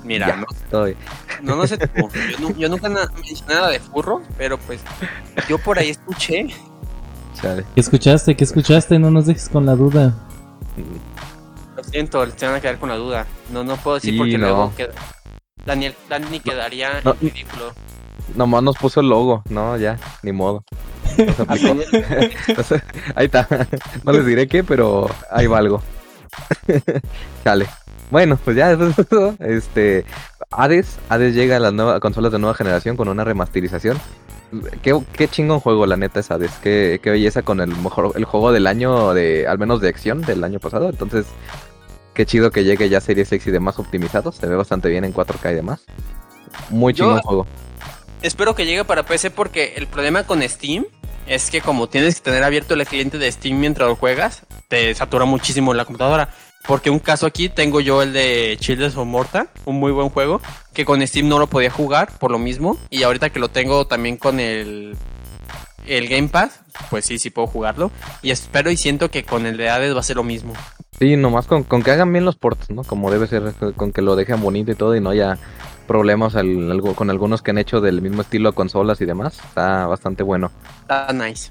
Mira, 0.04 0.28
Ya, 0.28 0.36
no, 0.36 0.46
todo 0.70 0.84
bien. 0.84 0.96
no, 1.42 1.56
no 1.56 1.66
sé 1.66 1.76
tú. 1.78 1.88
Yo, 1.96 2.38
nu- 2.40 2.54
yo 2.56 2.68
nunca 2.68 2.88
na- 2.88 3.10
mencioné 3.14 3.54
nada 3.54 3.68
de 3.70 3.80
furro, 3.80 4.22
pero 4.38 4.58
pues 4.58 4.80
yo 5.48 5.58
por 5.58 5.78
ahí 5.78 5.90
escuché. 5.90 6.48
Chale. 7.40 7.64
¿Qué 7.74 7.80
escuchaste? 7.80 8.36
¿Qué 8.36 8.44
escuchaste? 8.44 8.98
No 8.98 9.10
nos 9.10 9.26
dejes 9.26 9.48
con 9.48 9.64
la 9.66 9.74
duda. 9.74 10.14
Lo 11.76 11.84
siento, 11.84 12.26
se 12.36 12.46
van 12.46 12.56
a 12.56 12.60
quedar 12.60 12.78
con 12.78 12.88
la 12.88 12.96
duda. 12.96 13.26
No, 13.52 13.64
no 13.64 13.76
puedo 13.76 13.96
decir 13.96 14.12
Sí, 14.12 14.18
porque 14.18 14.38
no. 14.38 14.46
luego 14.48 14.72
queda- 14.76 14.92
Daniel, 15.64 15.94
Dani 16.08 16.40
quedaría 16.40 17.00
No. 17.04 17.12
en 17.12 17.20
ridículo. 17.30 17.72
Nomás 18.36 18.62
nos 18.62 18.76
puso 18.76 19.00
el 19.00 19.08
logo, 19.08 19.42
no, 19.48 19.76
ya, 19.76 19.98
ni 20.22 20.32
modo. 20.32 20.64
Entonces, 21.16 22.82
ahí 23.14 23.26
está. 23.26 23.46
No 24.04 24.12
les 24.12 24.24
diré 24.26 24.46
qué, 24.48 24.62
pero 24.64 25.08
ahí 25.30 25.46
va 25.46 25.58
algo. 25.58 25.82
Chale. 27.44 27.66
Bueno, 28.10 28.38
pues 28.44 28.56
ya 28.56 28.76
este 29.38 30.04
Hades, 30.50 30.98
Hades 31.08 31.34
llega 31.34 31.56
a 31.56 31.60
las 31.60 31.72
nuevas 31.72 32.00
consolas 32.00 32.32
de 32.32 32.38
nueva 32.40 32.54
generación 32.54 32.96
con 32.96 33.08
una 33.08 33.22
remasterización. 33.24 33.98
Qué, 34.82 35.00
qué 35.12 35.28
chingón 35.28 35.60
juego, 35.60 35.86
la 35.86 35.96
neta, 35.96 36.18
es 36.18 36.30
Hades. 36.30 36.50
Qué, 36.60 36.98
qué 37.02 37.10
belleza 37.10 37.42
con 37.42 37.60
el 37.60 37.68
mejor 37.68 38.12
el 38.16 38.24
juego 38.24 38.50
del 38.50 38.66
año 38.66 39.14
de 39.14 39.46
al 39.46 39.58
menos 39.58 39.80
de 39.80 39.88
acción 39.88 40.22
del 40.22 40.42
año 40.42 40.58
pasado. 40.58 40.88
Entonces, 40.88 41.26
qué 42.14 42.26
chido 42.26 42.50
que 42.50 42.64
llegue 42.64 42.88
ya 42.88 43.00
Series 43.00 43.30
X 43.30 43.46
y 43.46 43.50
demás 43.52 43.78
optimizados. 43.78 44.34
Se 44.36 44.46
ve 44.48 44.56
bastante 44.56 44.88
bien 44.88 45.04
en 45.04 45.14
4K 45.14 45.52
y 45.52 45.54
demás. 45.54 45.82
Muy 46.70 46.92
Yo- 46.92 47.04
chingón 47.04 47.20
juego. 47.22 47.46
Espero 48.22 48.54
que 48.54 48.66
llegue 48.66 48.84
para 48.84 49.02
PC 49.02 49.30
porque 49.30 49.74
el 49.76 49.86
problema 49.86 50.24
con 50.24 50.42
Steam 50.42 50.84
es 51.26 51.50
que 51.50 51.60
como 51.60 51.88
tienes 51.88 52.16
que 52.16 52.22
tener 52.22 52.42
abierto 52.42 52.74
el 52.74 52.86
cliente 52.86 53.18
de 53.18 53.32
Steam 53.32 53.58
mientras 53.58 53.88
lo 53.88 53.96
juegas, 53.96 54.42
te 54.68 54.94
satura 54.94 55.24
muchísimo 55.24 55.72
la 55.72 55.84
computadora. 55.84 56.28
Porque 56.66 56.90
un 56.90 56.98
caso 56.98 57.24
aquí 57.24 57.48
tengo 57.48 57.80
yo 57.80 58.02
el 58.02 58.12
de 58.12 58.58
Children 58.60 58.92
of 58.94 59.06
Morta, 59.06 59.46
un 59.64 59.76
muy 59.76 59.92
buen 59.92 60.10
juego, 60.10 60.42
que 60.74 60.84
con 60.84 61.04
Steam 61.06 61.28
no 61.28 61.38
lo 61.38 61.46
podía 61.46 61.70
jugar 61.70 62.10
por 62.18 62.30
lo 62.30 62.38
mismo. 62.38 62.76
Y 62.90 63.02
ahorita 63.02 63.30
que 63.30 63.38
lo 63.38 63.48
tengo 63.48 63.86
también 63.86 64.18
con 64.18 64.38
el, 64.38 64.94
el 65.86 66.08
Game 66.08 66.28
Pass, 66.28 66.60
pues 66.90 67.06
sí, 67.06 67.18
sí 67.18 67.30
puedo 67.30 67.48
jugarlo. 67.48 67.90
Y 68.20 68.30
espero 68.30 68.70
y 68.70 68.76
siento 68.76 69.10
que 69.10 69.24
con 69.24 69.46
el 69.46 69.56
de 69.56 69.70
Hades 69.70 69.94
va 69.96 70.00
a 70.00 70.02
ser 70.02 70.16
lo 70.16 70.24
mismo. 70.24 70.52
Sí, 70.98 71.16
nomás 71.16 71.46
con, 71.46 71.62
con 71.62 71.82
que 71.82 71.92
hagan 71.92 72.12
bien 72.12 72.26
los 72.26 72.36
ports, 72.36 72.68
¿no? 72.68 72.84
Como 72.84 73.10
debe 73.10 73.26
ser, 73.26 73.54
con 73.74 73.90
que 73.90 74.02
lo 74.02 74.16
dejen 74.16 74.42
bonito 74.42 74.70
y 74.70 74.74
todo 74.74 74.94
y 74.94 75.00
no 75.00 75.10
haya 75.10 75.38
problemas 75.90 76.36
al- 76.36 76.70
algo- 76.70 76.94
con 76.94 77.10
algunos 77.10 77.42
que 77.42 77.50
han 77.50 77.58
hecho 77.58 77.80
del 77.80 78.00
mismo 78.00 78.22
estilo 78.22 78.50
a 78.50 78.52
consolas 78.52 79.00
y 79.00 79.06
demás. 79.06 79.40
Está 79.48 79.88
bastante 79.88 80.22
bueno. 80.22 80.52
Está 80.82 81.12
nice. 81.12 81.50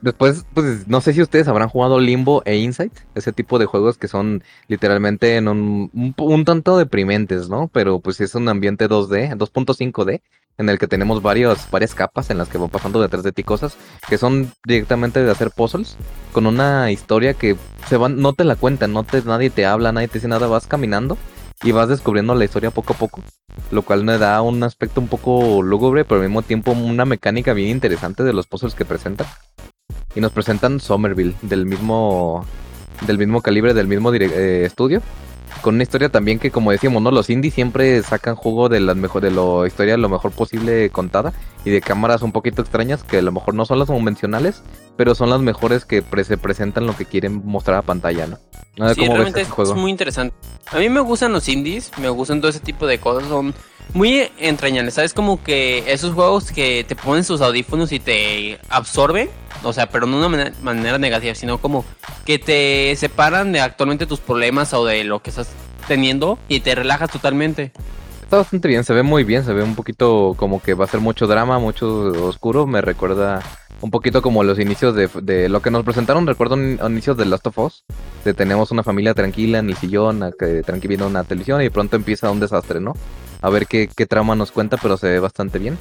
Después, 0.00 0.46
pues 0.54 0.88
no 0.88 1.02
sé 1.02 1.12
si 1.12 1.20
ustedes 1.20 1.48
habrán 1.48 1.68
jugado 1.68 2.00
Limbo 2.00 2.40
e 2.46 2.56
Insight, 2.56 2.94
ese 3.14 3.30
tipo 3.30 3.58
de 3.58 3.66
juegos 3.66 3.98
que 3.98 4.08
son 4.08 4.42
literalmente 4.68 5.36
en 5.36 5.48
un, 5.48 5.90
un, 5.92 6.14
un 6.16 6.44
tanto 6.46 6.78
deprimentes, 6.78 7.50
¿no? 7.50 7.68
Pero 7.70 8.00
pues 8.00 8.22
es 8.22 8.34
un 8.34 8.48
ambiente 8.48 8.88
2D, 8.88 9.36
2.5D, 9.36 10.22
en 10.56 10.68
el 10.70 10.78
que 10.78 10.88
tenemos 10.88 11.20
varios, 11.20 11.70
varias 11.70 11.94
capas 11.94 12.30
en 12.30 12.38
las 12.38 12.48
que 12.48 12.56
van 12.56 12.70
pasando 12.70 13.02
detrás 13.02 13.22
de 13.22 13.32
ti 13.32 13.44
cosas 13.44 13.76
que 14.08 14.16
son 14.16 14.50
directamente 14.64 15.22
de 15.22 15.30
hacer 15.30 15.50
puzzles, 15.50 15.98
con 16.32 16.46
una 16.46 16.90
historia 16.90 17.34
que 17.34 17.54
se 17.86 17.98
van, 17.98 18.18
no 18.22 18.32
te 18.32 18.44
la 18.44 18.56
cuentan, 18.56 18.94
no 18.94 19.04
te, 19.04 19.20
nadie 19.22 19.50
te 19.50 19.66
habla, 19.66 19.92
nadie 19.92 20.08
te 20.08 20.14
dice 20.14 20.28
nada, 20.28 20.46
vas 20.46 20.66
caminando 20.66 21.18
y 21.62 21.72
vas 21.72 21.88
descubriendo 21.88 22.34
la 22.34 22.44
historia 22.44 22.70
poco 22.70 22.92
a 22.92 22.96
poco, 22.96 23.22
lo 23.70 23.82
cual 23.82 24.06
le 24.06 24.18
da 24.18 24.40
un 24.42 24.62
aspecto 24.62 25.00
un 25.00 25.08
poco 25.08 25.62
lúgubre, 25.62 26.04
pero 26.04 26.20
al 26.20 26.28
mismo 26.28 26.42
tiempo 26.42 26.72
una 26.72 27.04
mecánica 27.04 27.52
bien 27.52 27.70
interesante 27.70 28.22
de 28.22 28.32
los 28.32 28.46
puzzles 28.46 28.74
que 28.74 28.84
presentan. 28.84 29.26
Y 30.14 30.20
nos 30.20 30.32
presentan 30.32 30.80
Somerville, 30.80 31.34
del 31.42 31.66
mismo 31.66 32.44
del 33.06 33.18
mismo 33.18 33.42
calibre, 33.42 33.74
del 33.74 33.86
mismo 33.86 34.12
eh, 34.12 34.64
estudio. 34.64 35.02
Con 35.62 35.74
una 35.74 35.82
historia 35.82 36.08
también 36.08 36.38
que, 36.38 36.50
como 36.50 36.70
decíamos, 36.70 37.02
¿no? 37.02 37.10
Los 37.10 37.30
indies 37.30 37.54
siempre 37.54 38.02
sacan 38.02 38.36
jugo 38.36 38.68
de 38.68 38.80
la 38.80 38.94
mejor, 38.94 39.22
de 39.22 39.30
la 39.30 39.66
historia 39.66 39.96
lo 39.96 40.08
mejor 40.08 40.30
posible 40.32 40.90
contada. 40.90 41.32
Y 41.64 41.70
de 41.70 41.80
cámaras 41.80 42.22
un 42.22 42.32
poquito 42.32 42.62
extrañas 42.62 43.02
que 43.02 43.18
a 43.18 43.22
lo 43.22 43.32
mejor 43.32 43.54
no 43.54 43.64
son 43.64 43.78
las 43.78 43.88
convencionales, 43.88 44.62
pero 44.98 45.14
son 45.14 45.30
las 45.30 45.40
mejores 45.40 45.84
que 45.86 46.02
pre- 46.02 46.24
se 46.24 46.36
presentan 46.36 46.84
lo 46.86 46.94
que 46.96 47.06
quieren 47.06 47.40
mostrar 47.46 47.78
a 47.78 47.82
pantalla, 47.82 48.26
¿no? 48.26 48.38
Ver, 48.76 48.94
Sí, 48.94 49.00
¿Cómo 49.00 49.12
ves 49.12 49.18
realmente 49.18 49.40
este 49.40 49.42
es, 49.42 49.48
juego? 49.48 49.74
muy 49.76 49.90
interesante. 49.92 50.34
A 50.72 50.78
mí 50.78 50.88
me 50.88 51.00
gustan 51.00 51.32
los 51.32 51.48
indies, 51.48 51.90
me 51.98 52.08
gustan 52.08 52.40
todo 52.40 52.50
ese 52.50 52.60
tipo 52.60 52.86
de 52.86 52.98
cosas, 52.98 53.28
son 53.28 53.54
muy 53.94 54.28
entrañables, 54.38 54.94
¿sabes? 54.94 55.14
Como 55.14 55.42
que 55.42 55.84
esos 55.90 56.14
juegos 56.14 56.50
que 56.52 56.84
te 56.86 56.96
ponen 56.96 57.22
sus 57.24 57.40
audífonos 57.40 57.92
y 57.92 58.00
te 58.00 58.58
absorben, 58.68 59.30
o 59.62 59.72
sea, 59.72 59.88
pero 59.88 60.06
no 60.06 60.14
de 60.20 60.26
una 60.26 60.28
manera, 60.28 60.52
manera 60.62 60.98
negativa, 60.98 61.34
sino 61.34 61.58
como 61.58 61.84
que 62.26 62.38
te 62.40 62.94
separan 62.96 63.52
de 63.52 63.60
actualmente 63.60 64.04
tus 64.04 64.18
problemas 64.20 64.74
o 64.74 64.84
de 64.84 65.04
lo 65.04 65.22
que 65.22 65.30
estás 65.30 65.48
teniendo 65.86 66.38
y 66.48 66.60
te 66.60 66.74
relajas 66.74 67.10
totalmente. 67.10 67.72
Está 68.22 68.36
bastante 68.36 68.68
bien, 68.68 68.84
se 68.84 68.92
ve 68.92 69.02
muy 69.02 69.24
bien, 69.24 69.42
se 69.44 69.54
ve 69.54 69.62
un 69.62 69.74
poquito 69.74 70.34
como 70.36 70.60
que 70.60 70.74
va 70.74 70.84
a 70.84 70.88
ser 70.88 71.00
mucho 71.00 71.26
drama, 71.26 71.58
mucho 71.58 71.88
oscuro, 72.26 72.66
me 72.66 72.82
recuerda 72.82 73.42
un 73.80 73.90
poquito 73.90 74.22
como 74.22 74.42
los 74.42 74.58
inicios 74.58 74.94
de, 74.94 75.48
lo 75.48 75.62
que 75.62 75.70
nos 75.70 75.84
presentaron, 75.84 76.26
recuerdo 76.26 76.56
inicios 76.56 77.16
de 77.16 77.26
Last 77.26 77.46
of 77.46 77.58
Us, 77.58 77.84
de 78.24 78.34
tenemos 78.34 78.70
una 78.70 78.82
familia 78.82 79.14
tranquila 79.14 79.58
en 79.58 79.70
el 79.70 79.76
sillón, 79.76 80.22
a 80.22 80.32
una 81.06 81.24
televisión 81.24 81.60
y 81.60 81.64
de 81.64 81.70
pronto 81.70 81.96
empieza 81.96 82.30
un 82.30 82.40
desastre, 82.40 82.80
¿no? 82.80 82.94
A 83.40 83.50
ver 83.50 83.66
qué, 83.66 83.88
qué 83.94 84.06
trama 84.06 84.34
nos 84.34 84.50
cuenta, 84.50 84.76
pero 84.82 84.96
se 84.96 85.08
ve 85.08 85.20
bastante 85.20 85.58
bien, 85.58 85.78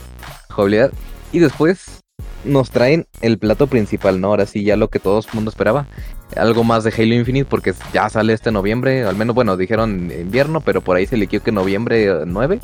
jugabilidad. 0.50 0.92
Y 1.32 1.40
después 1.40 2.04
nos 2.44 2.72
traen 2.72 3.08
el 3.22 3.38
plato 3.38 3.68
principal, 3.68 4.22
¿no? 4.22 4.28
Ahora 4.28 4.46
sí, 4.46 4.64
ya 4.64 4.76
lo 4.78 4.90
que 4.90 5.00
todo 5.00 5.20
el 5.20 5.26
mundo 5.34 5.50
esperaba. 5.50 5.88
Algo 6.36 6.64
más 6.64 6.84
de 6.84 6.94
Halo 6.96 7.16
Infinite 7.16 7.48
porque 7.50 7.74
ya 7.94 8.10
sale 8.10 8.34
este 8.34 8.52
noviembre, 8.52 9.04
al 9.04 9.16
menos 9.16 9.36
bueno, 9.36 9.58
dijeron 9.58 10.12
invierno, 10.12 10.62
pero 10.62 10.82
por 10.82 10.98
ahí 10.98 11.06
se 11.06 11.18
liquidó 11.18 11.44
que 11.44 11.52
noviembre 11.52 12.06
eh, 12.06 12.24
9. 12.26 12.60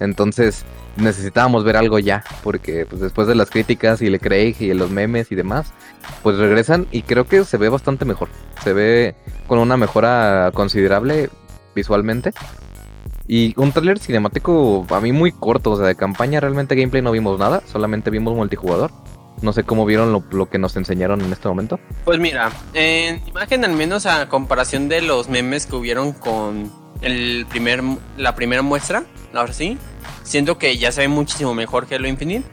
Entonces, 0.00 0.64
necesitábamos 0.96 1.64
ver 1.64 1.76
algo 1.76 1.98
ya, 1.98 2.24
porque 2.42 2.86
pues, 2.86 3.00
después 3.00 3.26
de 3.26 3.34
las 3.34 3.50
críticas 3.50 4.02
y 4.02 4.06
el 4.06 4.20
Craig 4.20 4.56
y 4.60 4.72
los 4.74 4.90
memes 4.90 5.30
y 5.32 5.34
demás, 5.34 5.72
pues 6.22 6.36
regresan 6.36 6.86
y 6.90 7.02
creo 7.02 7.26
que 7.26 7.44
se 7.44 7.56
ve 7.56 7.68
bastante 7.68 8.04
mejor. 8.04 8.28
Se 8.62 8.72
ve 8.72 9.14
con 9.46 9.58
una 9.58 9.76
mejora 9.76 10.50
considerable 10.54 11.30
visualmente. 11.74 12.32
Y 13.26 13.54
un 13.56 13.72
trailer 13.72 13.98
cinemático 13.98 14.86
a 14.90 15.00
mí 15.00 15.12
muy 15.12 15.32
corto, 15.32 15.72
o 15.72 15.76
sea, 15.76 15.86
de 15.86 15.94
campaña 15.94 16.40
realmente 16.40 16.74
gameplay 16.74 17.02
no 17.02 17.10
vimos 17.10 17.38
nada, 17.38 17.62
solamente 17.70 18.10
vimos 18.10 18.34
multijugador. 18.34 18.90
No 19.40 19.52
sé 19.52 19.64
cómo 19.64 19.84
vieron 19.84 20.12
lo, 20.12 20.22
lo 20.30 20.48
que 20.48 20.58
nos 20.58 20.76
enseñaron 20.76 21.20
en 21.22 21.32
este 21.32 21.48
momento. 21.48 21.80
Pues 22.04 22.18
mira, 22.18 22.52
en 22.74 23.26
imagen 23.26 23.64
al 23.64 23.72
menos 23.72 24.06
a 24.06 24.28
comparación 24.28 24.88
de 24.88 25.02
los 25.02 25.28
memes 25.28 25.66
que 25.66 25.74
hubieron 25.76 26.12
con 26.12 26.70
el 27.00 27.46
primer, 27.48 27.82
la 28.16 28.34
primera 28.34 28.62
muestra, 28.62 29.04
ahora 29.34 29.52
sí, 29.52 29.78
siento 30.24 30.58
que 30.58 30.76
ya 30.76 30.90
se 30.90 31.02
ve 31.02 31.08
muchísimo 31.08 31.54
mejor 31.54 31.86
Halo 31.88 32.08
Infinite. 32.08 32.44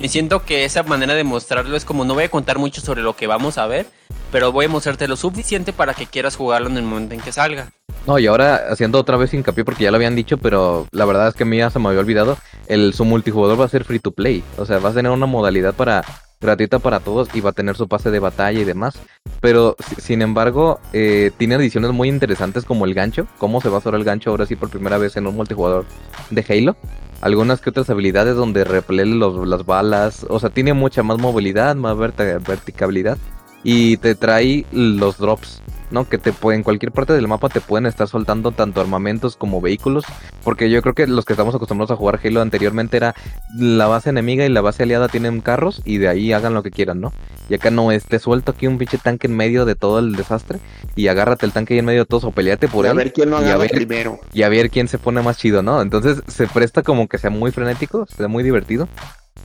Y 0.00 0.08
siento 0.08 0.44
que 0.44 0.64
esa 0.64 0.82
manera 0.84 1.14
de 1.14 1.24
mostrarlo 1.24 1.76
es 1.76 1.84
como 1.84 2.04
no 2.04 2.14
voy 2.14 2.24
a 2.24 2.28
contar 2.28 2.58
mucho 2.58 2.80
sobre 2.80 3.02
lo 3.02 3.16
que 3.16 3.26
vamos 3.26 3.58
a 3.58 3.66
ver, 3.66 3.86
pero 4.30 4.52
voy 4.52 4.66
a 4.66 4.68
mostrarte 4.68 5.08
lo 5.08 5.16
suficiente 5.16 5.72
para 5.72 5.92
que 5.94 6.06
quieras 6.06 6.36
jugarlo 6.36 6.68
en 6.68 6.76
el 6.76 6.84
momento 6.84 7.14
en 7.14 7.20
que 7.20 7.32
salga. 7.32 7.70
No, 8.06 8.16
y 8.18 8.26
ahora 8.28 8.66
haciendo 8.70 9.00
otra 9.00 9.16
vez 9.16 9.34
hincapié 9.34 9.64
porque 9.64 9.82
ya 9.84 9.90
lo 9.90 9.96
habían 9.96 10.14
dicho, 10.14 10.38
pero 10.38 10.86
la 10.92 11.04
verdad 11.04 11.28
es 11.28 11.34
que 11.34 11.42
a 11.42 11.46
mí 11.46 11.58
ya 11.58 11.68
se 11.70 11.80
me 11.80 11.88
había 11.88 12.00
olvidado, 12.00 12.38
el 12.68 12.94
su 12.94 13.04
multijugador 13.04 13.60
va 13.60 13.64
a 13.64 13.68
ser 13.68 13.82
free 13.84 13.98
to 13.98 14.12
play, 14.12 14.44
o 14.56 14.64
sea, 14.64 14.78
va 14.78 14.90
a 14.90 14.94
tener 14.94 15.10
una 15.10 15.26
modalidad 15.26 15.74
para 15.74 16.04
gratuita 16.40 16.78
para 16.78 17.00
todos 17.00 17.28
y 17.34 17.40
va 17.40 17.50
a 17.50 17.52
tener 17.52 17.76
su 17.76 17.88
pase 17.88 18.12
de 18.12 18.20
batalla 18.20 18.60
y 18.60 18.64
demás. 18.64 18.94
Pero 19.40 19.74
si- 19.88 20.00
sin 20.00 20.22
embargo, 20.22 20.78
eh, 20.92 21.32
tiene 21.36 21.56
adiciones 21.56 21.90
muy 21.90 22.08
interesantes 22.08 22.64
como 22.64 22.84
el 22.84 22.94
gancho, 22.94 23.26
cómo 23.38 23.60
se 23.60 23.68
va 23.68 23.74
a 23.76 23.78
usar 23.80 23.96
el 23.96 24.04
gancho 24.04 24.30
ahora 24.30 24.46
sí 24.46 24.54
por 24.54 24.70
primera 24.70 24.96
vez 24.96 25.16
en 25.16 25.26
un 25.26 25.34
multijugador 25.34 25.84
de 26.30 26.44
Halo. 26.48 26.76
Algunas 27.20 27.60
que 27.60 27.70
otras 27.70 27.90
habilidades 27.90 28.36
donde 28.36 28.64
repele 28.64 29.04
los, 29.04 29.46
las 29.46 29.66
balas, 29.66 30.24
o 30.28 30.38
sea, 30.38 30.50
tiene 30.50 30.72
mucha 30.72 31.02
más 31.02 31.18
movilidad, 31.18 31.74
más 31.74 31.96
verticabilidad 31.98 33.18
y 33.64 33.96
te 33.98 34.14
trae 34.14 34.64
los 34.72 35.18
drops. 35.18 35.62
¿no? 35.90 36.06
Que 36.06 36.18
te 36.18 36.34
pueden, 36.34 36.58
en 36.60 36.64
cualquier 36.64 36.92
parte 36.92 37.14
del 37.14 37.28
mapa 37.28 37.48
te 37.48 37.62
pueden 37.62 37.86
estar 37.86 38.06
soltando 38.08 38.52
tanto 38.52 38.82
armamentos 38.82 39.36
como 39.36 39.62
vehículos. 39.62 40.04
Porque 40.44 40.68
yo 40.68 40.82
creo 40.82 40.94
que 40.94 41.06
los 41.06 41.24
que 41.24 41.32
estamos 41.32 41.54
acostumbrados 41.54 41.90
a 41.90 41.96
jugar 41.96 42.20
Halo 42.22 42.42
anteriormente 42.42 42.98
era 42.98 43.14
la 43.58 43.86
base 43.86 44.10
enemiga 44.10 44.44
y 44.44 44.50
la 44.50 44.60
base 44.60 44.82
aliada 44.82 45.08
tienen 45.08 45.40
carros 45.40 45.80
y 45.86 45.96
de 45.96 46.08
ahí 46.08 46.34
hagan 46.34 46.52
lo 46.52 46.62
que 46.62 46.70
quieran, 46.70 47.00
¿no? 47.00 47.10
Y 47.48 47.54
acá 47.54 47.70
no 47.70 47.90
es, 47.90 48.04
te 48.04 48.18
suelto 48.18 48.52
aquí 48.52 48.66
un 48.66 48.76
pinche 48.76 48.98
tanque 48.98 49.28
en 49.28 49.34
medio 49.36 49.64
de 49.64 49.76
todo 49.76 49.98
el 49.98 50.14
desastre 50.14 50.58
y 50.94 51.08
agárrate 51.08 51.46
el 51.46 51.52
tanque 51.52 51.72
ahí 51.72 51.78
en 51.80 51.86
medio 51.86 52.00
de 52.00 52.06
todos 52.06 52.24
o 52.24 52.32
peleate 52.32 52.68
por 52.68 52.84
Y 52.84 52.88
a 52.88 52.90
él 52.90 52.96
ver 52.98 53.12
quién 53.14 53.30
lo 53.30 53.36
y 53.40 53.44
a 53.44 53.46
agarra 53.46 53.60
ver- 53.60 53.70
primero. 53.70 54.20
y 54.34 54.42
a 54.42 54.50
ver 54.50 54.68
quién 54.68 54.88
se 54.88 54.98
pone 54.98 55.22
más 55.22 55.38
chido, 55.38 55.62
¿no? 55.62 55.80
Entonces 55.80 56.22
se 56.26 56.46
presta 56.48 56.82
como 56.82 57.08
que 57.08 57.16
sea 57.16 57.30
muy 57.30 57.50
frenético, 57.50 58.04
sea 58.14 58.28
muy 58.28 58.42
divertido. 58.44 58.88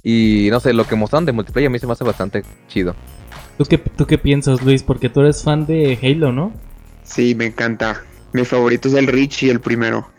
Y 0.03 0.49
no 0.51 0.59
sé, 0.59 0.73
lo 0.73 0.83
que 0.85 0.97
mostraron 0.97 1.25
de 1.25 1.31
multiplayer 1.31 1.67
a 1.69 1.71
mí 1.71 1.79
se 1.79 1.87
me 1.87 1.93
hace 1.93 2.03
bastante 2.03 2.43
chido. 2.67 2.93
¿Tú 3.57 3.65
qué, 3.65 3.77
¿Tú 3.77 4.05
qué 4.05 4.17
piensas, 4.17 4.61
Luis? 4.63 4.83
Porque 4.83 5.09
tú 5.09 5.21
eres 5.21 5.43
fan 5.43 5.65
de 5.65 5.97
Halo, 6.01 6.31
¿no? 6.31 6.53
Sí, 7.03 7.35
me 7.35 7.45
encanta. 7.45 8.03
Mi 8.31 8.45
favorito 8.45 8.87
es 8.87 8.95
el 8.95 9.07
Rich 9.07 9.43
y 9.43 9.49
el 9.49 9.59
primero. 9.59 10.09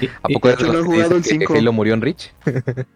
Y- 0.00 0.06
¿A 0.06 0.28
poco 0.28 0.48
no 0.48 0.78
he 0.78 0.82
jugado 0.82 1.16
el 1.16 1.22
que 1.22 1.28
cinco. 1.30 1.54
Halo 1.54 1.72
murió 1.72 1.94
en 1.94 2.02
Rich? 2.02 2.32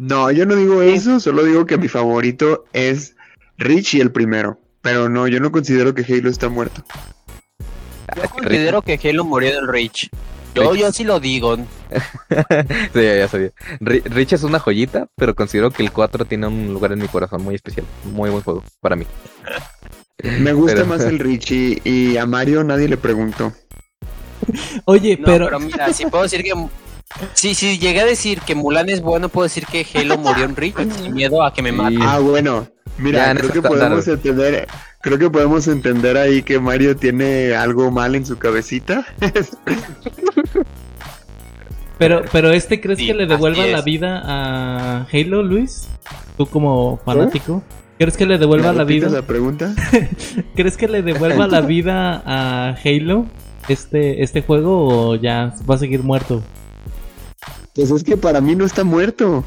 No, 0.00 0.30
yo 0.30 0.46
no 0.46 0.54
digo 0.54 0.80
eso, 0.80 1.18
solo 1.18 1.42
digo 1.42 1.66
que 1.66 1.76
mi 1.76 1.88
favorito 1.88 2.66
es 2.72 3.16
Rich 3.56 3.94
y 3.94 4.00
el 4.00 4.12
primero. 4.12 4.60
Pero 4.80 5.08
no, 5.08 5.26
yo 5.26 5.40
no 5.40 5.50
considero 5.50 5.92
que 5.92 6.02
Halo 6.04 6.30
está 6.30 6.48
muerto. 6.48 6.84
Yo 8.14 8.22
considero 8.30 8.80
que 8.80 8.98
Halo 9.02 9.24
murió 9.24 9.52
del 9.52 9.66
Reach. 9.66 10.08
Yo, 10.62 10.74
yo 10.74 10.92
sí 10.92 11.04
lo 11.04 11.20
digo. 11.20 11.56
sí, 12.92 13.02
ya, 13.02 13.16
ya 13.16 13.28
sabía. 13.28 13.50
Ri- 13.80 14.02
Rich 14.04 14.34
es 14.34 14.42
una 14.42 14.58
joyita, 14.58 15.08
pero 15.16 15.34
considero 15.34 15.70
que 15.70 15.82
el 15.82 15.92
4 15.92 16.24
tiene 16.24 16.46
un 16.46 16.72
lugar 16.72 16.92
en 16.92 17.00
mi 17.00 17.08
corazón 17.08 17.42
muy 17.42 17.54
especial. 17.54 17.86
Muy 18.04 18.30
buen 18.30 18.42
juego 18.42 18.62
para 18.80 18.96
mí. 18.96 19.06
Me 20.22 20.52
gusta 20.52 20.74
Pero- 20.76 20.86
más 20.86 21.00
el 21.02 21.18
Rich 21.18 21.50
y, 21.52 21.80
y 21.84 22.16
a 22.16 22.26
Mario 22.26 22.64
nadie 22.64 22.88
le 22.88 22.96
preguntó. 22.96 23.52
Oye, 24.84 25.16
No, 25.18 25.26
pero, 25.26 25.44
pero... 25.46 25.60
mira, 25.60 25.92
si 25.92 26.06
puedo 26.06 26.22
decir 26.24 26.42
que. 26.42 26.52
Sí, 27.34 27.54
sí, 27.54 27.78
llegué 27.78 28.00
a 28.00 28.04
decir 28.04 28.40
que 28.42 28.54
Mulan 28.54 28.88
es 28.90 29.00
bueno, 29.00 29.28
puedo 29.28 29.44
decir 29.44 29.64
que 29.66 29.86
Halo 29.94 30.18
murió 30.18 30.44
en 30.44 30.54
Reach 30.56 30.76
sin 31.00 31.14
miedo 31.14 31.42
a 31.42 31.52
que 31.52 31.62
me 31.62 31.70
Sí. 31.70 31.76
maten. 31.76 32.02
Ah, 32.02 32.18
bueno. 32.18 32.66
Mira, 32.98 33.32
Ya, 33.32 33.38
creo 33.40 33.52
que 33.52 33.62
podemos 33.62 34.08
entender, 34.08 34.66
creo 35.00 35.18
que 35.18 35.30
podemos 35.30 35.68
entender 35.68 36.16
ahí 36.16 36.42
que 36.42 36.58
Mario 36.58 36.96
tiene 36.96 37.54
algo 37.54 37.90
mal 37.92 38.16
en 38.16 38.26
su 38.26 38.36
cabecita. 38.38 39.06
pero, 41.98 42.22
pero 42.32 42.50
este, 42.50 42.80
¿crees 42.80 42.98
Sí, 42.98 43.06
que 43.06 43.14
le 43.14 43.26
devuelva 43.26 43.66
la 43.66 43.82
vida 43.82 44.20
a 44.24 45.06
Halo, 45.12 45.42
Luis? 45.42 45.88
Tú 46.36 46.46
como 46.46 46.98
fanático. 47.04 47.62
¿Crees 47.98 48.16
que 48.16 48.26
le 48.26 48.38
devuelva 48.38 48.70
¿Me 48.72 48.78
la 48.78 48.84
vida? 48.84 49.08
la 49.08 49.22
pregunta? 49.22 49.74
¿Crees 50.54 50.76
que 50.76 50.86
le 50.88 51.02
devuelva 51.02 51.48
la 51.48 51.60
vida 51.62 52.22
a 52.24 52.76
Halo 52.84 53.26
este, 53.68 54.22
este 54.22 54.42
juego 54.42 55.10
o 55.10 55.14
ya 55.16 55.54
va 55.68 55.74
a 55.74 55.78
seguir 55.78 56.02
muerto? 56.04 56.42
Pues 57.78 57.92
es 57.92 58.02
que 58.02 58.16
para 58.16 58.40
mí 58.40 58.56
no 58.56 58.64
está 58.64 58.82
muerto. 58.82 59.44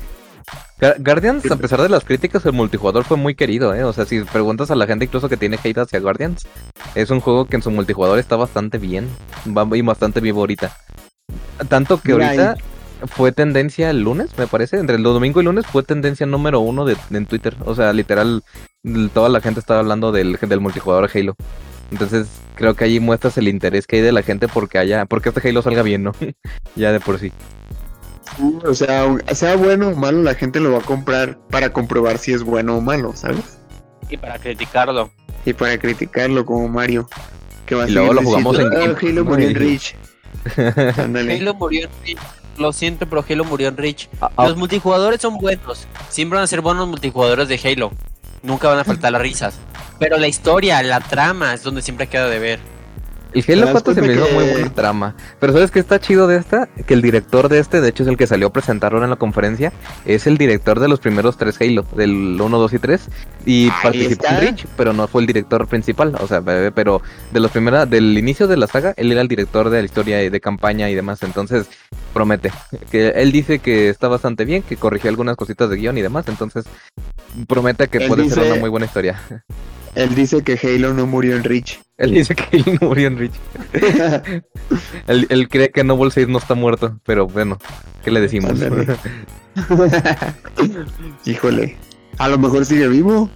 Guardians, 1.00 1.52
a 1.52 1.58
pesar 1.58 1.82
de 1.82 1.90
las 1.90 2.06
críticas, 2.06 2.46
el 2.46 2.54
multijugador 2.54 3.04
fue 3.04 3.18
muy 3.18 3.36
querido, 3.36 3.76
¿eh? 3.76 3.84
O 3.84 3.92
sea, 3.92 4.06
si 4.06 4.22
preguntas 4.22 4.72
a 4.72 4.76
la 4.76 4.88
gente 4.88 5.04
incluso 5.04 5.28
que 5.28 5.36
tiene 5.36 5.60
hate 5.62 5.80
hacia 5.80 6.00
Guardians, 6.00 6.48
es 6.96 7.10
un 7.10 7.20
juego 7.20 7.44
que 7.44 7.58
en 7.58 7.62
su 7.62 7.72
multijugador 7.72 8.20
está 8.20 8.38
bastante 8.38 8.78
bien. 8.78 9.10
Y 9.46 9.82
bastante 9.82 10.22
vivo 10.22 10.40
ahorita. 10.40 10.78
Tanto 11.68 12.00
que 12.00 12.14
Mira, 12.14 12.28
ahorita 12.28 12.56
fue 13.08 13.34
tendencia 13.34 13.90
el 13.90 14.00
lunes, 14.00 14.30
me 14.38 14.48
parece. 14.48 14.80
Entre 14.80 14.96
el 14.96 15.04
domingo 15.04 15.42
y 15.42 15.44
lunes 15.44 15.68
fue 15.68 15.84
tendencia 15.84 16.26
número 16.26 16.62
uno 16.62 16.86
de, 16.86 16.96
en 17.12 17.26
Twitter. 17.26 17.58
O 17.66 17.76
sea, 17.76 17.92
literal, 17.92 18.44
toda 19.14 19.28
la 19.28 19.42
gente 19.42 19.60
estaba 19.60 19.82
hablando 19.82 20.14
del, 20.14 20.40
del 20.40 20.62
multijugador 20.62 21.10
Halo. 21.14 21.36
Entonces, 21.92 22.28
creo 22.56 22.76
que 22.76 22.86
ahí 22.86 23.02
muestras 23.02 23.38
el 23.38 23.50
interés 23.50 23.88
que 23.88 23.98
hay 23.98 24.02
de 24.02 24.14
la 24.14 24.24
gente 24.24 24.48
porque 24.48 24.78
haya, 24.78 25.06
porque 25.06 25.28
este 25.28 25.50
Halo 25.50 25.62
salga 25.62 25.82
bien, 25.82 26.04
¿no? 26.04 26.14
ya 26.78 26.94
de 26.94 27.02
por 27.02 27.20
sí. 27.20 27.34
O 28.66 28.74
sea, 28.74 29.06
sea 29.34 29.56
bueno 29.56 29.90
o 29.90 29.96
malo, 29.96 30.22
la 30.24 30.36
gente 30.36 30.60
lo 30.60 30.72
va 30.72 30.80
a 30.80 30.82
comprar 30.82 31.38
para 31.50 31.72
comprobar 31.74 32.18
si 32.18 32.34
es 32.34 32.44
bueno 32.44 32.78
o 32.78 32.82
malo, 32.82 33.14
¿sabes? 33.16 33.60
Y 34.10 34.18
para 34.18 34.40
criticarlo. 34.40 35.12
Y 35.46 35.54
para 35.54 35.78
criticarlo 35.78 36.46
como 36.46 36.68
Mario. 36.68 37.10
Que 37.66 37.76
va 37.76 37.84
a 37.84 37.90
Y 37.90 37.92
luego 37.92 38.14
lo 38.14 38.24
jugamos 38.24 38.60
en 38.60 38.68
"Ah, 38.74 38.96
Halo 39.02 39.26
Pass", 39.26 39.32
murió 39.34 39.48
en. 39.50 39.56
Rich. 39.56 39.96
Halo 40.58 41.54
murió 41.56 41.84
en 41.84 41.90
Reach. 42.06 42.18
Lo 42.58 42.74
siento, 42.74 43.06
pero 43.08 43.24
Halo 43.28 43.44
murió 43.46 43.68
en 43.70 43.78
Reach. 43.78 44.08
Ah, 44.22 44.30
ah, 44.36 44.48
Los 44.48 44.58
multijugadores 44.58 45.22
son 45.22 45.38
buenos. 45.38 45.88
Siempre 46.10 46.38
van 46.38 46.44
a 46.44 46.48
ser 46.48 46.62
buenos 46.62 46.88
multijugadores 46.88 47.48
de 47.48 47.60
Halo. 47.64 47.92
Nunca 48.44 48.68
van 48.68 48.80
a 48.80 48.84
faltar 48.84 49.12
las 49.12 49.22
risas. 49.22 49.56
Pero 50.00 50.18
la 50.18 50.28
historia, 50.28 50.82
la 50.84 51.00
trama 51.00 51.54
es 51.54 51.64
donde 51.64 51.82
siempre 51.82 52.08
queda 52.08 52.28
de 52.28 52.40
ver. 52.40 52.60
El 53.34 53.46
¿Te 53.46 53.54
Halo 53.54 53.66
das 53.66 53.72
4 53.72 53.94
se 53.94 54.02
me 54.02 54.14
hizo 54.14 54.28
muy 54.34 54.44
buena 54.50 54.70
trama. 54.74 55.16
Pero 55.40 55.54
¿sabes 55.54 55.72
qué 55.72 55.80
está 55.80 56.00
chido 56.00 56.28
de 56.28 56.38
esta? 56.38 56.68
Que 56.68 56.94
el 56.94 57.02
director 57.02 57.50
de 57.50 57.60
este, 57.60 57.82
de 57.82 57.90
hecho 57.90 58.04
es 58.04 58.10
el 58.10 58.18
que 58.18 58.28
salió 58.28 58.48
a 58.48 58.54
presentarlo 58.54 59.04
en 59.04 59.10
la 59.10 59.16
conferencia, 59.16 59.72
es 60.06 60.28
el 60.28 60.38
director 60.38 60.80
de 60.80 60.88
los 60.88 61.00
primeros 61.00 61.38
tres 61.38 61.60
Halo, 61.62 61.86
del 61.96 62.40
1, 62.40 62.58
2 62.58 62.74
y 62.74 62.80
3. 62.80 63.10
Y 63.46 63.64
Ahí 63.66 63.72
participó 63.84 64.26
en 64.26 64.34
está. 64.34 64.40
Reach, 64.40 64.66
pero 64.76 64.94
no 64.94 65.08
fue 65.08 65.22
el 65.22 65.28
director 65.28 65.68
principal. 65.68 66.16
O 66.20 66.28
sea, 66.28 66.42
pero 66.42 67.02
de 67.32 67.40
los 67.40 67.52
primeros, 67.52 67.90
del 67.90 68.18
inicio 68.18 68.48
de 68.48 68.58
la 68.58 68.68
saga, 68.68 68.94
él 68.98 69.12
era 69.12 69.22
el 69.22 69.28
director 69.28 69.70
de 69.70 69.80
la 69.80 69.86
historia 69.86 70.24
y 70.24 70.30
de 70.30 70.42
campaña 70.42 70.90
y 70.90 70.96
demás. 70.96 71.24
Entonces, 71.24 71.68
promete. 72.14 72.52
Que 72.92 73.10
él 73.10 73.32
dice 73.32 73.60
que 73.60 73.90
está 73.90 74.08
bastante 74.08 74.46
bien, 74.46 74.64
que 74.64 74.76
corrigió 74.76 75.10
algunas 75.10 75.38
cositas 75.38 75.70
de 75.70 75.78
guion 75.78 75.98
y 75.98 76.02
demás. 76.02 76.28
Entonces, 76.28 76.66
promete 77.48 77.88
que 77.88 78.00
Él 78.00 78.08
puede 78.08 78.30
ser 78.30 78.44
una 78.44 78.56
muy 78.56 78.70
buena 78.70 78.86
historia. 78.86 79.22
Él 79.96 80.16
dice 80.16 80.42
que 80.44 80.58
Halo 80.62 80.94
no 80.94 81.06
murió 81.06 81.36
en 81.36 81.44
Rich. 81.44 81.82
Él 81.98 82.14
dice 82.14 82.34
que 82.34 82.58
él 82.58 82.64
no 82.80 82.88
murió 82.88 83.08
en 83.08 83.18
Reach. 83.20 83.34
Él, 85.08 85.28
él 85.30 85.50
cree 85.50 85.70
que 85.70 85.84
Noble 85.84 86.10
6 86.10 86.28
no 86.30 86.40
está 86.40 86.56
muerto, 86.56 87.00
pero 87.06 87.28
bueno, 87.28 87.60
¿qué 88.04 88.10
le 88.10 88.22
decimos? 88.22 88.54
Híjole. 91.26 91.78
A 92.18 92.28
lo 92.28 92.40
mejor 92.40 92.66
sigue 92.66 92.88
vivo. 92.88 93.30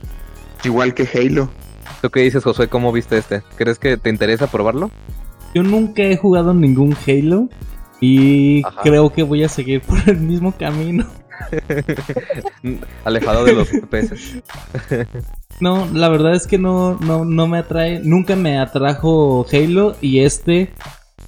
Igual 0.63 0.93
que 0.95 1.07
Halo. 1.13 1.49
¿Tú 2.01 2.09
qué 2.09 2.21
dices, 2.21 2.43
Josué? 2.43 2.67
¿Cómo 2.67 2.91
viste 2.91 3.17
este? 3.17 3.43
¿Crees 3.55 3.77
que 3.77 3.97
te 3.97 4.09
interesa 4.09 4.47
probarlo? 4.47 4.89
Yo 5.53 5.61
nunca 5.61 6.01
he 6.03 6.17
jugado 6.17 6.53
ningún 6.53 6.95
Halo 7.07 7.49
y 8.01 8.65
Ajá. 8.65 8.81
creo 8.81 9.11
que 9.11 9.23
voy 9.23 9.43
a 9.43 9.49
seguir 9.49 9.81
por 9.87 9.99
el 10.09 10.17
mismo 10.17 10.53
camino. 10.57 11.05
Alejado 13.05 13.43
de 13.45 13.53
los 13.53 13.69
FPS. 13.69 14.41
No, 15.61 15.87
la 15.93 16.09
verdad 16.09 16.35
es 16.35 16.47
que 16.47 16.57
no, 16.57 16.95
no, 16.99 17.23
no 17.23 17.47
me 17.47 17.59
atrae, 17.59 18.01
nunca 18.03 18.35
me 18.35 18.59
atrajo 18.59 19.45
Halo 19.49 19.95
y 20.01 20.19
este, 20.19 20.73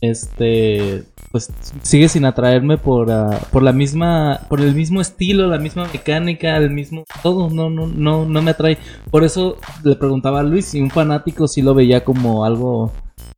este, 0.02 1.06
pues 1.32 1.50
sigue 1.82 2.10
sin 2.10 2.26
atraerme 2.26 2.78
por, 2.78 3.10
ah, 3.10 3.40
por 3.52 3.64
la 3.64 3.72
misma, 3.72 4.42
por 4.50 4.60
el 4.60 4.76
mismo 4.76 5.00
estilo, 5.00 5.48
la 5.48 5.60
misma 5.60 5.88
mecánica, 5.94 6.58
el 6.58 6.72
mismo, 6.72 7.06
todo, 7.24 7.50
no, 7.50 7.70
no, 7.70 7.88
no, 7.88 8.26
no 8.26 8.42
me 8.42 8.52
atrae. 8.52 8.78
Por 9.12 9.24
eso 9.24 9.58
le 9.84 9.96
preguntaba 9.96 10.42
a 10.42 10.44
Luis 10.44 10.66
si 10.66 10.82
un 10.82 10.92
fanático 10.92 11.48
sí 11.48 11.62
lo 11.62 11.74
veía 11.74 12.04
como 12.04 12.44
algo, 12.44 12.92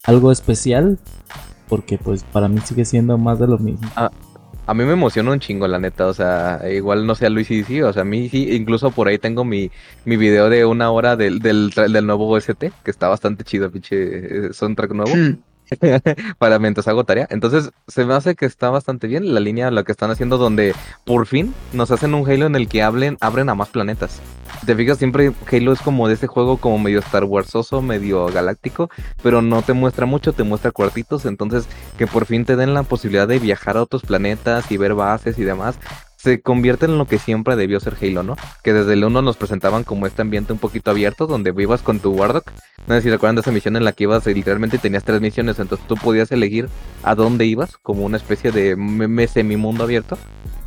algo 0.06 0.32
especial, 0.32 0.98
porque 1.68 2.00
pues 2.00 2.24
para 2.24 2.48
mí 2.48 2.60
sigue 2.66 2.86
siendo 2.86 3.18
más 3.18 3.40
de 3.40 3.48
lo 3.48 3.60
mismo. 3.60 3.88
A 3.96 4.10
mí 4.74 4.84
me 4.84 4.94
emociona 4.94 5.32
un 5.32 5.40
chingo, 5.40 5.68
la 5.68 5.80
neta. 5.80 6.08
O 6.08 6.14
sea, 6.14 6.62
igual 6.72 7.06
no 7.06 7.16
sé 7.16 7.26
a 7.26 7.30
Luis 7.30 7.50
y 7.52 7.64
sí, 7.64 7.82
o 7.82 7.92
sea, 7.94 8.04
a 8.04 8.06
mí 8.06 8.30
sí. 8.30 8.56
Incluso 8.56 8.92
por 8.92 9.08
ahí 9.08 9.18
tengo 9.18 9.44
mi, 9.46 9.72
mi 10.06 10.18
video 10.18 10.50
de 10.50 10.66
una 10.66 10.92
hora 10.92 11.16
del, 11.16 11.40
del, 11.40 11.72
nuevo 12.06 12.30
OST, 12.30 12.66
que 12.84 12.92
está 12.92 13.08
bastante 13.08 13.44
chido, 13.44 13.72
pinche 13.72 14.48
eh, 14.48 14.54
soundtrack 14.54 14.92
nuevo. 14.92 15.12
para 16.38 16.60
mientras 16.60 16.88
hago 16.88 17.04
tarea. 17.04 17.28
Entonces, 17.30 17.72
se 17.88 18.06
me 18.06 18.14
hace 18.14 18.36
que 18.36 18.46
está 18.46 18.70
bastante 18.70 19.08
bien 19.08 19.34
la 19.34 19.40
línea, 19.40 19.72
lo 19.72 19.84
que 19.84 19.92
están 19.92 20.12
haciendo, 20.12 20.38
donde 20.38 20.74
por 21.06 21.26
fin 21.26 21.54
nos 21.74 21.92
hacen 21.92 22.14
un 22.14 22.30
Halo 22.30 22.46
en 22.46 22.56
el 22.56 22.68
que 22.68 22.84
hablen, 22.84 23.18
abren 23.22 23.50
a 23.50 23.56
más 23.56 23.70
planetas. 23.70 24.22
Te 24.66 24.76
fijas, 24.76 24.98
siempre 24.98 25.32
Halo 25.52 25.72
es 25.72 25.82
como 25.82 26.08
de 26.08 26.16
ese 26.16 26.28
juego 26.28 26.58
como 26.58 26.80
medio 26.80 27.00
Star 27.00 27.24
Warsoso, 27.24 27.82
medio 27.82 28.26
galáctico, 28.28 28.90
pero 29.24 29.42
no 29.42 29.62
te 29.62 29.74
muestra 29.74 30.06
mucho, 30.06 30.34
te 30.34 30.44
muestra 30.44 30.72
cuartitos. 30.72 31.26
Entonces, 31.26 31.68
que 31.98 32.08
por 32.08 32.26
fin 32.26 32.46
te 32.46 32.56
den 32.56 32.74
la 32.74 32.84
posibilidad 32.84 33.28
de 33.28 33.40
viajar 33.40 33.78
a 33.78 33.84
otros 33.84 34.02
planetas 34.02 34.72
y 34.72 34.78
ver 34.78 34.94
bases 34.94 35.38
y 35.40 35.44
demás. 35.44 35.80
Se 36.22 36.42
convierte 36.42 36.86
en 36.86 36.98
lo 36.98 37.06
que 37.06 37.18
siempre 37.18 37.56
debió 37.56 37.80
ser 37.80 37.96
Halo, 38.02 38.24
¿no? 38.24 38.36
Que 38.62 38.74
desde 38.74 38.94
el 38.94 39.06
1 39.06 39.22
nos 39.22 39.38
presentaban 39.38 39.86
como 39.86 40.06
este 40.06 40.22
ambiente 40.22 40.52
un 40.52 40.60
poquito 40.60 40.92
abierto, 40.92 41.28
donde 41.28 41.52
vivas 41.52 41.82
con 41.82 42.00
tu 42.00 42.12
Wardock 42.12 42.52
no 42.88 42.96
sé 42.96 43.02
si 43.04 43.10
recuerdan 43.12 43.36
de 43.36 43.42
esa 43.42 43.52
misión 43.52 43.76
en 43.76 43.86
la 43.86 43.92
que 43.92 44.06
ibas 44.06 44.26
y 44.26 44.34
literalmente 44.34 44.80
tenías 44.80 45.04
tres 45.04 45.22
misiones, 45.22 45.60
entonces 45.60 45.86
tú 45.88 45.96
podías 45.96 46.32
elegir 46.32 46.70
a 47.04 47.14
dónde 47.14 47.46
ibas, 47.46 47.78
como 47.78 48.04
una 48.04 48.18
especie 48.18 48.52
de 48.52 48.76
semi-mundo 49.32 49.84
abierto. 49.84 50.18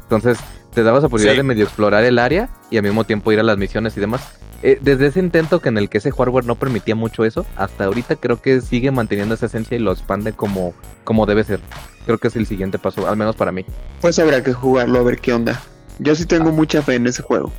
Entonces 0.05 0.39
te 0.73 0.85
dabas 0.85 1.03
la 1.03 1.09
posibilidad 1.09 1.35
Sí. 1.35 1.39
de 1.39 1.43
medio 1.43 1.65
explorar 1.65 2.05
el 2.05 2.21
área 2.21 2.49
y 2.71 2.77
al 2.77 2.85
mismo 2.85 3.03
tiempo 3.05 3.33
ir 3.33 3.41
a 3.41 3.43
las 3.43 3.59
misiones 3.59 3.97
y 3.97 4.01
demás. 4.01 4.39
Eh, 4.63 4.79
desde 4.81 5.09
ese 5.09 5.19
intento 5.19 5.61
que 5.61 5.69
en 5.71 5.79
el 5.79 5.89
que 5.89 5.99
ese 5.99 6.13
hardware 6.13 6.45
no 6.45 6.55
permitía 6.55 6.95
mucho 6.95 7.25
eso, 7.25 7.45
hasta 7.57 7.85
ahorita 7.85 8.17
creo 8.17 8.41
que 8.41 8.61
sigue 8.61 8.91
manteniendo 8.93 9.35
esa 9.35 9.47
esencia 9.47 9.77
y 9.77 9.81
lo 9.81 9.93
expande 9.93 10.33
como, 10.33 10.73
como 11.05 11.27
debe 11.27 11.43
ser. 11.45 11.61
Creo 12.07 12.19
que 12.19 12.29
es 12.29 12.37
el 12.37 12.47
siguiente 12.47 12.79
paso, 12.79 13.09
al 13.09 13.17
menos 13.17 13.35
para 13.37 13.51
mí. 13.53 13.65
Pues 14.01 14.19
habrá 14.19 14.43
que 14.43 14.53
jugarlo 14.53 15.01
a 15.01 15.03
ver 15.03 15.19
qué 15.19 15.33
onda. 15.33 15.61
Yo 15.99 16.15
sí 16.15 16.27
tengo 16.27 16.53
mucha 16.53 16.83
fe 16.83 16.95
en 16.95 17.07
ese 17.07 17.23
juego. 17.23 17.53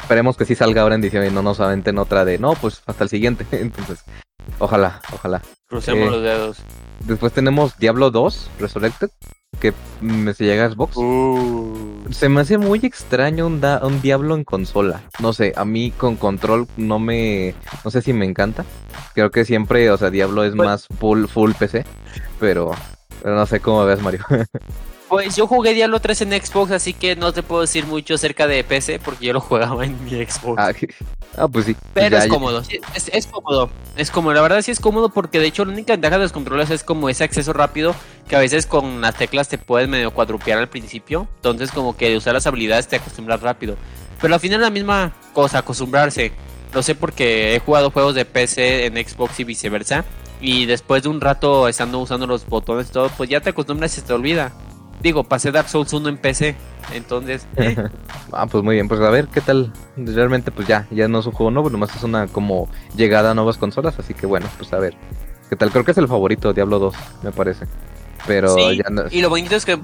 Esperemos 0.00 0.36
que 0.36 0.44
sí 0.44 0.54
salga 0.54 0.82
ahora 0.82 0.94
en 0.94 1.00
diciembre 1.00 1.30
y 1.30 1.34
no 1.34 1.42
nos 1.42 1.60
aventen 1.60 1.98
otra 1.98 2.24
de 2.24 2.38
no, 2.38 2.54
pues 2.54 2.82
hasta 2.86 3.04
el 3.04 3.10
siguiente. 3.10 3.46
Entonces, 3.52 4.04
ojalá, 4.58 5.00
ojalá. 5.12 5.42
Crucemos 5.68 6.08
Eh, 6.08 6.10
los 6.10 6.22
dedos. 6.22 6.58
Después 7.04 7.32
tenemos 7.32 7.76
Diablo 7.78 8.10
2 8.10 8.50
Resurrected, 8.58 9.10
que 9.60 9.72
se 10.34 10.44
llega 10.44 10.66
a 10.66 10.70
Xbox. 10.70 10.96
Se 12.14 12.28
me 12.28 12.40
hace 12.42 12.58
muy 12.58 12.78
extraño 12.84 13.46
un, 13.46 13.60
da- 13.60 13.84
un 13.84 14.00
Diablo 14.00 14.34
en 14.36 14.44
consola. 14.44 15.02
No 15.20 15.32
sé, 15.32 15.52
a 15.56 15.64
mí 15.64 15.90
con 15.90 16.16
control 16.16 16.66
no 16.76 16.98
me... 16.98 17.54
No 17.84 17.90
sé 17.90 18.02
si 18.02 18.12
me 18.12 18.24
encanta. 18.24 18.64
Creo 19.14 19.30
que 19.30 19.44
siempre, 19.44 19.90
o 19.90 19.96
sea, 19.98 20.10
Diablo 20.10 20.44
es 20.44 20.54
Pues- 20.54 20.66
más 20.66 20.86
full, 20.98 21.26
full 21.26 21.52
PC. 21.58 21.84
Pero, 22.38 22.70
pero 23.22 23.34
no 23.34 23.46
sé 23.46 23.60
cómo 23.60 23.84
ves, 23.84 24.00
Mario. 24.00 24.24
Pues 25.08 25.36
yo 25.36 25.46
jugué 25.46 25.72
Diablo 25.72 26.00
3 26.00 26.20
en 26.22 26.32
Xbox, 26.32 26.70
así 26.70 26.92
que 26.92 27.16
no 27.16 27.32
te 27.32 27.42
puedo 27.42 27.62
decir 27.62 27.86
mucho 27.86 28.14
acerca 28.14 28.46
de 28.46 28.62
PC 28.62 28.98
porque 28.98 29.26
yo 29.26 29.32
lo 29.32 29.40
jugaba 29.40 29.84
en 29.84 30.04
mi 30.04 30.10
Xbox. 30.10 30.58
ah, 30.58 30.72
ah, 31.38 31.48
pues 31.48 31.64
sí. 31.64 31.76
Pero 31.94 32.18
Ya- 32.18 32.24
es 32.24 32.30
cómodo, 32.30 32.62
es, 32.94 33.08
es 33.10 33.26
cómodo, 33.26 33.70
es 33.96 34.10
cómodo, 34.10 34.34
la 34.34 34.42
verdad 34.42 34.60
sí 34.60 34.70
es 34.70 34.80
cómodo 34.80 35.08
porque 35.08 35.38
de 35.40 35.46
hecho 35.46 35.64
la 35.64 35.72
única 35.72 35.94
ventaja 35.94 36.16
de 36.18 36.24
los 36.24 36.32
controles 36.32 36.68
es 36.70 36.84
como 36.84 37.08
ese 37.08 37.24
acceso 37.24 37.54
rápido 37.54 37.94
que 38.28 38.36
a 38.36 38.40
veces 38.40 38.66
con 38.66 39.00
las 39.00 39.14
teclas 39.14 39.48
te 39.48 39.56
puedes 39.56 39.88
medio 39.88 40.10
cuadrupear 40.10 40.58
al 40.58 40.68
principio, 40.68 41.26
entonces 41.36 41.70
como 41.70 41.96
que 41.96 42.10
de 42.10 42.18
usar 42.18 42.34
las 42.34 42.46
habilidades 42.46 42.86
te 42.86 42.96
acostumbras 42.96 43.40
rápido, 43.40 43.76
pero 44.20 44.34
al 44.34 44.40
final 44.40 44.60
es 44.60 44.64
la 44.64 44.70
misma 44.70 45.12
cosa, 45.32 45.58
acostumbrarse, 45.60 46.32
lo 46.74 46.82
sé 46.82 46.94
porque 46.94 47.54
he 47.54 47.60
jugado 47.60 47.90
juegos 47.90 48.14
de 48.14 48.26
PC 48.26 48.84
en 48.84 48.96
Xbox 48.96 49.40
y 49.40 49.44
viceversa 49.44 50.04
y 50.42 50.66
después 50.66 51.02
de 51.02 51.08
un 51.08 51.20
rato 51.22 51.66
estando 51.66 51.98
usando 51.98 52.26
los 52.26 52.44
botones 52.46 52.88
y 52.90 52.92
todo, 52.92 53.08
pues 53.16 53.30
ya 53.30 53.40
te 53.40 53.50
acostumbras 53.50 53.92
y 53.96 54.00
se 54.00 54.06
te 54.06 54.12
olvida. 54.12 54.52
Digo, 55.02 55.24
pasé 55.24 55.52
Dark 55.52 55.68
Souls 55.68 55.92
1 55.92 56.08
en 56.08 56.16
PC, 56.18 56.56
entonces... 56.92 57.46
eh, 57.56 57.76
Ah, 58.32 58.46
pues 58.46 58.62
muy 58.64 58.74
bien, 58.74 58.88
pues 58.88 59.00
a 59.00 59.10
ver 59.10 59.28
qué 59.28 59.40
tal. 59.40 59.72
Realmente, 59.96 60.50
pues 60.50 60.66
ya, 60.68 60.86
ya 60.90 61.08
no 61.08 61.20
es 61.20 61.26
un 61.26 61.32
juego 61.32 61.50
nuevo, 61.50 61.70
nomás 61.70 61.94
es 61.96 62.02
una 62.02 62.26
como 62.26 62.68
llegada 62.96 63.30
a 63.30 63.34
nuevas 63.34 63.56
consolas, 63.56 63.98
así 63.98 64.12
que 64.14 64.26
bueno, 64.26 64.46
pues 64.58 64.72
a 64.72 64.78
ver. 64.78 64.94
¿Qué 65.48 65.56
tal? 65.56 65.70
Creo 65.70 65.84
que 65.84 65.92
es 65.92 65.98
el 65.98 66.08
favorito, 66.08 66.52
Diablo 66.52 66.78
2, 66.78 66.94
me 67.22 67.32
parece. 67.32 67.66
Pero 68.26 68.54
Sí, 68.54 68.76
ya 68.76 68.90
no... 68.90 69.04
Y 69.10 69.22
lo 69.22 69.30
bonito 69.30 69.56
es 69.56 69.64
que 69.64 69.78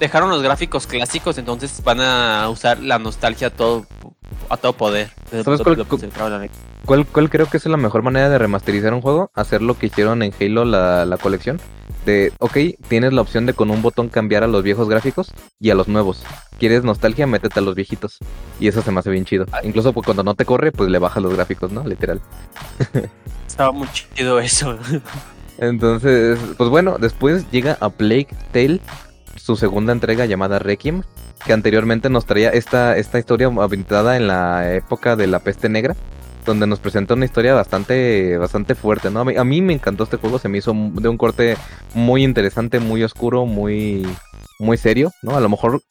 dejaron 0.00 0.30
los 0.30 0.42
gráficos 0.42 0.86
clásicos, 0.86 1.38
entonces 1.38 1.82
van 1.84 2.00
a 2.00 2.48
usar 2.48 2.80
la 2.80 2.98
nostalgia 2.98 3.48
a 3.48 3.50
todo, 3.50 3.86
a 4.48 4.56
todo 4.56 4.72
poder. 4.72 5.10
¿Sabes 5.30 5.60
cuál- 5.62 5.76
¿Cuál, 6.84 7.06
¿Cuál 7.06 7.30
creo 7.30 7.46
que 7.46 7.56
es 7.58 7.66
la 7.66 7.76
mejor 7.76 8.02
manera 8.02 8.28
de 8.30 8.38
remasterizar 8.38 8.94
un 8.94 9.00
juego? 9.02 9.30
Hacer 9.34 9.60
lo 9.62 9.76
que 9.78 9.86
hicieron 9.86 10.22
en 10.22 10.32
Halo 10.40 10.64
la, 10.64 11.04
la 11.04 11.18
colección. 11.18 11.60
De, 12.08 12.32
ok, 12.38 12.56
tienes 12.88 13.12
la 13.12 13.20
opción 13.20 13.44
de 13.44 13.52
con 13.52 13.70
un 13.70 13.82
botón 13.82 14.08
cambiar 14.08 14.42
a 14.42 14.46
los 14.46 14.62
viejos 14.62 14.88
gráficos 14.88 15.30
y 15.60 15.68
a 15.68 15.74
los 15.74 15.88
nuevos. 15.88 16.24
¿Quieres 16.58 16.82
nostalgia? 16.82 17.26
Métete 17.26 17.60
a 17.60 17.62
los 17.62 17.74
viejitos. 17.74 18.16
Y 18.58 18.66
eso 18.66 18.80
se 18.80 18.90
me 18.90 19.00
hace 19.00 19.10
bien 19.10 19.26
chido. 19.26 19.44
Incluso 19.62 19.92
pues, 19.92 20.06
cuando 20.06 20.22
no 20.22 20.34
te 20.34 20.46
corre, 20.46 20.72
pues 20.72 20.88
le 20.88 20.98
bajas 20.98 21.22
los 21.22 21.34
gráficos, 21.34 21.70
¿no? 21.70 21.84
Literal. 21.86 22.22
Estaba 23.46 23.72
muy 23.72 23.86
chido 23.92 24.40
eso. 24.40 24.78
Entonces, 25.58 26.38
pues 26.56 26.70
bueno, 26.70 26.96
después 26.98 27.44
llega 27.50 27.76
a 27.78 27.90
Plague 27.90 28.28
Tale, 28.52 28.80
su 29.36 29.56
segunda 29.56 29.92
entrega 29.92 30.24
llamada 30.24 30.58
Requiem, 30.58 31.02
que 31.44 31.52
anteriormente 31.52 32.08
nos 32.08 32.24
traía 32.24 32.48
esta, 32.48 32.96
esta 32.96 33.18
historia 33.18 33.48
ambientada 33.48 34.16
en 34.16 34.28
la 34.28 34.72
época 34.72 35.14
de 35.14 35.26
la 35.26 35.40
peste 35.40 35.68
negra, 35.68 35.94
donde 36.48 36.66
nos 36.66 36.80
presenta 36.80 37.14
una 37.14 37.26
historia 37.26 37.54
bastante, 37.54 38.36
bastante 38.38 38.74
fuerte, 38.74 39.10
¿no? 39.10 39.20
A 39.20 39.44
mí, 39.44 39.62
me 39.62 39.74
encantó 39.74 40.04
este 40.04 40.16
juego, 40.16 40.38
se 40.38 40.48
me 40.48 40.58
hizo 40.58 40.72
de 40.72 41.08
un 41.08 41.18
corte 41.18 41.56
muy 41.94 42.24
interesante, 42.24 42.80
muy 42.80 43.04
oscuro, 43.04 43.44
muy, 43.44 44.06
muy 44.58 44.78
serio, 44.78 45.12
¿no? 45.22 45.36
A 45.36 45.40
lo 45.40 45.48
mejor 45.48 45.82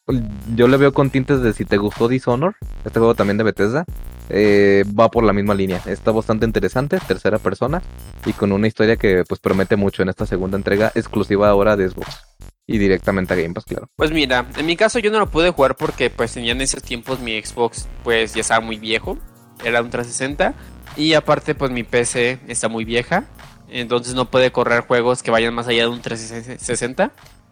yo 0.55 0.67
le 0.67 0.77
veo 0.77 0.93
con 0.93 1.09
tintes 1.11 1.41
de 1.41 1.53
si 1.53 1.63
te 1.63 1.77
gustó 1.77 2.07
Dishonor, 2.07 2.55
este 2.83 2.99
juego 2.99 3.15
también 3.15 3.37
de 3.37 3.43
Bethesda, 3.43 3.85
eh, 4.29 4.83
va 4.99 5.09
por 5.09 5.23
la 5.23 5.31
misma 5.31 5.53
línea. 5.53 5.81
Está 5.85 6.11
bastante 6.11 6.45
interesante, 6.45 6.99
tercera 7.07 7.37
persona, 7.37 7.81
y 8.25 8.33
con 8.33 8.51
una 8.51 8.67
historia 8.67 8.97
que 8.97 9.23
pues 9.27 9.39
promete 9.39 9.75
mucho 9.75 10.01
en 10.01 10.09
esta 10.09 10.25
segunda 10.25 10.57
entrega, 10.57 10.91
exclusiva 10.95 11.49
ahora 11.49 11.77
de 11.77 11.89
Xbox. 11.89 12.25
Y 12.65 12.79
directamente 12.79 13.33
a 13.33 13.37
Game 13.37 13.53
Pass, 13.53 13.63
claro. 13.63 13.89
Pues 13.95 14.11
mira, 14.11 14.45
en 14.57 14.65
mi 14.65 14.75
caso 14.75 14.99
yo 14.99 15.09
no 15.09 15.19
lo 15.19 15.29
pude 15.29 15.51
jugar 15.51 15.77
porque 15.77 16.09
pues 16.09 16.33
tenía 16.33 16.51
en 16.51 16.59
esos 16.59 16.83
tiempos 16.83 17.21
mi 17.21 17.41
Xbox 17.41 17.87
pues 18.03 18.33
ya 18.33 18.41
estaba 18.41 18.59
muy 18.59 18.77
viejo, 18.77 19.17
era 19.63 19.81
un 19.81 19.89
360 19.89 20.53
y 20.95 21.13
aparte 21.13 21.55
pues 21.55 21.71
mi 21.71 21.83
PC 21.83 22.39
está 22.47 22.67
muy 22.67 22.85
vieja, 22.85 23.25
entonces 23.69 24.15
no 24.15 24.29
puede 24.29 24.51
correr 24.51 24.81
juegos 24.81 25.23
que 25.23 25.31
vayan 25.31 25.53
más 25.53 25.67
allá 25.67 25.83
de 25.83 25.89
un 25.89 26.01
360. 26.01 27.11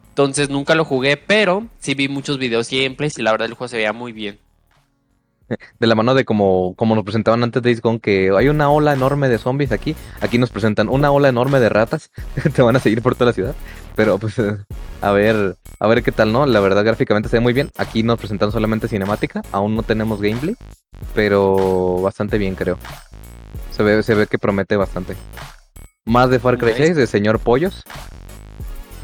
Entonces 0.10 0.50
nunca 0.50 0.76
lo 0.76 0.86
jugué, 0.86 1.18
pero 1.18 1.68
sí 1.80 1.94
vi 1.94 2.08
muchos 2.08 2.38
videos 2.38 2.70
gameplays 2.70 3.18
y 3.18 3.22
la 3.22 3.32
verdad 3.32 3.48
el 3.48 3.54
juego 3.54 3.68
se 3.68 3.78
veía 3.78 3.92
muy 3.92 4.14
bien. 4.14 4.40
De 5.80 5.88
la 5.88 5.96
mano 5.96 6.14
de 6.14 6.26
como, 6.26 6.74
como 6.76 6.96
nos 6.96 7.04
presentaban 7.04 7.44
antes 7.44 7.62
de 7.62 7.76
Gone, 7.76 8.00
que 8.00 8.32
hay 8.36 8.48
una 8.48 8.70
ola 8.70 8.94
enorme 8.94 9.30
de 9.30 9.38
zombies 9.38 9.72
aquí. 9.72 9.96
Aquí 10.22 10.38
nos 10.38 10.50
presentan 10.50 10.90
una 10.90 11.12
ola 11.12 11.30
enorme 11.30 11.60
de 11.60 11.70
ratas 11.70 12.12
que 12.42 12.50
te 12.50 12.62
van 12.62 12.76
a 12.76 12.80
seguir 12.80 13.02
por 13.02 13.16
toda 13.16 13.28
la 13.28 13.34
ciudad. 13.34 13.56
Pero 13.96 14.18
pues 14.18 14.36
a 15.02 15.12
ver, 15.12 15.58
a 15.80 15.88
ver 15.88 16.04
qué 16.04 16.12
tal, 16.12 16.32
¿no? 16.32 16.46
La 16.46 16.60
verdad 16.60 16.84
gráficamente 16.84 17.30
se 17.30 17.38
ve 17.38 17.42
muy 17.42 17.54
bien. 17.54 17.72
Aquí 17.78 18.04
nos 18.04 18.20
presentan 18.20 18.52
solamente 18.52 18.88
cinemática, 18.88 19.42
aún 19.52 19.76
no 19.76 19.84
tenemos 19.84 20.22
gameplay, 20.22 20.56
pero 21.14 22.02
bastante 22.02 22.38
bien 22.38 22.56
creo. 22.56 22.78
Se 23.72 23.84
ve, 23.84 24.04
se 24.04 24.16
ve 24.16 24.28
que 24.28 24.40
promete 24.40 24.78
bastante. 24.78 25.16
Más 26.06 26.30
de 26.30 26.40
Far 26.40 26.58
Cry 26.58 26.72
Nice. 26.72 26.86
6, 26.86 26.96
de 26.98 27.08
Señor 27.08 27.40
Pollos. 27.40 27.84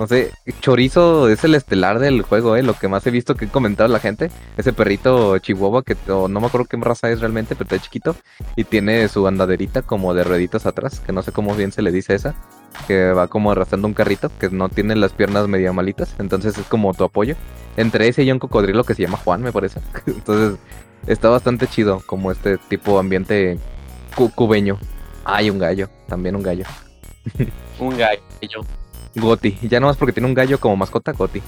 No 0.01 0.07
sé, 0.07 0.31
Chorizo 0.61 1.29
es 1.29 1.43
el 1.43 1.53
estelar 1.53 1.99
del 1.99 2.23
juego, 2.23 2.55
¿eh? 2.55 2.63
Lo 2.63 2.73
que 2.73 2.87
más 2.87 3.05
he 3.05 3.11
visto 3.11 3.35
que 3.35 3.45
he 3.45 3.49
comentado 3.49 3.87
la 3.87 3.99
gente. 3.99 4.31
Ese 4.57 4.73
perrito 4.73 5.37
chihuahua 5.37 5.83
que 5.83 5.95
no 6.07 6.27
me 6.27 6.47
acuerdo 6.47 6.65
qué 6.65 6.75
raza 6.77 7.11
es 7.11 7.19
realmente, 7.19 7.53
pero 7.55 7.65
está 7.65 7.77
chiquito. 7.77 8.15
Y 8.55 8.63
tiene 8.63 9.07
su 9.09 9.27
andaderita 9.27 9.83
como 9.83 10.15
de 10.15 10.23
rueditas 10.23 10.65
atrás, 10.65 11.01
que 11.01 11.11
no 11.13 11.21
sé 11.21 11.31
cómo 11.31 11.53
bien 11.53 11.71
se 11.71 11.83
le 11.83 11.91
dice 11.91 12.15
esa. 12.15 12.33
Que 12.87 13.11
va 13.11 13.27
como 13.27 13.51
arrastrando 13.51 13.87
un 13.87 13.93
carrito, 13.93 14.31
que 14.39 14.49
no 14.49 14.69
tiene 14.69 14.95
las 14.95 15.13
piernas 15.13 15.47
medio 15.47 15.71
malitas. 15.71 16.15
Entonces 16.17 16.57
es 16.57 16.65
como 16.65 16.95
tu 16.95 17.03
apoyo. 17.03 17.35
Entre 17.77 18.07
ese 18.07 18.23
y 18.23 18.31
un 18.31 18.39
cocodrilo 18.39 18.83
que 18.83 18.95
se 18.95 19.03
llama 19.03 19.19
Juan, 19.23 19.43
me 19.43 19.51
parece. 19.51 19.81
Entonces 20.07 20.57
está 21.05 21.29
bastante 21.29 21.67
chido 21.67 22.01
como 22.07 22.31
este 22.31 22.57
tipo 22.57 22.93
de 22.93 22.99
ambiente 23.01 23.59
cu- 24.15 24.31
cubeño. 24.31 24.79
Hay 25.25 25.51
un 25.51 25.59
gallo, 25.59 25.89
también 26.07 26.35
un 26.35 26.41
gallo. 26.41 26.63
Un 27.77 27.95
gallo. 27.99 28.21
Goti. 29.15 29.57
Ya 29.63 29.79
nomás 29.79 29.97
porque 29.97 30.13
tiene 30.13 30.27
un 30.27 30.33
gallo 30.33 30.59
como 30.59 30.75
mascota, 30.77 31.11
Goti. 31.11 31.41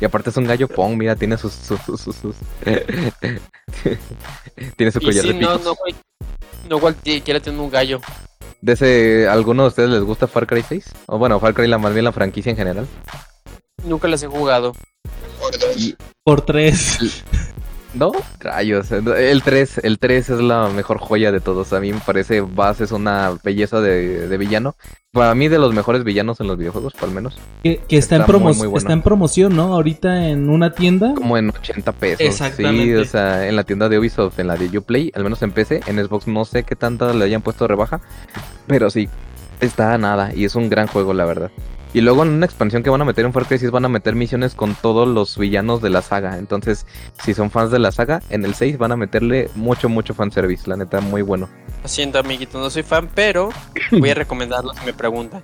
Y 0.00 0.04
aparte 0.04 0.30
es 0.30 0.36
un 0.36 0.44
gallo 0.46 0.68
Pong, 0.68 0.96
mira, 0.96 1.16
tiene 1.16 1.36
sus... 1.36 1.52
sus, 1.52 1.80
sus, 1.80 2.00
sus- 2.00 2.16
sus- 2.16 2.36
tiene 4.76 4.92
su 4.92 4.98
Y 5.00 5.04
collar 5.04 5.22
sí, 5.22 5.28
de 5.28 5.34
no, 5.34 5.40
picos. 5.58 5.64
no, 5.64 5.74
cual- 5.74 5.94
no 6.68 6.78
cualquiera 6.78 7.40
tiene 7.40 7.58
un 7.58 7.70
gallo. 7.70 8.00
¿De 8.60 8.72
ese, 8.74 9.26
alguno 9.28 9.62
de 9.62 9.68
ustedes 9.68 9.90
les 9.90 10.02
gusta 10.02 10.26
Far 10.26 10.46
Cry 10.46 10.62
6? 10.62 10.84
O 11.06 11.18
bueno, 11.18 11.40
Far 11.40 11.54
Cry 11.54 11.66
la 11.66 11.78
más 11.78 11.92
bien 11.92 12.04
la 12.04 12.12
franquicia 12.12 12.50
en 12.50 12.56
general. 12.56 12.86
Nunca 13.84 14.06
las 14.08 14.22
he 14.22 14.26
jugado. 14.26 14.74
Por 16.24 16.42
tres. 16.42 16.98
No, 17.92 18.12
rayos. 18.38 18.92
El 18.92 19.42
3, 19.42 19.80
el 19.82 19.98
3 19.98 20.30
es 20.30 20.40
la 20.40 20.68
mejor 20.68 20.98
joya 20.98 21.32
de 21.32 21.40
todos. 21.40 21.72
A 21.72 21.80
mí 21.80 21.92
me 21.92 21.98
parece 22.00 22.40
Bass 22.40 22.80
es 22.80 22.92
una 22.92 23.32
belleza 23.42 23.80
de, 23.80 24.28
de 24.28 24.38
villano. 24.38 24.76
Para 25.12 25.34
mí 25.34 25.48
de 25.48 25.58
los 25.58 25.74
mejores 25.74 26.04
villanos 26.04 26.38
en 26.40 26.46
los 26.46 26.56
videojuegos, 26.56 26.92
por 26.94 27.08
lo 27.08 27.14
menos. 27.16 27.36
Que, 27.64 27.80
que 27.88 27.96
está, 27.96 28.14
en 28.14 28.20
Está 28.22 28.32
muy, 28.32 28.40
promo- 28.52 28.56
muy 28.58 28.66
bueno. 28.68 28.78
está 28.78 28.92
en 28.92 29.02
promoción, 29.02 29.56
¿no? 29.56 29.74
Ahorita 29.74 30.28
en 30.28 30.48
una 30.50 30.72
tienda. 30.72 31.14
Como 31.16 31.36
en 31.36 31.50
80 31.50 31.90
pesos. 31.92 32.20
Exactamente. 32.20 32.84
Sí, 32.84 32.94
o 32.94 33.04
sea, 33.04 33.48
en 33.48 33.56
la 33.56 33.64
tienda 33.64 33.88
de 33.88 33.98
Ubisoft, 33.98 34.38
en 34.38 34.46
la 34.46 34.54
de 34.56 34.78
Uplay, 34.78 35.10
al 35.16 35.24
menos 35.24 35.42
en 35.42 35.50
PC, 35.50 35.80
en 35.88 35.96
Xbox 36.04 36.28
no 36.28 36.44
sé 36.44 36.62
qué 36.62 36.76
tanta 36.76 37.12
le 37.12 37.24
hayan 37.24 37.42
puesto 37.42 37.66
rebaja, 37.66 38.00
pero 38.68 38.88
sí, 38.88 39.08
está 39.60 39.94
a 39.94 39.98
nada 39.98 40.30
y 40.32 40.44
es 40.44 40.54
un 40.54 40.68
gran 40.70 40.86
juego, 40.86 41.12
la 41.12 41.24
verdad. 41.24 41.50
Y 41.92 42.02
luego 42.02 42.22
en 42.22 42.28
una 42.28 42.46
expansión 42.46 42.82
que 42.82 42.90
van 42.90 43.02
a 43.02 43.04
meter 43.04 43.24
en 43.24 43.32
Far 43.32 43.46
Cry 43.46 43.58
6 43.58 43.72
van 43.72 43.84
a 43.84 43.88
meter 43.88 44.14
misiones 44.14 44.54
con 44.54 44.76
todos 44.76 45.08
los 45.08 45.36
villanos 45.36 45.82
de 45.82 45.90
la 45.90 46.02
saga. 46.02 46.38
Entonces, 46.38 46.86
si 47.24 47.34
son 47.34 47.50
fans 47.50 47.72
de 47.72 47.80
la 47.80 47.90
saga, 47.90 48.22
en 48.30 48.44
el 48.44 48.54
6 48.54 48.78
van 48.78 48.92
a 48.92 48.96
meterle 48.96 49.50
mucho, 49.56 49.88
mucho 49.88 50.14
fanservice. 50.14 50.70
La 50.70 50.76
neta, 50.76 51.00
muy 51.00 51.22
bueno. 51.22 51.48
Lo 51.82 51.88
siento, 51.88 52.18
amiguito, 52.20 52.60
no 52.60 52.70
soy 52.70 52.84
fan, 52.84 53.10
pero 53.12 53.50
voy 53.90 54.10
a 54.10 54.14
recomendarlo 54.14 54.72
si 54.74 54.84
me 54.84 54.92
preguntan. 54.92 55.42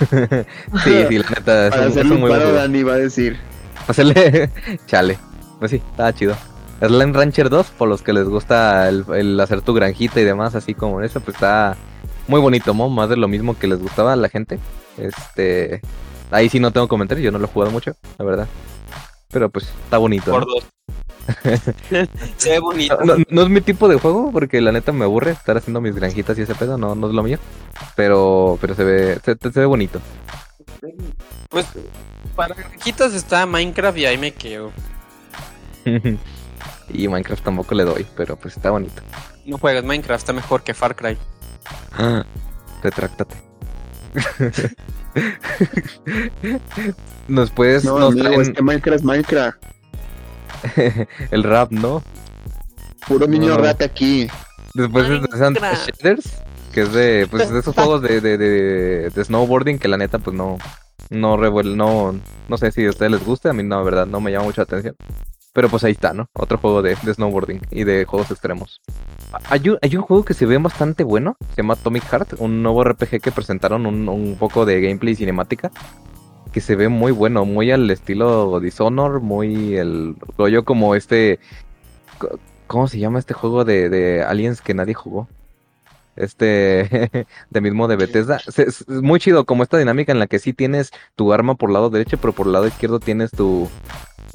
Sí, 0.82 1.04
sí, 1.08 1.18
la 1.18 1.30
neta, 1.30 1.66
es 1.66 1.70
Para 1.70 1.82
un, 1.82 1.88
hacerle 1.88 2.14
muy 2.14 2.18
buen 2.22 2.32
paro, 2.32 2.42
juego. 2.44 2.58
Dani 2.58 2.82
va 2.82 2.94
a 2.94 2.98
decir. 2.98 3.38
Hacerle. 3.86 4.50
Chale. 4.86 5.18
Pues 5.60 5.70
sí, 5.70 5.82
estaba 5.90 6.12
chido. 6.12 6.34
Slime 6.80 7.12
Rancher 7.12 7.48
2, 7.48 7.66
por 7.78 7.88
los 7.88 8.02
que 8.02 8.12
les 8.12 8.28
gusta 8.28 8.88
el, 8.88 9.04
el 9.14 9.38
hacer 9.38 9.62
tu 9.62 9.72
granjita 9.72 10.20
y 10.20 10.24
demás, 10.24 10.54
así 10.54 10.74
como 10.74 11.00
eso, 11.00 11.20
pues 11.20 11.36
está 11.36 11.76
muy 12.26 12.40
bonito, 12.40 12.74
¿no? 12.74 12.88
Más 12.88 13.08
de 13.08 13.16
lo 13.16 13.28
mismo 13.28 13.56
que 13.56 13.68
les 13.68 13.78
gustaba 13.78 14.14
a 14.14 14.16
la 14.16 14.28
gente. 14.28 14.58
Este. 14.98 15.80
Ahí 16.30 16.48
sí 16.48 16.58
no 16.60 16.70
tengo 16.70 16.88
comentarios, 16.88 17.24
yo 17.24 17.30
no 17.30 17.38
lo 17.38 17.44
he 17.44 17.48
jugado 17.48 17.70
mucho, 17.70 17.94
la 18.18 18.24
verdad. 18.24 18.48
Pero 19.30 19.50
pues 19.50 19.66
está 19.84 19.98
bonito. 19.98 20.32
¿no? 20.32 20.40
Por 20.40 20.46
dos. 20.46 20.64
Se 22.36 22.50
ve 22.50 22.58
bonito. 22.58 22.98
No, 23.04 23.16
no 23.28 23.42
es 23.42 23.48
mi 23.48 23.60
tipo 23.60 23.88
de 23.88 23.98
juego, 23.98 24.30
porque 24.32 24.60
la 24.60 24.72
neta 24.72 24.92
me 24.92 25.04
aburre 25.04 25.32
estar 25.32 25.56
haciendo 25.56 25.80
mis 25.80 25.94
granjitas 25.94 26.38
y 26.38 26.42
ese 26.42 26.54
pedo, 26.54 26.78
no, 26.78 26.94
no 26.94 27.08
es 27.08 27.14
lo 27.14 27.22
mío. 27.22 27.38
Pero, 27.96 28.58
pero 28.60 28.74
se 28.74 28.84
ve, 28.84 29.20
se, 29.24 29.36
se 29.36 29.60
ve 29.60 29.66
bonito. 29.66 30.00
Pues 31.48 31.66
para 32.34 32.54
granjitas 32.54 33.14
está 33.14 33.46
Minecraft 33.46 33.98
y 33.98 34.06
ahí 34.06 34.18
me 34.18 34.32
quedo. 34.32 34.72
y 36.88 37.08
Minecraft 37.08 37.44
tampoco 37.44 37.74
le 37.74 37.84
doy, 37.84 38.06
pero 38.16 38.36
pues 38.36 38.56
está 38.56 38.70
bonito. 38.70 39.02
No 39.46 39.58
juegas 39.58 39.84
Minecraft, 39.84 40.20
está 40.20 40.32
mejor 40.32 40.62
que 40.62 40.74
Far 40.74 40.96
Cry. 40.96 41.16
Retráctate. 42.82 43.53
Nos 47.28 47.50
puedes, 47.50 47.84
No, 47.84 47.98
nos 47.98 48.12
amigo, 48.12 48.26
traen 48.28 48.40
es 48.42 48.50
que 48.50 48.62
Minecraft 48.62 48.96
es 48.98 49.04
Minecraft. 49.04 49.58
el 51.30 51.42
rap, 51.42 51.70
¿no? 51.72 52.02
Puro 53.06 53.26
niño 53.26 53.48
No. 53.48 53.58
rata 53.58 53.84
aquí. 53.84 54.28
Después 54.74 55.08
Minecraft. 55.08 55.90
Shaders, 56.02 56.42
que 56.72 56.82
es 56.82 56.92
de, 56.92 57.26
pues, 57.30 57.50
de 57.50 57.58
esos 57.60 57.74
juegos 57.74 58.02
de, 58.02 58.20
de, 58.20 58.38
de, 58.38 59.10
de 59.10 59.24
snowboarding 59.24 59.78
que 59.78 59.88
la 59.88 59.96
neta, 59.96 60.18
pues 60.18 60.36
no, 60.36 60.58
no 61.10 61.36
revuel, 61.36 61.76
no, 61.76 62.18
no 62.48 62.58
sé 62.58 62.72
si 62.72 62.84
a 62.86 62.90
ustedes 62.90 63.12
les 63.12 63.24
gusta, 63.24 63.50
a 63.50 63.52
mí 63.52 63.62
no, 63.62 63.76
la 63.78 63.82
verdad, 63.82 64.06
no 64.06 64.20
me 64.20 64.32
llama 64.32 64.44
mucho 64.46 64.60
la 64.60 64.64
atención. 64.64 64.96
Pero 65.54 65.68
pues 65.68 65.84
ahí 65.84 65.92
está, 65.92 66.12
¿no? 66.12 66.28
Otro 66.32 66.58
juego 66.58 66.82
de, 66.82 66.96
snowboarding 66.96 67.60
y 67.70 67.84
de 67.84 68.04
juegos 68.06 68.28
extremos. 68.32 68.82
Hay 69.48 69.68
un, 69.68 70.02
juego 70.02 70.24
que 70.24 70.34
se 70.34 70.46
ve 70.46 70.58
bastante 70.58 71.04
bueno, 71.04 71.36
se 71.50 71.62
llama 71.62 71.74
Atomic 71.74 72.02
Heart, 72.10 72.40
un 72.40 72.60
nuevo 72.60 72.82
RPG 72.82 73.20
que 73.20 73.30
presentaron 73.30 73.86
un, 73.86 74.08
un 74.08 74.36
poco 74.36 74.66
de 74.66 74.80
gameplay 74.80 75.12
y 75.12 75.16
cinemática. 75.16 75.70
Que 76.52 76.60
se 76.60 76.74
ve 76.74 76.88
muy 76.88 77.12
bueno, 77.12 77.44
muy 77.44 77.70
al 77.70 77.88
estilo 77.88 78.58
Dishonor, 78.58 79.20
muy 79.20 79.76
el 79.76 80.16
rollo 80.36 80.64
como 80.64 80.96
este... 80.96 81.38
¿Cómo 82.66 82.88
se 82.88 82.98
llama 82.98 83.20
este 83.20 83.34
juego 83.34 83.64
de, 83.64 83.88
de 83.88 84.24
aliens 84.24 84.60
que 84.60 84.74
nadie 84.74 84.94
jugó? 84.94 85.28
Este, 86.16 87.10
de 87.50 87.60
mismo 87.60 87.86
de 87.86 87.94
Bethesda. 87.94 88.40
Es, 88.56 88.88
muy 88.88 89.20
chido, 89.20 89.44
como 89.46 89.62
esta 89.62 89.78
dinámica 89.78 90.10
en 90.10 90.18
la 90.18 90.26
que 90.26 90.40
sí 90.40 90.52
tienes 90.52 90.90
tu 91.14 91.32
arma 91.32 91.54
por 91.54 91.70
lado 91.70 91.90
derecho, 91.90 92.18
pero 92.18 92.32
por 92.32 92.48
lado 92.48 92.66
izquierdo 92.66 92.98
tienes 92.98 93.30
tu, 93.30 93.68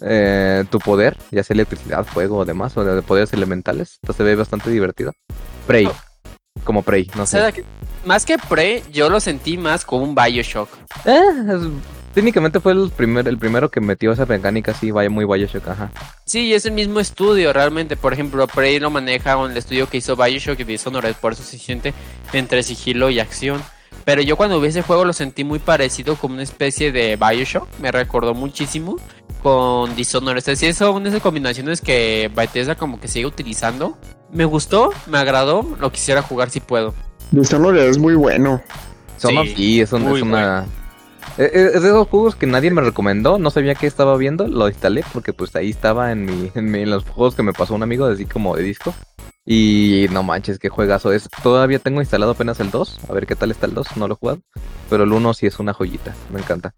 eh, 0.01 0.63
tu 0.69 0.79
poder, 0.79 1.17
ya 1.31 1.43
sea 1.43 1.53
electricidad, 1.53 2.05
fuego 2.05 2.37
o 2.37 2.45
demás, 2.45 2.75
o 2.77 2.83
de 2.83 3.01
poderes 3.01 3.33
elementales. 3.33 3.97
Entonces 4.01 4.17
se 4.17 4.23
ve 4.23 4.35
bastante 4.35 4.69
divertido. 4.69 5.13
Prey, 5.67 5.89
como 6.63 6.81
Prey, 6.83 7.09
no 7.15 7.23
O 7.23 7.25
sé. 7.25 7.51
que- 7.53 7.63
más 8.05 8.25
que 8.25 8.37
Pre, 8.37 8.83
yo 8.91 9.09
lo 9.09 9.19
sentí 9.19 9.57
más 9.57 9.85
como 9.85 10.03
un 10.03 10.15
Bioshock. 10.15 10.69
Eh, 11.05 11.19
es- 11.49 12.13
técnicamente 12.13 12.59
fue 12.59 12.71
el, 12.73 12.89
primer, 12.95 13.27
el 13.27 13.37
primero 13.37 13.69
que 13.69 13.81
metió 13.81 14.11
esa 14.11 14.25
mecánica 14.25 14.71
así, 14.71 14.89
vaya 14.91 15.09
muy 15.09 15.25
Bioshock, 15.25 15.67
ajá. 15.67 15.91
Sí, 16.25 16.53
es 16.53 16.65
el 16.65 16.71
mismo 16.73 16.99
estudio 16.99 17.51
realmente. 17.53 17.95
Por 17.97 18.13
ejemplo, 18.13 18.47
Prey 18.47 18.79
lo 18.79 18.89
maneja 18.89 19.35
con 19.35 19.51
el 19.51 19.57
estudio 19.57 19.87
que 19.89 19.97
hizo 19.97 20.15
Bioshock 20.15 20.59
y 20.59 20.63
Dishonored, 20.63 21.15
por 21.15 21.33
eso 21.33 21.43
se 21.43 21.57
siente 21.57 21.93
entre 22.33 22.63
sigilo 22.63 23.09
y 23.09 23.19
acción. 23.19 23.61
Pero 24.05 24.21
yo 24.21 24.37
cuando 24.37 24.59
vi 24.61 24.69
ese 24.69 24.81
juego 24.81 25.05
lo 25.05 25.13
sentí 25.13 25.43
muy 25.43 25.59
parecido 25.59 26.15
como 26.15 26.33
una 26.35 26.43
especie 26.43 26.91
de 26.91 27.15
Bioshock. 27.15 27.67
Me 27.79 27.91
recordó 27.91 28.33
muchísimo 28.33 28.95
con 29.41 29.95
Dishonored. 29.95 30.39
Es 30.39 30.45
decir, 30.45 30.73
son 30.73 31.05
esas 31.07 31.21
combinaciones 31.21 31.81
que 31.81 32.29
Bethesda 32.35 32.75
como 32.75 32.99
que 32.99 33.07
sigue 33.07 33.25
utilizando. 33.25 33.97
Me 34.31 34.45
gustó, 34.45 34.91
me 35.07 35.17
agradó, 35.17 35.65
lo 35.79 35.91
quisiera 35.91 36.21
jugar 36.21 36.49
si 36.49 36.59
puedo. 36.59 36.93
Dishonored 37.31 37.87
es 37.89 37.97
muy 37.97 38.15
bueno. 38.15 38.61
Son 39.17 39.31
Sí, 39.45 39.53
sí, 39.55 39.81
es, 39.81 39.91
un- 39.91 40.03
muy 40.03 40.17
es 40.19 40.23
una... 40.23 40.65
Eh, 41.37 41.49
eh, 41.53 41.71
Es 41.75 41.81
de 41.83 41.89
esos 41.89 42.07
juegos 42.07 42.35
que 42.35 42.47
nadie 42.47 42.71
me 42.71 42.81
recomendó, 42.81 43.37
no 43.37 43.49
sabía 43.51 43.75
qué 43.75 43.87
estaba 43.87 44.17
viendo, 44.17 44.47
lo 44.47 44.67
instalé 44.67 45.03
porque 45.13 45.31
pues 45.33 45.55
ahí 45.55 45.69
estaba 45.69 46.11
en 46.11 46.25
mi, 46.25 46.51
en 46.55 46.71
mi- 46.71 46.81
en 46.81 46.89
los 46.89 47.03
juegos 47.05 47.35
que 47.35 47.43
me 47.43 47.53
pasó 47.53 47.75
un 47.75 47.83
amigo, 47.83 48.05
así 48.05 48.25
como 48.25 48.55
de 48.55 48.63
disco. 48.63 48.93
Y 49.45 50.07
no 50.11 50.21
manches, 50.21 50.59
qué 50.59 50.69
juegazo 50.69 51.11
es. 51.11 51.27
Todavía 51.41 51.79
tengo 51.79 52.01
instalado 52.01 52.31
apenas 52.33 52.59
el 52.59 52.71
2, 52.71 52.99
a 53.09 53.13
ver 53.13 53.25
qué 53.25 53.35
tal 53.35 53.51
está 53.51 53.65
el 53.65 53.73
2, 53.73 53.97
no 53.97 54.07
lo 54.07 54.13
he 54.13 54.17
jugado. 54.17 54.39
Pero 54.89 55.03
el 55.03 55.11
1 55.11 55.33
sí 55.33 55.47
es 55.47 55.59
una 55.59 55.73
joyita, 55.73 56.13
me 56.31 56.39
encanta. 56.39 56.73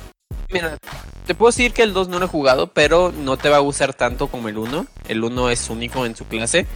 Mira, 0.52 0.78
te 1.26 1.34
puedo 1.36 1.50
decir 1.50 1.72
que 1.72 1.84
el 1.84 1.94
2 1.94 2.10
no 2.10 2.20
lo 2.20 2.26
he 2.26 2.30
jugado, 2.30 2.68
pero 2.68 3.12
no 3.12 3.38
te 3.38 3.50
va 3.50 3.58
a 3.58 3.62
gustar 3.62 3.94
tanto 3.94 4.28
como 4.28 4.50
el 4.50 4.58
1. 4.58 4.86
El 5.08 5.24
1 5.24 5.50
es 5.50 5.70
único 5.70 6.06
en 6.06 6.16
su 6.16 6.26
clase. 6.26 6.68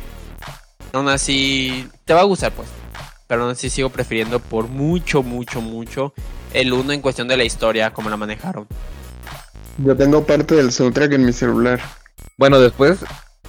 Aún 0.93 1.09
así, 1.09 1.89
te 2.05 2.13
va 2.13 2.21
a 2.21 2.25
gustar 2.25 2.51
pues. 2.53 2.69
Pero 3.27 3.43
aún 3.43 3.51
así 3.51 3.69
sigo 3.69 3.89
prefiriendo 3.89 4.39
por 4.39 4.67
mucho, 4.67 5.23
mucho, 5.23 5.59
mucho 5.59 6.13
el 6.53 6.71
1 6.71 6.93
en 6.93 7.01
cuestión 7.01 7.27
de 7.27 7.35
la 7.35 7.43
historia, 7.43 7.91
como 7.91 8.09
la 8.09 8.17
manejaron. 8.17 8.67
Yo 9.77 9.95
tengo 9.97 10.23
parte 10.25 10.55
del 10.55 10.71
soundtrack 10.71 11.13
en 11.13 11.25
mi 11.25 11.33
celular. 11.33 11.81
Bueno, 12.37 12.59
después, 12.59 12.99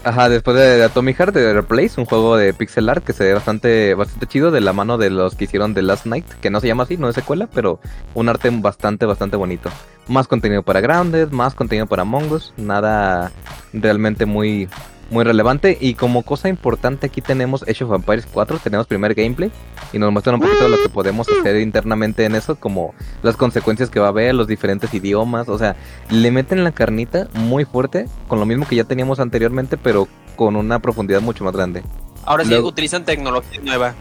ajá, 0.02 0.28
después 0.28 0.56
de 0.56 0.82
Atomic 0.82 1.18
Heart, 1.18 1.34
de 1.34 1.52
Replace, 1.52 2.00
un 2.00 2.06
juego 2.06 2.36
de 2.36 2.52
pixel 2.52 2.88
art 2.88 3.04
que 3.04 3.12
se 3.12 3.22
ve 3.22 3.34
bastante, 3.34 3.94
bastante 3.94 4.26
chido 4.26 4.50
de 4.50 4.60
la 4.60 4.72
mano 4.72 4.98
de 4.98 5.10
los 5.10 5.36
que 5.36 5.44
hicieron 5.44 5.72
The 5.74 5.82
Last 5.82 6.06
Night, 6.06 6.26
que 6.40 6.50
no 6.50 6.60
se 6.60 6.66
llama 6.66 6.82
así, 6.82 6.96
no 6.96 7.08
es 7.08 7.14
secuela, 7.14 7.48
pero 7.52 7.80
un 8.14 8.28
arte 8.28 8.50
bastante, 8.50 9.06
bastante 9.06 9.36
bonito. 9.36 9.70
Más 10.08 10.28
contenido 10.28 10.62
para 10.62 10.80
Grounded, 10.80 11.30
más 11.30 11.54
contenido 11.54 11.86
para 11.86 12.02
Among 12.02 12.30
Us, 12.30 12.52
nada 12.56 13.32
realmente 13.72 14.24
muy, 14.24 14.68
muy 15.10 15.24
relevante. 15.24 15.76
Y 15.80 15.94
como 15.94 16.22
cosa 16.22 16.48
importante 16.48 17.06
aquí 17.06 17.20
tenemos 17.20 17.64
Age 17.64 17.82
of 17.82 17.92
Empires 17.92 18.26
4, 18.32 18.60
tenemos 18.62 18.86
primer 18.86 19.14
gameplay 19.14 19.50
y 19.92 19.98
nos 19.98 20.12
muestran 20.12 20.36
un 20.36 20.42
poquito 20.42 20.62
de 20.62 20.70
lo 20.70 20.76
que 20.80 20.88
podemos 20.88 21.26
hacer 21.28 21.56
internamente 21.60 22.24
en 22.24 22.36
eso, 22.36 22.54
como 22.54 22.94
las 23.24 23.36
consecuencias 23.36 23.90
que 23.90 23.98
va 23.98 24.06
a 24.06 24.10
haber, 24.10 24.32
los 24.36 24.46
diferentes 24.46 24.94
idiomas, 24.94 25.48
o 25.48 25.58
sea, 25.58 25.74
le 26.10 26.30
meten 26.30 26.62
la 26.62 26.70
carnita 26.70 27.26
muy 27.34 27.64
fuerte, 27.64 28.06
con 28.28 28.38
lo 28.38 28.46
mismo 28.46 28.64
que 28.64 28.76
ya 28.76 28.84
teníamos 28.84 29.18
anteriormente, 29.18 29.76
pero 29.76 30.06
con 30.36 30.54
una 30.54 30.78
profundidad 30.78 31.20
mucho 31.20 31.42
más 31.42 31.54
grande. 31.54 31.82
Ahora 32.24 32.44
sí 32.44 32.50
Luego- 32.50 32.68
utilizan 32.68 33.04
tecnología 33.04 33.60
nueva. 33.60 33.94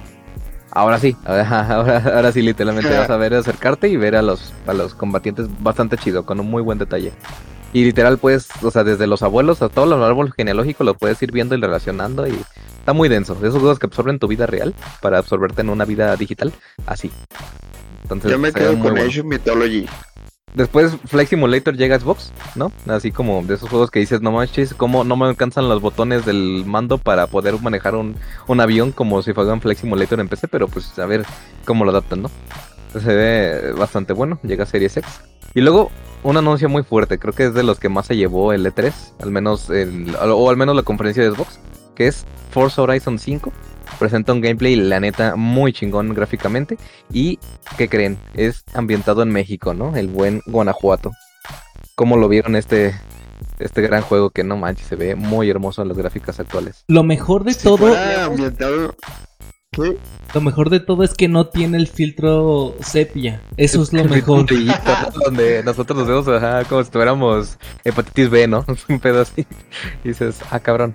Ahora 0.75 0.99
sí, 0.99 1.15
ahora, 1.23 1.67
ahora, 1.75 2.03
ahora 2.15 2.31
sí 2.31 2.41
literalmente 2.41 2.89
vas 2.97 3.09
a 3.09 3.17
ver 3.17 3.33
acercarte 3.33 3.87
y 3.87 3.95
ver 3.95 4.15
a 4.15 4.21
los, 4.21 4.53
a 4.67 4.73
los 4.73 4.93
combatientes 4.93 5.47
bastante 5.59 5.97
chido, 5.97 6.25
con 6.25 6.39
un 6.39 6.51
muy 6.51 6.61
buen 6.61 6.77
detalle. 6.77 7.13
Y 7.73 7.83
literal 7.83 8.17
puedes, 8.17 8.49
o 8.61 8.71
sea, 8.71 8.83
desde 8.83 9.07
los 9.07 9.23
abuelos 9.23 9.61
a 9.61 9.69
todos 9.69 9.87
los 9.87 10.01
árboles 10.01 10.33
genealógicos 10.33 10.85
los 10.85 10.97
puedes 10.97 11.21
ir 11.21 11.31
viendo 11.31 11.55
y 11.55 11.61
relacionando 11.61 12.27
y 12.27 12.37
está 12.77 12.93
muy 12.93 13.09
denso. 13.09 13.35
De 13.35 13.47
esos 13.47 13.59
juegos 13.59 13.79
que 13.79 13.85
absorben 13.85 14.19
tu 14.19 14.27
vida 14.27 14.45
real 14.45 14.73
para 15.01 15.17
absorberte 15.17 15.61
en 15.61 15.69
una 15.69 15.85
vida 15.85 16.15
digital, 16.15 16.53
así. 16.85 17.09
Entonces, 18.03 18.31
Yo 18.31 18.37
me 18.37 18.53
quedo 18.53 18.73
con 18.73 18.81
bueno. 18.81 19.01
Age 19.01 19.21
of 19.21 19.25
Mythology. 19.25 19.87
Después 20.55 20.95
Flight 21.05 21.29
Simulator 21.29 21.75
llega 21.75 21.97
a 21.97 21.99
Xbox, 21.99 22.31
¿no? 22.55 22.71
Así 22.87 23.11
como 23.11 23.43
de 23.43 23.55
esos 23.55 23.69
juegos 23.69 23.91
que 23.91 23.99
dices, 23.99 24.21
no 24.21 24.31
manches, 24.31 24.73
como 24.73 25.03
no 25.03 25.17
me 25.17 25.25
alcanzan 25.25 25.67
los 25.67 25.81
botones 25.81 26.25
del 26.25 26.63
mando 26.65 26.97
para 26.97 27.27
poder 27.27 27.61
manejar 27.61 27.95
un, 27.95 28.15
un 28.47 28.61
avión 28.61 28.93
como 28.93 29.21
si 29.21 29.33
fuera 29.33 29.51
un 29.51 29.59
Flight 29.59 29.79
Simulator 29.79 30.19
en 30.21 30.29
PC, 30.29 30.47
pero 30.47 30.69
pues 30.69 30.97
a 30.97 31.05
ver 31.05 31.25
cómo 31.65 31.83
lo 31.83 31.91
adaptan, 31.91 32.21
¿no? 32.21 32.31
Se 32.93 33.13
ve 33.13 33.73
bastante 33.73 34.13
bueno, 34.13 34.39
llega 34.43 34.63
a 34.63 34.67
Series 34.67 34.95
X. 34.95 35.11
Y 35.53 35.59
luego 35.59 35.91
un 36.23 36.37
anuncio 36.37 36.69
muy 36.69 36.83
fuerte, 36.83 37.19
creo 37.19 37.33
que 37.33 37.45
es 37.47 37.53
de 37.53 37.63
los 37.63 37.77
que 37.77 37.89
más 37.89 38.05
se 38.05 38.15
llevó 38.15 38.53
el 38.53 38.65
E3, 38.65 38.93
al 39.21 39.31
menos 39.31 39.69
el, 39.69 40.15
o 40.15 40.49
al 40.49 40.55
menos 40.55 40.75
la 40.75 40.83
conferencia 40.83 41.21
de 41.21 41.31
Xbox, 41.31 41.59
que 41.95 42.07
es 42.07 42.25
Forza 42.51 42.81
Horizon 42.81 43.19
5. 43.19 43.51
Presenta 43.99 44.33
un 44.33 44.41
gameplay, 44.41 44.75
la 44.75 44.99
neta, 44.99 45.35
muy 45.35 45.73
chingón 45.73 46.13
gráficamente. 46.13 46.77
Y, 47.11 47.39
¿qué 47.77 47.87
creen? 47.87 48.17
Es 48.33 48.63
ambientado 48.73 49.21
en 49.21 49.29
México, 49.29 49.73
¿no? 49.73 49.95
El 49.95 50.07
buen 50.07 50.41
Guanajuato. 50.45 51.11
¿Cómo 51.95 52.17
lo 52.17 52.27
vieron 52.27 52.55
este, 52.55 52.93
Este 53.59 53.81
gran 53.81 54.01
juego 54.01 54.29
que 54.29 54.43
no 54.43 54.57
manches, 54.57 54.87
se 54.87 54.95
ve 54.95 55.15
muy 55.15 55.49
hermoso 55.49 55.81
en 55.81 55.87
las 55.87 55.97
gráficas 55.97 56.39
actuales. 56.39 56.83
Lo 56.87 57.03
mejor 57.03 57.43
de 57.43 57.53
Si 57.53 57.63
todo, 57.63 57.77
fuera 57.77 58.25
ambientado... 58.25 58.95
¿Qué? 59.71 59.97
lo 60.35 60.41
mejor 60.41 60.69
de 60.69 60.81
todo 60.81 61.03
es 61.03 61.13
que 61.13 61.29
no 61.29 61.47
tiene 61.47 61.77
el 61.77 61.87
filtro 61.87 62.75
sepia. 62.81 63.41
Eso 63.55 63.81
es 63.83 63.93
lo 63.93 64.03
mejor. 64.03 64.45
donde 65.25 65.63
nosotros 65.63 65.97
nos 65.97 66.07
vemos 66.07 66.27
ajá, 66.27 66.65
como 66.65 66.83
si 66.83 66.91
tuviéramos 66.91 67.57
hepatitis 67.85 68.29
B, 68.29 68.47
¿no? 68.47 68.65
Un 68.89 68.99
pedo 68.99 69.21
así. 69.21 69.47
Y 70.03 70.09
dices, 70.09 70.41
ah, 70.51 70.59
cabrón. 70.59 70.93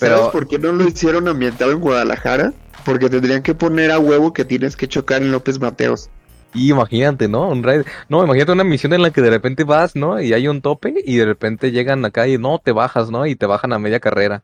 ¿Sabes 0.00 0.18
Pero 0.18 0.32
por 0.32 0.48
qué 0.48 0.58
no 0.58 0.72
lo 0.72 0.88
hicieron 0.88 1.28
ambientado 1.28 1.72
en 1.72 1.80
Guadalajara? 1.80 2.54
Porque 2.86 3.10
tendrían 3.10 3.42
que 3.42 3.54
poner 3.54 3.90
a 3.90 3.98
huevo 3.98 4.32
que 4.32 4.46
tienes 4.46 4.74
que 4.74 4.88
chocar 4.88 5.20
en 5.20 5.30
López 5.30 5.60
Mateos. 5.60 6.08
Y 6.54 6.70
imagínate, 6.70 7.28
¿no? 7.28 7.48
Un 7.50 7.62
raid. 7.62 7.82
No, 8.08 8.24
imagínate 8.24 8.52
una 8.52 8.64
misión 8.64 8.94
en 8.94 9.02
la 9.02 9.10
que 9.10 9.20
de 9.20 9.28
repente 9.28 9.64
vas, 9.64 9.94
¿no? 9.94 10.18
Y 10.18 10.32
hay 10.32 10.48
un 10.48 10.62
tope 10.62 10.94
y 11.04 11.16
de 11.16 11.26
repente 11.26 11.70
llegan 11.70 12.02
acá 12.06 12.26
y 12.26 12.38
no, 12.38 12.58
te 12.58 12.72
bajas, 12.72 13.10
¿no? 13.10 13.26
Y 13.26 13.36
te 13.36 13.44
bajan 13.44 13.74
a 13.74 13.78
media 13.78 14.00
carrera. 14.00 14.42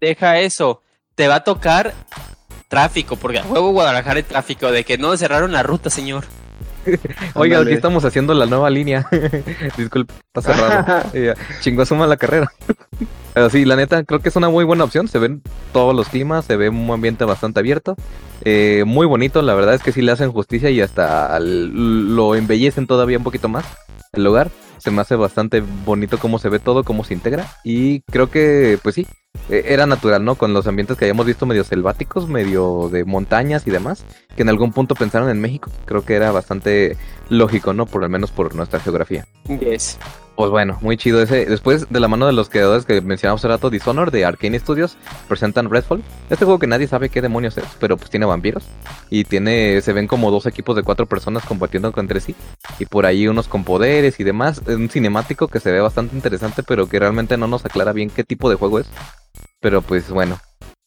Deja 0.00 0.40
eso. 0.40 0.80
Te 1.14 1.28
va 1.28 1.36
a 1.36 1.44
tocar 1.44 1.92
tráfico, 2.68 3.16
porque 3.16 3.40
a 3.40 3.44
huevo 3.44 3.72
Guadalajara 3.72 4.16
hay 4.16 4.22
tráfico, 4.22 4.72
de 4.72 4.84
que 4.84 4.96
no 4.96 5.14
cerraron 5.18 5.52
la 5.52 5.62
ruta, 5.62 5.90
señor. 5.90 6.24
Oiga, 7.34 7.60
aquí 7.60 7.72
estamos 7.72 8.04
haciendo 8.04 8.34
la 8.34 8.46
nueva 8.46 8.70
línea. 8.70 9.06
Disculpe, 9.76 10.12
está 10.34 10.42
cerrado. 10.54 11.10
Y 11.14 11.22
ya, 11.26 11.34
Chingó 11.60 11.84
suma 11.86 12.06
la 12.06 12.16
carrera. 12.16 12.50
Pero 13.32 13.50
sí, 13.50 13.64
la 13.64 13.76
neta, 13.76 14.04
creo 14.04 14.20
que 14.20 14.28
es 14.28 14.36
una 14.36 14.48
muy 14.48 14.64
buena 14.64 14.84
opción. 14.84 15.08
Se 15.08 15.18
ven 15.18 15.42
todos 15.72 15.94
los 15.94 16.08
climas, 16.08 16.44
se 16.44 16.56
ve 16.56 16.68
un 16.68 16.90
ambiente 16.90 17.24
bastante 17.24 17.60
abierto. 17.60 17.96
Eh, 18.44 18.84
muy 18.86 19.06
bonito, 19.06 19.42
la 19.42 19.54
verdad 19.54 19.74
es 19.74 19.82
que 19.82 19.92
sí 19.92 20.02
le 20.02 20.12
hacen 20.12 20.30
justicia 20.32 20.70
y 20.70 20.80
hasta 20.80 21.34
al- 21.34 22.14
lo 22.14 22.34
embellecen 22.34 22.86
todavía 22.86 23.18
un 23.18 23.24
poquito 23.24 23.48
más 23.48 23.64
el 24.12 24.24
lugar. 24.24 24.50
Se 24.78 24.90
me 24.90 25.00
hace 25.00 25.16
bastante 25.16 25.62
bonito 25.84 26.18
cómo 26.18 26.38
se 26.38 26.48
ve 26.48 26.58
todo, 26.58 26.84
cómo 26.84 27.04
se 27.04 27.14
integra. 27.14 27.46
Y 27.64 28.00
creo 28.02 28.30
que, 28.30 28.78
pues 28.82 28.94
sí, 28.94 29.02
eh, 29.02 29.23
era 29.48 29.86
natural, 29.86 30.24
¿no? 30.24 30.36
Con 30.36 30.52
los 30.52 30.66
ambientes 30.66 30.96
que 30.96 31.04
habíamos 31.04 31.26
visto 31.26 31.46
medio 31.46 31.64
selváticos, 31.64 32.28
medio 32.28 32.88
de 32.90 33.04
montañas 33.04 33.66
y 33.66 33.70
demás, 33.70 34.04
que 34.36 34.42
en 34.42 34.48
algún 34.48 34.72
punto 34.72 34.94
pensaron 34.94 35.28
en 35.28 35.40
México. 35.40 35.70
Creo 35.84 36.04
que 36.04 36.14
era 36.14 36.32
bastante 36.32 36.96
lógico, 37.28 37.72
¿no? 37.72 37.86
Por 37.86 38.00
lo 38.00 38.08
menos 38.08 38.30
por 38.30 38.54
nuestra 38.54 38.80
geografía. 38.80 39.26
Yes. 39.60 39.98
Pues 40.36 40.50
bueno, 40.50 40.76
muy 40.80 40.96
chido 40.96 41.22
ese. 41.22 41.46
Después, 41.46 41.86
de 41.90 42.00
la 42.00 42.08
mano 42.08 42.26
de 42.26 42.32
los 42.32 42.48
creadores 42.48 42.84
que 42.84 43.00
mencionamos 43.00 43.40
hace 43.40 43.46
rato, 43.48 43.70
Dishonored 43.70 44.10
de 44.12 44.24
Arkane 44.24 44.58
Studios, 44.58 44.96
presentan 45.28 45.70
Redfall. 45.70 46.02
Este 46.28 46.44
juego 46.44 46.58
que 46.58 46.66
nadie 46.66 46.88
sabe 46.88 47.08
qué 47.08 47.22
demonios 47.22 47.56
es, 47.56 47.64
pero 47.78 47.96
pues 47.96 48.10
tiene 48.10 48.26
vampiros. 48.26 48.64
Y 49.10 49.22
tiene, 49.24 49.80
se 49.80 49.92
ven 49.92 50.08
como 50.08 50.32
dos 50.32 50.46
equipos 50.46 50.74
de 50.74 50.82
cuatro 50.82 51.06
personas 51.06 51.44
combatiendo 51.44 51.92
entre 51.96 52.20
sí. 52.20 52.34
Y 52.80 52.86
por 52.86 53.06
ahí 53.06 53.28
unos 53.28 53.46
con 53.46 53.62
poderes 53.62 54.18
y 54.18 54.24
demás. 54.24 54.60
Es 54.66 54.74
un 54.74 54.90
cinemático 54.90 55.46
que 55.46 55.60
se 55.60 55.70
ve 55.70 55.80
bastante 55.80 56.16
interesante, 56.16 56.64
pero 56.64 56.88
que 56.88 56.98
realmente 56.98 57.36
no 57.36 57.46
nos 57.46 57.64
aclara 57.64 57.92
bien 57.92 58.10
qué 58.10 58.24
tipo 58.24 58.50
de 58.50 58.56
juego 58.56 58.80
es. 58.80 58.88
Pero 59.60 59.82
pues 59.82 60.10
bueno, 60.10 60.40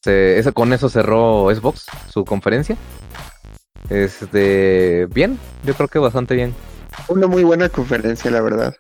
se- 0.04 0.44
con 0.54 0.74
eso 0.74 0.90
cerró 0.90 1.48
Xbox 1.56 1.86
su 2.10 2.26
conferencia. 2.26 2.76
Este, 3.90 5.08
bien, 5.14 5.40
yo 5.64 5.74
creo 5.74 5.88
que 5.88 6.00
bastante 6.00 6.36
bien. 6.36 6.54
Una 7.08 7.28
muy 7.28 7.46
buena 7.46 7.70
conferencia, 7.70 8.30
la 8.30 8.42
verdad. 8.42 8.76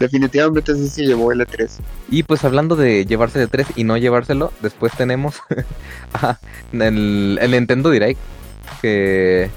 Definitivamente 0.00 0.74
sí 0.74 0.88
se 0.88 1.04
llevó 1.06 1.32
el 1.32 1.40
E 1.42 1.46
E3. 1.46 1.70
Y 2.10 2.22
pues 2.24 2.44
hablando 2.44 2.74
de 2.76 3.06
llevarse 3.06 3.38
de 3.38 3.46
3 3.46 3.68
y 3.76 3.84
no 3.84 3.96
llevárselo, 3.96 4.52
después 4.60 4.92
tenemos 4.96 5.36
el, 6.72 7.38
el 7.40 7.50
Nintendo 7.50 7.90
Direct 7.90 8.18
que, 8.82 9.50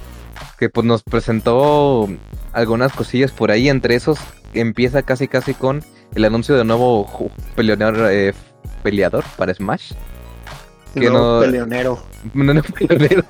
que 0.60 0.70
pues 0.70 0.86
nos 0.86 1.04
presentó 1.04 2.08
algunas 2.54 2.94
cosillas 2.94 3.32
por 3.32 3.52
ahí. 3.52 3.70
Entre 3.70 3.96
esos 3.96 4.20
empieza 4.54 5.02
casi 5.04 5.28
casi 5.28 5.54
con 5.54 5.84
el 6.16 6.26
anuncio 6.26 6.56
de 6.56 6.64
nuevo 6.66 7.30
eh, 7.58 8.34
peleador 8.84 9.24
para 9.38 9.54
Smash. 9.54 9.94
Que 10.94 11.10
No, 11.10 11.36
no- 11.36 11.42
peleonero. 11.42 12.00
No, 12.34 12.54
no, 12.54 12.62
peleonero. 12.64 13.24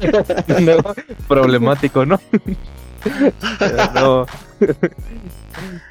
No, 0.60 0.94
problemático, 1.28 2.06
¿no? 2.06 2.18
no. 3.94 4.26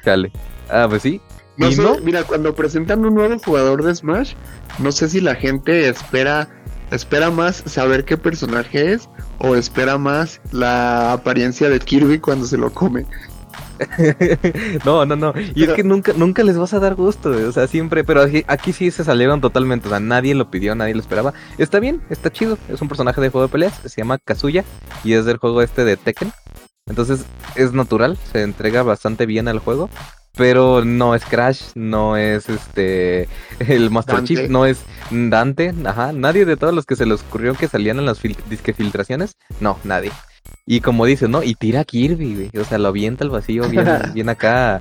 Chale. 0.04 0.32
Ah, 0.72 0.86
pues 0.88 1.02
sí. 1.02 1.20
No 1.56 1.68
¿Y 1.68 1.74
sé, 1.74 1.82
no? 1.82 1.98
mira, 1.98 2.22
cuando 2.24 2.54
presentan 2.54 3.04
un 3.04 3.14
nuevo 3.14 3.38
jugador 3.38 3.82
de 3.82 3.94
Smash, 3.94 4.34
no 4.78 4.92
sé 4.92 5.08
si 5.08 5.20
la 5.20 5.34
gente 5.34 5.88
espera 5.88 6.48
espera 6.90 7.30
más 7.30 7.62
saber 7.66 8.04
qué 8.04 8.16
personaje 8.16 8.92
es 8.92 9.08
o 9.38 9.54
espera 9.54 9.98
más 9.98 10.40
la 10.52 11.12
apariencia 11.12 11.68
de 11.68 11.78
Kirby 11.78 12.18
cuando 12.18 12.46
se 12.46 12.58
lo 12.58 12.72
come. 12.72 13.06
no, 14.84 15.06
no, 15.06 15.16
no. 15.16 15.32
Y 15.54 15.64
es 15.64 15.72
que 15.72 15.82
nunca, 15.82 16.12
nunca 16.14 16.42
les 16.42 16.58
vas 16.58 16.74
a 16.74 16.80
dar 16.80 16.94
gusto, 16.94 17.30
O 17.30 17.52
sea, 17.52 17.66
siempre. 17.66 18.04
Pero 18.04 18.20
aquí, 18.20 18.44
aquí 18.46 18.72
sí 18.72 18.90
se 18.90 19.04
salieron 19.04 19.40
totalmente. 19.40 19.88
O 19.88 19.90
sea, 19.90 20.00
nadie 20.00 20.34
lo 20.34 20.50
pidió, 20.50 20.74
nadie 20.74 20.94
lo 20.94 21.00
esperaba. 21.00 21.32
Está 21.56 21.80
bien, 21.80 22.02
está 22.10 22.30
chido. 22.30 22.58
Es 22.68 22.82
un 22.82 22.88
personaje 22.88 23.20
de 23.20 23.30
juego 23.30 23.46
de 23.46 23.52
peleas. 23.52 23.80
Se 23.84 24.00
llama 24.00 24.18
Kazuya. 24.18 24.64
Y 25.02 25.14
es 25.14 25.24
del 25.24 25.38
juego 25.38 25.62
este 25.62 25.84
de 25.84 25.96
Tekken. 25.96 26.32
Entonces 26.86 27.24
es 27.54 27.72
natural. 27.72 28.18
Se 28.32 28.42
entrega 28.42 28.82
bastante 28.82 29.24
bien 29.24 29.48
al 29.48 29.58
juego. 29.58 29.88
Pero 30.36 30.84
no 30.84 31.14
es 31.14 31.24
Crash, 31.24 31.72
no 31.74 32.16
es 32.16 32.48
este 32.48 33.28
el 33.58 33.90
Master 33.90 34.16
Dante. 34.16 34.34
Chief, 34.34 34.48
no 34.48 34.64
es 34.64 34.78
Dante, 35.10 35.74
ajá, 35.84 36.12
nadie 36.12 36.44
de 36.44 36.56
todos 36.56 36.72
los 36.72 36.86
que 36.86 36.96
se 36.96 37.04
les 37.04 37.20
ocurrió 37.22 37.54
que 37.54 37.68
salían 37.68 37.98
en 37.98 38.06
las 38.06 38.22
fil- 38.22 38.36
disque 38.48 38.72
filtraciones, 38.72 39.36
no, 39.60 39.78
nadie. 39.84 40.12
Y 40.66 40.80
como 40.82 41.04
dice, 41.04 41.26
¿no? 41.26 41.42
Y 41.42 41.54
tira 41.56 41.80
a 41.80 41.84
Kirby, 41.84 42.34
güey. 42.34 42.62
O 42.62 42.64
sea, 42.64 42.78
lo 42.78 42.88
avienta 42.88 43.24
al 43.24 43.30
vacío 43.30 43.68
bien, 43.68 43.86
bien 44.14 44.28
acá. 44.28 44.80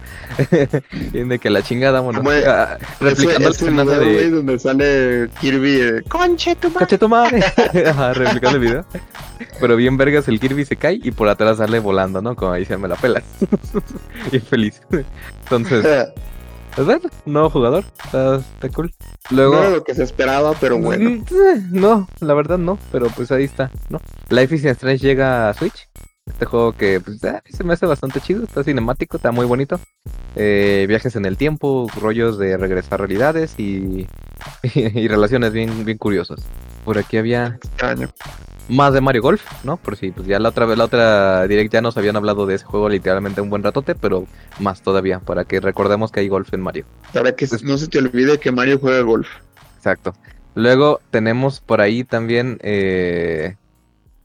bien 1.11 1.29
de 1.29 1.39
que 1.39 1.49
la 1.49 1.63
chingada, 1.63 2.01
vámonos. 2.01 2.31
Es- 2.33 2.45
Ah, 2.47 2.77
replicando 2.99 3.47
el 3.47 3.53
ese, 3.53 3.65
ese 3.65 3.65
personaje 3.65 3.99
video, 3.99 4.13
güey, 4.13 4.23
de. 4.25 4.29
donde 4.31 4.59
sale 4.59 5.29
Kirby 5.41 5.81
eh, 5.81 6.01
Conche 6.07 6.55
tu 6.55 6.67
madre". 6.69 6.79
¡Cache 6.79 6.97
tu 6.97 7.09
madre! 7.09 7.43
Ajá, 7.89 8.13
replicando 8.13 8.57
el 8.57 8.63
video. 8.63 8.85
Pero 9.59 9.75
bien 9.75 9.97
vergas, 9.97 10.27
el 10.27 10.39
Kirby 10.39 10.65
se 10.65 10.75
cae 10.75 10.99
y 11.01 11.11
por 11.11 11.27
atrás 11.27 11.57
sale 11.57 11.79
volando, 11.79 12.21
¿no? 12.21 12.35
Como 12.35 12.53
dice, 12.53 12.77
me 12.77 12.87
la 12.87 12.95
pelas. 12.95 13.23
bien 14.31 14.43
feliz. 14.43 14.81
Entonces, 15.43 15.85
pues 16.80 17.01
bueno, 17.01 17.10
nuevo 17.26 17.49
jugador. 17.49 17.84
Está, 18.06 18.38
está 18.38 18.69
cool. 18.69 18.93
Luego. 19.31 19.56
No 19.56 19.60
era 19.60 19.69
lo 19.69 19.84
que 19.84 19.93
se 19.93 20.03
esperaba, 20.03 20.53
pero 20.61 20.77
bueno. 20.77 21.10
Mm, 21.10 21.26
eh, 21.30 21.61
No, 21.72 22.07
la 22.22 22.34
verdad 22.34 22.57
no, 22.57 22.77
pero 22.89 23.07
pues 23.07 23.34
ahí 23.34 23.43
está, 23.43 23.69
¿no? 23.89 23.99
Life 24.30 24.56
is 24.56 24.64
Strange 24.64 25.06
llega 25.06 25.49
a 25.49 25.53
Switch. 25.53 25.89
Este 26.26 26.45
juego 26.45 26.72
que 26.72 27.01
pues, 27.01 27.22
eh, 27.26 27.41
se 27.49 27.65
me 27.65 27.73
hace 27.73 27.85
bastante 27.85 28.22
chido, 28.22 28.45
está 28.45 28.64
cinemático, 28.64 29.18
está 29.18 29.34
muy 29.34 29.45
bonito. 29.45 29.77
Eh, 30.38 30.85
viajes 30.88 31.18
en 31.18 31.26
el 31.26 31.35
tiempo, 31.35 31.88
rollos 31.99 32.38
de 32.38 32.56
regresar 32.56 32.99
realidades 32.99 33.56
y, 33.57 34.07
y, 34.73 35.07
relaciones 35.10 35.51
bien, 35.51 35.84
bien 35.84 35.97
curiosas. 35.97 36.39
Por 36.85 36.97
aquí 36.97 37.18
había 37.18 37.57
Extraño. 37.61 38.10
Más 38.69 38.93
de 38.93 39.01
Mario 39.01 39.21
Golf, 39.21 39.43
¿no? 39.63 39.77
Por 39.77 39.97
si 39.97 40.11
pues 40.11 40.27
ya 40.27 40.39
la 40.39 40.49
otra 40.49 40.65
vez, 40.65 40.77
la 40.77 40.85
otra 40.85 41.47
direct 41.47 41.73
ya 41.73 41.81
nos 41.81 41.97
habían 41.97 42.15
hablado 42.15 42.45
de 42.45 42.55
ese 42.55 42.65
juego 42.65 42.87
literalmente 42.87 43.41
un 43.41 43.49
buen 43.49 43.63
ratote, 43.63 43.95
pero 43.95 44.27
más 44.59 44.81
todavía, 44.81 45.19
para 45.19 45.43
que 45.43 45.59
recordemos 45.59 46.11
que 46.11 46.21
hay 46.21 46.29
golf 46.29 46.53
en 46.53 46.61
Mario. 46.61 46.85
Para 47.13 47.35
que 47.35 47.47
no 47.63 47.77
se 47.77 47.87
te 47.87 47.97
olvide 47.97 48.39
que 48.39 48.51
Mario 48.51 48.79
juega 48.79 49.01
golf. 49.01 49.27
Exacto. 49.75 50.13
Luego 50.55 50.99
tenemos 51.09 51.61
por 51.61 51.81
ahí 51.81 52.03
también 52.03 52.59
eh, 52.61 53.55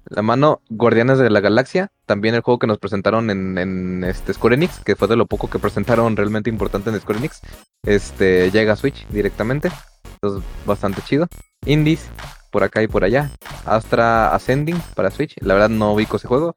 la 0.06 0.22
mano 0.22 0.60
Guardianes 0.68 1.18
de 1.18 1.30
la 1.30 1.40
Galaxia, 1.40 1.90
también 2.06 2.34
el 2.34 2.42
juego 2.42 2.58
que 2.58 2.66
nos 2.66 2.78
presentaron 2.78 3.30
en, 3.30 3.56
en, 3.56 4.04
este 4.04 4.34
Square 4.34 4.56
Enix, 4.56 4.80
que 4.80 4.96
fue 4.96 5.08
de 5.08 5.16
lo 5.16 5.26
poco 5.26 5.48
que 5.48 5.58
presentaron 5.58 6.16
realmente 6.16 6.50
importante 6.50 6.90
en 6.90 7.00
Square 7.00 7.18
Enix. 7.20 7.40
Este 7.86 8.50
llega 8.50 8.74
a 8.74 8.76
Switch 8.76 9.06
directamente, 9.08 9.70
entonces 10.14 10.42
bastante 10.66 11.02
chido. 11.02 11.28
Indies 11.66 12.10
por 12.54 12.62
acá 12.62 12.84
y 12.84 12.86
por 12.86 13.02
allá. 13.02 13.32
Astra 13.66 14.32
Ascending 14.32 14.80
para 14.94 15.10
Switch, 15.10 15.34
la 15.40 15.54
verdad 15.54 15.70
no 15.70 15.92
ubico 15.92 16.18
ese 16.18 16.28
juego. 16.28 16.54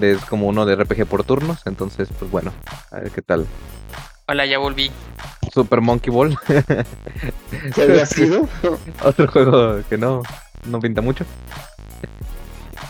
Es 0.00 0.24
como 0.24 0.48
uno 0.48 0.64
de 0.64 0.74
RPG 0.74 1.04
por 1.04 1.22
turnos, 1.22 1.66
entonces 1.66 2.08
pues 2.18 2.30
bueno, 2.30 2.50
a 2.90 3.00
ver 3.00 3.10
qué 3.10 3.20
tal. 3.20 3.46
Hola, 4.26 4.46
ya 4.46 4.56
volví. 4.56 4.90
Super 5.52 5.82
Monkey 5.82 6.10
Ball. 6.10 6.34
¿Qué 7.74 7.82
había 7.82 8.06
sido? 8.06 8.48
Otro 9.04 9.28
juego 9.28 9.82
que 9.90 9.98
no, 9.98 10.22
no 10.64 10.80
pinta 10.80 11.02
mucho. 11.02 11.26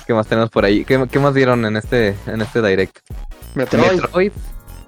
¿Qué 0.07 0.15
más 0.15 0.29
tenemos 0.29 0.51
por 0.51 0.65
ahí? 0.65 0.85
¿Qué, 0.85 1.09
qué 1.11 1.19
más 1.19 1.35
dieron 1.35 1.65
en 1.65 1.77
este, 1.77 2.15
en 2.27 2.41
este 2.41 2.63
direct? 2.63 2.99
Metroid. 3.57 4.01
Metroid. 4.01 4.33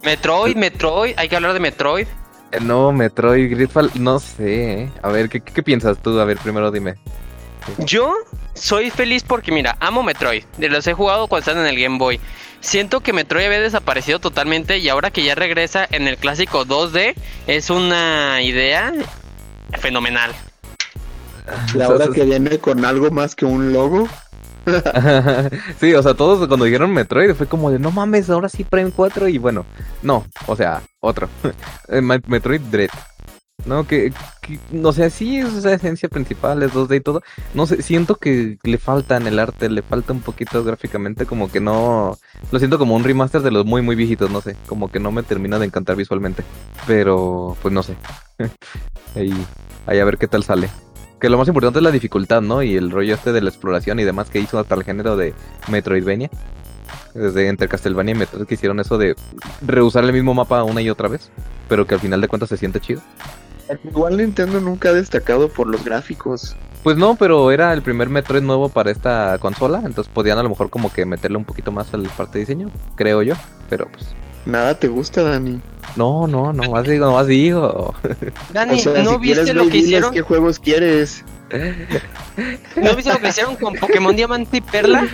Metroid, 0.04 0.56
Metroid, 0.56 1.14
hay 1.16 1.28
que 1.28 1.34
hablar 1.34 1.52
de 1.52 1.58
Metroid. 1.58 2.06
El 2.52 2.68
nuevo 2.68 2.92
Metroid 2.92 3.50
Gridfall, 3.50 3.90
no 3.98 4.20
sé. 4.20 4.82
¿eh? 4.82 4.90
A 5.02 5.08
ver, 5.08 5.28
¿qué, 5.28 5.40
qué 5.40 5.64
piensas 5.64 6.00
tú? 6.00 6.20
A 6.20 6.24
ver, 6.24 6.38
primero 6.38 6.70
dime. 6.70 6.94
Yo 7.78 8.14
soy 8.54 8.90
feliz 8.90 9.22
porque, 9.22 9.52
mira, 9.52 9.76
amo 9.80 10.02
Metroid. 10.02 10.44
De 10.58 10.68
los 10.68 10.86
he 10.86 10.94
jugado 10.94 11.28
cuando 11.28 11.50
están 11.50 11.64
en 11.64 11.68
el 11.72 11.80
Game 11.80 11.98
Boy. 11.98 12.20
Siento 12.60 13.00
que 13.00 13.12
Metroid 13.12 13.46
había 13.46 13.60
desaparecido 13.60 14.18
totalmente 14.18 14.78
y 14.78 14.88
ahora 14.88 15.10
que 15.10 15.22
ya 15.22 15.34
regresa 15.34 15.86
en 15.90 16.08
el 16.08 16.16
clásico 16.16 16.64
2D, 16.64 17.14
es 17.46 17.70
una 17.70 18.42
idea 18.42 18.92
fenomenal. 19.78 20.32
Y 21.74 21.80
ahora 21.80 22.08
que 22.12 22.24
viene 22.24 22.58
con 22.58 22.84
algo 22.84 23.10
más 23.10 23.34
que 23.34 23.44
un 23.44 23.72
logo. 23.72 24.08
sí, 25.80 25.94
o 25.94 26.02
sea, 26.02 26.14
todos 26.14 26.48
cuando 26.48 26.64
dijeron 26.64 26.92
Metroid 26.92 27.34
fue 27.34 27.46
como 27.46 27.70
de 27.70 27.78
no 27.78 27.92
mames, 27.92 28.28
ahora 28.30 28.48
sí 28.48 28.64
Prime 28.64 28.90
4 28.90 29.28
y 29.28 29.38
bueno, 29.38 29.64
no, 30.02 30.24
o 30.46 30.56
sea, 30.56 30.82
otro. 31.00 31.28
Eh, 31.88 32.00
Metroid 32.00 32.60
Dread. 32.62 32.90
No, 33.66 33.84
que, 33.84 34.12
no 34.70 34.92
sé, 34.92 35.10
sí 35.10 35.38
es 35.38 35.52
esa 35.52 35.72
esencia 35.72 36.08
principal, 36.08 36.62
es 36.62 36.72
2D 36.72 36.96
y 36.96 37.00
todo. 37.00 37.22
No 37.52 37.66
sé, 37.66 37.82
siento 37.82 38.14
que 38.14 38.58
le 38.62 38.78
falta 38.78 39.16
en 39.16 39.26
el 39.26 39.40
arte, 39.40 39.68
le 39.68 39.82
falta 39.82 40.12
un 40.12 40.20
poquito 40.20 40.62
gráficamente, 40.62 41.26
como 41.26 41.50
que 41.50 41.60
no. 41.60 42.16
Lo 42.52 42.58
siento 42.60 42.78
como 42.78 42.94
un 42.94 43.02
remaster 43.02 43.42
de 43.42 43.50
los 43.50 43.66
muy, 43.66 43.82
muy 43.82 43.96
viejitos, 43.96 44.30
no 44.30 44.40
sé. 44.40 44.56
Como 44.68 44.90
que 44.90 45.00
no 45.00 45.10
me 45.10 45.24
termina 45.24 45.58
de 45.58 45.66
encantar 45.66 45.96
visualmente. 45.96 46.44
Pero, 46.86 47.56
pues 47.60 47.74
no 47.74 47.82
sé. 47.82 47.96
ahí, 49.16 49.34
ahí 49.86 49.98
a 49.98 50.04
ver 50.04 50.16
qué 50.16 50.28
tal 50.28 50.44
sale. 50.44 50.70
Que 51.20 51.28
lo 51.28 51.38
más 51.38 51.48
importante 51.48 51.80
es 51.80 51.82
la 51.82 51.90
dificultad, 51.90 52.42
¿no? 52.42 52.62
Y 52.62 52.76
el 52.76 52.92
rollo 52.92 53.14
este 53.14 53.32
de 53.32 53.40
la 53.40 53.48
exploración 53.48 53.98
y 53.98 54.04
demás 54.04 54.30
que 54.30 54.38
hizo 54.38 54.60
hasta 54.60 54.76
el 54.76 54.84
género 54.84 55.16
de 55.16 55.34
Metroidvania. 55.68 56.30
Desde 57.14 57.48
entre 57.48 57.66
Castlevania 57.66 58.14
y 58.14 58.18
Metroid 58.18 58.46
que 58.46 58.54
hicieron 58.54 58.78
eso 58.78 58.96
de 58.98 59.16
reusar 59.62 60.04
el 60.04 60.12
mismo 60.12 60.34
mapa 60.34 60.62
una 60.62 60.82
y 60.82 60.90
otra 60.90 61.08
vez. 61.08 61.32
Pero 61.68 61.84
que 61.84 61.94
al 61.94 62.00
final 62.00 62.20
de 62.20 62.28
cuentas 62.28 62.50
se 62.50 62.58
siente 62.58 62.78
chido. 62.78 63.00
Igual 63.84 64.16
Nintendo 64.16 64.60
nunca 64.60 64.90
ha 64.90 64.92
destacado 64.92 65.48
por 65.48 65.66
los 65.66 65.84
gráficos. 65.84 66.56
Pues 66.82 66.96
no, 66.96 67.16
pero 67.16 67.50
era 67.50 67.72
el 67.72 67.82
primer 67.82 68.08
Metroid 68.08 68.42
nuevo 68.42 68.68
para 68.68 68.90
esta 68.90 69.38
consola, 69.38 69.82
entonces 69.84 70.12
podían 70.12 70.38
a 70.38 70.42
lo 70.42 70.50
mejor 70.50 70.70
como 70.70 70.92
que 70.92 71.04
meterle 71.04 71.36
un 71.36 71.44
poquito 71.44 71.72
más 71.72 71.92
al 71.94 72.04
parte 72.04 72.34
de 72.34 72.40
diseño, 72.40 72.70
creo 72.94 73.22
yo, 73.22 73.34
pero 73.68 73.88
pues 73.90 74.14
Nada 74.46 74.78
te 74.78 74.86
gusta, 74.88 75.22
Dani. 75.22 75.60
no, 75.96 76.26
no, 76.28 76.52
no 76.52 76.70
más 76.70 76.86
digo, 76.86 77.06
no 77.06 77.12
más 77.12 77.26
digo. 77.26 77.94
Dani, 78.52 78.74
o 78.74 78.78
sea, 78.78 79.02
¿no 79.02 79.12
si 79.12 79.18
viste 79.18 79.52
lo 79.52 79.68
que 79.68 79.78
hicieron? 79.78 80.12
¿Qué 80.14 80.22
juegos 80.22 80.58
quieres? 80.60 81.24
¿No 82.76 82.94
viste 82.94 83.12
lo 83.12 83.18
que 83.18 83.28
hicieron 83.28 83.56
con 83.56 83.74
Pokémon 83.74 84.14
Diamante 84.14 84.58
y 84.58 84.60
Perla? 84.60 85.06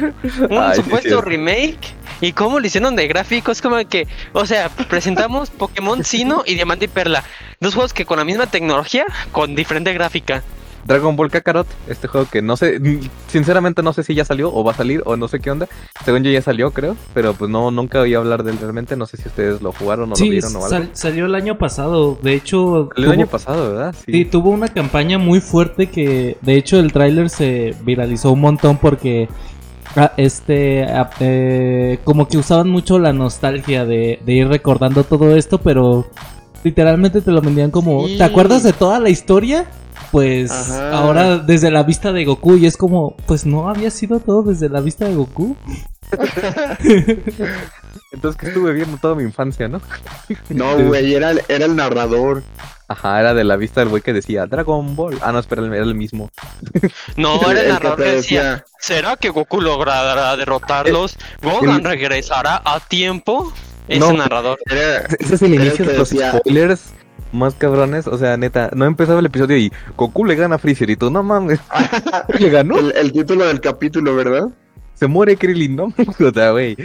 Un 0.50 0.58
Ay, 0.58 0.76
sí, 0.76 0.82
supuesto 0.82 1.20
remake. 1.22 1.94
¿Y 2.20 2.32
cómo 2.32 2.60
lo 2.60 2.66
hicieron 2.66 2.94
de 2.94 3.08
gráficos? 3.08 3.60
Como 3.60 3.76
que, 3.88 4.06
o 4.32 4.46
sea, 4.46 4.68
presentamos 4.68 5.50
Pokémon 5.50 6.04
Sino 6.04 6.44
y 6.46 6.54
Diamante 6.54 6.84
y 6.84 6.88
Perla. 6.88 7.24
Dos 7.58 7.74
juegos 7.74 7.92
que 7.92 8.04
con 8.04 8.18
la 8.18 8.24
misma 8.24 8.46
tecnología, 8.46 9.06
con 9.32 9.54
diferente 9.54 9.92
gráfica. 9.92 10.42
Dragon 10.84 11.14
Ball 11.16 11.30
Kakarot, 11.30 11.66
este 11.88 12.08
juego 12.08 12.26
que 12.30 12.42
no 12.42 12.56
sé, 12.56 12.80
sinceramente 13.28 13.82
no 13.82 13.92
sé 13.92 14.02
si 14.02 14.14
ya 14.14 14.24
salió 14.24 14.52
o 14.52 14.64
va 14.64 14.72
a 14.72 14.74
salir 14.74 15.02
o 15.06 15.16
no 15.16 15.28
sé 15.28 15.38
qué 15.40 15.50
onda. 15.50 15.68
Según 16.04 16.24
yo 16.24 16.30
ya 16.30 16.42
salió, 16.42 16.70
creo, 16.72 16.96
pero 17.14 17.34
pues 17.34 17.50
no, 17.50 17.70
nunca 17.70 18.00
oí 18.00 18.14
hablar 18.14 18.42
de 18.42 18.50
él 18.52 18.58
realmente, 18.60 18.96
no 18.96 19.06
sé 19.06 19.16
si 19.16 19.28
ustedes 19.28 19.62
lo 19.62 19.72
jugaron 19.72 20.12
o 20.12 20.16
lo 20.16 20.20
vieron 20.20 20.54
o 20.56 20.58
algo. 20.58 20.68
sal- 20.68 20.90
salió 20.92 21.26
el 21.26 21.34
año 21.34 21.56
pasado. 21.58 22.18
De 22.20 22.34
hecho, 22.34 22.90
El 22.96 23.04
tuvo- 23.04 23.12
año 23.12 23.26
pasado, 23.26 23.72
¿verdad? 23.72 23.94
sí, 24.04 24.24
tuvo 24.24 24.50
una 24.50 24.68
campaña 24.68 25.18
muy 25.18 25.40
fuerte 25.40 25.86
que, 25.88 26.36
de 26.40 26.56
hecho, 26.56 26.78
el 26.80 26.92
tráiler 26.92 27.30
se 27.30 27.74
viralizó 27.84 28.32
un 28.32 28.40
montón 28.40 28.78
porque, 28.78 29.28
ah, 29.96 30.12
este, 30.16 30.84
ah, 30.84 31.10
eh, 31.20 31.98
como 32.04 32.26
que 32.26 32.38
usaban 32.38 32.68
mucho 32.68 32.98
la 32.98 33.12
nostalgia 33.12 33.84
de, 33.84 34.18
de 34.24 34.32
ir 34.32 34.48
recordando 34.48 35.04
todo 35.04 35.36
esto, 35.36 35.58
pero 35.58 36.06
literalmente 36.64 37.20
te 37.20 37.30
lo 37.30 37.40
vendían 37.40 37.70
como, 37.70 38.06
Sí. 38.08 38.18
¿te 38.18 38.24
acuerdas 38.24 38.62
de 38.64 38.72
toda 38.72 38.98
la 39.00 39.08
historia? 39.10 39.66
Pues 40.12 40.50
Ajá. 40.52 40.90
ahora 40.92 41.38
desde 41.38 41.70
la 41.72 41.82
vista 41.82 42.12
de 42.12 42.24
Goku 42.24 42.56
y 42.56 42.66
es 42.66 42.76
como, 42.76 43.16
pues 43.26 43.44
no 43.46 43.68
había 43.68 43.90
sido 43.90 44.20
todo 44.20 44.42
desde 44.44 44.68
la 44.68 44.80
vista 44.80 45.06
de 45.06 45.14
Goku. 45.14 45.56
Entonces 48.12 48.38
que 48.40 48.48
estuve 48.48 48.72
viendo 48.74 48.98
toda 48.98 49.14
mi 49.14 49.22
infancia, 49.22 49.68
¿no? 49.68 49.80
No, 50.50 50.76
güey, 50.78 51.14
era, 51.14 51.30
el- 51.30 51.42
era 51.48 51.64
el 51.64 51.74
narrador. 51.76 52.42
Ajá, 52.88 53.20
era 53.20 53.32
de 53.32 53.44
la 53.44 53.56
vista 53.56 53.80
del 53.80 53.88
güey 53.88 54.02
que 54.02 54.12
decía 54.12 54.44
Dragon 54.46 54.94
Ball. 54.94 55.18
Ah, 55.22 55.32
no, 55.32 55.38
espera, 55.38 55.64
era 55.64 55.76
el 55.84 55.94
mismo. 55.94 56.30
No, 57.16 57.40
era 57.50 57.60
el 57.60 57.66
El 57.66 57.72
narrador 57.72 57.96
que 57.98 58.04
decía, 58.04 58.42
decía, 58.42 58.64
¿será 58.78 59.16
que 59.16 59.30
Goku 59.30 59.60
logrará 59.62 60.36
derrotarlos? 60.36 61.16
¿Gohan 61.42 61.84
regresará 61.84 62.60
a 62.64 62.80
tiempo? 62.80 63.50
Ese 63.88 63.98
No. 64.00 64.12
narrador. 64.12 64.58
era- 64.70 65.06
Ese 65.18 65.34
es 65.36 65.42
el 65.42 65.54
inicio 65.54 65.84
de 65.86 65.96
los 65.98 66.10
decía- 66.10 66.38
spoilers 66.38 66.82
más 67.32 67.54
cabrones. 67.54 68.06
O 68.06 68.16
sea, 68.18 68.36
neta, 68.36 68.70
no 68.74 68.84
empezaba 68.84 69.20
el 69.20 69.26
episodio 69.26 69.56
y 69.56 69.72
Goku 69.96 70.24
le 70.24 70.34
gana 70.36 70.56
a 70.56 70.58
Freezer 70.58 70.88
y 70.90 70.96
tú, 70.96 71.10
no 71.10 71.22
mames. 71.22 71.60
le 72.38 72.50
ganó. 72.50 72.78
el, 72.78 72.92
el 72.96 73.12
título 73.12 73.46
del 73.46 73.60
capítulo, 73.60 74.14
¿verdad? 74.14 74.48
Se 74.94 75.06
muere 75.08 75.36
Krillin, 75.36 75.74
¿no? 75.76 75.84
o 76.20 76.32
sea, 76.32 76.50
güey. 76.52 76.76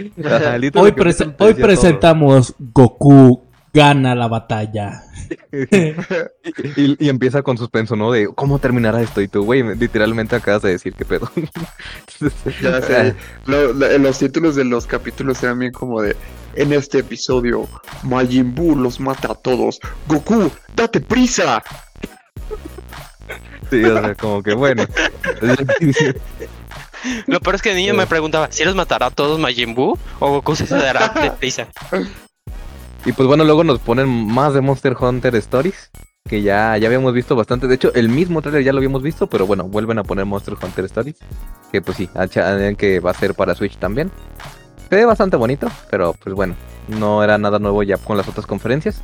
Hoy, 0.76 0.91
prese- 0.91 1.36
hoy 1.38 1.53
presentamos 1.53 2.56
Goku 2.74 3.44
gana 3.74 4.15
la 4.15 4.28
batalla. 4.28 5.03
Y, 6.78 7.06
y 7.06 7.10
empieza 7.10 7.41
con 7.41 7.57
suspenso, 7.57 7.95
¿no? 7.95 8.11
De 8.11 8.28
cómo 8.34 8.60
terminará 8.60 9.02
esto. 9.02 9.22
Y 9.22 9.28
tú, 9.28 9.44
güey, 9.44 9.61
literalmente 9.76 10.36
acabas 10.36 10.61
de 10.61 10.69
decir 10.72 10.94
qué 10.94 11.03
pedo. 11.06 11.30
Entonces, 11.36 12.61
Ya 12.61 12.82
sé. 12.82 13.14
Lo- 13.45 13.74
lo- 13.74 13.98
los 13.98 14.18
títulos 14.19 14.56
de 14.56 14.64
los 14.65 14.88
capítulos 14.88 15.41
eran 15.44 15.60
bien 15.60 15.72
como 15.74 16.02
de. 16.02 16.15
En 16.57 16.73
este 16.73 16.97
episodio, 16.99 17.69
Majin 18.01 18.55
Buu 18.55 18.75
los 18.75 18.99
mata 18.99 19.31
a 19.31 19.35
todos. 19.35 19.79
Goku, 20.07 20.51
date 20.75 20.99
prisa. 20.99 21.63
Sí, 23.69 23.84
o 23.84 24.01
sea, 24.01 24.15
como 24.15 24.41
que 24.41 24.55
bueno. 24.55 24.84
Lo 27.27 27.39
peor 27.39 27.55
es 27.55 27.61
que 27.61 27.69
de 27.69 27.75
niño 27.75 27.93
me 27.93 28.07
preguntaba, 28.07 28.47
¿si 28.51 28.65
los 28.65 28.73
matará 28.73 29.05
a 29.05 29.11
todos 29.11 29.38
Majin 29.39 29.75
Buu? 29.75 29.99
¿O 30.19 30.31
Goku 30.31 30.55
se 30.55 30.65
dará 30.65 31.09
de 31.09 31.29
prisa? 31.29 31.67
Y 33.05 33.11
pues 33.11 33.27
bueno, 33.27 33.43
luego 33.43 33.63
nos 33.63 33.77
ponen 33.77 34.09
más 34.09 34.55
de 34.55 34.61
Monster 34.61 34.95
Hunter 34.99 35.35
Stories. 35.35 35.91
Que 36.27 36.41
ya, 36.41 36.75
ya 36.77 36.88
habíamos 36.88 37.13
visto 37.13 37.35
bastante. 37.35 37.67
De 37.67 37.75
hecho, 37.75 37.93
el 37.93 38.09
mismo 38.09 38.41
trailer 38.41 38.63
ya 38.63 38.73
lo 38.73 38.79
habíamos 38.79 39.03
visto. 39.03 39.27
Pero 39.27 39.45
bueno, 39.45 39.65
vuelven 39.65 39.99
a 39.99 40.03
poner 40.03 40.25
Monster 40.25 40.55
Hunter 40.59 40.85
Stories. 40.85 41.17
Que 41.71 41.84
pues 41.84 41.97
sí, 41.97 42.09
que 42.77 42.99
va 42.99 43.11
a 43.11 43.13
ser 43.13 43.35
para 43.35 43.53
Switch 43.53 43.77
también. 43.77 44.11
Se 44.89 44.95
ve 44.95 45.05
bastante 45.05 45.38
bonito. 45.38 45.68
Pero 45.89 46.14
pues 46.22 46.35
bueno, 46.35 46.55
no 46.88 47.23
era 47.23 47.38
nada 47.38 47.59
nuevo 47.59 47.84
ya 47.84 47.97
con 47.97 48.18
las 48.18 48.27
otras 48.27 48.45
conferencias. 48.45 49.01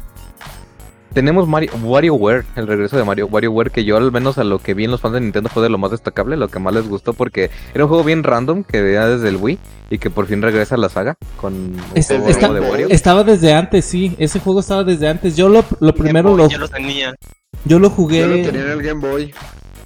Tenemos 1.14 1.48
Mario, 1.48 1.70
WarioWare, 1.84 2.44
el 2.56 2.66
regreso 2.66 2.98
de 2.98 3.04
Mario 3.04 3.28
WarioWare, 3.28 3.70
que 3.70 3.86
yo 3.86 3.98
al 3.98 4.12
menos 4.12 4.40
a 4.40 4.44
lo 4.44 4.58
que 4.58 4.74
vi 4.74 4.86
en 4.86 4.90
los 4.92 5.00
fans 5.00 5.14
de 5.14 5.22
Nintendo 5.22 5.48
fue 5.48 5.62
de 5.62 5.70
lo 5.70 5.78
más 5.78 5.92
destacable, 5.92 6.36
lo 6.38 6.48
que 6.48 6.58
más 6.58 6.74
les 6.74 6.90
gustó, 6.90 7.14
porque 7.14 7.52
era 7.76 7.84
un 7.84 7.88
juego 7.90 8.04
bien 8.04 8.24
random 8.24 8.64
que 8.64 8.82
veía 8.82 9.06
desde 9.06 9.30
el 9.30 9.36
Wii 9.36 9.60
y 9.92 10.00
que 10.00 10.10
por 10.10 10.26
fin 10.26 10.42
regresa 10.42 10.74
a 10.74 10.80
la 10.80 10.90
saga 10.90 11.16
con 11.40 11.54
un 11.54 11.80
Es- 11.94 12.08
juego 12.08 12.28
está- 12.30 12.52
de 12.52 12.62
Wario. 12.62 12.88
Estaba 12.90 13.24
desde 13.24 13.54
antes, 13.54 13.86
sí. 13.86 14.16
Ese 14.18 14.40
juego 14.40 14.62
estaba 14.62 14.84
desde 14.84 15.08
antes. 15.08 15.38
Yo 15.38 15.50
lo, 15.50 15.64
lo 15.82 15.94
primero 15.94 16.36
lo, 16.36 16.50
Ya 16.50 16.58
los 16.58 16.72
tenía. 16.72 17.14
yo 17.14 17.14
lo 17.14 17.70
Yo 17.74 17.80
lo 17.80 17.90
jugué. 17.92 18.44
tenía 18.44 18.62
en 18.64 18.70
el 18.72 18.82
Game 18.82 19.08
Boy. 19.08 19.34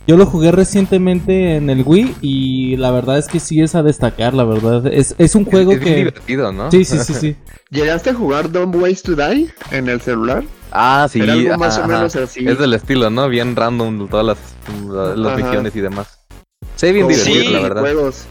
Yo 0.07 0.15
lo 0.15 0.25
jugué 0.25 0.53
recientemente 0.53 1.57
en 1.57 1.69
el 1.69 1.83
Wii 1.85 2.15
y 2.21 2.77
la 2.77 2.91
verdad 2.91 3.17
es 3.17 3.27
que 3.27 3.41
sí 3.41 3.61
es 3.61 3.75
a 3.75 3.83
destacar, 3.83 4.33
la 4.33 4.45
verdad. 4.45 4.87
Es, 4.87 5.13
es 5.17 5.35
un 5.35 5.43
juego 5.43 5.73
es 5.73 5.81
bien 5.81 5.91
que... 5.93 5.97
divertido, 5.97 6.53
¿no? 6.53 6.71
Sí, 6.71 6.85
sí, 6.85 6.97
sí, 6.99 7.13
sí. 7.13 7.35
¿Llegaste 7.69 8.11
a 8.11 8.13
jugar 8.13 8.49
Don't 8.49 8.73
Ways 8.73 9.03
to 9.03 9.15
Die 9.15 9.49
en 9.71 9.89
el 9.89 9.99
celular? 9.99 10.45
Ah, 10.71 11.07
sí. 11.11 11.19
Era 11.19 11.33
algo 11.33 11.57
más 11.57 11.77
o 11.77 11.87
menos 11.87 12.15
así. 12.15 12.47
Es 12.47 12.57
del 12.57 12.73
estilo, 12.73 13.09
¿no? 13.09 13.27
Bien 13.27 13.53
random 13.53 14.07
todas 14.07 14.25
las, 14.25 15.17
las 15.17 15.35
misiones 15.37 15.75
y 15.75 15.81
demás. 15.81 16.19
Se 16.77 16.87
ve 16.87 16.93
bien 16.93 17.07
divertido, 17.09 17.43
Sí. 17.43 17.49
la 17.49 17.59
verdad. 17.59 17.81
Juegos. 17.81 18.25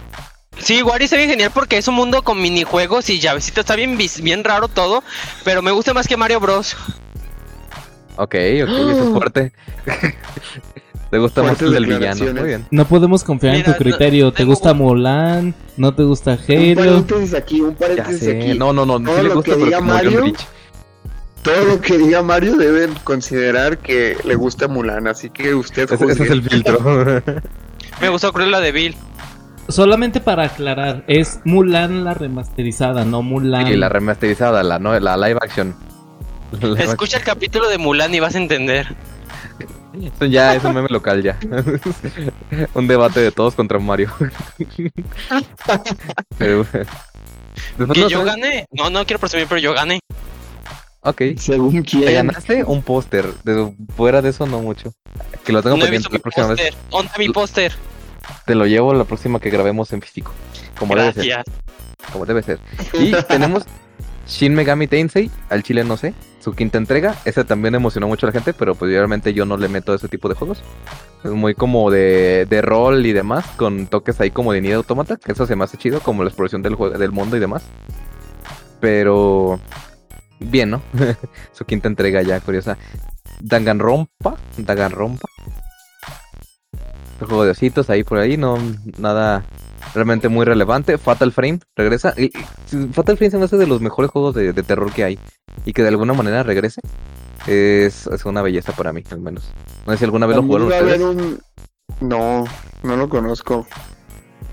Sí, 0.59 0.83
Wario 0.83 1.05
está 1.05 1.19
bien 1.19 1.29
genial 1.29 1.51
porque 1.53 1.77
es 1.77 1.87
un 1.89 1.95
mundo 1.97 2.23
con 2.23 2.41
minijuegos 2.41 3.11
y 3.11 3.21
llavecitos. 3.21 3.61
Está 3.65 3.77
bien, 3.77 3.99
bien 4.23 4.45
raro 4.45 4.69
todo, 4.69 5.05
pero 5.45 5.61
me 5.61 5.73
gusta 5.73 5.93
más 5.93 6.09
que 6.09 6.17
Mario 6.17 6.41
Bros. 6.41 6.75
Ok, 8.17 8.35
ok, 8.35 8.35
eso 8.35 9.03
es 9.03 9.09
fuerte. 9.11 9.53
Te 11.11 11.19
gusta 11.19 11.41
más 11.43 11.51
Fuertes 11.59 11.69
el 11.69 11.73
del 11.75 11.85
villano. 11.85 12.01
declaraciones. 12.05 12.41
Muy 12.43 12.49
bien. 12.49 12.67
No 12.71 12.85
podemos 12.87 13.23
confiar 13.25 13.55
en 13.55 13.65
tu 13.65 13.73
criterio. 13.75 14.25
no- 14.27 14.33
¿Te 14.33 14.45
gusta 14.45 14.73
un- 14.73 14.79
Mulan? 14.79 15.55
¿No 15.77 15.95
te 15.95 16.03
gusta 16.03 16.33
Un 16.33 16.39
Halo? 16.53 16.75
paréntesis 16.81 17.35
aquí, 17.35 17.61
un 17.61 17.75
paréntesis 17.75 18.29
aquí. 18.29 18.59
No, 18.59 18.73
no, 18.73 18.85
no. 18.85 18.99
Todo 19.01 19.17
Sí 19.17 19.23
le 19.23 19.29
lo 19.29 19.35
gusta, 19.37 19.55
que 19.57 19.65
diga 19.65 19.81
Mario. 19.81 20.33
Todo 21.43 21.65
lo 21.65 21.81
que 21.81 21.97
diga 21.99 22.23
Mario 22.23 22.57
deben 22.57 22.93
considerar 23.05 23.79
que 23.79 24.17
le 24.25 24.35
gusta 24.35 24.67
Mulan, 24.67 25.07
así 25.07 25.31
que 25.31 25.55
usted 25.55 25.89
Ese, 25.93 26.05
es 26.25 26.31
el 26.31 26.43
filtro. 26.43 26.81
Me 28.01 28.09
gustó 28.09 28.33
Cruella 28.33 28.59
de 28.61 28.73
Vil. 28.73 28.97
Solamente 29.69 30.21
para 30.21 30.45
aclarar, 30.45 31.05
es 31.07 31.41
Mulan 31.45 32.05
la 32.05 32.15
remasterizada, 32.15 33.05
no 33.05 33.23
Mulan. 33.23 33.67
y 33.69 33.77
la 33.77 33.89
remasterizada, 33.89 34.63
la, 34.65 34.79
no, 34.81 34.99
la 34.99 35.17
live 35.17 35.39
action. 35.41 35.75
La 36.61 36.69
live 36.69 36.83
Escucha 36.85 37.19
el 37.19 37.25
capítulo 37.25 37.69
de 37.69 37.79
Mulan 37.79 38.13
y 38.15 38.19
vas 38.21 38.35
a 38.35 38.39
entender. 38.39 38.89
Eso 40.03 40.27
ya 40.27 40.55
es 40.55 40.63
un 40.65 40.75
meme 40.75 40.89
local 40.91 41.23
ya. 41.23 41.39
un 42.75 42.87
debate 42.87 43.21
de 43.21 43.33
todos 43.33 43.55
contra 43.55 43.79
Mario. 43.79 44.13
Pero, 46.39 46.67
¿Que 46.73 48.01
no 48.01 48.09
yo 48.09 48.25
gané? 48.25 48.67
No, 48.73 48.91
no 48.91 49.05
quiero 49.07 49.19
presumir, 49.21 49.47
pero 49.49 49.61
yo 49.61 49.75
gané. 49.75 50.01
Ok. 51.01 51.23
Según 51.39 51.73
¿Te 51.73 51.83
quién. 51.83 52.15
ganaste 52.15 52.65
un 52.65 52.83
póster? 52.83 53.33
De- 53.45 53.75
Fuera 53.97 54.21
de 54.23 54.31
eso, 54.31 54.47
no 54.47 54.61
mucho. 54.61 54.93
Que 55.45 55.53
lo 55.53 55.63
tengo 55.63 55.77
No 55.77 55.83
pendiente 55.83 56.09
la 56.09 56.13
mi 56.15 56.19
próxima 56.19 56.47
vez. 56.49 56.57
póster. 56.59 56.75
¿Dónde 56.91 57.13
mi 57.19 57.29
póster? 57.31 57.73
Te 58.45 58.55
lo 58.55 58.67
llevo 58.67 58.93
la 58.93 59.05
próxima 59.05 59.41
que 59.41 59.51
grabemos 59.51 59.93
en 59.93 60.03
físico. 60.03 60.33
Como 60.79 60.95
debe 60.97 61.13
ser. 61.13 61.27
Gracias. 61.27 61.57
Como 62.13 62.27
debe 62.27 62.43
ser. 62.43 62.59
Y 62.95 63.13
tenemos 63.29 63.65
Shin 64.27 64.55
Megami 64.55 64.89
Tensei, 64.89 65.31
al 65.49 65.63
chile 65.63 65.85
no 65.85 65.97
sé, 65.97 66.13
su 66.41 66.53
quinta 66.53 66.79
entrega. 66.79 67.15
Ese 67.25 67.45
también 67.45 67.75
emocionó 67.75 68.09
mucho 68.09 68.27
a 68.27 68.29
la 68.29 68.33
gente, 68.33 68.53
pero 68.53 68.75
pues 68.75 68.91
obviamente 68.91 69.33
yo 69.33 69.47
no 69.47 69.57
le 69.57 69.69
meto 69.69 69.95
ese 69.95 70.09
tipo 70.09 70.29
de 70.29 70.35
juegos. 70.35 70.63
Es 71.25 71.31
muy 71.31 71.55
como 71.55 71.91
de, 71.91 72.47
de 72.49 72.63
rol 72.63 73.07
y 73.07 73.13
demás, 73.13 73.47
con 73.57 73.87
toques 73.87 74.21
ahí 74.21 74.31
como 74.31 74.53
de 74.53 74.61
Nier 74.61 74.75
Automata, 74.77 75.17
que 75.17 75.33
eso 75.33 75.47
se 75.47 75.57
me 75.57 75.65
hace 75.65 75.77
chido, 75.77 76.01
como 76.01 76.25
la 76.25 76.29
exploración 76.29 76.63
del, 76.63 76.77
del 76.99 77.13
mundo 77.13 77.37
y 77.37 77.41
demás. 77.41 77.65
Pero 78.81 79.61
bien, 80.41 80.71
¿no? 80.71 80.83
su 81.53 81.65
quinta 81.65 81.89
entrega 81.89 82.23
ya, 82.23 82.41
curiosa. 82.41 82.77
Danganronpa. 83.41 84.37
Danganronpa. 84.59 85.29
Juego 87.19 87.45
de 87.45 87.51
ositos 87.53 87.89
ahí 87.91 88.05
por 88.05 88.19
ahí, 88.19 88.37
no 88.37 88.59
nada 88.99 89.45
realmente 89.95 90.29
muy 90.29 90.45
relevante. 90.45 90.99
Fatal 90.99 91.33
Frame 91.33 91.61
regresa. 91.77 92.15
Y- 92.17 92.25
y- 92.27 92.87
Fatal 92.93 93.17
Frame 93.17 93.31
se 93.31 93.39
me 93.39 93.45
hace 93.45 93.57
de 93.57 93.67
los 93.67 93.81
mejores 93.81 94.11
juegos 94.11 94.35
de, 94.35 94.53
de 94.53 94.63
terror 94.63 94.93
que 94.93 95.05
hay. 95.05 95.19
Y 95.65 95.73
que 95.73 95.83
de 95.83 95.89
alguna 95.89 96.13
manera 96.13 96.43
regrese. 96.43 96.81
Es, 97.47 98.07
es 98.07 98.25
una 98.25 98.43
belleza 98.43 98.73
para 98.73 98.93
mí, 98.93 99.03
al 99.11 99.21
menos. 99.21 99.45
No 99.87 99.93
sé 99.93 99.99
si 99.99 100.05
alguna 100.05 100.27
vez 100.27 100.37
lo 100.37 100.43
jugaron 100.43 100.69
ustedes. 100.69 101.01
un... 101.01 101.41
No, 102.01 102.45
no 102.83 102.97
lo 102.97 103.09
conozco. 103.09 103.67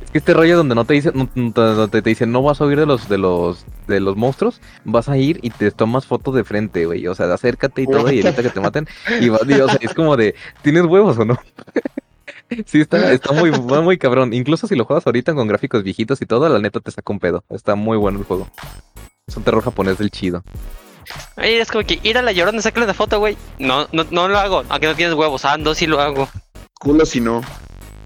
Es 0.03 0.11
que 0.11 0.18
este 0.19 0.34
rollo 0.35 0.57
donde 0.57 0.76
no 0.76 0.85
te 0.85 0.93
dicen, 0.93 1.14
no- 1.35 1.88
te 1.89 2.01
dicen 2.03 2.31
no 2.31 2.43
vas 2.43 2.61
a 2.61 2.65
huir 2.65 2.80
de 2.80 2.85
los 2.85 3.10
de 3.10 3.18
los 3.18 3.65
de 3.88 3.99
los 3.99 4.15
monstruos, 4.15 4.61
vas 4.85 5.10
a 5.10 5.18
ir 5.18 5.39
y 5.41 5.49
te 5.49 5.72
tomas 5.72 6.05
fotos 6.05 6.35
de 6.35 6.43
frente, 6.43 6.85
güey. 6.85 7.07
O 7.07 7.15
sea, 7.15 7.34
acércate 7.34 7.81
y 7.81 7.88
todo, 7.88 8.11
y 8.11 8.22
ahorita 8.22 8.43
que 8.43 8.49
te 8.49 8.60
maten. 8.61 8.88
Y 9.19 9.30
vas, 9.30 9.41
y, 9.47 9.53
o 9.53 9.68
sea, 9.68 9.80
es 9.81 9.93
como 9.95 10.15
de, 10.15 10.35
¿tienes 10.61 10.84
huevos 10.85 11.18
o 11.18 11.26
no? 11.26 11.38
Sí, 12.66 12.82
está, 12.82 13.12
está 13.12 13.34
muy, 13.34 13.52
muy 13.52 13.98
cabrón. 13.98 14.34
Incluso 14.34 14.68
si 14.68 14.76
lo 14.76 14.86
juegas 14.86 15.06
ahorita 15.06 15.34
con 15.34 15.48
gráficos 15.48 15.84
viejitos 15.84 16.22
y 16.22 16.26
todo, 16.26 16.48
la 16.50 16.60
neta 16.60 16.80
te 16.80 16.92
saca 16.92 17.12
un 17.12 17.20
pedo. 17.20 17.44
Está 17.50 17.76
muy 17.76 17.98
bueno 17.98 18.20
el 18.20 18.26
juego. 18.26 18.48
Es 19.28 19.38
un 19.38 19.44
terror 19.44 19.64
japonés 19.64 19.98
del 19.98 20.12
chido. 20.12 20.44
Ay, 21.36 21.56
es 21.56 21.72
como 21.72 21.86
que 21.86 22.00
ir 22.04 22.18
a 22.18 22.22
la 22.22 22.32
llorona, 22.32 22.62
sacarle 22.62 22.86
una 22.86 22.94
foto, 22.94 23.20
güey. 23.20 23.38
No, 23.60 23.88
no, 23.92 24.06
no 24.12 24.28
lo 24.28 24.38
hago, 24.38 24.64
aunque 24.70 24.88
no 24.88 24.96
tienes 24.96 25.16
huevos. 25.16 25.46
Ah, 25.46 25.58
no, 25.58 25.74
sí 25.74 25.88
lo 25.88 26.00
hago. 26.00 26.30
Culo 26.80 27.06
si 27.06 27.20
no. 27.22 27.42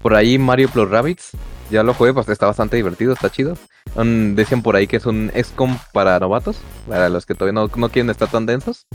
Por 0.02 0.14
ahí 0.14 0.38
Mario 0.38 0.68
Plus 0.68 0.88
Rabbids, 0.88 1.32
ya 1.70 1.82
lo 1.82 1.92
jugué, 1.94 2.14
pues 2.14 2.28
está 2.28 2.46
bastante 2.46 2.76
divertido, 2.76 3.12
está 3.12 3.30
chido. 3.30 3.56
Um, 3.94 4.34
decían 4.34 4.62
por 4.62 4.76
ahí 4.76 4.86
que 4.86 4.98
es 4.98 5.06
un 5.06 5.32
XCOM 5.34 5.78
para 5.92 6.18
novatos, 6.18 6.58
para 6.88 7.08
los 7.08 7.26
que 7.26 7.34
todavía 7.34 7.60
no, 7.60 7.70
no 7.74 7.88
quieren 7.88 8.10
estar 8.10 8.28
tan 8.28 8.46
densos. 8.46 8.86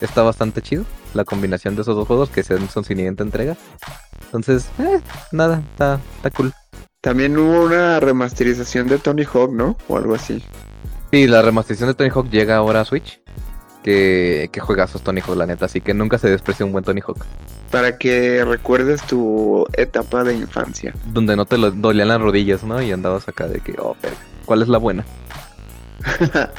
Está 0.00 0.22
bastante 0.22 0.62
chido 0.62 0.84
la 1.14 1.24
combinación 1.24 1.76
de 1.76 1.82
esos 1.82 1.96
dos 1.96 2.06
juegos 2.06 2.28
que 2.28 2.42
son, 2.42 2.68
son 2.68 2.84
sin 2.84 2.96
siguiente 2.96 3.22
entrega. 3.22 3.56
Entonces, 4.34 4.68
eh, 4.80 5.00
nada, 5.30 5.62
está, 5.70 6.00
está 6.16 6.30
cool. 6.30 6.52
También 7.00 7.38
hubo 7.38 7.66
una 7.66 8.00
remasterización 8.00 8.88
de 8.88 8.98
Tony 8.98 9.22
Hawk, 9.22 9.52
¿no? 9.52 9.76
O 9.86 9.96
algo 9.96 10.16
así. 10.16 10.42
Sí, 11.12 11.28
la 11.28 11.40
remasterización 11.40 11.90
de 11.90 11.94
Tony 11.94 12.10
Hawk 12.10 12.28
llega 12.30 12.56
ahora 12.56 12.80
a 12.80 12.84
Switch. 12.84 13.20
Que, 13.84 14.48
que 14.50 14.58
juegazos 14.58 15.02
Tony 15.02 15.20
Hawk, 15.20 15.36
la 15.36 15.46
neta. 15.46 15.66
Así 15.66 15.80
que 15.80 15.94
nunca 15.94 16.18
se 16.18 16.30
desprecia 16.30 16.66
un 16.66 16.72
buen 16.72 16.82
Tony 16.82 17.00
Hawk. 17.06 17.24
Para 17.70 17.96
que 17.96 18.44
recuerdes 18.44 19.02
tu 19.02 19.64
etapa 19.74 20.24
de 20.24 20.34
infancia. 20.34 20.92
Donde 21.06 21.36
no 21.36 21.44
te 21.44 21.56
lo, 21.56 21.70
dolían 21.70 22.08
las 22.08 22.20
rodillas, 22.20 22.64
¿no? 22.64 22.82
Y 22.82 22.90
andabas 22.90 23.28
acá 23.28 23.46
de 23.46 23.60
que, 23.60 23.76
oh, 23.78 23.94
pero, 24.00 24.16
¿cuál 24.46 24.62
es 24.62 24.68
la 24.68 24.78
buena? 24.78 25.04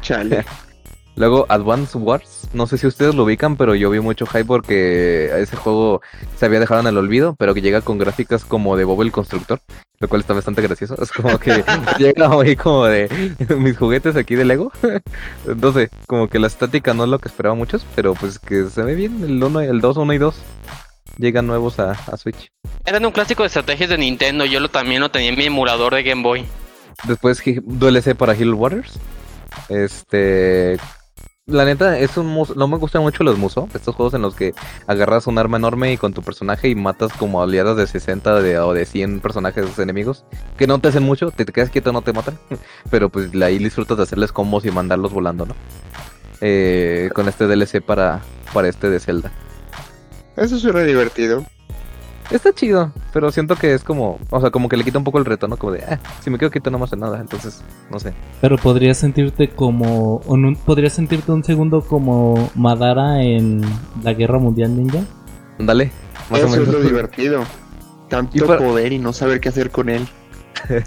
Chale. 0.00 0.44
Luego 1.18 1.46
Advance 1.48 1.98
Wars, 1.98 2.37
no 2.52 2.66
sé 2.66 2.78
si 2.78 2.86
ustedes 2.86 3.14
lo 3.14 3.24
ubican, 3.24 3.56
pero 3.56 3.74
yo 3.74 3.90
vi 3.90 4.00
mucho 4.00 4.26
hype 4.26 4.44
porque 4.44 5.30
ese 5.40 5.56
juego 5.56 6.00
se 6.36 6.46
había 6.46 6.60
dejado 6.60 6.80
en 6.80 6.86
el 6.86 6.96
olvido, 6.96 7.34
pero 7.38 7.54
que 7.54 7.62
llega 7.62 7.80
con 7.80 7.98
gráficas 7.98 8.44
como 8.44 8.76
de 8.76 8.84
Bob 8.84 9.02
el 9.02 9.12
Constructor, 9.12 9.60
lo 10.00 10.08
cual 10.08 10.20
está 10.20 10.34
bastante 10.34 10.62
gracioso. 10.62 11.00
Es 11.00 11.12
como 11.12 11.38
que 11.38 11.62
llega 11.98 12.30
ahí 12.30 12.56
como 12.56 12.86
de 12.86 13.08
mis 13.56 13.76
juguetes 13.76 14.16
aquí 14.16 14.34
de 14.34 14.44
Lego. 14.44 14.72
Entonces, 15.46 15.90
como 16.06 16.28
que 16.28 16.38
la 16.38 16.46
estática 16.46 16.94
no 16.94 17.04
es 17.04 17.10
lo 17.10 17.18
que 17.18 17.28
esperaba 17.28 17.54
muchos, 17.54 17.84
pero 17.94 18.14
pues 18.14 18.38
que 18.38 18.66
se 18.66 18.82
ve 18.82 18.94
bien 18.94 19.22
el 19.22 19.42
1, 19.42 19.60
el 19.60 19.80
2, 19.80 19.96
1 19.96 20.12
y 20.12 20.18
2. 20.18 20.34
Llegan 21.18 21.46
nuevos 21.48 21.80
a, 21.80 21.92
a 21.92 22.16
Switch. 22.16 22.52
Eran 22.84 23.04
un 23.04 23.10
clásico 23.10 23.42
de 23.42 23.48
estrategias 23.48 23.90
de 23.90 23.98
Nintendo. 23.98 24.44
Yo 24.44 24.60
lo, 24.60 24.68
también 24.68 25.00
lo 25.00 25.10
tenía 25.10 25.30
en 25.30 25.36
mi 25.36 25.46
emulador 25.46 25.94
de 25.94 26.04
Game 26.04 26.22
Boy. 26.22 26.44
Después 27.04 27.42
DLC 27.44 28.14
para 28.14 28.36
Hill 28.36 28.54
Waters. 28.54 28.98
Este. 29.68 30.78
La 31.48 31.64
neta, 31.64 31.98
es 31.98 32.18
un 32.18 32.26
mus- 32.26 32.54
no 32.56 32.68
me 32.68 32.76
gustan 32.76 33.00
mucho 33.00 33.24
los 33.24 33.38
muso. 33.38 33.68
Estos 33.72 33.94
juegos 33.94 34.12
en 34.12 34.20
los 34.20 34.34
que 34.34 34.52
agarras 34.86 35.26
un 35.26 35.38
arma 35.38 35.56
enorme 35.56 35.90
y 35.90 35.96
con 35.96 36.12
tu 36.12 36.20
personaje 36.22 36.68
y 36.68 36.74
matas 36.74 37.10
como 37.14 37.42
aliadas 37.42 37.74
de 37.78 37.86
60 37.86 38.42
de, 38.42 38.58
o 38.58 38.74
de 38.74 38.84
100 38.84 39.20
personajes 39.20 39.78
enemigos. 39.78 40.24
Que 40.58 40.66
no 40.66 40.78
te 40.78 40.88
hacen 40.88 41.04
mucho, 41.04 41.30
te, 41.30 41.46
te 41.46 41.52
quedas 41.52 41.70
quieto, 41.70 41.90
no 41.90 42.02
te 42.02 42.12
matan. 42.12 42.38
Pero 42.90 43.08
pues 43.08 43.30
ahí 43.42 43.56
disfrutas 43.56 43.96
de 43.96 44.02
hacerles 44.02 44.30
combos 44.30 44.66
y 44.66 44.70
mandarlos 44.70 45.10
volando, 45.10 45.46
¿no? 45.46 45.54
Eh, 46.42 47.08
con 47.14 47.26
este 47.28 47.46
DLC 47.46 47.80
para, 47.80 48.20
para 48.52 48.68
este 48.68 48.90
de 48.90 49.00
Zelda. 49.00 49.32
Eso 50.36 50.58
suena 50.58 50.82
divertido. 50.82 51.46
Está 52.30 52.52
chido, 52.52 52.92
pero 53.12 53.32
siento 53.32 53.56
que 53.56 53.72
es 53.72 53.82
como, 53.82 54.18
o 54.30 54.40
sea, 54.40 54.50
como 54.50 54.68
que 54.68 54.76
le 54.76 54.84
quita 54.84 54.98
un 54.98 55.04
poco 55.04 55.18
el 55.18 55.24
reto, 55.24 55.48
¿no? 55.48 55.56
Como 55.56 55.72
de, 55.72 55.82
ah, 55.84 55.98
si 56.20 56.28
me 56.28 56.38
quedo 56.38 56.50
quieto 56.50 56.70
no 56.70 56.78
me 56.78 56.84
hace 56.84 56.96
nada, 56.96 57.20
entonces, 57.20 57.62
no 57.90 57.98
sé. 57.98 58.12
Pero 58.42 58.58
podrías 58.58 58.98
sentirte 58.98 59.48
como. 59.48 60.16
un- 60.26 60.54
podrías 60.56 60.92
sentirte 60.92 61.32
un 61.32 61.42
segundo 61.42 61.80
como 61.80 62.50
Madara 62.54 63.22
en 63.22 63.62
la 64.02 64.12
Guerra 64.12 64.38
Mundial 64.38 64.76
Ninja. 64.76 65.00
Dale, 65.58 65.90
más 66.30 66.42
o 66.42 66.46
Eso 66.48 66.62
es 66.62 66.68
lo 66.68 66.80
divertido. 66.80 67.44
Tanto 68.10 68.36
Y 68.36 68.40
para- 68.40 68.58
poder 68.58 68.92
y 68.92 68.98
no 68.98 69.12
saber 69.14 69.40
qué 69.40 69.48
hacer 69.48 69.70
con 69.70 69.88
él. 69.88 70.06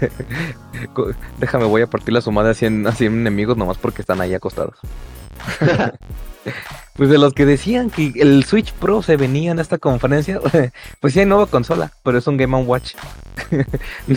Déjame, 1.40 1.64
voy 1.64 1.82
a 1.82 1.86
partir 1.88 2.14
la 2.14 2.20
sumada 2.20 2.50
a 2.50 2.54
100, 2.54 2.86
a 2.86 2.92
100 2.92 3.12
enemigos 3.14 3.56
nomás 3.56 3.78
porque 3.78 4.02
están 4.02 4.20
ahí 4.20 4.34
acostados. 4.34 4.76
pues 6.96 7.08
de 7.08 7.18
los 7.18 7.32
que 7.34 7.46
decían 7.46 7.90
que 7.90 8.12
el 8.16 8.44
Switch 8.44 8.72
Pro 8.72 9.02
se 9.02 9.16
venía 9.16 9.52
en 9.52 9.58
esta 9.58 9.78
conferencia, 9.78 10.40
pues 11.00 11.12
sí 11.14 11.20
hay 11.20 11.26
nueva 11.26 11.46
consola, 11.46 11.92
pero 12.02 12.18
es 12.18 12.26
un 12.26 12.36
Game 12.36 12.56
Watch. 12.62 12.94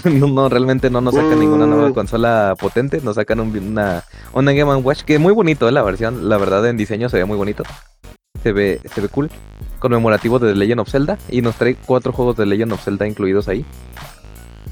no, 0.05 0.27
no, 0.27 0.49
realmente 0.49 0.89
no 0.89 1.01
nos 1.01 1.15
sacan 1.15 1.39
ninguna 1.39 1.65
nueva 1.65 1.89
Uh. 1.89 1.93
consola 1.93 2.55
potente, 2.59 2.99
nos 3.01 3.15
sacan 3.15 3.39
un- 3.39 3.57
una, 3.57 4.03
una 4.33 4.51
Game 4.53 4.75
Watch 4.75 5.01
que 5.03 5.15
es 5.15 5.19
muy 5.19 5.33
bonito, 5.33 5.67
eh, 5.69 5.71
la 5.71 5.83
versión, 5.83 6.27
la 6.29 6.37
verdad 6.37 6.67
en 6.67 6.77
diseño 6.77 7.09
se 7.09 7.17
ve 7.17 7.25
muy 7.25 7.37
bonito. 7.37 7.63
Se 8.43 8.51
ve, 8.51 8.79
se 8.93 9.01
ve 9.01 9.07
cool. 9.07 9.31
Conmemorativo 9.79 10.37
de 10.39 10.49
The 10.53 10.55
Legend 10.59 10.81
of 10.81 10.89
Zelda. 10.89 11.17
Y 11.29 11.41
nos 11.41 11.55
trae 11.55 11.75
cuatro 11.75 12.11
juegos 12.13 12.37
de 12.37 12.45
Legend 12.45 12.73
of 12.73 12.83
Zelda 12.83 13.07
incluidos 13.07 13.47
ahí 13.47 13.65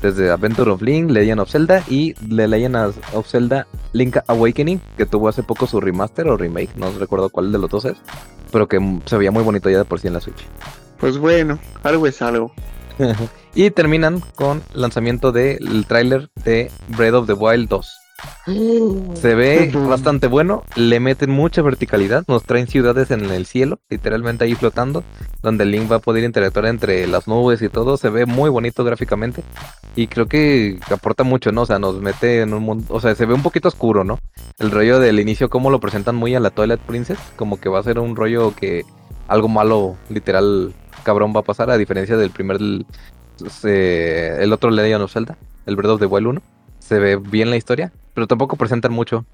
desde 0.03 0.29
Adventure 0.29 0.69
of 0.69 0.81
Link, 0.81 1.09
Legend 1.09 1.39
of 1.39 1.49
Zelda 1.49 1.81
y 1.87 2.13
The 2.13 2.47
Legend 2.47 2.75
of 3.13 3.27
Zelda 3.27 3.65
Link 3.93 4.17
Awakening, 4.27 4.81
que 4.97 5.05
tuvo 5.05 5.29
hace 5.29 5.43
poco 5.43 5.65
su 5.65 5.79
remaster 5.79 6.27
o 6.27 6.35
remake, 6.35 6.75
no 6.75 6.91
recuerdo 6.91 7.29
cuál 7.29 7.51
de 7.53 7.57
los 7.57 7.69
dos 7.69 7.85
es, 7.85 7.97
pero 8.51 8.67
que 8.67 8.99
se 9.05 9.17
veía 9.17 9.31
muy 9.31 9.43
bonito 9.43 9.69
ya 9.69 9.77
de 9.77 9.85
por 9.85 9.99
sí 9.99 10.07
en 10.07 10.13
la 10.13 10.19
Switch. 10.19 10.45
Pues 10.99 11.17
bueno, 11.17 11.57
algo 11.83 12.05
es 12.05 12.21
algo. 12.21 12.51
y 13.55 13.71
terminan 13.71 14.21
con 14.35 14.61
lanzamiento 14.73 15.31
del 15.31 15.85
tráiler 15.87 16.29
de 16.43 16.69
Breath 16.89 17.13
of 17.13 17.27
the 17.27 17.33
Wild 17.33 17.69
2. 17.69 18.02
Se 18.45 19.35
ve 19.35 19.71
bastante 19.87 20.27
bueno, 20.27 20.63
le 20.75 20.99
meten 20.99 21.31
mucha 21.31 21.61
verticalidad, 21.61 22.25
nos 22.27 22.43
traen 22.43 22.67
ciudades 22.67 23.11
en 23.11 23.25
el 23.25 23.45
cielo, 23.45 23.79
literalmente 23.89 24.43
ahí 24.43 24.55
flotando, 24.55 25.03
donde 25.41 25.65
Link 25.65 25.91
va 25.91 25.97
a 25.97 25.99
poder 25.99 26.23
interactuar 26.23 26.65
entre 26.65 27.07
las 27.07 27.27
nubes 27.27 27.61
y 27.61 27.69
todo, 27.69 27.95
se 27.97 28.09
ve 28.09 28.25
muy 28.25 28.49
bonito 28.49 28.83
gráficamente 28.83 29.43
y 29.95 30.07
creo 30.07 30.27
que 30.27 30.79
aporta 30.91 31.23
mucho, 31.23 31.51
¿no? 31.51 31.61
O 31.61 31.65
sea, 31.65 31.79
nos 31.79 32.01
mete 32.01 32.41
en 32.41 32.53
un 32.53 32.63
mundo, 32.63 32.85
o 32.89 32.99
sea, 32.99 33.15
se 33.15 33.25
ve 33.25 33.33
un 33.33 33.43
poquito 33.43 33.69
oscuro, 33.69 34.03
¿no? 34.03 34.19
El 34.59 34.71
rollo 34.71 34.99
del 34.99 35.19
inicio, 35.19 35.49
como 35.49 35.69
lo 35.69 35.79
presentan 35.79 36.15
muy 36.15 36.35
a 36.35 36.39
la 36.39 36.49
Twilight 36.49 36.81
Princess, 36.81 37.19
como 37.37 37.59
que 37.59 37.69
va 37.69 37.79
a 37.79 37.83
ser 37.83 37.99
un 37.99 38.15
rollo 38.15 38.53
que 38.55 38.83
algo 39.27 39.47
malo, 39.47 39.95
literal, 40.09 40.73
cabrón 41.03 41.33
va 41.35 41.39
a 41.41 41.43
pasar, 41.43 41.69
a 41.69 41.77
diferencia 41.77 42.17
del 42.17 42.31
primer, 42.31 42.59
eh, 43.63 44.37
el 44.39 44.51
otro 44.51 44.69
Legend 44.69 45.03
of 45.03 45.13
Zelda, 45.13 45.37
el 45.65 45.77
Breath 45.77 45.91
of 45.91 45.99
the 46.01 46.07
Wild 46.07 46.27
1 46.27 46.41
se 46.83 46.99
ve 46.99 47.15
bien 47.15 47.49
la 47.49 47.55
historia, 47.55 47.93
pero 48.13 48.27
tampoco 48.27 48.57
presentan 48.57 48.91
mucho. 48.91 49.25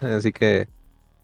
Así 0.00 0.32
que, 0.32 0.68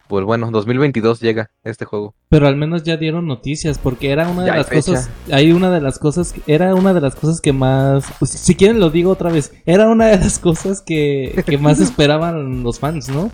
pues 0.08 0.24
bueno, 0.24 0.50
2022 0.50 1.20
llega 1.20 1.50
este 1.64 1.86
juego. 1.86 2.14
Pero 2.28 2.46
al 2.46 2.56
menos 2.56 2.82
ya 2.82 2.96
dieron 2.96 3.26
noticias, 3.26 3.78
porque 3.78 4.10
era 4.10 4.28
una 4.28 4.42
de 4.42 4.48
Ya 4.48 4.56
las 4.56 4.68
cosas. 4.68 5.10
Hay 5.32 5.52
una 5.52 5.70
de 5.70 5.80
las 5.80 5.98
cosas. 5.98 6.34
Era 6.46 6.74
una 6.74 6.92
de 6.92 7.00
las 7.00 7.14
cosas 7.14 7.40
que 7.40 7.52
más. 7.52 8.04
pues, 8.18 8.30
si 8.30 8.54
quieren 8.54 8.78
lo 8.78 8.90
digo 8.90 9.10
otra 9.10 9.30
vez. 9.30 9.54
Era 9.64 9.88
una 9.88 10.06
de 10.06 10.18
las 10.18 10.38
cosas 10.38 10.82
que, 10.82 11.42
que 11.46 11.58
más 11.58 11.80
esperaban 11.80 12.62
los 12.62 12.78
fans, 12.78 13.08
¿no? 13.08 13.30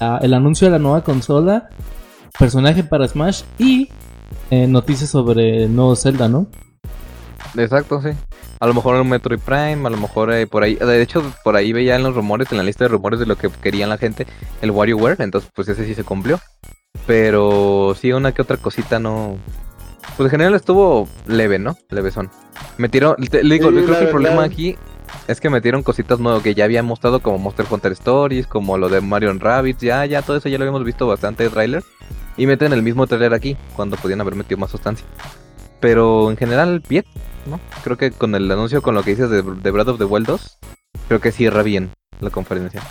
Ah, 0.00 0.18
el 0.22 0.32
anuncio 0.32 0.66
de 0.66 0.72
la 0.72 0.78
nueva 0.78 1.04
consola, 1.04 1.68
personaje 2.38 2.84
para 2.84 3.06
Smash 3.06 3.42
y 3.58 3.88
eh, 4.50 4.66
noticias 4.66 5.10
sobre 5.10 5.64
el 5.64 5.76
nuevo 5.76 5.94
Zelda, 5.94 6.28
¿no? 6.28 6.46
Exacto, 7.56 8.00
sí. 8.00 8.10
A 8.60 8.66
lo 8.66 8.74
mejor 8.74 8.96
un 9.00 9.08
Metroid 9.08 9.38
Prime, 9.40 9.86
a 9.86 9.90
lo 9.90 9.96
mejor 9.96 10.32
eh, 10.32 10.46
por 10.46 10.62
ahí. 10.64 10.74
De 10.74 11.00
hecho, 11.02 11.22
por 11.44 11.54
ahí 11.56 11.72
veía 11.72 11.96
en 11.96 12.02
los 12.02 12.14
rumores, 12.14 12.50
en 12.50 12.58
la 12.58 12.64
lista 12.64 12.84
de 12.84 12.88
rumores 12.88 13.20
de 13.20 13.26
lo 13.26 13.36
que 13.36 13.48
querían 13.50 13.88
la 13.88 13.98
gente, 13.98 14.26
el 14.62 14.70
WarioWare. 14.72 15.22
Entonces, 15.22 15.50
pues 15.54 15.68
ese 15.68 15.84
sí 15.84 15.94
se 15.94 16.04
cumplió. 16.04 16.40
Pero 17.06 17.94
sí, 17.98 18.12
una 18.12 18.32
que 18.32 18.42
otra 18.42 18.56
cosita 18.56 18.98
no. 18.98 19.38
Pues 20.16 20.26
en 20.26 20.30
general 20.30 20.54
estuvo 20.54 21.08
leve, 21.26 21.58
¿no? 21.58 21.76
Levesón. 21.90 22.30
Metieron. 22.76 23.16
te- 23.30 23.44
le 23.44 23.54
digo, 23.54 23.70
Sí, 23.70 23.76
yo 23.76 23.84
creo 23.84 23.98
que 23.98 24.04
el 24.04 24.10
problema 24.10 24.42
aquí 24.44 24.76
es 25.28 25.40
que 25.40 25.48
metieron 25.50 25.82
cositas 25.82 26.18
nuevas 26.18 26.42
que 26.42 26.54
ya 26.54 26.64
habían 26.64 26.84
mostrado, 26.86 27.20
como 27.20 27.38
Monster 27.38 27.66
Hunter 27.70 27.92
Stories, 27.92 28.46
como 28.46 28.76
lo 28.78 28.88
de 28.88 29.00
Mario 29.00 29.32
Rabbids. 29.34 29.80
Ya, 29.80 30.04
ya, 30.06 30.22
todo 30.22 30.36
eso 30.38 30.48
ya 30.48 30.58
lo 30.58 30.64
habíamos 30.64 30.84
visto 30.84 31.06
bastante 31.06 31.44
de 31.44 31.50
trailer. 31.50 31.84
Y 32.36 32.46
meten 32.46 32.72
el 32.72 32.82
mismo 32.82 33.06
trailer 33.06 33.34
aquí, 33.34 33.56
cuando 33.76 33.96
podían 33.96 34.20
haber 34.20 34.34
metido 34.34 34.58
más 34.58 34.70
sustancia. 34.70 35.06
Pero 35.80 36.30
en 36.30 36.36
general, 36.36 36.82
bien, 36.88 37.04
¿no? 37.46 37.60
Creo 37.84 37.96
que 37.96 38.10
con 38.10 38.34
el 38.34 38.50
anuncio, 38.50 38.82
con 38.82 38.94
lo 38.94 39.02
que 39.02 39.10
dices 39.10 39.30
de, 39.30 39.42
de 39.42 39.70
Breath 39.70 39.88
of 39.88 39.98
the 39.98 40.04
Wild 40.04 40.26
2, 40.26 40.58
creo 41.08 41.20
que 41.20 41.32
cierra 41.32 41.62
bien 41.62 41.90
la 42.20 42.30
conferencia. 42.30 42.82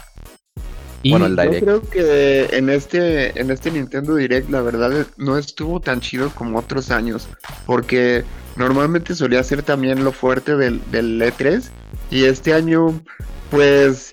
Y 1.04 1.12
Bueno, 1.12 1.26
el 1.28 1.36
Yo 1.36 1.42
Direct. 1.44 1.64
creo 1.64 1.82
que 1.90 2.46
en 2.58 2.70
este, 2.70 3.40
en 3.40 3.52
este 3.52 3.72
Nintendo 3.72 4.16
Direct 4.16 4.50
la 4.50 4.62
verdad 4.62 5.06
no 5.18 5.38
estuvo 5.38 5.80
tan 5.80 6.02
chido 6.02 6.32
como 6.34 6.60
otros 6.60 6.92
años, 6.92 7.30
porque 7.66 8.26
normalmente 8.56 9.16
solía 9.16 9.44
ser 9.44 9.64
también 9.64 10.04
lo 10.04 10.12
fuerte 10.12 10.56
del, 10.58 10.82
del 10.92 11.22
E3 11.22 11.70
y 12.10 12.26
este 12.26 12.54
año 12.54 13.04
pues 13.50 14.12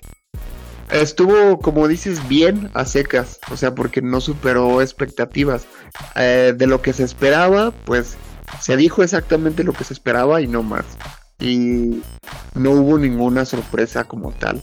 estuvo 0.89 1.59
como 1.59 1.87
dices 1.87 2.27
bien 2.27 2.69
a 2.73 2.85
secas, 2.85 3.39
o 3.51 3.57
sea 3.57 3.73
porque 3.73 4.01
no 4.01 4.21
superó 4.21 4.81
expectativas 4.81 5.65
Eh, 6.15 6.53
de 6.57 6.67
lo 6.67 6.81
que 6.81 6.93
se 6.93 7.03
esperaba, 7.03 7.71
pues 7.85 8.17
se 8.59 8.77
dijo 8.77 9.03
exactamente 9.03 9.63
lo 9.63 9.73
que 9.73 9.83
se 9.83 9.93
esperaba 9.93 10.41
y 10.41 10.47
no 10.47 10.63
más 10.63 10.85
y 11.39 12.01
no 12.53 12.71
hubo 12.71 12.97
ninguna 12.97 13.45
sorpresa 13.45 14.03
como 14.05 14.31
tal. 14.31 14.61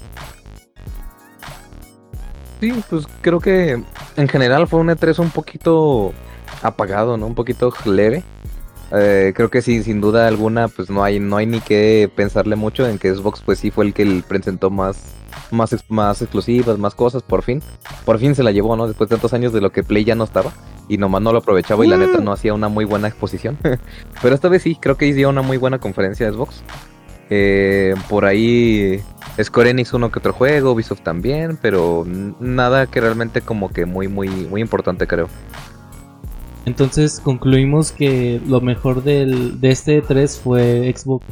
Sí, 2.61 2.73
pues 2.89 3.07
creo 3.21 3.41
que 3.41 3.83
en 4.17 4.29
general 4.29 4.69
fue 4.69 4.81
un 4.81 4.89
E3 4.89 5.19
un 5.19 5.31
poquito 5.31 6.13
apagado, 6.63 7.17
¿no? 7.17 7.27
Un 7.27 7.35
poquito 7.35 7.73
leve. 7.85 8.23
Eh, 8.93 9.33
creo 9.35 9.51
que 9.51 9.63
sí, 9.63 9.83
sin 9.83 10.01
duda 10.01 10.29
alguna, 10.29 10.69
pues 10.69 10.91
no 10.91 11.03
hay, 11.03 11.19
no 11.19 11.39
hay 11.39 11.47
ni 11.47 11.61
que 11.61 12.11
pensarle 12.15 12.57
mucho 12.57 12.87
en 12.87 12.99
que 12.99 13.13
Xbox 13.13 13.41
pues 13.41 13.59
sí 13.59 13.71
fue 13.71 13.87
el 13.87 13.95
que 13.95 14.23
presentó 14.29 14.71
más, 14.71 14.99
más, 15.51 15.75
más 15.89 16.21
exclusivas, 16.21 16.79
más 16.79 16.95
cosas, 16.95 17.23
por 17.23 17.43
fin. 17.43 17.63
Por 18.05 18.19
fin 18.19 18.35
se 18.35 18.43
la 18.43 18.53
llevó, 18.53 18.77
¿no? 18.77 18.87
Después 18.87 19.09
de 19.09 19.17
tantos 19.17 19.33
años 19.33 19.53
de 19.53 19.61
lo 19.61 19.73
que 19.73 19.83
Play 19.83 20.05
ya 20.05 20.15
no 20.15 20.25
estaba. 20.25 20.53
Y 20.93 20.99
nomás 20.99 21.23
no 21.23 21.33
lo 21.33 21.39
aprovechaba 21.39 21.87
y 21.87 21.89
la 21.89 21.97
neta 21.97 22.21
no 22.21 22.33
hacía 22.33 22.53
una 22.53 22.69
muy 22.69 22.85
buena 22.85 23.09
exposición. 23.09 23.57
Pero 24.23 24.35
esta 24.35 24.51
vez 24.51 24.63
sí, 24.63 24.77
creo 24.79 24.99
que 24.99 25.11
dio 25.15 25.31
una 25.31 25.41
muy 25.41 25.57
buena 25.57 25.79
conferencia 25.79 26.27
de 26.27 26.33
Xbox. 26.33 26.63
Eh, 27.31 27.95
por 28.11 28.27
ahí 28.27 29.01
Square 29.43 29.71
Enix 29.71 29.95
uno 29.95 30.13
que 30.13 30.19
otro 30.19 30.35
juego, 30.35 30.73
Ubisoft 30.73 31.01
también, 31.01 31.57
pero 31.63 32.05
nada 32.41 32.87
que 32.89 33.01
realmente 33.01 33.41
como 33.41 33.71
que 33.71 33.87
muy 33.87 34.07
muy 34.07 34.29
muy 34.29 34.61
importante 34.61 35.07
creo. 35.07 35.31
entonces 36.67 37.21
concluimos 37.21 37.91
que 37.91 38.39
lo 38.47 38.61
mejor 38.61 39.03
del, 39.03 39.63
de 39.63 39.71
este 39.71 40.03
E3 40.03 40.39
fue 40.39 40.95
Xbox. 40.95 41.25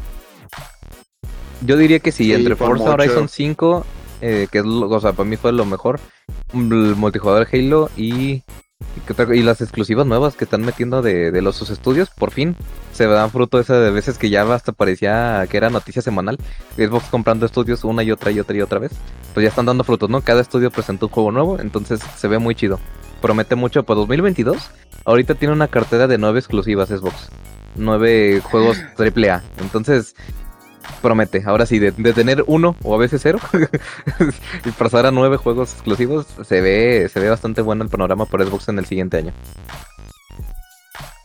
Yo 1.66 1.76
diría 1.76 1.98
que 1.98 2.12
sí, 2.12 2.24
Sí, 2.24 2.32
entre 2.32 2.56
Forza 2.56 2.84
mucho. 2.84 2.94
Horizon 2.94 3.28
5, 3.28 3.86
eh, 4.22 4.46
que 4.50 4.58
es 4.60 4.64
lo, 4.64 4.88
o 4.88 5.00
sea, 5.00 5.12
para 5.12 5.28
mí 5.28 5.36
fue 5.36 5.52
lo 5.52 5.66
mejor, 5.66 6.00
el 6.54 6.96
multijugador 6.96 7.46
Halo 7.52 7.90
y 7.94 8.42
y, 9.32 9.42
las 9.42 9.60
exclusivas 9.60 10.06
nuevas 10.06 10.34
que 10.36 10.44
están 10.44 10.62
metiendo 10.62 11.02
de, 11.02 11.30
de 11.30 11.42
los 11.42 11.56
sus 11.56 11.70
estudios, 11.70 12.10
por 12.10 12.30
fin 12.30 12.56
se 12.92 13.06
dan 13.06 13.30
fruto 13.30 13.58
esa 13.58 13.78
de 13.78 13.90
veces 13.90 14.18
que 14.18 14.30
ya 14.30 14.42
hasta 14.52 14.72
parecía 14.72 15.46
que 15.48 15.56
era 15.56 15.70
noticia 15.70 16.02
semanal, 16.02 16.38
Xbox 16.76 17.06
comprando 17.06 17.46
estudios 17.46 17.84
una 17.84 18.02
y 18.02 18.10
otra 18.10 18.30
y 18.30 18.40
otra 18.40 18.56
y 18.56 18.60
otra 18.60 18.78
vez, 18.78 18.92
pues 19.32 19.44
ya 19.44 19.48
están 19.48 19.66
dando 19.66 19.84
frutos, 19.84 20.10
¿no? 20.10 20.20
Cada 20.20 20.40
estudio 20.40 20.70
presentó 20.70 21.06
un 21.06 21.12
juego 21.12 21.32
nuevo, 21.32 21.58
entonces 21.60 22.00
se 22.16 22.28
ve 22.28 22.38
muy 22.38 22.54
chido. 22.54 22.78
Promete 23.20 23.54
mucho 23.54 23.84
para 23.84 24.00
2022. 24.00 24.70
Ahorita 25.04 25.34
tiene 25.34 25.54
una 25.54 25.68
cartera 25.68 26.06
de 26.06 26.18
nueve 26.18 26.38
exclusivas 26.38 26.88
Xbox. 26.88 27.28
Nueve 27.76 28.40
juegos 28.42 28.78
AAA. 28.98 29.42
Entonces, 29.60 30.14
promete. 31.02 31.42
Ahora 31.46 31.66
sí, 31.66 31.78
de, 31.78 31.92
tener 31.92 32.44
uno 32.46 32.76
o 32.82 32.94
a 32.94 32.98
veces 32.98 33.20
cero 33.22 33.38
y 34.64 34.70
pasar 34.72 35.06
a 35.06 35.10
nueve 35.10 35.36
juegos 35.36 35.72
exclusivos, 35.72 36.26
se 36.44 36.60
ve, 36.60 37.08
se 37.12 37.20
ve 37.20 37.28
bastante 37.28 37.62
bueno 37.62 37.84
el 37.84 37.90
panorama 37.90 38.26
para 38.26 38.44
Xbox 38.44 38.68
en 38.68 38.78
el 38.78 38.86
siguiente 38.86 39.18
año. 39.18 39.32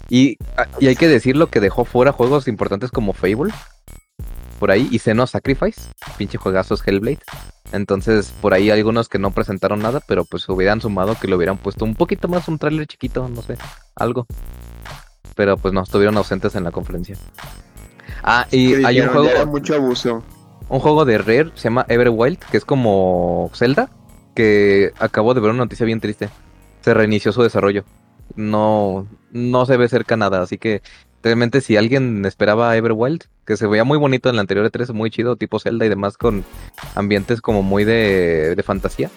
Y, 0.10 0.38
ah, 0.58 0.68
y 0.80 0.88
hay 0.88 0.96
que 0.96 1.08
decirlo 1.08 1.48
que 1.48 1.60
dejó 1.60 1.86
fuera 1.86 2.12
juegos 2.12 2.48
importantes 2.48 2.92
como 2.92 3.14
Fable. 3.14 3.54
Por 4.60 4.72
ahí, 4.72 4.88
y 4.92 5.00
Xeno 5.00 5.28
Sacrifice. 5.28 5.82
Pinche 6.18 6.38
juegazos 6.38 6.86
Hellblade. 6.86 7.20
Entonces, 7.72 8.34
por 8.42 8.54
ahí 8.54 8.70
algunos 8.70 9.10
que 9.10 9.20
no 9.20 9.32
presentaron 9.32 9.80
nada, 9.80 10.00
pero 10.08 10.24
pues 10.24 10.48
hubieran 10.48 10.82
sumado 10.82 11.16
que 11.20 11.28
le 11.28 11.36
hubieran 11.36 11.58
puesto 11.58 11.84
un 11.84 11.96
poquito 11.96 12.28
más, 12.28 12.48
un 12.48 12.58
tráiler 12.58 12.88
chiquito, 12.88 13.28
no 13.28 13.42
sé, 13.42 13.58
algo. 13.96 14.28
Pero 15.36 15.58
pues 15.58 15.74
no, 15.74 15.82
estuvieron 15.82 16.16
ausentes 16.18 16.56
en 16.56 16.64
la 16.64 16.72
conferencia. 16.72 17.18
Ah, 18.28 18.48
y 18.52 18.76
Que 18.76 18.86
hay 18.88 19.02
un 19.02 19.08
juego, 19.10 19.26
"Ya 19.28 19.32
era 19.34 19.46
mucho 19.46 19.76
abuso. 19.76 20.24
un 20.68 20.80
juego 20.80 21.06
de 21.06 21.18
Rare, 21.20 21.52
se 21.54 21.66
llama 21.66 21.86
Everwild, 21.88 22.40
que 22.40 22.58
es 22.58 22.66
como 22.66 23.52
Zelda, 23.54 23.90
que 24.34 24.92
acabo 25.00 25.34
de 25.36 25.40
ver 25.42 25.52
una 25.52 25.60
noticia 25.64 25.86
bien 25.86 26.00
triste. 26.02 26.30
Se 26.82 26.94
reinició 26.94 27.32
su 27.32 27.44
desarrollo. 27.44 27.84
No, 28.36 29.08
no 29.32 29.66
se 29.68 29.78
ve 29.78 29.88
cerca 29.88 30.18
nada, 30.18 30.42
así 30.42 30.58
que 30.58 30.82
realmente 31.24 31.62
si 31.62 31.78
alguien 31.78 32.26
esperaba 32.26 32.76
Everwild, 32.76 33.24
que 33.46 33.58
se 33.58 33.68
veía 33.68 33.84
muy 33.84 33.98
bonito 34.00 34.28
en 34.30 34.36
la 34.36 34.42
anterior 34.42 34.66
E3, 34.66 34.92
muy 34.92 35.12
chido, 35.12 35.36
tipo 35.36 35.60
Zelda 35.60 35.86
y 35.86 35.90
demás, 35.90 36.18
con 36.18 36.44
ambientes 36.96 37.42
como 37.42 37.62
muy 37.62 37.84
de, 37.84 38.56
de 38.56 38.64
fantasía, 38.64 39.12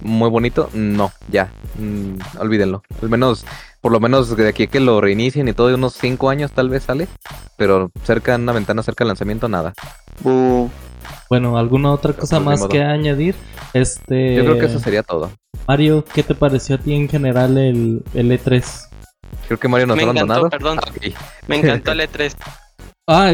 muy 0.00 0.30
bonito, 0.30 0.70
no, 0.72 1.10
ya, 1.30 1.52
mm, 1.78 2.38
olvídenlo. 2.40 2.82
Al 3.02 3.08
menos, 3.08 3.44
por 3.82 3.92
lo 3.92 4.00
menos 4.00 4.34
de 4.34 4.48
aquí 4.48 4.62
a 4.62 4.66
que 4.68 4.80
lo 4.80 5.00
reinicien 5.02 5.48
y 5.48 5.52
todo, 5.52 5.68
de 5.68 5.74
unos 5.74 5.92
5 5.94 6.30
años 6.30 6.52
tal 6.52 6.70
vez 6.70 6.84
sale, 6.84 7.08
pero 7.58 7.90
cerca, 8.04 8.34
en 8.34 8.42
una 8.42 8.52
ventana 8.52 8.82
cerca 8.82 9.04
del 9.04 9.08
lanzamiento, 9.08 9.48
nada. 9.48 9.74
Bu. 10.20 10.70
Bueno, 11.28 11.58
¿alguna 11.58 11.90
otra 11.90 12.12
cosa 12.12 12.36
Pues, 12.36 12.44
más 12.46 12.58
modo. 12.60 12.68
que 12.70 12.82
añadir? 12.82 13.34
Este 13.74 14.36
Yo 14.36 14.44
creo 14.44 14.58
que 14.58 14.66
eso 14.66 14.78
sería 14.78 15.02
todo. 15.02 15.30
Mario, 15.66 16.04
¿qué 16.14 16.22
te 16.22 16.34
pareció 16.34 16.76
a 16.76 16.78
ti 16.78 16.94
en 16.94 17.08
general 17.08 17.58
el, 17.58 18.02
el 18.14 18.30
E 18.32 18.40
E3? 18.40 18.64
Creo 19.48 19.58
que 19.58 19.68
Mario 19.68 19.86
nos 19.88 19.96
Me 19.96 20.02
ha 20.04 20.06
encantó, 20.10 20.32
abandonado. 20.34 20.50
perdón. 20.50 20.78
Ah. 20.84 21.20
Me 21.48 21.56
encantó 21.56 21.92
el 21.92 22.00
E3. 22.00 22.34
Ah, 23.08 23.32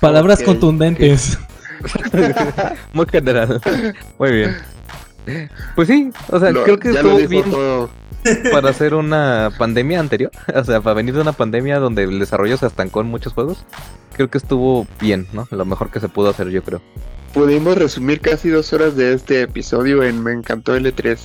palabras 0.00 0.42
contundentes. 0.42 1.38
Muy 2.92 3.06
general. 3.06 3.60
Muy 4.18 4.30
bien. 4.30 4.56
Pues 5.74 5.88
sí, 5.88 6.10
o 6.28 6.38
sea, 6.40 6.50
Lo- 6.50 6.64
creo 6.64 6.78
que 6.78 6.90
estuvo 6.90 7.16
bien 7.28 7.50
todo. 7.50 7.90
para 8.52 8.70
hacer 8.70 8.94
una 8.94 9.50
pandemia 9.56 10.00
anterior. 10.00 10.30
O 10.54 10.64
sea, 10.64 10.80
para 10.80 10.94
venir 10.94 11.14
de 11.14 11.20
una 11.20 11.32
pandemia 11.32 11.78
donde 11.78 12.04
el 12.04 12.18
desarrollo 12.18 12.56
se 12.56 12.66
estancó 12.66 13.00
en 13.00 13.06
muchos 13.08 13.32
juegos. 13.32 13.64
Creo 14.14 14.28
que 14.28 14.38
estuvo 14.38 14.86
bien, 15.00 15.28
¿no? 15.32 15.46
Lo 15.50 15.64
mejor 15.64 15.90
que 15.90 16.00
se 16.00 16.08
pudo 16.08 16.30
hacer, 16.30 16.48
yo 16.50 16.62
creo. 16.62 16.82
Pudimos 17.32 17.76
resumir 17.78 18.20
casi 18.20 18.48
dos 18.48 18.72
horas 18.72 18.96
de 18.96 19.12
este 19.14 19.42
episodio 19.42 20.02
en 20.02 20.22
Me 20.22 20.32
encantó 20.32 20.76
L3. 20.76 21.18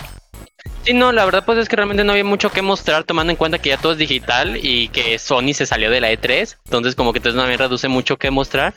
Sí, 0.84 0.94
no, 0.94 1.12
la 1.12 1.26
verdad 1.26 1.42
pues 1.44 1.58
es 1.58 1.68
que 1.68 1.76
realmente 1.76 2.04
no 2.04 2.12
había 2.12 2.24
mucho 2.24 2.50
que 2.50 2.62
mostrar 2.62 3.04
tomando 3.04 3.30
en 3.30 3.36
cuenta 3.36 3.58
que 3.58 3.68
ya 3.68 3.76
todo 3.76 3.92
es 3.92 3.98
digital 3.98 4.58
y 4.62 4.88
que 4.88 5.18
Sony 5.18 5.52
se 5.52 5.66
salió 5.66 5.90
de 5.90 6.00
la 6.00 6.10
E3, 6.10 6.56
entonces 6.64 6.94
como 6.94 7.12
que 7.12 7.18
entonces 7.18 7.38
también 7.38 7.58
reduce 7.58 7.86
mucho 7.88 8.16
que 8.16 8.30
mostrar. 8.30 8.72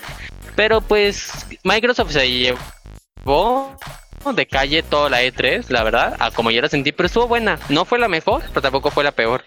Pero 0.55 0.81
pues 0.81 1.45
Microsoft 1.63 2.11
se 2.11 2.29
llevó 2.29 3.77
de 4.35 4.45
calle 4.47 4.83
toda 4.83 5.09
la 5.09 5.21
E3, 5.23 5.69
la 5.69 5.83
verdad, 5.83 6.15
a 6.19 6.31
como 6.31 6.51
yo 6.51 6.61
la 6.61 6.69
sentí, 6.69 6.91
pero 6.91 7.07
estuvo 7.07 7.27
buena. 7.27 7.59
No 7.69 7.85
fue 7.85 7.99
la 7.99 8.07
mejor, 8.07 8.41
pero 8.49 8.61
tampoco 8.61 8.89
fue 8.91 9.03
la 9.03 9.11
peor. 9.11 9.43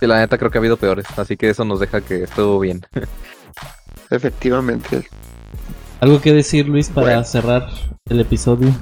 Y 0.00 0.06
la 0.06 0.18
neta 0.18 0.36
creo 0.38 0.50
que 0.50 0.58
ha 0.58 0.60
habido 0.60 0.76
peores. 0.76 1.06
Así 1.16 1.36
que 1.36 1.48
eso 1.50 1.64
nos 1.64 1.80
deja 1.80 2.00
que 2.00 2.24
estuvo 2.24 2.58
bien. 2.58 2.84
Efectivamente. 4.10 5.08
¿Algo 6.00 6.20
que 6.20 6.32
decir, 6.32 6.68
Luis, 6.68 6.88
para 6.88 7.06
Bueno. 7.08 7.24
cerrar 7.24 7.68
el 8.08 8.20
episodio? 8.20 8.72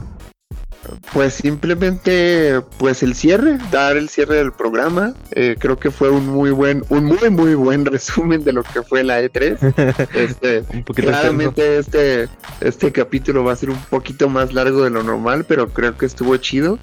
Pues 1.13 1.35
simplemente, 1.35 2.61
pues 2.79 3.03
el 3.03 3.15
cierre, 3.15 3.59
dar 3.71 3.97
el 3.97 4.09
cierre 4.09 4.37
del 4.37 4.53
programa. 4.53 5.15
Eh, 5.33 5.57
creo 5.59 5.79
que 5.79 5.91
fue 5.91 6.11
un 6.11 6.27
muy 6.27 6.51
buen, 6.51 6.85
un 6.89 7.05
muy 7.05 7.31
muy 7.31 7.55
buen 7.55 7.85
resumen 7.87 8.45
de 8.45 8.53
lo 8.53 8.63
que 8.63 8.83
fue 8.83 9.05
la 9.05 9.21
E3. 9.23 9.57
Este, 10.15 10.59
Un 10.73 10.85
poquito 10.85 11.09
extenso. 11.11 11.11
claramente 11.11 11.79
este, 11.79 12.29
este 12.61 12.93
capítulo 12.93 13.45
va 13.45 13.53
a 13.53 13.57
ser 13.57 13.71
un 13.71 13.79
poquito 13.91 14.29
más 14.29 14.53
largo 14.55 14.85
de 14.85 14.91
lo 14.91 15.03
normal, 15.03 15.45
pero 15.47 15.69
creo 15.69 15.97
que 15.97 16.07
estuvo 16.07 16.37
chido. 16.37 16.79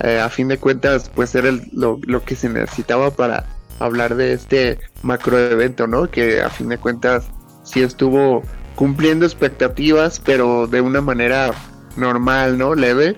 Eh, 0.00 0.18
a 0.18 0.28
fin 0.28 0.48
de 0.48 0.58
cuentas, 0.58 1.10
pues 1.14 1.34
era 1.34 1.48
el- 1.48 1.62
lo, 1.72 2.00
lo 2.04 2.24
que 2.24 2.34
se 2.34 2.48
necesitaba 2.48 3.10
para 3.10 3.44
hablar 3.78 4.14
de 4.16 4.32
este 4.32 4.78
macro 5.02 5.38
evento, 5.38 5.86
¿no? 5.86 6.10
Que 6.10 6.40
a 6.42 6.50
fin 6.50 6.68
de 6.68 6.78
cuentas 6.78 7.26
sí 7.64 7.82
estuvo 7.82 8.42
cumpliendo 8.74 9.24
expectativas, 9.26 10.20
pero 10.24 10.66
de 10.66 10.80
una 10.80 11.00
manera 11.00 11.52
normal, 11.96 12.58
¿no? 12.58 12.74
Leve. 12.74 13.16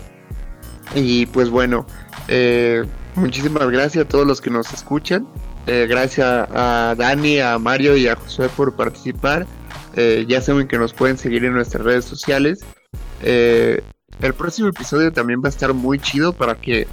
Y 0.95 1.27
pues 1.27 1.51
bueno, 1.51 1.87
eh, 2.29 2.85
muchísimas 3.15 3.69
gracias 3.71 4.05
a 4.05 4.09
todos 4.09 4.27
los 4.27 4.41
que 4.41 4.51
nos 4.51 4.73
escuchan. 4.73 5.27
Eh, 5.67 5.87
gracias 5.89 6.49
a 6.51 6.95
Dani, 6.97 7.41
a 7.41 7.59
Mario 7.59 7.97
y 7.97 8.07
a 8.07 8.17
Josué 8.17 8.49
por 8.49 8.77
participar. 8.77 9.47
Eh, 9.97 10.25
ya 10.29 10.41
saben 10.41 10.69
que 10.69 10.79
nos 10.79 10.93
pueden 10.93 11.17
seguir 11.17 11.45
en 11.45 11.55
nuestras 11.55 11.85
redes 11.85 12.05
sociales. 12.05 12.61
El 13.23 14.35
próximo 14.37 14.69
episodio 14.69 15.13
también 15.13 15.41
va 15.43 15.47
a 15.47 15.51
estar 15.51 15.73
muy 15.73 15.99
chido 15.99 16.33
para 16.33 16.55
que 16.57 16.87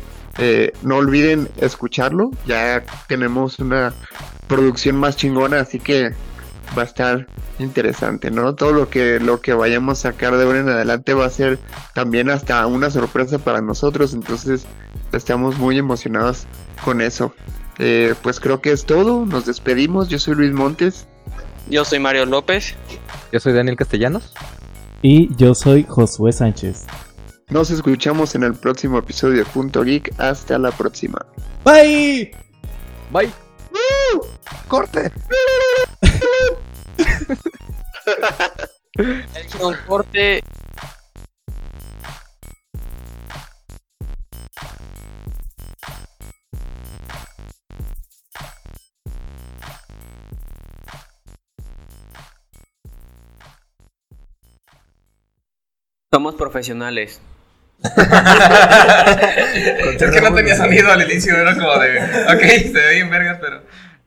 no 0.81 0.97
olviden 0.97 1.49
escucharlo. 1.57 2.31
Ya 2.47 2.83
tenemos 3.07 3.59
una 3.59 3.93
producción 4.47 4.95
más 4.95 5.17
chingona, 5.17 5.59
así 5.59 5.79
que 5.79 6.13
va 6.77 6.83
a 6.83 6.85
estar 6.85 7.27
interesante, 7.59 8.31
¿no? 8.31 8.55
Todo 8.55 8.71
lo 8.71 8.89
que 8.89 9.19
lo 9.19 9.41
que 9.41 9.53
vayamos 9.53 9.99
a 9.99 10.11
sacar 10.11 10.35
de 10.37 10.43
ahora 10.43 10.59
en 10.59 10.69
adelante 10.69 11.13
va 11.13 11.25
a 11.25 11.29
ser 11.29 11.59
también 11.93 12.29
hasta 12.29 12.65
una 12.67 12.89
sorpresa 12.89 13.39
para 13.39 13.61
nosotros, 13.61 14.13
entonces 14.13 14.65
estamos 15.11 15.57
muy 15.57 15.77
emocionados 15.77 16.45
con 16.83 17.01
eso. 17.01 17.33
Eh, 17.79 18.15
pues 18.21 18.39
creo 18.39 18.61
que 18.61 18.71
es 18.71 18.85
todo, 18.85 19.25
nos 19.25 19.45
despedimos, 19.45 20.07
yo 20.09 20.19
soy 20.19 20.35
Luis 20.35 20.51
Montes 20.51 21.07
Yo 21.69 21.85
soy 21.85 21.99
Mario 21.99 22.25
López. 22.25 22.75
Yo 23.31 23.39
soy 23.39 23.53
Daniel 23.53 23.77
Castellanos. 23.77 24.33
Y 25.01 25.33
yo 25.35 25.55
soy 25.55 25.85
Josué 25.87 26.31
Sánchez. 26.31 26.85
Nos 27.49 27.71
escuchamos 27.71 28.35
en 28.35 28.43
el 28.43 28.53
próximo 28.53 28.99
episodio 28.99 29.39
de 29.39 29.45
Punto 29.45 29.83
Geek. 29.83 30.13
Hasta 30.19 30.57
la 30.57 30.71
próxima. 30.71 31.25
Bye. 31.65 32.31
Bye. 33.11 33.31
¡Corte! 34.67 35.11
Un 39.61 39.75
corte. 39.87 40.41
Somos 56.13 56.35
profesionales. 56.35 57.21
es 57.83 57.91
que 60.11 60.21
no 60.21 60.35
tenía 60.35 60.55
sonido 60.55 60.91
al 60.91 61.09
inicio, 61.09 61.35
era 61.35 61.55
como 61.55 61.77
de. 61.79 61.99
Ok, 62.33 62.41
se 62.41 62.73
ve 62.73 62.95
bien 62.95 63.09
vergas, 63.09 63.37
pero. 63.39 63.63